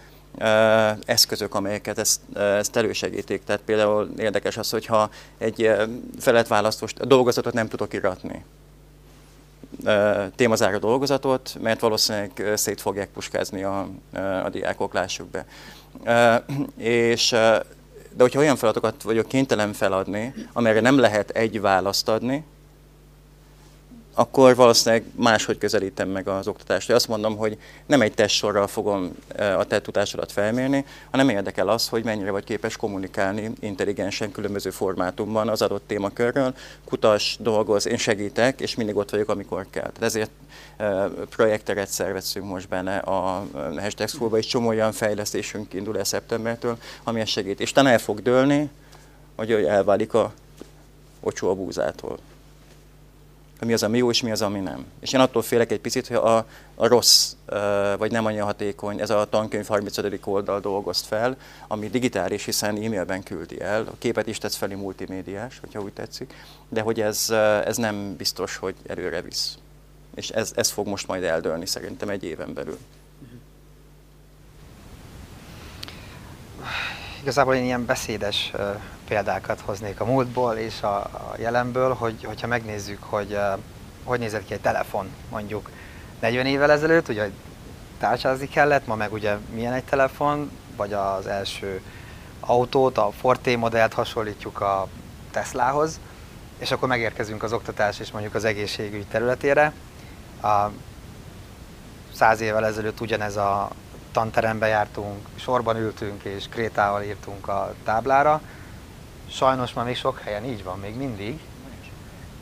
eszközök, 1.05 1.55
amelyeket 1.55 1.97
ezt, 1.97 2.21
ezt 2.33 2.75
elősegítik. 2.75 3.43
Tehát 3.43 3.61
például 3.65 4.09
érdekes 4.17 4.57
az, 4.57 4.69
hogyha 4.69 5.09
egy 5.37 5.71
feletválasztós 6.19 6.93
dolgozatot 6.93 7.53
nem 7.53 7.67
tudok 7.67 7.93
iratni, 7.93 8.45
témazáró 10.35 10.77
dolgozatot, 10.77 11.55
mert 11.61 11.79
valószínűleg 11.79 12.51
szét 12.55 12.81
fogják 12.81 13.09
puskázni 13.09 13.63
a, 13.63 13.87
a 14.43 14.49
diákok, 14.49 14.93
lássuk 14.93 15.27
be. 15.27 15.45
És 16.77 17.35
de 18.15 18.23
hogyha 18.23 18.39
olyan 18.39 18.55
feladatokat 18.55 19.01
vagyok 19.01 19.27
kénytelen 19.27 19.73
feladni, 19.73 20.33
amelyre 20.53 20.79
nem 20.79 20.97
lehet 20.97 21.29
egy 21.29 21.61
választ 21.61 22.09
adni, 22.09 22.43
akkor 24.19 24.55
valószínűleg 24.55 25.03
máshogy 25.15 25.57
közelítem 25.57 26.09
meg 26.09 26.27
az 26.27 26.47
oktatást. 26.47 26.91
Azt 26.91 27.07
mondom, 27.07 27.37
hogy 27.37 27.57
nem 27.85 28.01
egy 28.01 28.13
testsorral 28.13 28.67
fogom 28.67 29.15
e, 29.35 29.57
a 29.57 29.63
te 29.63 29.81
tudásodat 29.81 30.31
felmérni, 30.31 30.85
hanem 31.11 31.29
érdekel 31.29 31.67
az, 31.67 31.87
hogy 31.87 32.03
mennyire 32.03 32.31
vagy 32.31 32.43
képes 32.43 32.77
kommunikálni 32.77 33.51
intelligensen 33.59 34.31
különböző 34.31 34.69
formátumban 34.69 35.49
az 35.49 35.61
adott 35.61 35.87
témakörről. 35.87 36.53
Kutas, 36.85 37.37
dolgoz, 37.39 37.87
én 37.87 37.97
segítek, 37.97 38.61
és 38.61 38.75
mindig 38.75 38.95
ott 38.95 39.09
vagyok, 39.09 39.29
amikor 39.29 39.65
kell. 39.69 39.91
Tehát 39.91 40.03
ezért 40.03 40.31
e, 40.77 41.07
projekteret 41.29 41.89
szervezünk 41.89 42.45
most 42.45 42.67
benne 42.67 42.97
a 42.97 43.45
Hashtag 43.79 44.07
Schoolba, 44.07 44.37
és 44.37 44.45
csomó 44.45 44.67
olyan 44.67 44.91
fejlesztésünk 44.91 45.73
indul 45.73 45.97
el 45.97 46.03
szeptembertől, 46.03 46.77
ami 47.03 47.25
segít. 47.25 47.59
És 47.59 47.71
talán 47.71 47.91
el 47.91 47.99
fog 47.99 48.21
dőlni, 48.21 48.69
hogy 49.35 49.51
elválik 49.51 50.13
a 50.13 50.33
ocsó 51.19 51.49
a 51.49 51.55
búzától 51.55 52.19
hogy 53.59 53.67
mi 53.67 53.73
az, 53.73 53.83
ami 53.83 53.97
jó, 53.97 54.09
és 54.09 54.21
mi 54.21 54.31
az, 54.31 54.41
ami 54.41 54.59
nem. 54.59 54.85
És 54.99 55.13
én 55.13 55.19
attól 55.19 55.41
félek 55.41 55.71
egy 55.71 55.79
picit, 55.79 56.07
hogy 56.07 56.15
a, 56.15 56.37
a 56.75 56.87
rossz, 56.87 57.33
vagy 57.97 58.11
nem 58.11 58.25
annyira 58.25 58.45
hatékony, 58.45 58.99
ez 58.99 59.09
a 59.09 59.25
tankönyv 59.29 59.67
35. 59.67 60.19
oldal 60.23 60.59
dolgozt 60.59 61.05
fel, 61.05 61.37
ami 61.67 61.89
digitális, 61.89 62.45
hiszen 62.45 62.75
e-mailben 62.75 63.23
küldi 63.23 63.61
el, 63.61 63.81
a 63.81 63.93
képet 63.97 64.27
is 64.27 64.37
tesz 64.37 64.55
felé 64.55 64.75
multimédiás, 64.75 65.59
hogyha 65.59 65.81
úgy 65.81 65.93
tetszik, 65.93 66.33
de 66.69 66.81
hogy 66.81 67.01
ez, 67.01 67.29
ez 67.65 67.77
nem 67.77 68.15
biztos, 68.15 68.55
hogy 68.55 68.75
előre 68.87 69.21
visz. 69.21 69.57
És 70.15 70.29
ez, 70.29 70.51
ez 70.55 70.69
fog 70.69 70.87
most 70.87 71.07
majd 71.07 71.23
eldőlni 71.23 71.65
szerintem 71.65 72.09
egy 72.09 72.23
éven 72.23 72.53
belül. 72.53 72.77
Igazából 77.21 77.55
én 77.55 77.63
ilyen 77.63 77.85
beszédes 77.85 78.51
példákat 79.09 79.61
hoznék 79.65 79.99
a 79.99 80.05
múltból 80.05 80.55
és 80.55 80.81
a, 80.81 80.95
a 80.97 81.33
jelenből, 81.37 81.93
hogy, 81.93 82.23
hogyha 82.23 82.47
megnézzük, 82.47 83.03
hogy 83.03 83.37
hogy 84.03 84.19
nézett 84.19 84.45
ki 84.45 84.53
egy 84.53 84.61
telefon 84.61 85.09
mondjuk 85.29 85.69
40 86.19 86.45
évvel 86.45 86.71
ezelőtt, 86.71 87.09
ugye 87.09 87.29
tárcsázni 87.99 88.47
kellett, 88.47 88.87
ma 88.87 88.95
meg 88.95 89.13
ugye 89.13 89.35
milyen 89.53 89.73
egy 89.73 89.83
telefon, 89.83 90.51
vagy 90.75 90.93
az 90.93 91.27
első 91.27 91.81
autót, 92.39 92.97
a 92.97 93.11
Forte 93.19 93.57
modellt 93.57 93.93
hasonlítjuk 93.93 94.61
a 94.61 94.87
Teslahoz, 95.31 95.99
és 96.57 96.71
akkor 96.71 96.87
megérkezünk 96.87 97.43
az 97.43 97.53
oktatás 97.53 97.99
és 97.99 98.11
mondjuk 98.11 98.35
az 98.35 98.43
egészségügy 98.43 99.05
területére. 99.07 99.73
A 100.41 100.65
száz 102.13 102.41
évvel 102.41 102.65
ezelőtt 102.65 103.01
ugyanez 103.01 103.37
a 103.37 103.69
tanterembe 104.11 104.67
jártunk, 104.67 105.27
sorban 105.35 105.77
ültünk 105.77 106.23
és 106.23 106.45
krétával 106.49 107.03
írtunk 107.03 107.47
a 107.47 107.73
táblára, 107.83 108.41
Sajnos 109.31 109.73
már 109.73 109.85
még 109.85 109.95
sok 109.95 110.19
helyen 110.19 110.45
így 110.45 110.63
van, 110.63 110.79
még 110.79 110.95
mindig. 110.95 111.39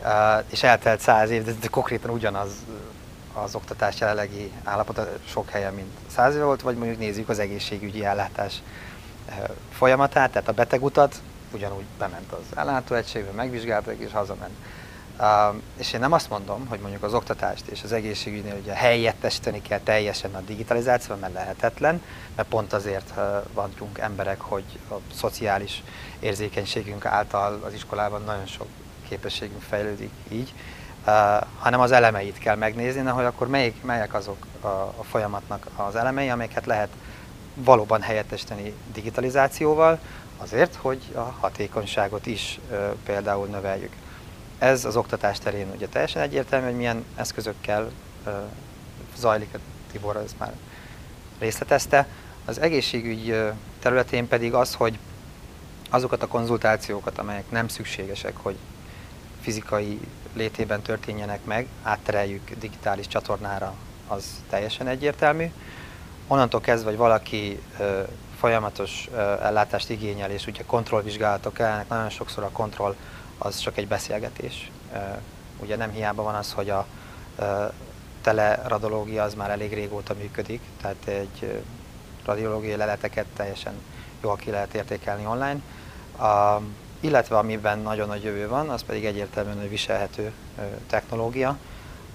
Uh, 0.03 0.43
és 0.49 0.63
eltelt 0.63 0.99
száz 0.99 1.29
év, 1.29 1.43
de, 1.43 1.51
de 1.61 1.67
konkrétan 1.67 2.09
ugyanaz 2.09 2.51
az 3.33 3.55
oktatás 3.55 3.99
jelenlegi 3.99 4.51
állapota 4.63 5.07
sok 5.27 5.49
helyen, 5.49 5.73
mint 5.73 5.91
száz 6.07 6.35
éve 6.35 6.43
volt, 6.43 6.61
vagy 6.61 6.77
mondjuk 6.77 6.99
nézzük 6.99 7.29
az 7.29 7.39
egészségügyi 7.39 8.05
ellátás 8.05 8.61
uh, 9.27 9.49
folyamatát, 9.71 10.31
tehát 10.31 10.47
a 10.47 10.53
betegutat, 10.53 11.21
ugyanúgy 11.53 11.85
bement 11.97 12.31
az 12.31 12.57
ellátóegységbe, 12.57 13.31
megvizsgáltak 13.31 13.97
és 13.97 14.11
hazament. 14.11 14.53
Uh, 15.19 15.61
és 15.77 15.93
én 15.93 15.99
nem 15.99 16.13
azt 16.13 16.29
mondom, 16.29 16.67
hogy 16.67 16.79
mondjuk 16.79 17.03
az 17.03 17.13
oktatást 17.13 17.67
és 17.67 17.83
az 17.83 17.91
egészségügynél 17.91 18.57
ugye 18.61 18.73
helyettesíteni 18.73 19.61
kell 19.61 19.79
teljesen 19.79 20.35
a 20.35 20.41
digitalizáció, 20.41 21.15
mert 21.15 21.33
lehetetlen, 21.33 22.01
mert 22.35 22.47
pont 22.47 22.73
azért 22.73 23.11
uh, 23.15 23.23
vagyunk 23.53 23.97
emberek, 23.97 24.41
hogy 24.41 24.79
a 24.89 24.95
szociális 25.15 25.83
érzékenységünk 26.19 27.05
által 27.05 27.61
az 27.65 27.73
iskolában 27.73 28.23
nagyon 28.23 28.45
sok 28.45 28.67
képességünk 29.09 29.61
fejlődik 29.61 30.11
így, 30.29 30.53
hanem 31.59 31.79
az 31.79 31.91
elemeit 31.91 32.37
kell 32.37 32.55
megnézni, 32.55 33.01
hogy 33.01 33.25
akkor 33.25 33.47
melyik, 33.47 33.83
melyek 33.83 34.13
azok 34.13 34.45
a, 34.61 34.67
a 34.67 35.03
folyamatnak 35.09 35.67
az 35.75 35.95
elemei, 35.95 36.29
amelyeket 36.29 36.65
lehet 36.65 36.89
valóban 37.53 38.01
helyettesíteni 38.01 38.73
digitalizációval, 38.93 39.99
azért, 40.37 40.75
hogy 40.75 41.01
a 41.15 41.19
hatékonyságot 41.19 42.25
is 42.25 42.59
például 43.05 43.47
növeljük. 43.47 43.93
Ez 44.59 44.85
az 44.85 44.95
oktatás 44.95 45.39
terén 45.39 45.71
ugye 45.75 45.87
teljesen 45.87 46.21
egyértelmű, 46.21 46.65
hogy 46.65 46.75
milyen 46.75 47.05
eszközökkel 47.15 47.91
zajlik, 49.17 49.57
Tibor 49.91 50.15
ez 50.15 50.35
már 50.37 50.53
részletezte. 51.39 52.07
Az 52.45 52.59
egészségügy 52.59 53.41
területén 53.79 54.27
pedig 54.27 54.53
az, 54.53 54.73
hogy 54.73 54.97
azokat 55.89 56.23
a 56.23 56.27
konzultációkat, 56.27 57.17
amelyek 57.17 57.51
nem 57.51 57.67
szükségesek, 57.67 58.37
hogy 58.37 58.55
fizikai 59.41 59.99
létében 60.33 60.81
történjenek 60.81 61.45
meg, 61.45 61.67
áttereljük 61.83 62.49
digitális 62.59 63.07
csatornára, 63.07 63.73
az 64.07 64.43
teljesen 64.49 64.87
egyértelmű. 64.87 65.51
Onnantól 66.27 66.61
kezdve, 66.61 66.89
hogy 66.89 66.97
valaki 66.97 67.61
ö, 67.79 68.01
folyamatos 68.39 69.07
ö, 69.11 69.17
ellátást 69.17 69.89
igényel, 69.89 70.31
és 70.31 70.47
ugye 70.47 70.63
kontrollvizsgálatok 70.65 71.53
kellene, 71.53 71.85
nagyon 71.89 72.09
sokszor 72.09 72.43
a 72.43 72.49
kontroll 72.49 72.95
az 73.37 73.57
csak 73.59 73.77
egy 73.77 73.87
beszélgetés. 73.87 74.71
Ö, 74.93 74.97
ugye 75.59 75.75
nem 75.75 75.91
hiába 75.91 76.23
van 76.23 76.35
az, 76.35 76.51
hogy 76.51 76.69
a 76.69 76.85
ö, 77.35 77.65
teleradiológia 78.21 79.23
az 79.23 79.33
már 79.33 79.49
elég 79.49 79.73
régóta 79.73 80.13
működik, 80.13 80.61
tehát 80.81 81.07
egy 81.07 81.63
radiológiai 82.25 82.75
leleteket 82.75 83.25
teljesen 83.35 83.73
jól 84.21 84.35
ki 84.35 84.51
lehet 84.51 84.73
értékelni 84.73 85.25
online. 85.25 85.59
A, 86.19 86.61
illetve 86.99 87.37
amiben 87.37 87.79
nagyon 87.79 88.07
nagy 88.07 88.23
jövő 88.23 88.47
van, 88.47 88.69
az 88.69 88.83
pedig 88.83 89.05
egyértelműen 89.05 89.59
egy 89.59 89.69
viselhető 89.69 90.31
technológia. 90.87 91.57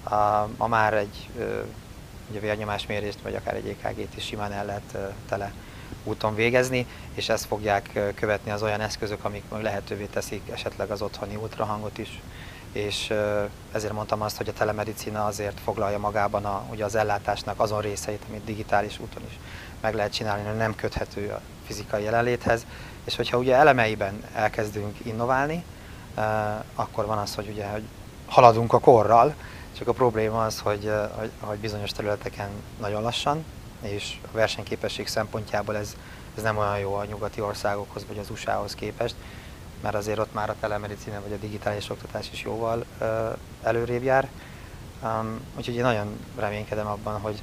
A, 0.02 0.14
a 0.56 0.66
már 0.68 0.94
egy 0.94 1.28
ugye 2.30 2.40
vérnyomásmérést, 2.40 3.18
vagy 3.22 3.34
akár 3.34 3.54
egy 3.54 3.68
EKG-t 3.68 4.16
is 4.16 4.24
simán 4.24 4.52
el 4.52 4.64
lehet 4.64 4.96
tele 5.28 5.52
úton 6.04 6.34
végezni, 6.34 6.86
és 7.14 7.28
ezt 7.28 7.44
fogják 7.44 8.12
követni 8.14 8.50
az 8.50 8.62
olyan 8.62 8.80
eszközök, 8.80 9.24
amik 9.24 9.42
lehetővé 9.60 10.04
teszik 10.04 10.42
esetleg 10.52 10.90
az 10.90 11.02
otthoni 11.02 11.36
ultrahangot 11.36 11.98
is, 11.98 12.20
és 12.72 13.12
ezért 13.72 13.92
mondtam 13.92 14.22
azt, 14.22 14.36
hogy 14.36 14.48
a 14.48 14.52
telemedicina 14.52 15.24
azért 15.26 15.60
foglalja 15.60 15.98
magában 15.98 16.44
a, 16.44 16.64
ugye 16.70 16.84
az 16.84 16.94
ellátásnak 16.94 17.60
azon 17.60 17.80
részeit, 17.80 18.22
amit 18.28 18.44
digitális 18.44 18.98
úton 18.98 19.22
is 19.28 19.38
meg 19.80 19.94
lehet 19.94 20.12
csinálni, 20.12 20.46
hogy 20.46 20.56
nem 20.56 20.74
köthető 20.74 21.34
fizikai 21.66 22.02
jelenléthez, 22.02 22.66
és 23.05 23.16
hogyha 23.16 23.39
ugye 23.39 23.55
elemeiben 23.55 24.24
elkezdünk 24.34 24.97
innoválni, 25.02 25.64
akkor 26.74 27.06
van 27.06 27.18
az, 27.18 27.34
hogy 27.34 27.48
ugye 27.48 27.66
hogy 27.66 27.82
haladunk 28.26 28.72
a 28.72 28.78
korral, 28.78 29.34
csak 29.78 29.89
a 29.89 29.93
probléma 29.93 30.44
az, 30.44 30.59
hogy, 30.59 30.93
hogy, 31.18 31.30
hogy 31.40 31.59
bizonyos 31.59 31.90
területeken 31.90 32.48
nagyon 32.80 33.02
lassan, 33.02 33.44
és 33.80 34.16
a 34.22 34.28
versenyképesség 34.32 35.06
szempontjából 35.06 35.76
ez, 35.76 35.97
ez 36.36 36.43
nem 36.43 36.59
olyan 36.59 36.78
jó 36.78 36.94
a 36.94 37.05
nyugati 37.05 37.40
országokhoz 37.40 38.06
vagy 38.06 38.18
az 38.18 38.30
USA-hoz 38.30 38.74
képest, 38.74 39.14
mert 39.82 39.94
azért 39.94 40.18
ott 40.18 40.34
már 40.34 40.51
a 40.51 40.56
telemedicina 40.60 41.20
vagy 41.22 41.32
a 41.32 41.36
digitális 41.36 41.90
oktatás 41.90 42.30
is 42.32 42.43
jóval 42.43 42.84
uh, 43.01 43.09
előrébb 43.62 44.02
jár. 44.02 44.28
Um, 45.02 45.40
úgyhogy 45.56 45.74
én 45.74 45.82
nagyon 45.82 46.18
reménykedem 46.39 46.86
abban, 46.86 47.20
hogy, 47.20 47.43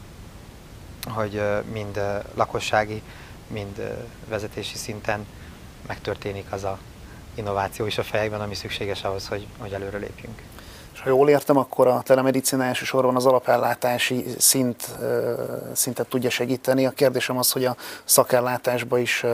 hogy 1.08 1.42
mind 1.72 2.02
lakossági, 2.36 3.02
mind 3.50 4.06
vezetési 4.28 4.78
szinten 4.78 5.26
megtörténik 5.88 6.46
az 6.50 6.64
a 6.64 6.78
innováció 7.36 7.86
is 7.86 7.98
a 7.98 8.04
fejekben, 8.04 8.42
ami 8.42 8.56
szükséges 8.56 9.04
ahhoz, 9.04 9.28
hogy, 9.28 9.48
hogy 9.58 9.74
előre 9.74 9.98
lépjünk. 9.98 10.42
És 10.94 11.06
ha 11.06 11.10
jól 11.10 11.30
értem, 11.30 11.58
akkor 11.58 11.88
a 11.88 12.02
telemedicina 12.02 12.64
elsősorban 12.64 13.16
az 13.16 13.26
alapellátási 13.26 14.26
szint, 14.38 14.96
szintet 15.74 16.08
tudja 16.08 16.30
segíteni. 16.30 16.86
A 16.86 16.90
kérdésem 16.92 17.38
az, 17.38 17.52
hogy 17.52 17.66
a 17.66 17.76
szakellátásba 18.04 18.98
is 18.98 19.26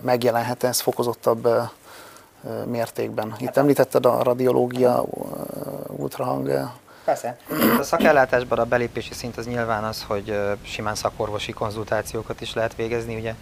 megjelenhet 0.00 0.64
ez 0.64 0.80
fokozottabb 0.80 1.48
mértékben. 2.66 3.34
Itt 3.38 3.56
említetted 3.56 4.06
a 4.06 4.22
radiológia, 4.22 5.04
ultrahang. 5.86 6.70
Persze. 7.08 7.36
A 7.78 7.82
szakellátásban 7.82 8.58
a 8.58 8.64
belépési 8.64 9.14
szint 9.14 9.36
az 9.36 9.46
nyilván 9.46 9.84
az, 9.84 10.04
hogy 10.06 10.38
simán 10.62 10.94
szakorvosi 10.94 11.52
konzultációkat 11.52 12.40
is 12.40 12.54
lehet 12.54 12.74
végezni, 12.74 13.16
ugye 13.16 13.34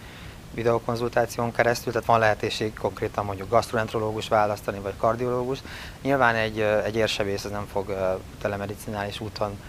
videokonzultáción 0.53 1.51
keresztül, 1.51 1.91
tehát 1.91 2.07
van 2.07 2.19
lehetőség 2.19 2.73
konkrétan 2.73 3.25
mondjuk 3.25 3.49
gastroenterológus 3.49 4.27
választani, 4.27 4.79
vagy 4.79 4.93
kardiológus. 4.97 5.59
Nyilván 6.01 6.35
egy, 6.35 6.59
egy 6.59 6.95
érsebész 6.95 7.45
az 7.45 7.51
nem 7.51 7.67
fog 7.71 8.15
telemedicinális 8.41 9.19
úton 9.19 9.59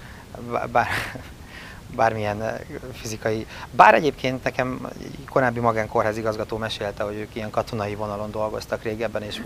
bár, 0.72 0.86
bármilyen 1.96 2.60
fizikai... 2.92 3.46
Bár 3.70 3.94
egyébként 3.94 4.44
nekem 4.44 4.88
korábbi 5.28 5.60
magánkórház 5.60 6.16
igazgató 6.16 6.56
mesélte, 6.56 7.02
hogy 7.02 7.16
ők 7.16 7.34
ilyen 7.34 7.50
katonai 7.50 7.94
vonalon 7.94 8.30
dolgoztak 8.30 8.82
régebben, 8.82 9.22
és, 9.22 9.42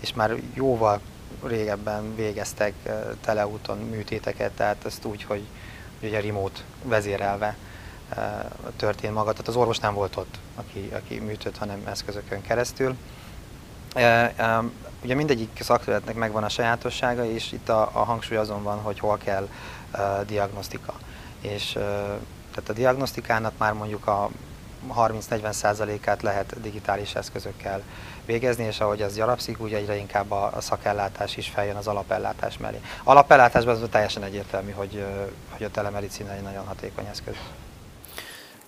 és 0.00 0.14
már 0.14 0.34
jóval 0.54 1.00
régebben 1.42 2.14
végeztek 2.14 2.74
teleúton 3.20 3.78
műtéteket, 3.78 4.52
tehát 4.52 4.84
ezt 4.84 5.04
úgy, 5.04 5.22
hogy 5.22 5.42
ugye 6.02 6.20
remote 6.20 6.60
vezérelve 6.82 7.56
történt 8.76 9.14
maga, 9.14 9.30
tehát 9.30 9.48
az 9.48 9.56
orvos 9.56 9.78
nem 9.78 9.94
volt 9.94 10.16
ott, 10.16 10.38
aki, 10.54 10.90
aki 10.92 11.18
műtött, 11.18 11.58
hanem 11.58 11.82
eszközökön 11.86 12.42
keresztül. 12.42 12.96
Ugye 15.02 15.14
mindegyik 15.14 15.60
szakterületnek 15.60 16.14
megvan 16.14 16.44
a 16.44 16.48
sajátossága, 16.48 17.24
és 17.24 17.52
itt 17.52 17.68
a, 17.68 17.90
a 17.92 18.04
hangsúly 18.04 18.36
azon 18.36 18.62
van, 18.62 18.78
hogy 18.78 18.98
hol 18.98 19.18
kell 19.18 19.48
diagnosztika. 20.26 20.94
És 21.40 21.72
tehát 22.50 22.68
a 22.68 22.72
diagnosztikának 22.72 23.52
már 23.58 23.72
mondjuk 23.72 24.06
a 24.06 24.30
30-40%-át 24.90 26.22
lehet 26.22 26.60
digitális 26.60 27.14
eszközökkel 27.14 27.82
végezni, 28.24 28.64
és 28.64 28.80
ahogy 28.80 29.02
ez 29.02 29.14
gyarapszik, 29.14 29.60
úgy 29.60 29.72
egyre 29.72 29.96
inkább 29.96 30.30
a, 30.30 30.52
szakellátás 30.60 31.36
is 31.36 31.48
feljön 31.48 31.76
az 31.76 31.86
alapellátás 31.86 32.58
mellé. 32.58 32.80
Alapellátásban 33.04 33.74
az 33.74 33.88
teljesen 33.90 34.22
egyértelmű, 34.22 34.70
hogy, 34.70 35.04
hogy 35.50 35.64
a 35.64 35.70
telemedicina 35.70 36.32
egy 36.32 36.42
nagyon 36.42 36.66
hatékony 36.66 37.06
eszköz. 37.10 37.34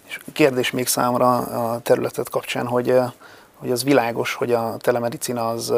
És 0.07 0.19
kérdés 0.33 0.71
még 0.71 0.87
számra 0.87 1.37
a 1.37 1.81
területet 1.81 2.29
kapcsán, 2.29 2.67
hogy, 2.67 3.01
hogy 3.65 3.73
az 3.73 3.85
világos, 3.85 4.35
hogy 4.35 4.53
a 4.53 4.77
telemedicina 4.79 5.49
az 5.49 5.73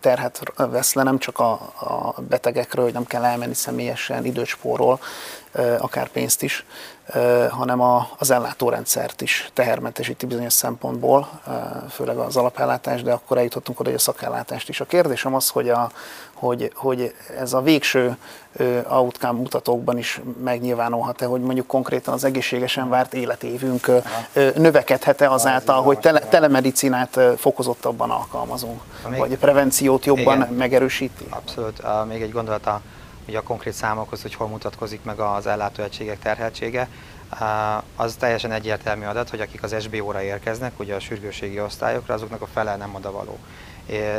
terhet 0.00 0.52
vesz 0.56 0.94
le 0.94 1.02
nem 1.02 1.18
csak 1.18 1.38
a, 1.38 1.50
a 1.80 2.14
betegekről, 2.28 2.84
hogy 2.84 2.92
nem 2.92 3.04
kell 3.04 3.24
elmenni 3.24 3.54
személyesen, 3.54 4.24
időt 4.24 4.46
spórol, 4.46 5.00
akár 5.78 6.08
pénzt 6.08 6.42
is, 6.42 6.64
hanem 7.50 7.80
a, 7.80 8.08
az 8.18 8.30
ellátórendszert 8.30 9.20
is 9.20 9.50
tehermentesíti 9.52 10.26
bizonyos 10.26 10.52
szempontból, 10.52 11.28
főleg 11.90 12.16
az 12.16 12.36
alapellátás, 12.36 13.02
de 13.02 13.12
akkor 13.12 13.36
eljutottunk 13.36 13.80
oda, 13.80 13.88
hogy 13.88 13.98
a 13.98 14.02
szakellátást 14.02 14.68
is. 14.68 14.80
A 14.80 14.84
kérdésem 14.84 15.34
az, 15.34 15.48
hogy, 15.48 15.68
a, 15.68 15.90
hogy, 16.38 16.72
hogy 16.74 17.14
ez 17.38 17.52
a 17.52 17.60
végső 17.60 18.16
outcome 18.88 19.38
mutatókban 19.38 19.98
is 19.98 20.20
megnyilvánulhat-e, 20.44 21.26
hogy 21.26 21.40
mondjuk 21.40 21.66
konkrétan 21.66 22.14
az 22.14 22.24
egészségesen 22.24 22.88
várt 22.88 23.14
életévünk 23.14 23.90
növekedhet-e 24.54 25.30
azáltal, 25.30 25.82
hogy 25.82 25.98
tele, 25.98 26.20
telemedicinát 26.20 27.20
fokozottabban 27.36 28.10
alkalmazunk, 28.10 28.82
vagy 29.18 29.32
a 29.32 29.36
prevenciót 29.36 30.04
jobban 30.04 30.36
igen, 30.36 30.52
megerősíti? 30.52 31.26
Abszolút. 31.30 31.82
Még 32.08 32.22
egy 32.22 32.32
gondolata 32.32 32.80
ugye 33.28 33.38
a 33.38 33.42
konkrét 33.42 33.72
számokhoz, 33.72 34.22
hogy 34.22 34.34
hol 34.34 34.48
mutatkozik 34.48 35.04
meg 35.04 35.18
az 35.18 35.46
ellátóegységek 35.46 36.18
terheltsége, 36.18 36.88
az 37.96 38.14
teljesen 38.18 38.52
egyértelmű 38.52 39.04
adat, 39.04 39.30
hogy 39.30 39.40
akik 39.40 39.62
az 39.62 39.74
SBO-ra 39.80 40.22
érkeznek, 40.22 40.72
ugye 40.78 40.94
a 40.94 41.00
sürgőségi 41.00 41.60
osztályokra, 41.60 42.14
azoknak 42.14 42.42
a 42.42 42.46
fele 42.46 42.76
nem 42.76 42.94
odavaló. 42.94 43.38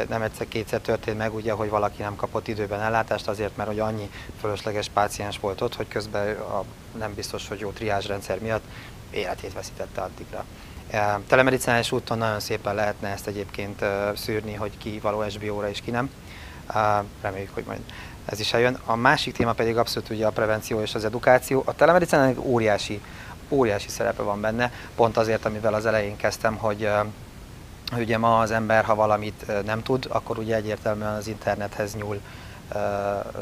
Nem 0.09 0.21
egyszer-kétszer 0.21 0.79
történt 0.79 1.17
meg, 1.17 1.33
ugye, 1.33 1.51
hogy 1.51 1.69
valaki 1.69 2.01
nem 2.01 2.15
kapott 2.15 2.47
időben 2.47 2.81
ellátást 2.81 3.27
azért, 3.27 3.57
mert 3.57 3.69
hogy 3.69 3.79
annyi 3.79 4.09
fölösleges 4.39 4.89
páciens 4.93 5.39
volt 5.39 5.61
ott, 5.61 5.75
hogy 5.75 5.87
közben 5.87 6.35
a 6.37 6.63
nem 6.97 7.13
biztos, 7.13 7.47
hogy 7.47 7.59
jó 7.59 7.69
triázsrendszer 7.69 8.39
miatt 8.39 8.63
életét 9.11 9.53
veszítette 9.53 10.01
addigra. 10.01 10.45
Telemedicinális 11.27 11.91
úton 11.91 12.17
nagyon 12.17 12.39
szépen 12.39 12.75
lehetne 12.75 13.09
ezt 13.09 13.27
egyébként 13.27 13.85
szűrni, 14.15 14.53
hogy 14.53 14.77
ki 14.77 14.99
való 14.99 15.29
SBO-ra 15.29 15.69
és 15.69 15.81
ki 15.81 15.91
nem. 15.91 16.11
Reméljük, 17.21 17.53
hogy 17.53 17.63
majd 17.67 17.79
ez 18.25 18.39
is 18.39 18.53
eljön. 18.53 18.79
A 18.85 18.95
másik 18.95 19.33
téma 19.33 19.53
pedig 19.53 19.77
abszolút 19.77 20.09
ugye 20.09 20.25
a 20.25 20.31
prevenció 20.31 20.81
és 20.81 20.95
az 20.95 21.05
edukáció. 21.05 21.63
A 21.65 21.75
telemedicinának 21.75 22.45
óriási, 22.45 23.01
óriási 23.49 23.89
szerepe 23.89 24.21
van 24.21 24.41
benne, 24.41 24.71
pont 24.95 25.17
azért, 25.17 25.45
amivel 25.45 25.73
az 25.73 25.85
elején 25.85 26.15
kezdtem, 26.15 26.55
hogy 26.55 26.89
ugye 27.97 28.17
ma 28.17 28.39
az 28.39 28.51
ember, 28.51 28.83
ha 28.83 28.95
valamit 28.95 29.65
nem 29.65 29.83
tud, 29.83 30.05
akkor 30.09 30.37
ugye 30.37 30.55
egyértelműen 30.55 31.13
az 31.13 31.27
internethez 31.27 31.95
nyúl 31.95 32.19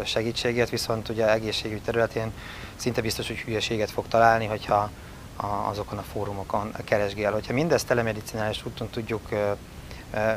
segítségért, 0.04 0.70
viszont 0.70 1.10
ugye 1.10 1.32
egészségügy 1.32 1.82
területén 1.82 2.32
szinte 2.76 3.02
biztos, 3.02 3.28
hogy 3.28 3.38
hülyeséget 3.38 3.92
fog 3.92 4.08
találni, 4.08 4.46
hogyha 4.46 4.90
azokon 5.70 5.98
a 5.98 6.04
fórumokon 6.12 6.72
keresgél. 6.84 7.32
Hogyha 7.32 7.54
mindezt 7.54 7.88
telemedicinális 7.88 8.66
úton 8.66 8.90
tudjuk 8.90 9.30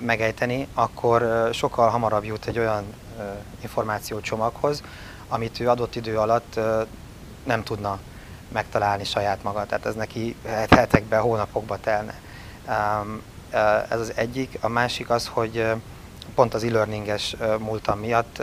megejteni, 0.01 0.67
akkor 0.75 1.51
sokkal 1.53 1.89
hamarabb 1.89 2.25
jut 2.25 2.47
egy 2.47 2.59
olyan 2.59 2.85
információcsomaghoz, 3.61 4.83
amit 5.29 5.61
ő 5.61 5.69
adott 5.69 5.97
idő 5.97 6.19
alatt 6.19 6.61
nem 7.45 7.63
tudna 7.63 7.99
megtalálni 8.53 9.05
saját 9.05 9.43
maga. 9.43 9.67
Tehát 9.67 9.87
ez 9.87 9.95
neki 9.95 10.37
hetekbe, 10.71 11.17
hónapokba 11.17 11.79
telne. 11.81 12.21
Ez 13.91 14.01
az 14.01 14.13
egyik. 14.15 14.59
A 14.61 14.69
másik 14.69 15.11
az, 15.11 15.27
hogy 15.27 15.67
pont 16.35 16.55
az 16.55 16.65
e-learninges 16.65 17.37
múltam 17.59 17.99
miatt 17.99 18.43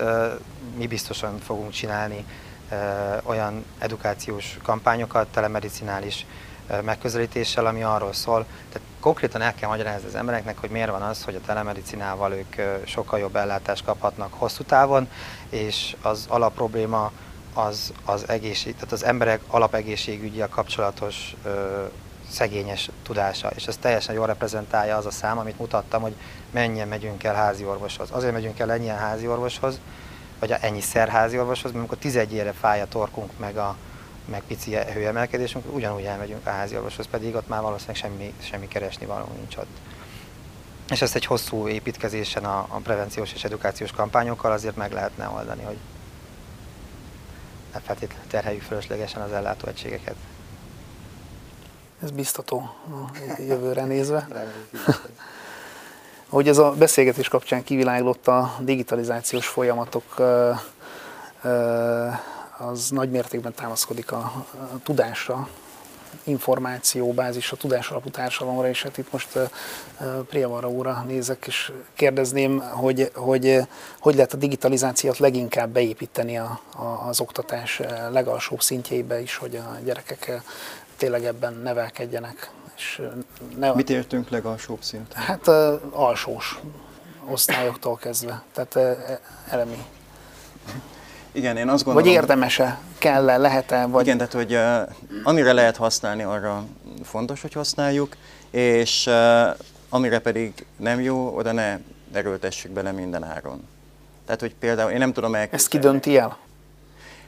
mi 0.77 0.87
biztosan 0.87 1.39
fogunk 1.39 1.71
csinálni 1.71 2.25
olyan 3.23 3.65
edukációs 3.79 4.57
kampányokat, 4.63 5.27
telemedicinális 5.27 6.25
megközelítéssel, 6.83 7.65
ami 7.65 7.83
arról 7.83 8.13
szól, 8.13 8.45
tehát 8.71 8.87
konkrétan 8.99 9.41
el 9.41 9.55
kell 9.55 9.69
magyarázni 9.69 10.07
az 10.07 10.15
embereknek, 10.15 10.57
hogy 10.57 10.69
miért 10.69 10.89
van 10.89 11.01
az, 11.01 11.23
hogy 11.23 11.35
a 11.35 11.45
telemedicinával 11.45 12.33
ők 12.33 12.55
sokkal 12.85 13.19
jobb 13.19 13.35
ellátást 13.35 13.85
kaphatnak 13.85 14.33
hosszú 14.33 14.63
távon, 14.63 15.09
és 15.49 15.95
az 16.01 16.25
alapprobléma 16.29 17.11
az, 17.53 17.93
az 18.05 18.29
egészség, 18.29 18.73
tehát 18.73 18.91
az 18.91 19.03
emberek 19.03 19.41
alapegészségügyi 19.47 20.43
kapcsolatos 20.49 21.35
ö, 21.43 21.83
szegényes 22.29 22.89
tudása, 23.03 23.51
és 23.55 23.67
ez 23.67 23.77
teljesen 23.77 24.15
jól 24.15 24.25
reprezentálja 24.25 24.97
az 24.97 25.05
a 25.05 25.11
szám, 25.11 25.37
amit 25.37 25.59
mutattam, 25.59 26.01
hogy 26.01 26.15
mennyien 26.51 26.87
megyünk 26.87 27.23
el 27.23 27.35
házi 27.35 27.65
orvoshoz. 27.65 28.11
Azért 28.11 28.33
megyünk 28.33 28.59
el 28.59 28.71
ennyien 28.71 28.97
házi 28.97 29.27
orvoshoz, 29.27 29.79
vagy 30.39 30.51
ennyi 30.61 30.81
házi 31.07 31.39
orvoshoz, 31.39 31.71
mert 31.71 31.83
amikor 31.83 31.97
11 31.97 32.33
éve 32.33 32.51
fáj 32.51 32.81
a 32.81 32.87
torkunk, 32.87 33.31
meg 33.39 33.57
a 33.57 33.75
meg 34.25 34.41
pici 34.47 34.75
hőemelkedésünk, 34.75 35.73
ugyanúgy 35.73 36.03
elmegyünk 36.03 36.45
a 36.45 36.49
házi 36.49 36.75
orvoshoz, 36.75 37.07
pedig 37.07 37.35
ott 37.35 37.47
már 37.47 37.61
valószínűleg 37.61 37.95
semmi, 37.95 38.33
semmi 38.39 38.67
keresni 38.67 39.05
való 39.05 39.25
nincs 39.37 39.55
ott. 39.55 39.77
És 40.89 41.01
ezt 41.01 41.15
egy 41.15 41.25
hosszú 41.25 41.67
építkezésen 41.67 42.45
a, 42.45 42.57
a 42.57 42.79
prevenciós 42.83 43.33
és 43.33 43.43
edukációs 43.43 43.91
kampányokkal 43.91 44.51
azért 44.51 44.75
meg 44.75 44.91
lehetne 44.91 45.29
oldani, 45.29 45.63
hogy 45.63 45.77
ne 47.73 47.79
feltétlenül 47.79 48.27
terheljük 48.27 48.61
fölöslegesen 48.61 49.21
az 49.21 49.31
ellátóegységeket. 49.31 50.15
Ez 52.03 52.11
biztató 52.11 52.57
a 52.89 53.17
jövőre 53.39 53.85
nézve. 53.85 54.27
Hogy 56.29 56.47
ez 56.47 56.57
a 56.57 56.71
beszélgetés 56.71 57.27
kapcsán 57.27 57.63
kiviláglott 57.63 58.27
a 58.27 58.55
digitalizációs 58.59 59.47
folyamatok 59.47 60.15
az 62.57 62.89
nagy 62.89 63.11
mértékben 63.11 63.53
támaszkodik 63.53 64.11
a, 64.11 64.45
tudásra, 64.83 65.47
információbázis, 66.23 67.51
a 67.51 67.55
tudás 67.55 67.89
alapú 67.89 68.09
társadalomra, 68.09 68.69
és 68.69 68.83
hát 68.83 68.97
itt 68.97 69.11
most 69.11 69.39
Priavara 70.27 70.69
úrra 70.69 71.03
nézek, 71.07 71.43
és 71.47 71.71
kérdezném, 71.93 72.59
hogy, 72.59 73.11
hogy 73.15 73.67
hogy 73.99 74.15
lehet 74.15 74.33
a 74.33 74.37
digitalizációt 74.37 75.17
leginkább 75.17 75.69
beépíteni 75.69 76.37
a, 76.37 76.59
a, 76.75 77.07
az 77.07 77.19
oktatás 77.19 77.81
legalsóbb 78.11 78.61
szintjeibe 78.61 79.21
is, 79.21 79.35
hogy 79.35 79.55
a 79.55 79.77
gyerekek 79.83 80.41
tényleg 80.97 81.25
ebben 81.25 81.53
nevelkedjenek. 81.53 82.51
És 82.77 83.01
ne, 83.57 83.73
Mit 83.73 83.89
értünk 83.89 84.29
legalsóbb 84.29 84.81
szinten? 84.81 85.21
Hát 85.21 85.47
alsós 85.91 86.59
osztályoktól 87.25 87.95
kezdve, 87.95 88.43
tehát 88.53 88.75
uh, 88.75 89.17
elemi 89.49 89.85
igen, 91.37 91.57
én 91.57 91.69
azt 91.69 91.83
gondolom... 91.83 92.09
Vagy 92.09 92.17
érdemese? 92.17 92.79
Kell-e, 92.97 93.37
lehet-e? 93.37 93.85
Vagy... 93.85 94.05
Igen, 94.05 94.17
tehát 94.17 94.33
hogy 94.33 94.53
uh, 94.53 94.95
amire 95.23 95.53
lehet 95.53 95.77
használni, 95.77 96.23
arra 96.23 96.63
fontos, 97.03 97.41
hogy 97.41 97.53
használjuk, 97.53 98.15
és 98.49 99.05
uh, 99.05 99.57
amire 99.89 100.19
pedig 100.19 100.65
nem 100.77 101.01
jó, 101.01 101.35
oda 101.35 101.51
ne 101.51 101.77
erőltessük 102.13 102.71
bele 102.71 102.91
minden 102.91 103.23
áron. 103.23 103.67
Tehát, 104.25 104.39
hogy 104.41 104.55
például 104.55 104.91
én 104.91 104.97
nem 104.97 105.13
tudom 105.13 105.35
elképzelni... 105.35 105.63
Ezt 105.63 105.67
ki 105.67 105.79
dönti 105.79 106.17
el? 106.17 106.37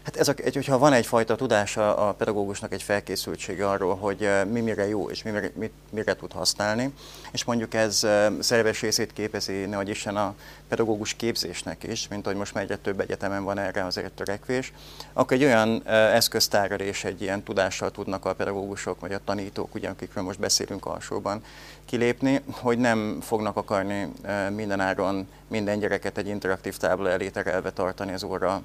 Hát 0.09 0.17
ez 0.17 0.27
a, 0.27 0.33
egy, 0.43 0.53
hogyha 0.53 0.77
van 0.77 0.93
egyfajta 0.93 1.35
tudása 1.35 1.95
a 1.97 2.13
pedagógusnak, 2.13 2.73
egy 2.73 2.83
felkészültsége 2.83 3.69
arról, 3.69 3.95
hogy 3.95 4.29
mi 4.51 4.59
mire 4.59 4.87
jó 4.87 5.09
és 5.09 5.23
mi 5.23 5.31
mire, 5.31 5.51
mit, 5.55 5.71
mire 5.89 6.15
tud 6.15 6.31
használni, 6.31 6.93
és 7.31 7.43
mondjuk 7.43 7.73
ez 7.73 8.07
szerves 8.39 8.81
részét 8.81 9.13
képezi, 9.13 9.65
nehogy 9.65 9.89
Isten 9.89 10.15
a 10.15 10.35
pedagógus 10.67 11.13
képzésnek 11.13 11.83
is, 11.83 12.07
mint 12.07 12.25
hogy 12.25 12.35
most 12.35 12.53
már 12.53 12.63
egyre 12.63 12.75
több 12.75 12.99
egyetemen 12.99 13.43
van 13.43 13.57
erre 13.57 13.85
azért 13.85 14.11
törekvés, 14.11 14.73
akkor 15.13 15.37
egy 15.37 15.43
olyan 15.43 15.87
eszköztárral 15.87 16.79
és 16.79 17.03
egy 17.03 17.21
ilyen 17.21 17.43
tudással 17.43 17.91
tudnak 17.91 18.25
a 18.25 18.33
pedagógusok 18.33 18.99
vagy 18.99 19.13
a 19.13 19.23
tanítók, 19.23 19.75
ugye, 19.75 19.89
akikről 19.89 20.23
most 20.23 20.39
beszélünk 20.39 20.85
alsóban, 20.85 21.43
kilépni, 21.85 22.41
hogy 22.51 22.77
nem 22.77 23.17
fognak 23.21 23.57
akarni 23.57 24.11
mindenáron 24.55 25.27
minden 25.47 25.79
gyereket 25.79 26.17
egy 26.17 26.27
interaktív 26.27 26.77
tábla 26.77 27.09
elé 27.09 27.29
terelve 27.29 27.71
tartani 27.71 28.13
az 28.13 28.23
óra 28.23 28.61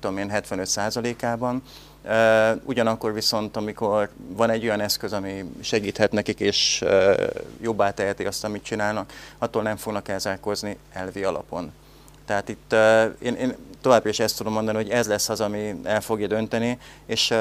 tudom 0.00 0.18
én, 0.18 0.30
75%-ában. 0.34 1.62
Ugyanakkor 2.64 3.12
viszont, 3.12 3.56
amikor 3.56 4.10
van 4.16 4.50
egy 4.50 4.64
olyan 4.64 4.80
eszköz, 4.80 5.12
ami 5.12 5.44
segíthet 5.60 6.12
nekik, 6.12 6.40
és 6.40 6.84
jobbá 7.60 7.90
teheti 7.90 8.24
azt, 8.24 8.44
amit 8.44 8.62
csinálnak, 8.62 9.12
attól 9.38 9.62
nem 9.62 9.76
fognak 9.76 10.08
elzárkozni 10.08 10.76
elvi 10.92 11.24
alapon. 11.24 11.72
Tehát 12.26 12.48
itt 12.48 12.74
én, 13.18 13.34
én 13.34 13.56
továbbra 13.80 14.08
is 14.08 14.18
ezt 14.18 14.36
tudom 14.36 14.52
mondani, 14.52 14.76
hogy 14.76 14.90
ez 14.90 15.06
lesz 15.06 15.28
az, 15.28 15.40
ami 15.40 15.80
el 15.84 16.00
fogja 16.00 16.26
dönteni, 16.26 16.78
és 17.06 17.34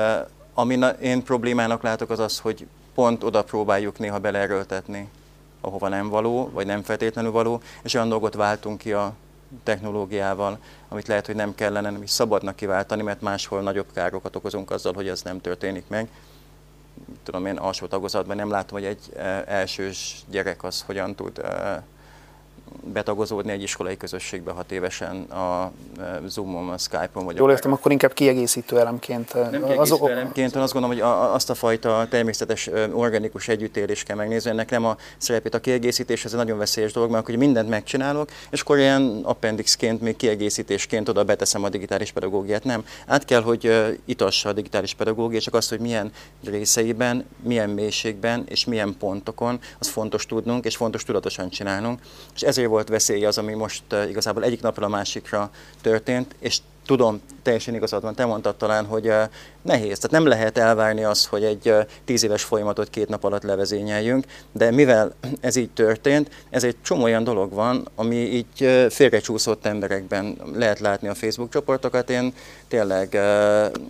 ami 0.53 0.79
én 1.01 1.23
problémának 1.23 1.81
látok 1.81 2.09
az 2.09 2.19
az, 2.19 2.39
hogy 2.39 2.67
pont 2.95 3.23
oda 3.23 3.43
próbáljuk 3.43 3.99
néha 3.99 4.19
beleerőltetni, 4.19 5.09
ahova 5.61 5.87
nem 5.87 6.09
való, 6.09 6.49
vagy 6.53 6.65
nem 6.65 6.83
feltétlenül 6.83 7.31
való, 7.31 7.61
és 7.83 7.93
olyan 7.93 8.09
dolgot 8.09 8.33
váltunk 8.33 8.77
ki 8.77 8.93
a 8.93 9.13
technológiával, 9.63 10.57
amit 10.89 11.07
lehet, 11.07 11.25
hogy 11.25 11.35
nem 11.35 11.55
kellene, 11.55 11.89
nem 11.89 12.01
is 12.01 12.09
szabadnak 12.09 12.55
kiváltani, 12.55 13.01
mert 13.01 13.21
máshol 13.21 13.61
nagyobb 13.61 13.91
károkat 13.93 14.35
okozunk 14.35 14.71
azzal, 14.71 14.93
hogy 14.93 15.07
ez 15.07 15.21
nem 15.21 15.41
történik 15.41 15.87
meg. 15.87 16.07
Tudom 17.23 17.45
én 17.45 17.57
alsó 17.57 17.85
tagozatban 17.85 18.35
nem 18.35 18.49
látom, 18.49 18.79
hogy 18.79 18.87
egy 18.87 19.13
eh, 19.15 19.43
elsős 19.45 20.23
gyerek 20.29 20.63
az 20.63 20.81
hogyan 20.81 21.15
tud 21.15 21.37
eh, 21.37 21.77
betagozódni 22.93 23.51
egy 23.51 23.61
iskolai 23.61 23.97
közösségbe 23.97 24.51
hat 24.51 24.71
évesen 24.71 25.21
a 25.21 25.71
e, 25.99 26.19
Zoom-on, 26.27 26.69
a 26.69 26.77
Skype-on. 26.77 27.25
Vagy 27.25 27.35
Jól 27.35 27.51
értem, 27.51 27.71
akkor 27.71 27.91
inkább 27.91 28.13
kiegészítő 28.13 28.79
elemként. 28.79 29.33
E, 29.33 29.39
Nem 29.39 29.51
kiegészítő 29.51 30.03
az... 30.03 30.09
elemként, 30.09 30.55
azt 30.55 30.73
gondolom, 30.73 30.97
hogy 30.97 31.05
azt 31.33 31.49
a 31.49 31.55
fajta 31.55 32.07
természetes 32.09 32.67
e, 32.67 32.87
organikus 32.93 33.47
együttélést 33.47 34.05
kell 34.05 34.15
megnézni. 34.15 34.49
Ennek 34.49 34.69
nem 34.69 34.85
a 34.85 34.97
szerepét 35.17 35.53
a 35.53 35.59
kiegészítés, 35.59 36.25
ez 36.25 36.31
egy 36.31 36.37
nagyon 36.37 36.57
veszélyes 36.57 36.93
dolog, 36.93 37.09
mert 37.09 37.23
akkor 37.23 37.35
mindent 37.35 37.69
megcsinálok, 37.69 38.29
és 38.49 38.61
akkor 38.61 38.77
ilyen 38.77 39.19
appendixként, 39.23 40.01
még 40.01 40.15
kiegészítésként 40.15 41.09
oda 41.09 41.23
beteszem 41.23 41.63
a 41.63 41.69
digitális 41.69 42.11
pedagógiát. 42.11 42.63
Nem. 42.63 42.85
Át 43.07 43.25
kell, 43.25 43.41
hogy 43.41 43.95
itassa 44.05 44.49
a 44.49 44.53
digitális 44.53 44.93
pedagógia, 44.93 45.39
csak 45.39 45.53
azt, 45.53 45.69
hogy 45.69 45.79
milyen 45.79 46.11
részeiben, 46.45 47.25
milyen 47.43 47.69
mélységben 47.69 48.43
és 48.49 48.65
milyen 48.65 48.95
pontokon, 48.99 49.59
az 49.79 49.87
fontos 49.87 50.25
tudnunk, 50.25 50.65
és 50.65 50.75
fontos 50.75 51.03
tudatosan 51.03 51.49
csinálnunk. 51.49 51.99
És 52.35 52.41
ezért 52.57 52.71
volt 52.71 52.89
veszély 52.89 53.25
az, 53.25 53.37
ami 53.37 53.53
most 53.53 53.83
uh, 53.91 54.09
igazából 54.09 54.43
egyik 54.43 54.61
napra 54.61 54.85
a 54.85 54.89
másikra 54.89 55.49
történt, 55.81 56.35
és 56.39 56.57
tudom, 56.85 57.21
teljesen 57.43 57.75
igazad 57.75 58.01
van, 58.01 58.15
te 58.15 58.25
mondtad 58.25 58.55
talán, 58.55 58.85
hogy 58.85 59.07
uh, 59.07 59.21
nehéz. 59.61 59.99
Tehát 59.99 60.11
nem 60.11 60.25
lehet 60.25 60.57
elvárni 60.57 61.03
azt, 61.03 61.25
hogy 61.25 61.43
egy 61.43 61.69
uh, 61.69 61.79
tíz 62.05 62.23
éves 62.23 62.43
folyamatot 62.43 62.89
két 62.89 63.09
nap 63.09 63.23
alatt 63.23 63.43
levezényeljünk, 63.43 64.25
de 64.51 64.71
mivel 64.71 65.13
ez 65.39 65.55
így 65.55 65.69
történt, 65.69 66.29
ez 66.49 66.63
egy 66.63 66.75
csomó 66.81 67.03
olyan 67.03 67.23
dolog 67.23 67.53
van, 67.53 67.87
ami 67.95 68.15
így 68.15 68.85
félrecsúszott 68.89 69.65
emberekben 69.65 70.37
lehet 70.53 70.79
látni 70.79 71.07
a 71.07 71.15
Facebook 71.15 71.51
csoportokat. 71.51 72.09
Én 72.09 72.33
tényleg 72.67 73.17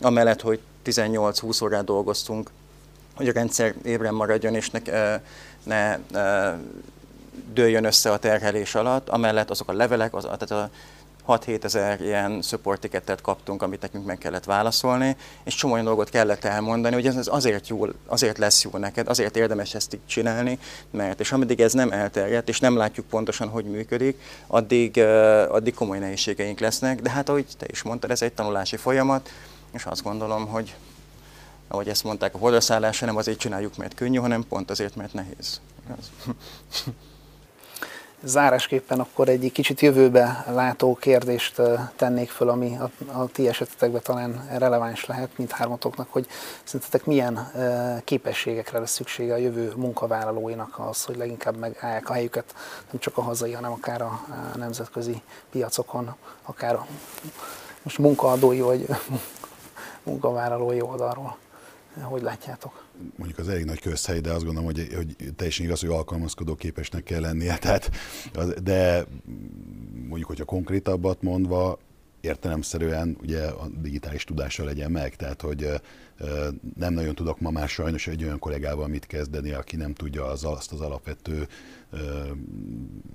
amellett, 0.01 0.41
hogy 0.41 0.59
18-20 0.85 1.63
órát 1.63 1.85
dolgoztunk, 1.85 2.49
hogy 3.15 3.27
a 3.27 3.31
rendszer 3.31 3.73
ébren 3.83 4.13
maradjon, 4.13 4.55
és 4.55 4.69
ne, 4.69 4.79
ne 5.63 5.97
uh, 6.13 6.59
dőljön 7.53 7.83
össze 7.83 8.11
a 8.11 8.17
terhelés 8.17 8.75
alatt, 8.75 9.09
amellett 9.09 9.49
azok 9.49 9.69
a 9.69 9.73
levelek, 9.73 10.13
az, 10.13 10.23
tehát 10.23 10.51
a 10.51 10.69
6-7 11.27 11.63
ezer 11.63 12.01
ilyen 12.01 12.41
support 12.41 12.81
ticketet 12.81 13.21
kaptunk, 13.21 13.61
amit 13.61 13.81
nekünk 13.81 14.05
meg 14.05 14.17
kellett 14.17 14.43
válaszolni, 14.43 15.15
és 15.43 15.55
csomó 15.55 15.73
olyan 15.73 15.85
dolgot 15.85 16.09
kellett 16.09 16.43
elmondani, 16.43 16.95
hogy 16.95 17.07
ez 17.07 17.27
azért, 17.27 17.67
jó, 17.67 17.85
azért 18.05 18.37
lesz 18.37 18.63
jó 18.63 18.77
neked, 18.77 19.07
azért 19.07 19.37
érdemes 19.37 19.73
ezt 19.73 19.93
így 19.93 19.99
csinálni, 20.05 20.59
mert 20.91 21.19
és 21.19 21.31
ameddig 21.31 21.59
ez 21.61 21.73
nem 21.73 21.91
elterjedt, 21.91 22.49
és 22.49 22.59
nem 22.59 22.77
látjuk 22.77 23.05
pontosan, 23.05 23.47
hogy 23.47 23.65
működik, 23.65 24.19
addig, 24.47 24.97
addig 25.49 25.73
komoly 25.73 25.99
nehézségeink 25.99 26.59
lesznek, 26.59 27.01
de 27.01 27.09
hát 27.09 27.29
ahogy 27.29 27.45
te 27.57 27.65
is 27.69 27.81
mondtad, 27.81 28.11
ez 28.11 28.21
egy 28.21 28.33
tanulási 28.33 28.77
folyamat, 28.77 29.29
és 29.73 29.85
azt 29.85 30.03
gondolom, 30.03 30.47
hogy 30.47 30.75
ahogy 31.67 31.87
ezt 31.87 32.03
mondták, 32.03 32.35
a 32.35 32.37
holdaszállás 32.37 32.99
nem 32.99 33.17
azért 33.17 33.39
csináljuk, 33.39 33.77
mert 33.77 33.93
könnyű, 33.93 34.17
hanem 34.17 34.47
pont 34.49 34.69
azért, 34.69 34.95
mert 34.95 35.13
nehéz. 35.13 35.61
Zárásképpen 38.27 38.99
akkor 38.99 39.29
egy 39.29 39.51
kicsit 39.53 39.81
jövőbe 39.81 40.45
látó 40.49 40.95
kérdést 40.95 41.61
tennék 41.95 42.29
föl, 42.29 42.49
ami 42.49 42.77
a, 42.77 43.19
a 43.19 43.27
ti 43.27 43.47
esetetekben 43.47 44.01
talán 44.03 44.47
releváns 44.57 45.05
lehet 45.05 45.37
mindhármatoknak, 45.37 46.07
hogy 46.11 46.27
szerintetek 46.63 47.05
milyen 47.05 47.51
képességekre 48.03 48.79
lesz 48.79 48.91
szüksége 48.91 49.33
a 49.33 49.37
jövő 49.37 49.73
munkavállalóinak 49.75 50.79
az, 50.79 51.03
hogy 51.03 51.17
leginkább 51.17 51.57
megállják 51.57 52.09
a 52.09 52.13
helyüket 52.13 52.55
nem 52.91 52.99
csak 52.99 53.17
a 53.17 53.21
hazai, 53.21 53.51
hanem 53.51 53.71
akár 53.71 54.01
a 54.01 54.25
nemzetközi 54.55 55.21
piacokon, 55.51 56.15
akár 56.43 56.75
a 56.75 56.85
most 57.83 57.97
munkaadói 57.97 58.59
vagy 58.59 58.87
munkavállalói 60.03 60.81
oldalról. 60.81 61.37
Hogy 62.03 62.21
látjátok? 62.21 62.86
Mondjuk 63.15 63.39
az 63.39 63.49
elég 63.49 63.65
nagy 63.65 63.79
közhely, 63.79 64.19
de 64.19 64.31
azt 64.31 64.43
gondolom, 64.43 64.73
hogy, 64.73 64.87
hogy 64.95 65.15
teljesen 65.35 65.65
igaz, 65.65 65.79
hogy 65.79 65.89
alkalmazkodó 65.89 66.55
képesnek 66.55 67.03
kell 67.03 67.21
lennie. 67.21 67.57
Tehát, 67.67 67.91
de 68.63 69.05
mondjuk, 70.07 70.27
hogyha 70.27 70.45
konkrétabbat 70.45 71.21
mondva, 71.21 71.79
értelemszerűen 72.21 73.17
ugye 73.21 73.43
a 73.43 73.67
digitális 73.81 74.23
tudása 74.23 74.63
legyen 74.63 74.91
meg, 74.91 75.15
tehát 75.15 75.41
hogy 75.41 75.69
nem 76.75 76.93
nagyon 76.93 77.15
tudok 77.15 77.39
ma 77.39 77.49
már 77.49 77.69
sajnos 77.69 78.07
egy 78.07 78.23
olyan 78.23 78.39
kollégával 78.39 78.87
mit 78.87 79.05
kezdeni, 79.05 79.51
aki 79.51 79.75
nem 79.75 79.93
tudja 79.93 80.25
az, 80.25 80.43
azt 80.43 80.71
az 80.71 80.81
alapvető 80.81 81.47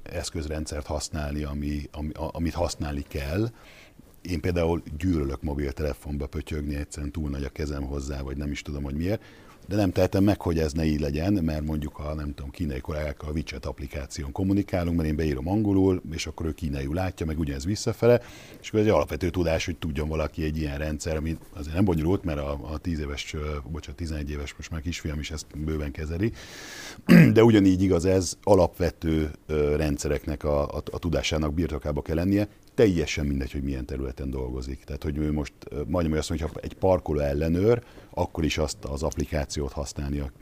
eszközrendszert 0.02 0.86
használni, 0.86 1.42
ami, 1.42 1.88
ami, 1.92 2.10
amit 2.14 2.54
használni 2.54 3.04
kell. 3.08 3.50
Én 4.22 4.40
például 4.40 4.82
gyűlölök 4.98 5.42
mobiltelefonba 5.42 6.26
pötyögni, 6.26 6.74
egyszerűen 6.74 7.12
túl 7.12 7.30
nagy 7.30 7.44
a 7.44 7.48
kezem 7.48 7.82
hozzá, 7.82 8.20
vagy 8.20 8.36
nem 8.36 8.50
is 8.50 8.62
tudom, 8.62 8.82
hogy 8.82 8.94
miért 8.94 9.22
de 9.68 9.76
nem 9.76 9.92
tehetem 9.92 10.24
meg, 10.24 10.40
hogy 10.40 10.58
ez 10.58 10.72
ne 10.72 10.84
így 10.84 11.00
legyen, 11.00 11.32
mert 11.32 11.64
mondjuk 11.64 11.98
a 11.98 12.14
nem 12.14 12.34
tudom, 12.34 12.50
kínai 12.50 12.80
kollégákkal 12.80 13.28
a 13.28 13.32
WeChat 13.32 13.66
applikáción 13.66 14.32
kommunikálunk, 14.32 14.96
mert 14.96 15.08
én 15.08 15.16
beírom 15.16 15.48
angolul, 15.48 16.02
és 16.12 16.26
akkor 16.26 16.46
ő 16.46 16.52
kínaiul 16.52 16.94
látja, 16.94 17.26
meg 17.26 17.38
ugyanez 17.38 17.64
visszafele, 17.64 18.20
és 18.60 18.68
akkor 18.68 18.80
ez 18.80 18.86
egy 18.86 18.92
alapvető 18.92 19.30
tudás, 19.30 19.64
hogy 19.64 19.76
tudjon 19.76 20.08
valaki 20.08 20.44
egy 20.44 20.56
ilyen 20.56 20.78
rendszer, 20.78 21.16
ami 21.16 21.36
azért 21.52 21.74
nem 21.74 21.84
bonyolult, 21.84 22.24
mert 22.24 22.38
a, 22.38 22.58
a 22.72 22.78
10 22.78 23.00
éves, 23.00 23.36
bocsánat, 23.70 23.96
11 23.96 24.30
éves 24.30 24.54
most 24.56 24.70
már 24.70 24.80
kisfiam 24.80 25.18
is 25.18 25.30
ezt 25.30 25.46
bőven 25.58 25.90
kezeli, 25.90 26.32
de 27.34 27.44
ugyanígy 27.44 27.82
igaz 27.82 28.04
ez, 28.04 28.36
alapvető 28.42 29.30
rendszereknek 29.76 30.44
a, 30.44 30.62
a, 30.76 30.82
a 30.90 30.98
tudásának 30.98 31.54
birtokába 31.54 32.02
kell 32.02 32.16
lennie, 32.16 32.48
teljesen 32.74 33.26
mindegy, 33.26 33.52
hogy 33.52 33.62
milyen 33.62 33.86
területen 33.86 34.30
dolgozik. 34.30 34.84
Tehát, 34.84 35.02
hogy 35.02 35.16
ő 35.16 35.32
most 35.32 35.52
majdnem 35.86 36.18
azt 36.18 36.28
mondja, 36.28 36.46
hogy 36.46 36.56
ha 36.56 36.60
egy 36.62 36.74
parkoló 36.74 37.18
ellenőr, 37.18 37.82
akkor 38.10 38.44
is 38.44 38.58
azt 38.58 38.84
az 38.84 39.02
applikációt 39.02 39.72
használnia 39.72 40.32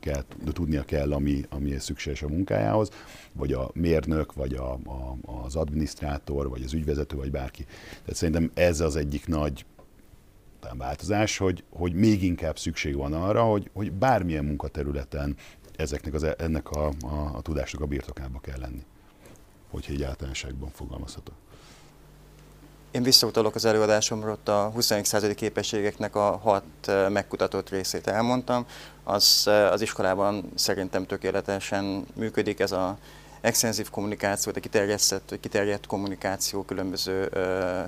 kell, 0.00 0.24
tudnia 0.52 0.84
kell, 0.84 1.12
ami, 1.12 1.44
ami 1.48 1.78
szükséges 1.78 2.22
a 2.22 2.28
munkájához, 2.28 2.90
vagy 3.32 3.52
a 3.52 3.70
mérnök, 3.74 4.32
vagy 4.32 4.54
a, 4.54 4.72
a, 4.72 5.16
az 5.44 5.56
adminisztrátor, 5.56 6.48
vagy 6.48 6.62
az 6.62 6.72
ügyvezető, 6.72 7.16
vagy 7.16 7.30
bárki. 7.30 7.64
Tehát 7.90 8.14
szerintem 8.14 8.50
ez 8.54 8.80
az 8.80 8.96
egyik 8.96 9.26
nagy 9.26 9.64
változás, 10.76 11.36
hogy, 11.36 11.64
hogy 11.70 11.94
még 11.94 12.22
inkább 12.22 12.58
szükség 12.58 12.96
van 12.96 13.12
arra, 13.12 13.44
hogy, 13.44 13.70
hogy 13.72 13.92
bármilyen 13.92 14.44
munkaterületen 14.44 15.36
ezeknek 15.76 16.14
az, 16.14 16.26
ennek 16.38 16.70
a, 16.70 16.92
a, 17.00 17.30
a 17.34 17.40
tudásnak 17.40 17.82
a 17.82 17.86
birtokába 17.86 18.40
kell 18.40 18.58
lenni. 18.58 18.82
Hogyha 19.70 19.92
egy 19.92 20.02
általánosságban 20.02 20.70
fogalmazhatok. 20.70 21.34
Én 22.90 23.02
visszautalok 23.02 23.54
az 23.54 23.64
előadásomra, 23.64 24.30
ott 24.32 24.48
a 24.48 24.70
21. 24.74 25.04
századi 25.04 25.34
képességeknek 25.34 26.16
a 26.16 26.36
hat 26.36 26.64
megkutatott 27.08 27.68
részét 27.68 28.06
elmondtam. 28.06 28.66
Az, 29.04 29.46
az 29.70 29.80
iskolában 29.80 30.50
szerintem 30.54 31.06
tökéletesen 31.06 32.06
működik 32.14 32.60
ez 32.60 32.72
a 32.72 32.98
extenzív 33.40 33.90
kommunikáció, 33.90 34.52
a 34.56 34.60
kiterjedt, 34.60 35.38
kiterjedt 35.40 35.86
kommunikáció 35.86 36.62
különböző 36.62 37.28
ö, 37.32 37.80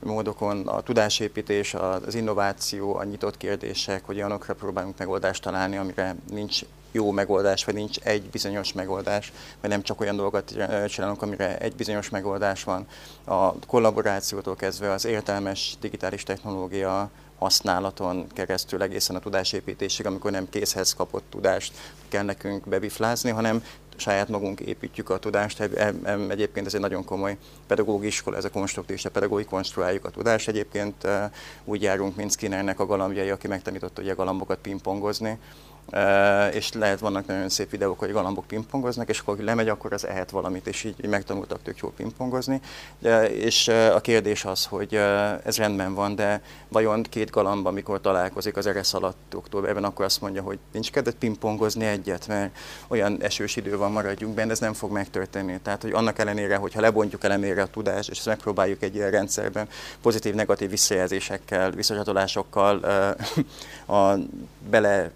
módokon, 0.00 0.68
a 0.68 0.80
tudásépítés, 0.80 1.74
az 1.74 2.14
innováció, 2.14 2.96
a 2.96 3.04
nyitott 3.04 3.36
kérdések, 3.36 4.04
hogy 4.04 4.16
olyanokra 4.16 4.54
próbálunk 4.54 4.98
megoldást 4.98 5.42
találni, 5.42 5.76
amire 5.76 6.16
nincs 6.30 6.60
jó 6.92 7.10
megoldás, 7.10 7.64
vagy 7.64 7.74
nincs 7.74 7.98
egy 7.98 8.22
bizonyos 8.22 8.72
megoldás, 8.72 9.32
vagy 9.60 9.70
nem 9.70 9.82
csak 9.82 10.00
olyan 10.00 10.16
dolgokat 10.16 10.54
csinálunk, 10.88 11.22
amire 11.22 11.58
egy 11.58 11.74
bizonyos 11.74 12.10
megoldás 12.10 12.64
van. 12.64 12.86
A 13.24 13.58
kollaborációtól 13.66 14.56
kezdve 14.56 14.90
az 14.90 15.04
értelmes 15.04 15.76
digitális 15.80 16.22
technológia 16.22 17.10
használaton 17.38 18.26
keresztül 18.26 18.82
egészen 18.82 19.16
a 19.16 19.20
tudásépítésig, 19.20 20.06
amikor 20.06 20.30
nem 20.30 20.48
készhez 20.48 20.94
kapott 20.94 21.24
tudást 21.30 21.72
kell 22.08 22.24
nekünk 22.24 22.68
bebiflázni, 22.68 23.30
hanem 23.30 23.64
saját 23.96 24.28
magunk 24.28 24.60
építjük 24.60 25.10
a 25.10 25.18
tudást. 25.18 25.60
Egyébként 26.28 26.66
ez 26.66 26.74
egy 26.74 26.80
nagyon 26.80 27.04
komoly 27.04 27.36
pedagógiai 27.66 28.08
iskola, 28.08 28.36
ez 28.36 28.44
a 28.44 28.50
konstruktív 28.50 29.00
a 29.04 29.08
pedagógiai 29.08 29.48
konstruáljuk 29.48 30.04
a 30.04 30.10
tudást. 30.10 30.48
Egyébként 30.48 31.06
úgy 31.64 31.82
járunk, 31.82 32.16
mint 32.16 32.32
Skinnernek 32.32 32.80
a 32.80 32.86
galambjai, 32.86 33.30
aki 33.30 33.48
megtanította 33.48 34.02
ugye 34.02 34.12
a 34.12 34.16
galambokat 34.16 34.58
pingpongozni 34.58 35.38
és 36.52 36.72
lehet 36.72 37.00
vannak 37.00 37.26
nagyon 37.26 37.48
szép 37.48 37.70
videók, 37.70 37.98
hogy 37.98 38.12
galambok 38.12 38.46
pingpongoznak, 38.46 39.08
és 39.08 39.18
akkor 39.18 39.38
lemegy, 39.38 39.68
akkor 39.68 39.92
az 39.92 40.06
ehet 40.06 40.30
valamit, 40.30 40.66
és 40.66 40.84
így, 40.84 40.94
így 41.04 41.10
megtanultak 41.10 41.62
tök 41.62 41.78
jól 41.78 41.92
pingpongozni. 41.96 42.60
És 43.32 43.68
a 43.68 44.00
kérdés 44.00 44.44
az, 44.44 44.64
hogy 44.66 44.94
ez 45.44 45.56
rendben 45.56 45.94
van, 45.94 46.14
de 46.14 46.42
vajon 46.68 47.02
két 47.02 47.30
galamb, 47.30 47.66
amikor 47.66 48.00
találkozik 48.00 48.56
az 48.56 48.66
eresz 48.66 48.94
alatt 48.94 49.34
októberben, 49.34 49.84
akkor 49.84 50.04
azt 50.04 50.20
mondja, 50.20 50.42
hogy 50.42 50.58
nincs 50.72 50.90
kedved 50.90 51.14
pingpongozni 51.14 51.84
egyet, 51.84 52.26
mert 52.26 52.56
olyan 52.88 53.22
esős 53.22 53.56
idő 53.56 53.76
van, 53.76 53.92
maradjunk 53.92 54.34
benne, 54.34 54.50
ez 54.50 54.58
nem 54.58 54.72
fog 54.72 54.90
megtörténni. 54.90 55.60
Tehát, 55.62 55.82
hogy 55.82 55.92
annak 55.92 56.18
ellenére, 56.18 56.56
hogyha 56.56 56.80
lebontjuk 56.80 57.24
elemére 57.24 57.62
a 57.62 57.66
tudást, 57.66 58.10
és 58.10 58.18
ezt 58.18 58.26
megpróbáljuk 58.26 58.82
egy 58.82 58.94
ilyen 58.94 59.10
rendszerben 59.10 59.68
pozitív-negatív 60.02 60.70
visszajelzésekkel, 60.70 61.70
visszacsatolásokkal 61.70 62.76
a, 63.86 64.14
bele 64.70 65.10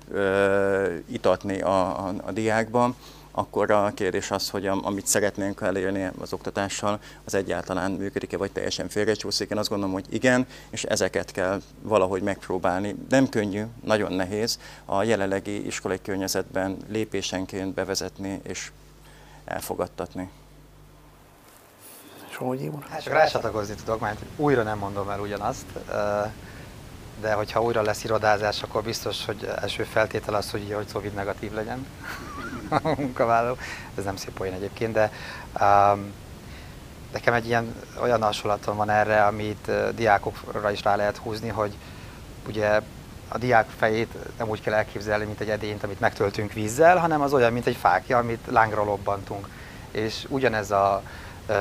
itatni 1.07 1.61
a, 1.61 2.07
a, 2.07 2.15
a 2.25 2.33
diákban, 2.33 2.97
akkor 3.39 3.71
a 3.71 3.93
kérdés 3.95 4.31
az, 4.31 4.51
hogy 4.51 4.67
amit 4.67 5.07
szeretnénk 5.07 5.61
elérni 5.61 6.11
az 6.21 6.33
oktatással, 6.33 7.01
az 7.25 7.35
egyáltalán 7.35 7.91
működik-e, 7.91 8.37
vagy 8.37 8.53
teljesen 8.53 8.89
félrecsúszik. 8.89 9.51
Én 9.51 9.59
azt 9.59 9.69
gondolom, 9.69 9.95
hogy 9.95 10.05
igen, 10.09 10.47
és 10.71 10.85
ezeket 10.85 11.31
kell 11.31 11.61
valahogy 11.83 12.23
megpróbálni. 12.23 12.97
Nem 13.09 13.29
könnyű, 13.29 13.63
nagyon 13.85 14.13
nehéz 14.13 14.59
a 14.85 15.03
jelenlegi 15.03 15.67
iskolai 15.67 16.01
környezetben 16.03 16.77
lépésenként 16.89 17.75
bevezetni 17.75 18.41
és 18.43 18.71
elfogadtatni. 19.45 20.31
Somogyi 22.31 22.69
úr? 22.69 22.87
Hát 22.89 23.03
csak 23.03 23.13
rácsatlakozni 23.13 23.75
tudok, 23.75 24.01
mert 24.01 24.21
újra 24.37 24.63
nem 24.63 24.79
mondom 24.79 25.11
el 25.11 25.21
ugyanazt 25.21 25.67
de 27.21 27.33
hogyha 27.33 27.63
újra 27.63 27.83
lesz 27.83 28.05
irodázás, 28.05 28.63
akkor 28.63 28.83
biztos, 28.83 29.25
hogy 29.25 29.51
első 29.61 29.83
feltétel 29.83 30.35
az, 30.35 30.51
hogy, 30.51 30.73
hogy 30.75 30.93
Covid 30.93 31.15
negatív 31.15 31.53
legyen 31.53 31.87
a 32.83 32.95
munkavállaló. 32.97 33.57
Ez 33.99 34.05
nem 34.05 34.17
szép 34.17 34.41
olyan 34.41 34.55
egyébként, 34.55 34.93
de 34.93 35.13
um, 35.61 36.13
nekem 37.13 37.35
egy 37.35 37.47
ilyen 37.47 37.75
olyan 38.01 38.23
hasonlatom 38.23 38.77
van 38.77 38.91
erre, 38.91 39.25
amit 39.25 39.67
uh, 39.69 39.89
diákokra 39.89 40.71
is 40.71 40.83
rá 40.83 40.97
lehet 40.97 41.17
húzni, 41.17 41.49
hogy 41.49 41.77
ugye 42.47 42.81
a 43.29 43.39
diák 43.39 43.67
fejét 43.79 44.13
nem 44.39 44.49
úgy 44.49 44.61
kell 44.61 44.75
elképzelni, 44.75 45.25
mint 45.25 45.41
egy 45.41 45.51
edényt, 45.51 45.85
amit 45.85 46.01
megtöltünk 46.01 46.53
vízzel, 46.53 46.97
hanem 46.97 47.21
az 47.21 47.33
olyan, 47.33 47.53
mint 47.53 47.67
egy 47.67 47.77
fákja, 47.77 48.19
amit 48.19 48.47
lángra 48.47 48.85
lobbantunk. 48.85 49.49
És 49.91 50.27
ugyanez 50.29 50.71
a 50.71 51.03
uh, 51.49 51.57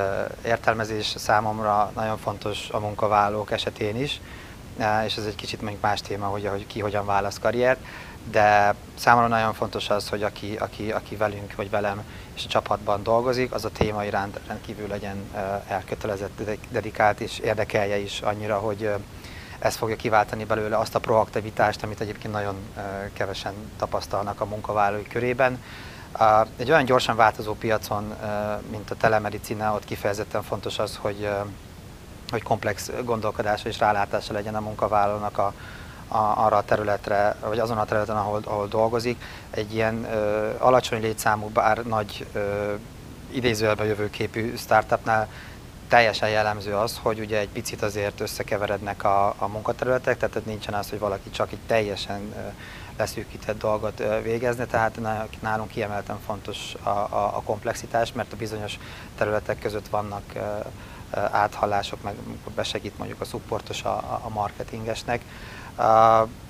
értelmezés 0.45 1.13
számomra 1.17 1.91
nagyon 1.95 2.17
fontos 2.17 2.69
a 2.69 2.79
munkavállalók 2.79 3.51
esetén 3.51 4.01
is, 4.01 4.21
és 5.05 5.15
ez 5.15 5.25
egy 5.25 5.35
kicsit 5.35 5.61
mondjuk 5.61 5.81
más 5.81 6.01
téma, 6.01 6.25
hogy, 6.25 6.47
hogy 6.47 6.67
ki 6.67 6.79
hogyan 6.79 7.05
választ 7.05 7.39
karriert, 7.39 7.79
de 8.31 8.75
számomra 8.95 9.27
nagyon 9.27 9.53
fontos 9.53 9.89
az, 9.89 10.09
hogy 10.09 10.23
aki, 10.23 10.55
aki, 10.55 10.91
aki 10.91 11.15
velünk 11.15 11.55
vagy 11.55 11.69
velem 11.69 12.03
és 12.33 12.45
a 12.45 12.47
csapatban 12.47 13.03
dolgozik, 13.03 13.53
az 13.53 13.65
a 13.65 13.69
téma 13.69 14.05
iránt 14.05 14.39
rendkívül 14.47 14.87
legyen 14.87 15.31
elkötelezett, 15.67 16.41
dedikált 16.69 17.19
és 17.19 17.39
érdekelje 17.39 17.97
is 17.97 18.21
annyira, 18.21 18.57
hogy 18.57 18.89
ez 19.59 19.75
fogja 19.75 19.95
kiváltani 19.95 20.43
belőle 20.43 20.77
azt 20.77 20.95
a 20.95 20.99
proaktivitást, 20.99 21.83
amit 21.83 22.01
egyébként 22.01 22.33
nagyon 22.33 22.55
kevesen 23.13 23.53
tapasztalnak 23.77 24.41
a 24.41 24.45
munkavállalói 24.45 25.07
körében. 25.07 25.63
Egy 26.57 26.69
olyan 26.69 26.85
gyorsan 26.85 27.15
változó 27.15 27.53
piacon, 27.53 28.15
mint 28.71 28.91
a 28.91 28.95
telemedicina, 28.95 29.73
ott 29.73 29.85
kifejezetten 29.85 30.43
fontos 30.43 30.79
az, 30.79 30.97
hogy 31.01 31.29
hogy 32.29 32.43
komplex 32.43 32.91
gondolkodása 33.03 33.69
és 33.69 33.79
rálátása 33.79 34.33
legyen 34.33 34.55
a 34.55 34.59
munkavállalónak 34.59 35.37
a, 35.37 35.53
a, 36.07 36.17
arra 36.17 36.57
a 36.57 36.63
területre, 36.63 37.35
vagy 37.45 37.59
azon 37.59 37.77
a 37.77 37.85
területen, 37.85 38.17
ahol, 38.17 38.41
ahol 38.45 38.67
dolgozik. 38.67 39.23
Egy 39.49 39.73
ilyen 39.73 40.03
ö, 40.03 40.49
alacsony 40.57 41.01
létszámú, 41.01 41.47
bár 41.47 41.77
nagy 41.77 42.25
ö, 42.33 42.73
idézőjelben 43.31 43.87
jövőképű 43.87 44.55
startupnál 44.55 45.27
teljesen 45.87 46.29
jellemző 46.29 46.73
az, 46.73 46.99
hogy 47.01 47.19
ugye 47.19 47.39
egy 47.39 47.49
picit 47.49 47.81
azért 47.81 48.19
összekeverednek 48.19 49.03
a, 49.03 49.35
a 49.37 49.47
munkaterületek, 49.47 50.17
tehát 50.17 50.45
nincsen 50.45 50.73
az, 50.73 50.89
hogy 50.89 50.99
valaki 50.99 51.29
csak 51.29 51.51
egy 51.51 51.59
teljesen 51.67 52.33
leszűkített 52.97 53.59
dolgot 53.59 54.03
végezni, 54.23 54.65
tehát 54.65 54.99
nálunk 55.41 55.69
kiemelten 55.69 56.19
fontos 56.25 56.73
a, 56.83 56.89
a, 56.89 57.31
a 57.35 57.41
komplexitás, 57.45 58.11
mert 58.11 58.33
a 58.33 58.35
bizonyos 58.35 58.79
területek 59.17 59.59
között 59.59 59.87
vannak 59.87 60.23
áthallások, 61.31 62.03
meg 62.03 62.15
besegít 62.55 62.97
mondjuk 62.97 63.21
a 63.21 63.25
supportos 63.25 63.83
a, 63.83 64.19
a 64.23 64.29
marketingesnek, 64.29 65.21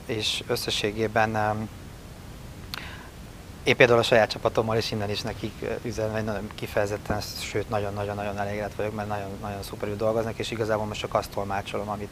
és 0.06 0.44
összességében 0.48 1.36
én 3.64 3.76
például 3.76 4.00
a 4.00 4.04
saját 4.04 4.30
csapatommal 4.30 4.78
is 4.78 4.92
innen 4.92 5.10
is 5.10 5.22
nekik 5.22 5.66
üzenem, 5.84 6.26
nagyon 6.26 6.50
kifejezetten, 6.56 7.22
sőt 7.22 7.70
nagyon-nagyon-nagyon 7.70 8.38
elégedett 8.38 8.76
vagyok, 8.76 8.96
mert 8.96 9.08
nagyon, 9.08 9.30
nagyon 9.42 9.64
szuperül 9.64 9.96
dolgoznak, 9.96 10.38
és 10.38 10.52
igazából 10.52 10.86
most 10.86 11.00
csak 11.00 11.14
azt 11.14 11.30
tolmácsolom, 11.30 11.90
amit, 11.90 12.12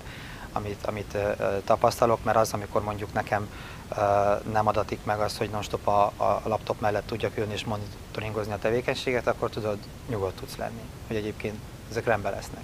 amit, 0.52 0.86
amit 0.86 1.18
tapasztalok, 1.64 2.24
mert 2.24 2.38
az, 2.38 2.54
amikor 2.54 2.84
mondjuk 2.84 3.14
nekem 3.14 3.50
nem 4.52 4.68
adatik 4.68 5.00
meg 5.04 5.20
az, 5.20 5.38
hogy 5.38 5.50
non-stop 5.50 5.88
a, 5.88 6.04
a 6.18 6.42
laptop 6.46 6.82
mellett 6.82 7.08
tudjak 7.08 7.38
jönni 7.38 7.54
és 7.54 7.66
monitoringozni 7.66 8.54
a 8.54 8.58
tevékenységet, 8.58 9.28
akkor 9.28 9.50
tudod, 9.50 9.78
nyugodt 10.10 10.40
tudsz 10.40 10.56
lenni, 10.56 10.82
hogy 11.08 11.16
egyébként 11.16 11.56
ezek 11.90 12.06
rendben 12.06 12.32
lesznek. 12.32 12.64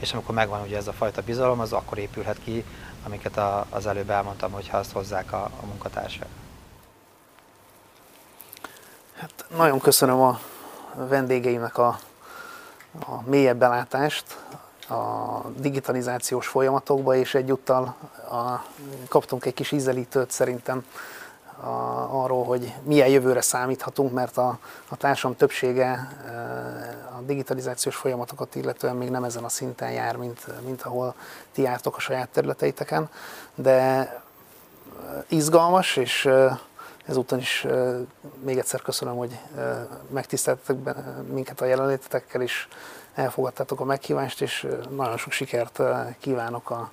és 0.00 0.12
amikor 0.12 0.34
megvan 0.34 0.60
ugye 0.60 0.76
ez 0.76 0.86
a 0.86 0.92
fajta 0.92 1.22
bizalom, 1.22 1.60
az 1.60 1.72
akkor 1.72 1.98
épülhet 1.98 2.38
ki, 2.44 2.64
amiket 3.06 3.36
a, 3.36 3.66
az 3.70 3.86
előbb 3.86 4.10
elmondtam, 4.10 4.52
hogyha 4.52 4.78
azt 4.78 4.92
hozzák 4.92 5.32
a, 5.32 5.42
a 5.60 5.66
munkatársak. 5.66 6.28
Hát 9.16 9.44
nagyon 9.56 9.80
köszönöm 9.80 10.20
a 10.20 10.40
vendégeimnek 10.94 11.78
a, 11.78 11.98
a 13.06 13.22
mélyebb 13.24 13.56
belátást 13.56 14.24
a 14.88 15.40
digitalizációs 15.56 16.46
folyamatokba, 16.46 17.14
és 17.14 17.34
egyúttal 17.34 17.94
a, 18.30 18.64
kaptunk 19.08 19.44
egy 19.44 19.54
kis 19.54 19.72
ízelítőt 19.72 20.30
szerintem 20.30 20.84
a, 21.60 22.22
arról, 22.22 22.44
hogy 22.44 22.74
milyen 22.82 23.08
jövőre 23.08 23.40
számíthatunk, 23.40 24.12
mert 24.12 24.36
a, 24.36 24.58
a 24.88 24.96
társam 24.96 25.36
többsége 25.36 25.84
e, 25.84 26.32
a 27.18 27.20
digitalizációs 27.20 27.96
folyamatokat 27.96 28.54
illetően 28.54 28.96
még 28.96 29.10
nem 29.10 29.24
ezen 29.24 29.44
a 29.44 29.48
szinten 29.48 29.90
jár, 29.90 30.16
mint, 30.16 30.64
mint 30.64 30.82
ahol 30.82 31.14
ti 31.52 31.62
jártok 31.62 31.96
a 31.96 32.00
saját 32.00 32.28
területeiteken, 32.28 33.08
de 33.54 33.72
e, 33.72 34.22
izgalmas, 35.28 35.96
és 35.96 36.26
e, 36.26 36.60
ezúton 37.06 37.38
is 37.38 37.66
még 38.44 38.58
egyszer 38.58 38.82
köszönöm, 38.82 39.16
hogy 39.16 39.40
megtiszteltetek 40.08 40.96
minket 41.32 41.60
a 41.60 41.64
jelenlétetekkel, 41.64 42.40
és 42.40 42.68
elfogadtátok 43.14 43.80
a 43.80 43.84
meghívást, 43.84 44.40
és 44.40 44.66
nagyon 44.96 45.16
sok 45.16 45.32
sikert 45.32 45.80
kívánok 46.18 46.70
a, 46.70 46.90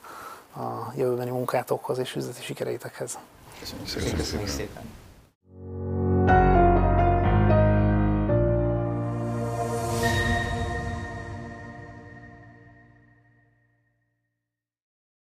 a 0.56 0.94
jövőbeni 0.95 1.30
munkátokhoz 1.30 1.98
és 1.98 2.15
üzleti 2.15 2.41
sikereitekhez. 2.41 3.18
Köszönjük, 3.64 4.15
Köszönjük 4.18 4.49
szépen. 4.49 4.84